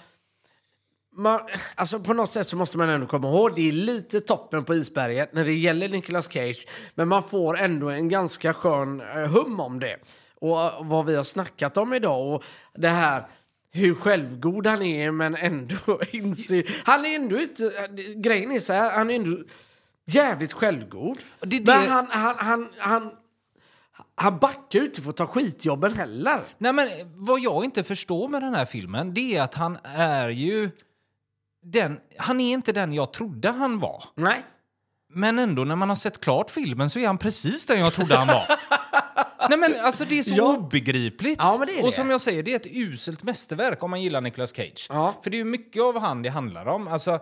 man, 1.18 1.40
alltså 1.76 2.00
på 2.00 2.14
något 2.14 2.30
sätt 2.30 2.48
så 2.48 2.56
måste 2.56 2.78
man 2.78 2.90
ändå 2.90 3.08
komma 3.08 3.28
ihåg 3.28 3.56
det 3.56 3.68
är 3.68 3.72
lite 3.72 4.22
toppen 4.22 4.64
på 4.66 4.76
isberget 4.76 5.34
när 5.34 5.44
det 5.46 5.54
gäller 5.54 5.90
Nicolas 5.90 6.32
Cage 6.34 6.68
men 6.96 7.08
man 7.08 7.24
får 7.24 7.58
ändå 7.60 7.90
en 7.90 8.10
ganska 8.10 8.54
skön 8.54 9.02
eh, 9.02 9.08
hum 9.18 9.60
om 9.60 9.80
det 9.80 9.96
och 10.42 10.62
eh, 10.62 10.84
vad 10.86 11.06
vi 11.06 11.16
har 11.16 11.24
snackat 11.24 11.78
om 11.78 11.94
idag 11.94 12.34
och 12.36 12.44
det 12.76 12.90
här 12.90 13.28
hur 13.72 13.96
självgod 13.96 14.68
han 14.68 14.82
är 14.82 15.12
men 15.12 15.36
ändå 15.36 15.76
inser... 16.12 16.64
Han 16.84 17.06
är 17.06 17.16
ändå 17.16 17.40
inte... 17.40 17.66
eh, 17.66 18.14
Grejen 18.16 18.52
är 18.52 18.60
så 18.60 18.74
här, 18.74 18.92
han 18.92 19.10
är 19.10 19.16
ändå 19.16 19.38
jävligt 20.06 20.54
självgod. 20.54 21.18
Det 21.40 21.56
är 21.56 21.60
Men 21.66 21.66
det- 21.84 21.90
han, 21.90 22.08
han, 22.10 22.36
han, 22.38 22.70
han, 22.78 23.12
han 24.16 24.38
backar 24.40 24.80
ju 24.80 24.86
inte 24.86 25.02
för 25.02 25.10
att 25.10 25.18
ta 25.18 25.28
skitjobben 25.28 25.94
heller. 25.94 26.40
Nej, 26.58 26.74
men 26.74 26.88
vad 27.16 27.40
jag 27.40 27.66
inte 27.66 27.84
förstår 27.84 28.28
med 28.28 28.42
den 28.42 28.56
här 28.56 28.66
filmen 28.66 29.14
det 29.14 29.38
är 29.38 29.42
att 29.42 29.54
han 29.54 29.78
är 29.84 30.30
ju 30.30 30.70
den, 31.64 32.00
han 32.18 32.40
är 32.42 32.54
inte 32.54 32.72
den 32.72 32.94
jag 32.94 33.14
trodde 33.14 33.50
han 33.50 33.80
var. 33.80 34.04
Nej. 34.16 34.44
Men 35.14 35.40
ändå, 35.40 35.64
när 35.64 35.76
man 35.76 35.90
har 35.90 35.96
sett 35.96 36.20
klart 36.22 36.50
filmen 36.50 36.90
så 36.90 37.00
är 37.00 37.08
han 37.08 37.18
precis 37.18 37.66
den 37.66 37.80
jag 37.80 37.94
trodde 37.94 38.16
han 38.18 38.28
var. 38.28 38.44
Nej 39.50 39.58
men 39.60 39.76
alltså 39.82 40.06
det 40.06 40.20
är 40.20 40.24
så 40.24 40.34
Ja. 40.38 40.58
obegripligt. 40.58 41.40
Ja, 41.40 41.64
det 41.68 41.74
är 41.74 41.82
och 41.82 41.88
det. 41.90 41.94
som 41.96 42.10
jag 42.10 42.22
säger, 42.22 42.44
det 42.44 42.52
är 42.52 42.56
ett 42.56 42.68
uselt 42.76 43.24
mästerverk 43.24 43.84
om 43.84 43.90
man 43.90 44.02
gillar 44.02 44.22
Nicolas 44.22 44.56
Cage. 44.56 44.88
Ja. 44.90 45.14
För 45.24 45.30
det 45.30 45.36
är 45.38 45.40
ju 45.40 45.46
mycket 45.46 45.84
av 45.84 46.00
han 46.00 46.22
det 46.22 46.30
handlar 46.30 46.66
om. 46.66 46.88
Alltså, 46.88 47.20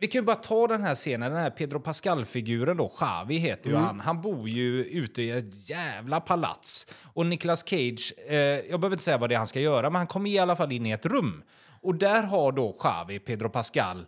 vi 0.00 0.06
kan 0.08 0.18
ju 0.20 0.24
bara 0.24 0.36
ta 0.36 0.66
den 0.66 0.82
här 0.82 0.94
scenen, 0.94 1.32
den 1.32 1.42
här 1.42 1.50
Pedro 1.50 1.80
Pascal-figuren 1.80 2.76
då, 2.76 2.88
Xavi 2.88 3.36
heter 3.36 3.70
Mm. 3.70 3.80
ju 3.80 3.86
han. 3.86 4.00
Han 4.00 4.20
bor 4.20 4.48
ju 4.48 4.84
ute 4.84 5.22
i 5.22 5.30
ett 5.30 5.70
jävla 5.70 6.20
palats. 6.20 6.86
Och 7.14 7.26
Nicolas 7.26 7.64
Cage, 7.68 8.12
eh, 8.28 8.36
jag 8.36 8.80
behöver 8.80 8.92
inte 8.92 9.04
säga 9.04 9.18
vad 9.18 9.28
det 9.30 9.34
är 9.34 9.38
han 9.38 9.46
ska 9.46 9.60
göra, 9.60 9.90
men 9.90 9.96
han 9.98 10.06
kommer 10.06 10.30
i 10.30 10.38
alla 10.38 10.56
fall 10.56 10.72
in 10.72 10.86
i 10.86 10.90
ett 10.90 11.06
rum. 11.06 11.42
Och 11.82 11.94
där 11.94 12.22
har 12.22 12.52
då 12.52 12.72
Xavi, 12.72 13.18
Pedro 13.18 13.48
Pascal, 13.48 14.06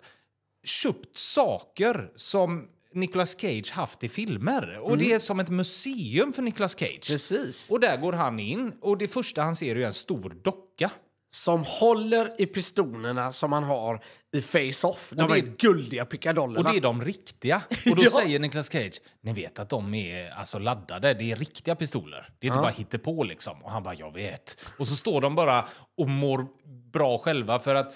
köpt 0.65 1.19
saker 1.19 2.11
som 2.17 2.69
Nicolas 2.95 3.41
Cage 3.41 3.71
haft 3.73 4.05
i 4.05 4.09
filmer. 4.09 4.79
Och 4.81 4.99
det 4.99 5.13
är 5.13 5.19
som 5.19 5.41
ett 5.41 5.49
museum 5.51 6.33
för 6.33 6.43
Nicolas 6.43 6.79
Cage. 6.79 7.07
Precis. 7.09 7.71
Och 7.71 7.81
där 7.81 7.97
går 7.97 8.13
han 8.13 8.41
in 8.41 8.73
och 8.81 8.99
det 8.99 9.09
första 9.09 9.43
han 9.43 9.57
ser 9.57 9.77
är 9.77 9.87
en 9.87 9.95
stor 9.95 10.37
docka. 10.45 10.91
Som 11.29 11.65
håller 11.67 12.41
i 12.41 12.47
pistolerna 12.47 13.33
som 13.33 13.53
han 13.53 13.65
har 13.65 14.05
i 14.35 14.43
Face-Off. 14.43 15.11
De 15.17 15.31
är 15.33 15.37
är- 15.37 15.41
guldiga 15.59 16.03
Och 16.03 16.09
pickadollerna. 16.09 16.71
det 16.73 16.77
är 16.77 16.81
de 16.81 17.05
riktiga. 17.05 17.63
Och 17.91 17.97
då 17.97 18.03
Ja. 18.03 18.11
säger 18.11 18.39
Nicolas 18.39 18.71
Cage, 18.73 19.01
ni 19.21 19.33
vet 19.33 19.59
att 19.59 19.69
de 19.69 19.95
är 19.95 20.31
alltså 20.31 20.59
laddade, 20.59 21.15
det 21.15 21.31
är 21.33 21.37
riktiga 21.37 21.75
pistoler. 21.75 22.29
Det 22.39 22.47
är 22.47 22.51
inte 22.51 22.63
bara 22.63 22.71
hittepå 22.71 23.25
liksom. 23.25 23.65
Och 23.65 23.71
han 23.71 23.83
bara, 23.83 23.95
jag 23.95 24.15
vet. 24.15 24.65
Och 24.79 24.89
så 24.89 24.97
står 24.97 25.21
de 25.21 25.35
bara 25.35 25.69
och 25.99 26.09
mår 26.09 26.47
bra 26.95 27.19
själva 27.19 27.59
för 27.59 27.75
att 27.75 27.95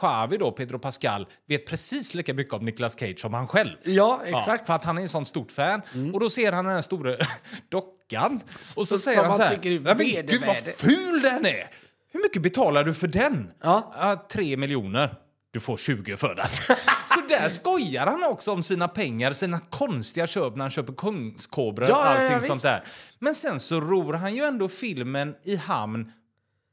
Xavi 0.00 0.36
då, 0.36 0.52
Pedro 0.52 0.78
Pascal, 0.78 1.26
vet 1.48 1.66
precis 1.66 2.14
lika 2.14 2.34
mycket 2.34 2.54
om 2.54 2.64
Nicolas 2.64 2.98
Cage 2.98 3.18
som 3.20 3.34
han 3.34 3.48
själv. 3.48 3.76
Ja, 3.84 4.20
exakt. 4.24 4.66
för 4.66 4.74
att 4.74 4.84
han 4.84 4.98
är 4.98 5.02
en 5.02 5.08
sån 5.08 5.26
stort 5.26 5.50
fan. 5.52 5.82
Och 6.14 6.20
då 6.20 6.30
ser 6.30 6.52
han 6.52 6.64
den 6.64 6.74
här 6.74 6.82
stora 6.82 7.16
dockan. 7.68 8.40
Och 8.56 8.64
så 8.64 8.84
Som 8.84 8.98
säger 8.98 9.24
han 9.24 9.32
så 9.36 9.42
här, 9.42 9.56
tycker 9.56 9.70
"Ja, 9.70 9.80
men 9.80 9.98
gud 9.98 10.16
vad 10.16 10.56
vedervärdig." 10.56 10.74
ful 10.74 11.22
den 11.22 11.46
är! 11.46 11.70
Hur 12.12 12.22
mycket 12.22 12.42
betalar 12.42 12.84
du 12.84 12.94
för 12.94 13.08
den? 13.08 13.50
Ja. 13.62 14.26
tre 14.32 14.56
miljoner. 14.56 15.14
Du 15.50 15.60
får 15.60 15.76
20 15.76 16.16
för 16.16 16.34
den. 16.34 16.46
Så 17.06 17.20
där 17.28 17.48
skojar 17.48 18.06
han 18.06 18.24
också 18.24 18.52
om 18.52 18.62
sina 18.62 18.88
pengar, 18.88 19.32
sina 19.32 19.58
konstiga 19.58 20.26
köp 20.26 20.56
när 20.56 20.64
han 20.64 20.70
köper 20.70 20.92
kungskobror 20.92 21.88
Ja, 21.88 21.98
och 22.00 22.04
ja, 22.06 22.08
allting 22.10 22.32
ja, 22.32 22.40
sånt 22.40 22.62
där. 22.62 22.84
Men 23.18 23.34
sen 23.34 23.60
så 23.60 23.80
ror 23.80 24.12
han 24.12 24.34
ju 24.34 24.44
ändå 24.44 24.68
filmen 24.68 25.34
i 25.44 25.56
hamn 25.56 26.12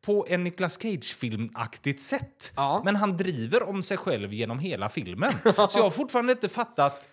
på 0.06 0.26
en 0.30 0.44
Nicolas 0.44 0.78
Cage-filmaktigt 0.82 2.00
sätt. 2.00 2.54
Ja. 2.56 2.82
Men 2.86 2.96
han 2.96 3.18
driver 3.18 3.70
om 3.70 3.84
sig 3.84 3.98
själv 3.98 4.34
genom 4.34 4.60
hela 4.60 4.90
filmen. 4.90 5.34
Så 5.44 5.80
jag 5.80 5.84
har 5.84 5.90
fortfarande 5.90 6.32
inte 6.32 6.50
fattat 6.50 7.08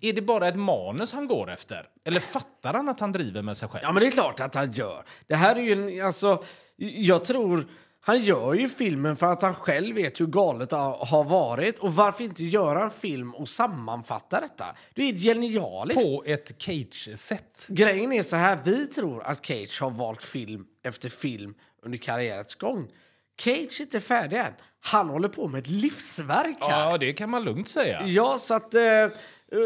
är 0.00 0.12
det 0.12 0.22
bara 0.22 0.48
ett 0.48 0.56
manus 0.56 1.12
han 1.12 1.28
går 1.28 1.50
efter? 1.50 1.88
Eller 2.04 2.20
fattar 2.20 2.74
han 2.74 2.88
att 2.88 3.00
han 3.00 3.12
driver 3.12 3.42
med 3.42 3.56
sig 3.56 3.68
själv? 3.68 3.82
Ja, 3.82 3.92
men 3.92 4.02
det 4.02 4.06
är 4.06 4.10
klart 4.10 4.40
att 4.40 4.54
han 4.54 4.72
gör. 4.72 5.04
Det 5.26 5.34
här 5.34 5.56
är 5.56 5.60
ju 5.60 5.72
en, 5.72 6.06
alltså, 6.06 6.44
jag 6.76 7.24
tror, 7.24 7.66
han 8.00 8.22
gör 8.22 8.54
ju 8.54 8.68
filmen 8.68 9.16
för 9.16 9.26
att 9.26 9.42
han 9.42 9.54
själv 9.54 9.96
vet 9.96 10.20
hur 10.20 10.26
galet 10.26 10.70
det 10.70 10.76
har 10.76 11.24
varit. 11.24 11.78
Och 11.78 11.94
varför 11.94 12.24
inte 12.24 12.44
göra 12.44 12.84
en 12.84 12.90
film 12.90 13.34
och 13.34 13.48
sammanfatta 13.48 14.40
detta? 14.40 14.64
Det 14.94 15.08
är 15.08 15.12
genialiskt. 15.12 16.02
På 16.02 16.22
ett 16.26 16.62
Cage-sätt. 16.62 17.66
Grejen 17.68 18.12
är 18.12 18.22
så 18.22 18.36
här, 18.36 18.58
vi 18.64 18.86
tror 18.86 19.22
att 19.22 19.46
Cage 19.46 19.80
har 19.80 19.90
valt 19.90 20.22
film 20.22 20.64
efter 20.82 21.08
film 21.08 21.54
under 21.84 21.98
karriärens 21.98 22.54
gång. 22.54 22.88
Cage 23.40 23.80
är 23.80 23.82
inte 23.82 24.00
färdig 24.00 24.36
än. 24.36 24.52
Han 24.80 25.08
håller 25.08 25.28
på 25.28 25.48
med 25.48 25.58
ett 25.58 25.68
livsverk 25.68 26.56
här. 26.60 26.90
Ja, 26.90 26.98
det 26.98 27.12
kan 27.12 27.30
man 27.30 27.44
lugnt 27.44 27.68
säga. 27.68 28.02
Ja, 28.06 28.38
så 28.38 28.54
att 28.54 28.74
eh, 28.74 28.82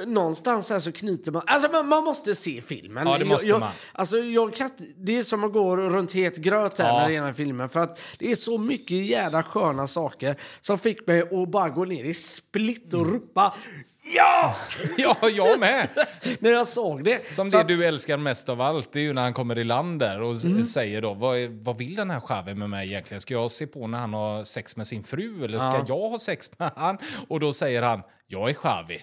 någonstans 0.07 0.71
här 0.71 0.79
så 0.79 0.93
knyter 0.93 1.33
man... 1.33 1.43
Alltså 1.47 1.73
man, 1.73 1.89
man 1.89 2.05
måste 2.05 2.35
se 2.35 2.61
filmen. 2.61 3.07
Ja, 3.07 3.19
det 3.19 3.25
måste 3.25 3.49
jag, 3.49 3.55
jag, 3.55 3.61
man. 3.61 3.73
Alltså, 3.93 4.19
jag 4.19 4.55
kan, 4.55 4.71
det 4.97 5.19
är 5.19 5.23
som 5.23 5.45
att 5.45 5.53
gå 5.53 5.77
runt 5.77 6.13
het 6.13 6.37
gröt 6.37 6.79
här 6.79 6.89
Ja. 6.89 6.99
när 6.99 7.09
det 7.09 7.15
gäller 7.15 7.33
filmen. 7.33 7.69
För 7.69 7.81
att 7.81 8.01
det 8.19 8.31
är 8.31 8.35
så 8.35 8.59
mycket 8.59 9.07
jävla 9.07 9.43
sköna 9.43 9.87
saker 9.87 10.37
som 10.61 10.79
fick 10.79 11.07
mig 11.07 11.21
att 11.21 11.49
bara 11.51 11.69
gå 11.69 11.85
ner 11.85 12.05
i 12.05 12.15
split 12.15 12.95
och 12.95 13.07
ropa 13.07 13.55
ja! 14.15 14.57
Ja, 14.99 15.17
jag 15.29 15.61
med! 15.61 15.89
när 16.41 16.51
jag 16.51 16.69
såg 16.69 17.05
det. 17.05 17.35
Som 17.35 17.51
Så 17.51 17.57
det 17.57 17.61
att- 17.61 17.69
du 17.69 17.85
älskar 17.85 18.17
mest 18.17 18.49
av 18.49 18.61
allt, 18.61 18.93
det 18.93 18.99
är 18.99 19.03
ju 19.03 19.13
när 19.13 19.23
han 19.23 19.35
kommer 19.35 19.59
i 19.59 19.65
land 19.65 20.01
där 20.01 20.21
och 20.21 20.37
s- 20.37 20.73
säger 20.73 21.03
då, 21.03 21.15
vad, 21.15 21.39
vad 21.41 21.79
vill 21.79 21.97
den 21.97 22.11
här 22.11 22.21
Xavi 22.21 22.55
med 22.55 22.71
mig 22.71 22.89
egentligen? 22.89 23.21
Ska 23.21 23.35
jag 23.35 23.51
se 23.51 23.67
på 23.67 23.87
när 23.87 23.99
han 23.99 24.15
har 24.15 24.45
sex 24.45 24.77
med 24.77 24.87
sin 24.87 25.05
fru 25.05 25.45
eller 25.45 25.59
ska 25.59 25.85
jag 25.89 26.09
ha 26.09 26.19
sex 26.19 26.51
med 26.59 26.71
han? 26.77 26.99
Och 27.29 27.41
då 27.41 27.53
säger 27.53 27.83
han, 27.83 28.03
jag 28.27 28.51
är 28.51 28.55
Xavi. 28.55 29.03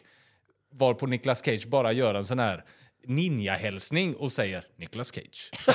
Varpå 0.73 1.05
Nicolas 1.05 1.45
Cage 1.45 1.67
bara 1.67 1.91
gör 1.91 2.13
en 2.15 2.25
sån 2.25 2.39
här 2.39 2.63
ninja-hälsning 3.07 4.15
och 4.15 4.31
säger 4.31 4.63
Nicolas 4.79 5.11
Cage. 5.11 5.51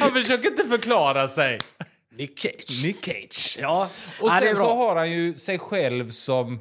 han 0.00 0.12
försöker 0.12 0.50
inte 0.50 0.64
förklara 0.68 1.28
sig. 1.28 1.58
Nick 2.18 2.40
Cage. 2.40 2.82
Nick 2.82 3.04
Cage. 3.04 3.56
Ja, 3.60 3.88
Och 4.20 4.32
sen 4.32 4.56
så 4.56 4.74
har 4.74 4.96
han 4.96 5.10
ju 5.10 5.34
sig 5.34 5.58
själv 5.58 6.10
som 6.10 6.60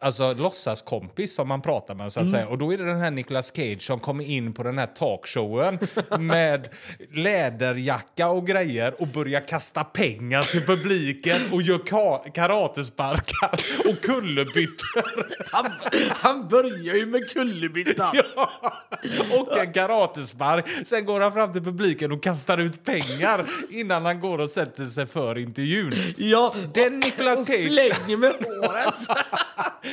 alltså, 0.00 0.34
låtsaskompis 0.34 1.34
som 1.34 1.48
man 1.48 1.62
pratar 1.62 1.94
med. 1.94 2.12
Så 2.12 2.20
att 2.20 2.30
säga. 2.30 2.48
Och 2.48 2.58
då 2.58 2.72
är 2.72 2.78
det 2.78 2.84
den 2.84 3.00
här 3.00 3.10
Nicolas 3.10 3.52
Cage 3.56 3.82
som 3.82 4.00
kommer 4.00 4.24
in 4.30 4.52
på 4.52 4.62
den 4.62 4.78
här 4.78 4.86
talkshowen 4.86 5.78
med 6.18 6.68
läderjacka 7.14 8.28
och 8.28 8.46
grejer 8.46 9.00
och 9.00 9.08
börjar 9.08 9.48
kasta 9.48 9.84
pengar 9.84 10.42
till 10.42 10.66
publiken 10.66 11.40
och 11.52 11.62
gör 11.62 11.78
ka- 11.78 12.30
karatesparkar 12.32 13.50
och 13.88 14.00
kullerbyttor. 14.02 15.26
Han, 15.52 15.72
han 16.10 16.48
börjar 16.48 16.94
ju 16.94 17.06
med 17.06 17.30
kullerbyttan. 17.30 18.16
och 19.38 19.58
en 19.58 19.72
karatespark. 19.72 20.66
Sen 20.86 21.04
går 21.04 21.20
han 21.20 21.32
fram 21.32 21.52
till 21.52 21.62
publiken 21.64 22.12
och 22.12 22.22
kastar 22.22 22.58
ut 22.58 22.84
pengar 22.84 23.46
innan 23.70 24.04
han 24.04 24.20
går 24.20 24.38
och 24.38 24.50
sätter 24.50 24.84
sig 24.84 25.06
för 25.06 25.38
intervjun. 25.38 25.94
Ja, 26.16 26.54
Den 26.74 27.00
Nicolas 27.00 27.40
och 27.40 27.46
Cage. 27.46 27.66
slänger 27.66 28.16
med 28.16 28.32
håret. 28.32 28.94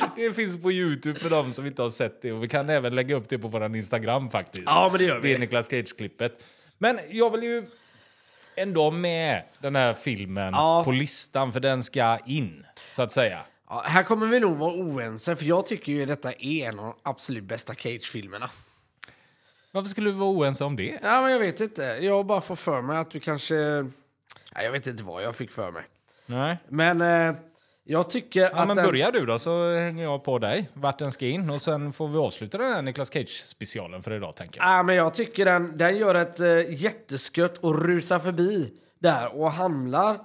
Det 0.16 0.32
finns 0.32 0.62
på 0.62 0.72
Youtube 0.72 1.20
för 1.20 1.30
de 1.30 1.52
som 1.52 1.66
inte 1.66 1.82
har 1.82 1.90
sett 1.90 2.22
det. 2.22 2.32
Och 2.32 2.42
vi 2.42 2.48
kan 2.48 2.70
även 2.70 2.94
lägga 2.94 3.16
upp 3.16 3.28
det 3.28 3.38
på 3.38 3.48
vår 3.48 3.76
Instagram 3.76 4.30
faktiskt. 4.30 4.66
Ja, 4.66 4.88
men 4.92 4.98
det 4.98 5.04
gör 5.04 5.20
vi. 5.20 5.28
Det 5.28 5.34
är 5.34 5.38
Niklas 5.38 5.68
Cage-klippet. 5.70 6.44
Men 6.78 6.98
jag 7.10 7.30
vill 7.30 7.42
ju 7.42 7.66
ändå 8.56 8.82
ha 8.82 8.90
med 8.90 9.42
den 9.58 9.76
här 9.76 9.94
filmen 9.94 10.52
Ja. 10.52 10.82
på 10.84 10.92
listan 10.92 11.52
för 11.52 11.60
den 11.60 11.82
ska 11.82 12.18
in, 12.26 12.66
så 12.92 13.02
att 13.02 13.12
säga. 13.12 13.40
Ja, 13.68 13.82
här 13.86 14.02
kommer 14.02 14.26
vi 14.26 14.40
nog 14.40 14.56
vara 14.56 14.74
oense, 14.74 15.36
för 15.36 15.44
jag 15.44 15.66
tycker 15.66 15.92
ju 15.92 16.06
detta 16.06 16.32
är 16.32 16.68
en 16.68 16.78
av 16.78 16.84
de 16.84 16.94
absolut 17.02 17.44
bästa 17.44 17.74
Cage-filmerna. 17.74 18.50
Varför 19.72 19.88
skulle 19.88 20.10
vi 20.10 20.16
vara 20.18 20.30
oense 20.30 20.64
om 20.64 20.76
det? 20.76 20.98
Ja, 21.02 21.22
men 21.22 21.32
jag 21.32 21.38
vet 21.38 21.60
inte. 21.60 21.82
Jag 22.00 22.26
bara 22.26 22.40
får 22.40 22.56
för 22.56 22.82
mig 22.82 22.96
att 22.98 23.10
du 23.10 23.20
kanske... 23.20 23.54
Ja, 24.54 24.62
jag 24.62 24.72
vet 24.72 24.86
inte 24.86 25.04
vad 25.04 25.22
jag 25.22 25.36
fick 25.36 25.50
för 25.50 25.70
mig. 25.70 25.82
Nej. 26.26 26.56
Men 26.68 27.00
eh, 27.00 27.34
jag 27.84 28.10
tycker 28.10 28.40
Ja, 28.40 28.48
att... 28.52 28.68
men 28.68 28.76
den- 28.76 28.86
börja 28.86 29.10
du 29.10 29.26
då, 29.26 29.38
så 29.38 29.74
hänger 29.74 30.02
jag 30.04 30.24
på 30.24 30.38
dig 30.38 30.70
vart 30.74 30.98
den 30.98 31.12
ska 31.12 31.26
in. 31.26 31.50
Och 31.50 31.62
sen 31.62 31.92
får 31.92 32.08
vi 32.08 32.18
avsluta 32.18 32.58
den 32.58 32.72
här 32.72 32.82
Nicolas 32.82 33.10
Cage-specialen 33.12 34.02
för 34.02 34.10
idag, 34.10 34.36
tänker 34.36 34.60
jag. 34.60 34.68
Ja, 34.78 34.82
men 34.82 34.94
jag 34.96 35.14
tycker 35.14 35.44
den, 35.44 35.78
den 35.78 35.96
gör 35.96 36.14
ett 36.14 36.40
uh, 36.40 36.74
jätteskött 36.74 37.58
och 37.58 37.82
rusar 37.82 38.18
förbi 38.18 38.72
där 38.98 39.34
och 39.34 39.50
hamnar... 39.52 40.20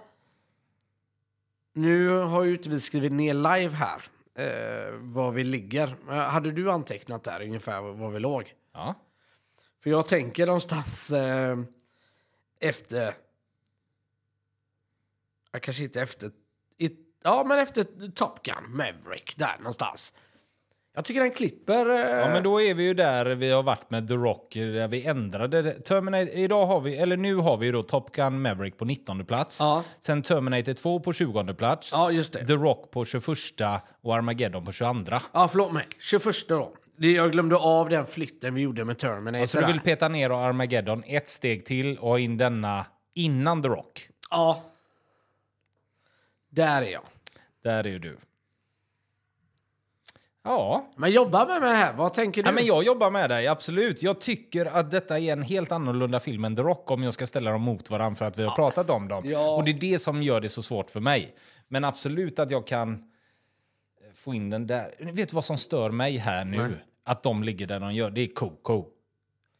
Nu 1.73 2.09
har 2.09 2.43
ju 2.43 2.51
inte 2.51 2.69
vi 2.69 2.79
skrivit 2.79 3.11
ner 3.11 3.33
live 3.33 3.75
här 3.75 4.01
eh, 4.35 4.93
var 4.99 5.31
vi 5.31 5.43
ligger. 5.43 5.95
Eh, 6.09 6.15
hade 6.15 6.51
du 6.51 6.71
antecknat 6.71 7.23
där 7.23 7.41
ungefär 7.41 7.81
var 7.81 8.09
vi 8.11 8.19
låg? 8.19 8.53
Ja. 8.73 8.95
För 9.83 9.89
jag 9.89 10.07
tänker 10.07 10.45
någonstans 10.45 11.11
eh, 11.11 11.57
efter... 12.59 13.13
Jag 15.51 15.61
kanske 15.61 15.83
inte 15.83 16.01
efter... 16.01 16.31
Ja, 17.23 17.43
men 17.47 17.59
efter 17.59 17.83
Top 18.15 18.43
Gun 18.43 18.77
Maverick, 18.77 19.33
där 19.37 19.55
någonstans. 19.59 20.13
Jag 20.95 21.05
tycker 21.05 21.21
den 21.21 21.31
klipper... 21.31 21.89
Eh, 21.89 22.19
Ja, 22.19 22.27
men 22.27 22.43
då 22.43 22.61
är 22.61 22.73
vi 22.73 22.83
ju 22.83 22.93
där 22.93 23.25
vi 23.25 23.51
har 23.51 23.63
varit 23.63 23.89
med 23.89 24.07
The 24.07 24.13
Rock, 24.13 24.53
där 24.53 24.87
vi 24.87 25.05
ändrade. 25.05 25.71
Terminator, 25.71 26.29
idag 26.35 26.65
har 26.65 26.81
vi, 26.81 26.97
eller 26.97 27.17
nu 27.17 27.35
har 27.35 27.57
vi 27.57 27.65
ju 27.65 27.71
då 27.71 27.83
Top 27.83 28.11
Gun 28.15 28.41
Maverick 28.41 28.77
på 28.77 28.85
19 28.85 29.25
plats. 29.25 29.59
Ja. 29.59 29.83
Sen 29.99 30.23
Terminator 30.23 30.73
2 30.73 30.99
på 30.99 31.13
20 31.13 31.53
plats. 31.53 31.89
Ja, 31.93 32.11
just 32.11 32.33
det. 32.33 32.47
The 32.47 32.53
Rock 32.53 32.91
på 32.91 33.05
21 33.05 33.27
och 34.03 34.15
Armageddon 34.15 34.65
på 34.65 34.71
22. 34.71 35.11
Ja, 35.33 35.47
förlåt 35.47 35.71
mig. 35.71 35.87
21 35.99 36.23
då. 36.47 36.73
Jag 36.97 37.31
glömde 37.31 37.55
av 37.55 37.89
den 37.89 38.05
flytten 38.05 38.53
vi 38.53 38.61
gjorde 38.61 38.85
med 38.85 38.97
Terminator. 38.97 39.45
Så 39.45 39.59
du 39.59 39.65
vill 39.65 39.79
peta 39.79 40.07
ner 40.07 40.29
Armageddon 40.29 41.03
ett 41.07 41.29
steg 41.29 41.65
till 41.65 41.97
och 41.97 42.09
ha 42.09 42.19
in 42.19 42.37
denna 42.37 42.85
innan 43.15 43.61
The 43.61 43.67
Rock. 43.69 44.09
Ja. 44.31 44.63
Där 46.49 46.81
är 46.81 46.91
jag. 46.91 47.03
Där 47.63 47.87
är 47.87 47.99
du. 47.99 48.17
Ja, 50.43 50.89
Men 50.95 51.11
jobba 51.11 51.45
med 51.45 51.61
mig 51.61 51.75
här. 51.75 51.93
Vad 51.93 52.13
tänker 52.13 52.43
du? 52.43 52.47
Ja, 52.49 52.51
men 52.51 52.65
jag 52.65 52.83
jobbar 52.83 53.11
med 53.11 53.29
dig, 53.29 53.47
absolut. 53.47 54.03
Jag 54.03 54.21
tycker 54.21 54.65
att 54.65 54.91
detta 54.91 55.19
är 55.19 55.33
en 55.33 55.41
helt 55.41 55.71
annorlunda 55.71 56.19
film 56.19 56.45
än 56.45 56.55
The 56.55 56.61
Rock 56.61 56.91
om 56.91 57.03
jag 57.03 57.13
ska 57.13 57.27
ställa 57.27 57.51
dem 57.51 57.61
mot 57.61 57.89
varandra 57.89 58.15
för 58.15 58.25
att 58.25 58.37
vi 58.37 58.43
har 58.43 58.55
pratat 58.55 58.89
om 58.89 59.07
dem. 59.07 59.23
Ja. 59.25 59.55
Och 59.55 59.63
det 59.63 59.71
är 59.71 59.79
det 59.79 59.99
som 59.99 60.23
gör 60.23 60.41
det 60.41 60.49
så 60.49 60.61
svårt 60.61 60.89
för 60.89 60.99
mig. 60.99 61.35
Men 61.67 61.83
absolut 61.83 62.39
att 62.39 62.51
jag 62.51 62.67
kan 62.67 62.93
eh, 62.93 64.13
få 64.15 64.33
in 64.33 64.49
den 64.49 64.67
där. 64.67 64.95
Vet 64.99 65.29
du 65.29 65.35
vad 65.35 65.45
som 65.45 65.57
stör 65.57 65.91
mig 65.91 66.17
här 66.17 66.45
nu? 66.45 66.79
Att 67.03 67.23
de 67.23 67.43
ligger 67.43 67.67
där 67.67 67.79
de 67.79 67.93
gör. 67.93 68.09
Det 68.09 68.21
är 68.21 68.27
Coco. 68.27 68.85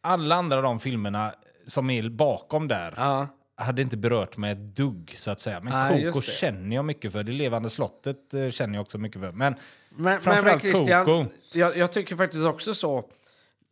Alla 0.01 0.35
andra 0.35 0.61
de 0.61 0.79
filmerna 0.79 1.33
som 1.65 1.89
är 1.89 2.09
bakom 2.09 2.67
där 2.67 2.93
Ja. 2.97 3.27
Hade 3.59 3.81
inte 3.81 3.97
berört 3.97 4.37
mig 4.37 4.51
ett 4.51 4.75
dugg, 4.75 5.13
så 5.15 5.31
att 5.31 5.39
säga. 5.39 5.59
Men 5.59 5.99
just 6.01 6.13
Coco 6.13 6.25
känner 6.31 6.75
jag 6.75 6.85
mycket 6.85 7.11
för. 7.11 7.23
Det 7.23 7.31
levande 7.31 7.69
slottet 7.69 8.33
eh, 8.33 8.49
känner 8.49 8.73
jag 8.75 8.81
också 8.81 8.97
mycket 8.97 9.21
för. 9.21 9.31
Men, 9.31 9.35
Men, 9.35 9.55
men, 9.89 10.03
men 10.13 10.21
framförallt 10.21 10.61
Christian, 10.61 11.05
Coco. 11.05 11.25
jag, 11.53 11.77
jag 11.77 11.91
tycker 11.91 12.15
faktiskt 12.15 12.45
också 12.45 12.73
så. 12.73 13.03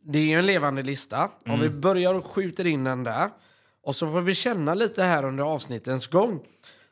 Det 0.04 0.18
är 0.18 0.22
ju 0.24 0.34
en 0.38 0.46
levande 0.46 0.82
lista. 0.82 1.22
Om 1.24 1.30
Mm. 1.52 1.60
vi 1.60 1.68
börjar 1.68 2.14
och 2.14 2.26
skjuter 2.26 2.66
in 2.66 2.84
den 2.84 3.04
där 3.04 3.30
och 3.82 3.96
så 3.96 4.12
får 4.12 4.20
vi 4.20 4.34
känna 4.34 4.74
lite 4.74 5.02
här 5.02 5.24
under 5.24 5.44
avsnittens 5.44 6.06
gång 6.06 6.40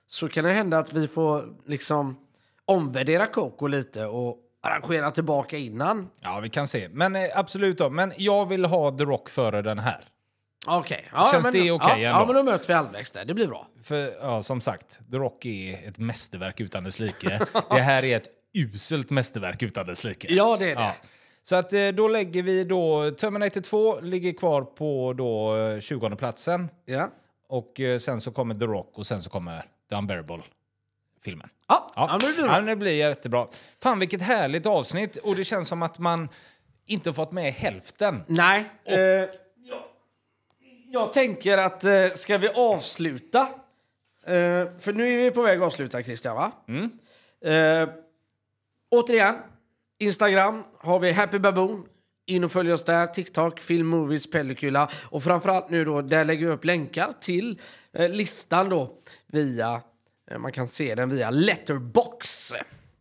så 0.08 0.28
kan 0.28 0.44
det 0.44 0.52
hända 0.52 0.78
att 0.78 0.92
vi 0.92 1.08
får 1.08 1.44
liksom 1.66 2.16
omvärdera 2.64 3.26
Coco 3.26 3.66
lite 3.66 4.06
och 4.06 4.36
arrangera 4.62 5.10
tillbaka 5.10 5.56
innan. 5.56 6.08
Ja, 6.20 6.40
vi 6.42 6.50
kan 6.50 6.66
se. 6.66 6.88
Men 6.92 7.16
eh, 7.16 7.22
absolut 7.34 7.78
då. 7.78 7.90
Men 7.90 8.12
jag 8.16 8.48
vill 8.48 8.64
ha 8.64 8.90
The 8.98 9.04
Rock 9.04 9.28
före 9.28 9.62
den 9.62 9.78
här. 9.78 10.04
Okej. 10.66 11.08
Ja, 11.12 11.28
Känns 11.32 11.44
men, 11.44 11.52
det 11.52 11.70
okej 11.70 12.02
ja, 12.02 12.08
ändå? 12.08 12.20
ja, 12.20 12.26
men 12.26 12.34
då 12.34 12.42
möts 12.42 12.68
vi 12.68 12.72
halvvägs 12.72 13.12
där. 13.12 13.24
Det 13.24 13.34
blir 13.34 13.48
bra. 13.48 13.68
För 13.82 14.12
ja, 14.20 14.42
som 14.42 14.60
sagt, 14.60 14.98
The 15.10 15.16
Rock 15.16 15.44
är 15.44 15.88
ett 15.88 15.98
mästerverk 15.98 16.60
utan 16.60 16.84
dess 16.84 16.98
like. 16.98 17.40
det 17.70 17.80
här 17.80 18.04
är 18.04 18.16
ett 18.16 18.28
uselt 18.54 19.10
mästerverk 19.10 19.62
utan 19.62 19.86
dess 19.86 20.04
like. 20.04 20.34
Ja, 20.34 20.56
det 20.56 20.70
är 20.70 20.76
det. 20.76 20.82
Ja. 20.82 20.94
Så 21.42 21.56
att 21.56 21.72
eh, 21.72 21.88
då 21.88 22.08
lägger 22.08 22.42
vi 22.42 22.64
då... 22.64 23.10
Terminator 23.10 23.60
2 23.60 24.00
ligger 24.00 24.32
kvar 24.32 24.62
på 24.62 25.12
då 25.12 25.56
eh, 25.56 25.80
20 25.80 26.16
platsen. 26.16 26.68
Ja. 26.84 27.10
Och 27.48 27.80
eh, 27.80 27.98
sen 27.98 28.20
så 28.20 28.30
kommer 28.30 28.54
The 28.54 28.66
Rock 28.66 28.98
och 28.98 29.06
sen 29.06 29.22
så 29.22 29.30
kommer 29.30 29.64
The 29.90 29.96
Unbearable-filmen. 29.96 31.48
Ja, 31.68 31.92
ja. 31.96 32.18
bra. 32.18 32.46
Ja, 32.46 32.60
det 32.60 32.76
blir 32.76 32.92
jättebra. 32.92 33.46
Fan 33.82 33.98
vilket 33.98 34.22
härligt 34.22 34.66
avsnitt 34.66 35.16
och 35.16 35.36
det 35.36 35.44
känns 35.44 35.68
som 35.68 35.82
att 35.82 35.98
man 35.98 36.28
inte 36.86 37.12
fått 37.12 37.32
med 37.32 37.52
hälften. 37.52 38.22
Nej. 38.26 38.64
Eh, 38.84 39.28
jag, 40.96 41.12
tänker 41.12 41.58
att 41.58 41.84
eh, 41.84 42.06
ska 42.14 42.38
vi 42.38 42.48
avsluta? 42.48 43.40
Eh, 44.26 44.66
för 44.78 44.92
nu 44.92 45.20
är 45.20 45.24
vi 45.24 45.30
på 45.30 45.42
väg 45.42 45.58
att 45.58 45.66
avsluta, 45.66 46.02
Christian, 46.02 46.36
va? 46.36 46.52
Eh, 47.50 47.88
återigen, 48.90 49.34
Instagram 49.98 50.64
har 50.78 50.98
vi 50.98 51.12
Happy 51.12 51.38
Baboon. 51.38 51.86
In 52.26 52.44
och 52.44 52.52
följ 52.52 52.72
oss 52.72 52.84
där. 52.84 53.06
TikTok, 53.06 53.60
Film, 53.60 53.86
Movies, 53.86 54.30
Pellicula. 54.30 54.90
Och 55.10 55.22
framförallt 55.22 55.70
nu 55.70 55.84
då, 55.84 56.02
där 56.02 56.24
lägger 56.24 56.46
vi 56.46 56.52
upp 56.52 56.64
länkar 56.64 57.12
till 57.20 57.60
eh, 57.92 58.08
listan 58.08 58.68
då 58.68 58.98
via... 59.26 59.80
Eh, 60.30 60.38
man 60.38 60.52
kan 60.52 60.66
se 60.66 60.94
den 60.94 61.10
via 61.10 61.30
Letterbox. 61.30 62.52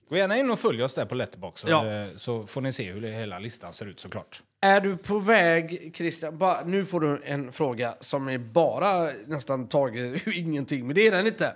Gå 0.10 0.18
gärna 0.18 0.38
in 0.38 0.50
och 0.52 0.60
följ 0.60 0.84
oss 0.84 0.94
där 0.94 1.06
på 1.06 1.16
Letterboxd 1.16 1.64
så, 1.68 1.72
Ja. 1.72 1.86
eh, 1.92 2.06
så 2.16 2.48
får 2.48 2.62
ni 2.62 2.72
se 2.72 2.92
hur 2.92 3.02
hela 3.02 3.40
listan 3.40 3.74
ser 3.74 3.86
ut 3.86 4.00
såklart. 4.00 4.44
Är 4.62 4.82
du 4.82 4.98
på 4.98 5.20
väg, 5.20 5.92
Christian? 5.96 6.38
Bara, 6.38 6.64
nu 6.66 6.86
får 6.86 7.00
du 7.00 7.22
en 7.26 7.52
fråga 7.52 7.96
som 8.00 8.28
är 8.30 8.38
bara 8.38 9.10
nästan 9.28 9.68
taget 9.68 10.02
ur 10.28 10.34
ingenting, 10.38 10.88
men 10.88 10.96
det 10.96 11.08
är 11.08 11.12
den 11.12 11.28
inte. 11.28 11.56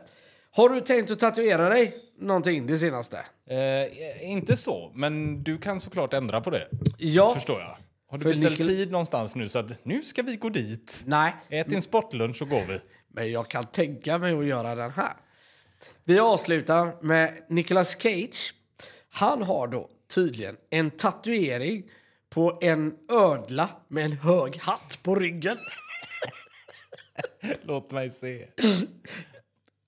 Har 0.51 0.69
du 0.69 0.81
tänkt 0.81 1.11
att 1.11 1.19
tatuera 1.19 1.69
dig 1.69 1.95
någonting 2.19 2.67
det 2.67 2.77
senaste? 2.77 3.17
Eh, 3.49 4.29
inte 4.31 4.57
så, 4.57 4.91
men 4.95 5.43
du 5.43 5.57
kan 5.57 5.79
såklart 5.79 6.13
ändra 6.13 6.41
på 6.41 6.49
det. 6.49 6.67
Ja. 6.97 7.33
Förstår 7.33 7.59
jag. 7.59 7.77
Har 8.09 8.17
du 8.17 8.23
För 8.23 8.29
beställt 8.29 8.59
Nikol- 8.59 8.67
tid 8.67 8.91
någonstans 8.91 9.35
nu 9.35 9.49
så 9.49 9.59
att 9.59 9.85
nu 9.85 10.01
ska 10.01 10.21
vi 10.21 10.35
gå 10.35 10.49
dit? 10.49 11.03
Nej, 11.05 11.35
Ät 11.49 11.69
din 11.69 11.81
sportlunch 11.81 12.37
så 12.37 12.45
går 12.45 12.61
vi. 12.69 12.79
men 13.13 13.31
jag 13.31 13.49
kan 13.49 13.65
tänka 13.65 14.17
mig 14.17 14.33
att 14.33 14.45
göra 14.45 14.75
den 14.75 14.91
här. 14.91 15.13
Vi 16.09 16.19
avslutar 16.19 16.95
med 17.01 17.45
Nicolas 17.49 18.01
Cage. 18.01 18.53
Han 19.09 19.43
har 19.43 19.67
då 19.67 19.89
tydligen 20.13 20.57
en 20.69 20.91
tatuering 20.91 21.83
på 22.29 22.57
en 22.61 22.93
ödla 23.11 23.69
med 23.87 24.05
en 24.05 24.11
hög 24.11 24.57
hatt 24.57 24.99
på 25.03 25.15
ryggen. 25.15 25.57
Låt 27.61 27.91
mig 27.91 28.09
se. 28.09 28.47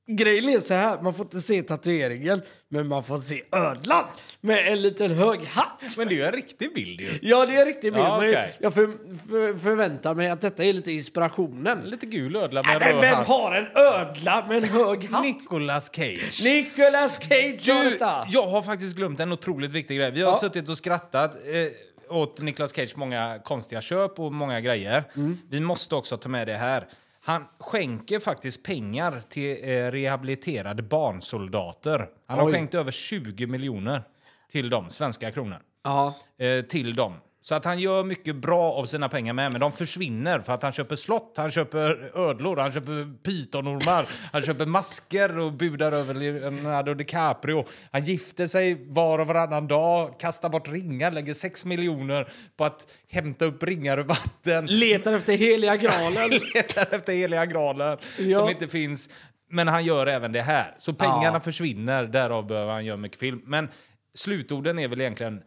Grejen 0.07 0.49
är 0.49 0.60
så 0.60 0.73
här, 0.73 1.02
man 1.02 1.14
får 1.14 1.26
inte 1.26 1.41
se 1.41 1.64
tatueringen, 1.64 2.41
men 2.69 2.88
man 2.88 3.03
får 3.03 3.18
se 3.19 3.41
ödlan 3.52 4.03
med 4.41 4.68
en 4.68 4.82
liten 4.82 5.11
hög 5.11 5.40
hatt. 5.45 5.82
Men 5.98 6.07
det 6.07 6.14
är 6.14 6.18
ju 6.18 6.23
en 6.26 6.32
riktig 6.32 6.73
bild 6.73 7.02
ju. 7.02 7.19
Ja, 7.22 7.45
det 7.45 7.56
är 7.56 7.65
riktigt 7.65 7.94
bild, 7.94 8.06
Ja, 8.06 8.18
okej. 8.18 8.53
jag 8.60 8.73
för, 8.73 8.88
för, 9.30 9.60
förväntar 9.60 10.15
mig 10.15 10.30
att 10.30 10.41
detta 10.41 10.64
är 10.64 10.73
lite 10.73 10.91
inspirationen. 10.91 11.82
Lite 11.82 12.06
gul 12.06 12.36
ödla 12.36 12.64
med 12.64 12.80
men 12.80 12.91
röd 12.94 13.02
vem 13.02 13.15
hatt. 13.15 13.28
har 13.28 13.56
en 13.56 13.68
ödla 13.76 14.45
med 14.48 14.57
en 14.57 14.64
hög 14.64 15.10
hatt? 15.11 15.23
Nicolas 15.23 15.91
Cage. 15.95 16.41
Nicolas 16.44 17.19
Cage 17.23 17.65
Du, 17.65 17.98
jag 18.30 18.48
har 18.48 18.61
faktiskt 18.61 18.95
glömt 18.95 19.19
en 19.19 19.32
otroligt 19.32 19.72
viktig 19.72 19.98
grej. 19.98 20.11
Vi 20.11 20.22
har 20.22 20.30
Ja. 20.32 20.36
suttit 20.36 20.69
och 20.69 20.78
skrattat 20.78 21.36
eh, 21.36 22.15
åt 22.18 22.41
Nicolas 22.41 22.76
Cage 22.76 22.94
många 22.95 23.40
konstiga 23.44 23.82
köp 23.82 24.19
och 24.19 24.34
många 24.34 24.61
grejer. 24.61 25.03
Mm. 25.15 25.38
Vi 25.49 25.60
måste 25.60 25.95
också 25.95 26.18
ta 26.18 26.30
med 26.30 26.48
det 26.48 26.53
här. 26.53 26.88
Han 27.23 27.45
skänker 27.60 28.19
faktiskt 28.19 28.64
pengar 28.64 29.22
till 29.30 29.57
eh, 29.64 29.91
rehabiliterade 29.91 30.84
barnsoldater. 30.84 32.10
Han 32.26 32.39
har 32.39 32.45
Oj. 32.45 32.53
skänkt 32.53 32.73
över 32.73 32.91
20 32.91 33.48
miljoner 33.48 34.03
till 34.49 34.69
dem, 34.69 34.89
svenska 34.89 35.31
kronor. 35.31 35.57
Ja. 35.84 36.15
Eh, 36.38 36.65
till 36.65 36.95
dem. 36.95 37.14
Så 37.43 37.55
att 37.55 37.65
han 37.65 37.80
gör 37.80 38.03
mycket 38.03 38.35
bra 38.35 38.72
av 38.73 38.85
sina 38.85 39.09
pengar 39.09 39.34
med, 39.34 39.51
men 39.51 39.61
de 39.61 39.72
försvinner 39.72 40.39
för 40.39 40.53
att 40.53 40.63
han 40.63 40.72
köper 40.72 40.95
slott, 40.95 41.34
han 41.38 41.51
köper 41.51 42.11
ödlor, 42.19 42.57
han 42.57 42.72
köper 42.72 43.23
pytonormar, 43.23 44.05
han 44.31 44.41
köper 44.41 44.65
masker 44.65 45.38
och 45.39 45.53
budar 45.53 45.91
över 45.91 46.13
Leonardo 46.13 46.93
DiCaprio. 46.93 47.65
Han 47.91 48.03
gifter 48.03 48.47
sig 48.47 48.85
var 48.88 49.19
och 49.19 49.27
varannan 49.27 49.68
dag, 49.68 50.19
kastar 50.19 50.49
bort 50.49 50.68
ringar, 50.69 51.11
lägger 51.11 51.34
6 51.34 51.65
miljoner 51.65 52.27
på 52.57 52.65
att 52.65 52.91
hämta 53.11 53.45
upp 53.45 53.63
ringar 53.63 53.97
ur 53.99 54.03
vatten. 54.03 54.65
Letar 54.65 55.13
efter 55.13 55.38
heliga 55.38 55.76
graalen. 55.77 56.30
Letar 56.55 56.95
efter 56.95 57.13
heliga 57.13 57.45
graalen 57.45 57.97
Ja. 58.19 58.39
som 58.39 58.49
inte 58.49 58.68
finns. 58.68 59.09
Men 59.49 59.68
han 59.68 59.85
gör 59.85 60.07
även 60.07 60.31
det 60.31 60.41
här. 60.41 60.76
Så 60.77 60.93
pengarna 60.93 61.31
Ja. 61.34 61.39
försvinner, 61.39 62.03
därav 62.03 62.47
behöver 62.47 62.72
han 62.72 62.85
göra 62.85 62.97
mycket 62.97 63.19
film. 63.19 63.41
Men 63.45 63.69
slutorden 64.13 64.80
är 64.80 64.88
väl 64.88 65.01
egentligen 65.01 65.41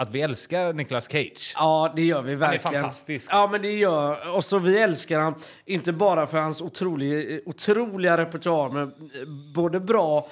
att 0.00 0.10
vi 0.10 0.20
älskar 0.22 0.72
Nicolas 0.72 1.08
Cage. 1.10 1.52
Ja, 1.56 1.92
det 1.96 2.02
gör 2.02 2.22
vi 2.22 2.34
verkligen. 2.34 2.82
fantastisk. 2.82 3.28
Ja, 3.32 3.48
men 3.52 3.62
det 3.62 3.72
gör... 3.72 4.36
Och 4.36 4.44
så 4.44 4.58
vi 4.58 4.78
älskar 4.78 5.20
han, 5.20 5.34
inte 5.64 5.92
bara 5.92 6.26
för 6.26 6.38
hans 6.38 6.62
otroliga, 6.62 7.40
otroliga 7.46 8.16
repertoar 8.16 8.70
med 8.70 8.82
eh, 8.82 9.28
både 9.54 9.80
bra 9.80 10.28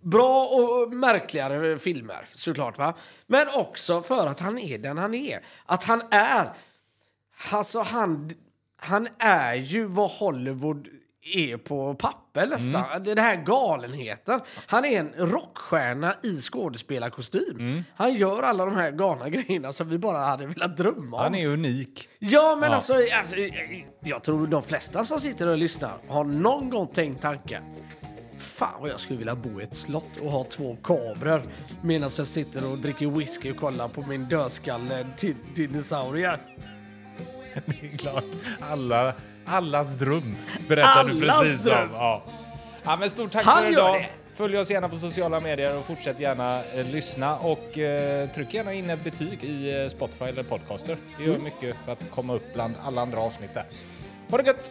bra 0.00 0.46
och 0.46 0.92
märkligare 0.92 1.78
filmer 1.78 2.26
såklart. 2.32 2.78
Va? 2.78 2.94
Men 3.26 3.46
också 3.54 4.02
för 4.02 4.26
att 4.26 4.40
han 4.40 4.58
är 4.58 4.78
den 4.78 4.98
han 4.98 5.14
är. 5.14 5.40
Att 5.66 5.84
han 5.84 6.02
är... 6.10 6.52
Alltså 7.50 7.80
han, 7.80 8.30
han 8.76 9.08
är 9.18 9.54
ju 9.54 9.84
vad 9.84 10.10
Hollywood 10.10 10.88
är 11.36 11.56
på 11.56 11.94
papper 11.94 12.46
nästan. 12.46 12.84
Mm. 12.84 13.02
Det 13.04 13.10
är 13.10 13.14
den 13.14 13.24
här 13.24 13.36
galenheten. 13.36 14.40
Han 14.66 14.84
är 14.84 15.00
en 15.00 15.12
rockstjärna 15.16 16.14
i 16.22 16.40
skådespelarkostym. 16.40 17.56
Mm. 17.58 17.84
Han 17.96 18.14
gör 18.14 18.42
alla 18.42 18.64
de 18.64 18.76
här 18.76 18.90
galna 18.90 19.28
grejerna 19.28 19.72
som 19.72 19.88
vi 19.88 19.98
bara 19.98 20.18
hade 20.18 20.46
velat 20.46 20.76
drömma 20.76 21.16
om. 21.16 21.22
Han 21.22 21.34
är 21.34 21.48
unik. 21.48 22.08
Ja, 22.18 22.56
men 22.60 22.70
Ja. 22.70 22.74
Alltså, 22.74 22.94
alltså, 23.12 23.36
jag 24.00 24.22
tror 24.22 24.46
de 24.46 24.62
flesta 24.62 25.04
som 25.04 25.20
sitter 25.20 25.48
och 25.48 25.58
lyssnar 25.58 25.98
har 26.08 26.24
någon 26.24 26.70
gång 26.70 26.86
tänkt 26.86 27.22
tanken. 27.22 27.62
Fan 28.38 28.80
vad 28.80 28.90
jag 28.90 29.00
skulle 29.00 29.18
vilja 29.18 29.34
bo 29.34 29.60
i 29.60 29.64
ett 29.64 29.74
slott 29.74 30.16
och 30.22 30.30
ha 30.30 30.44
två 30.44 30.76
kameror 30.84 31.42
medan 31.82 32.10
jag 32.18 32.26
sitter 32.26 32.70
och 32.70 32.78
dricker 32.78 33.06
whisky 33.06 33.50
och 33.50 33.56
kollar 33.56 33.88
på 33.88 34.02
min 34.02 34.28
dödskalle 34.28 35.06
till 35.16 35.34
dinosaurier. 35.54 36.38
Det 37.66 37.86
är 37.92 37.96
klart. 37.98 38.24
Alla, 38.60 39.14
allas 39.48 39.94
dröm 39.94 40.36
berättar 40.68 41.04
du 41.04 41.20
precis 41.20 41.64
dröm. 41.64 41.88
om. 41.90 41.94
Ja. 41.94 42.22
Ja, 42.84 42.96
men 42.96 43.10
stort 43.10 43.32
tack 43.32 43.44
Han 43.44 43.56
för 43.56 43.64
gör 43.64 43.72
idag. 43.72 43.94
det. 44.00 44.06
Följ 44.34 44.58
oss 44.58 44.70
gärna 44.70 44.88
på 44.88 44.96
sociala 44.96 45.40
medier 45.40 45.76
och 45.78 45.86
fortsätt 45.86 46.20
gärna 46.20 46.62
eh, 46.74 46.86
lyssna. 46.86 47.36
Och 47.36 47.78
eh, 47.78 48.28
tryck 48.28 48.54
gärna 48.54 48.72
in 48.72 48.90
ett 48.90 49.04
betyg 49.04 49.44
i 49.44 49.82
eh, 49.82 49.88
Spotify 49.88 50.24
eller 50.24 50.42
Podcaster. 50.42 50.96
Det 51.18 51.24
Mm. 51.24 51.32
gör 51.36 51.40
mycket 51.44 51.76
för 51.84 51.92
att 51.92 52.10
komma 52.10 52.34
upp 52.34 52.54
bland 52.54 52.74
alla 52.84 53.02
andra 53.02 53.18
avsnitt 53.20 53.54
där. 53.54 53.64
Ha 54.30 54.38
det 54.38 54.46
gött! 54.46 54.70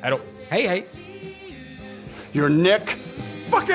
Hej 0.00 0.10
då! 0.10 0.18
Hej 0.48 0.66
hej! 0.66 0.86
You're 2.32 2.48
Nick 2.48 2.90
fucking 3.50 3.74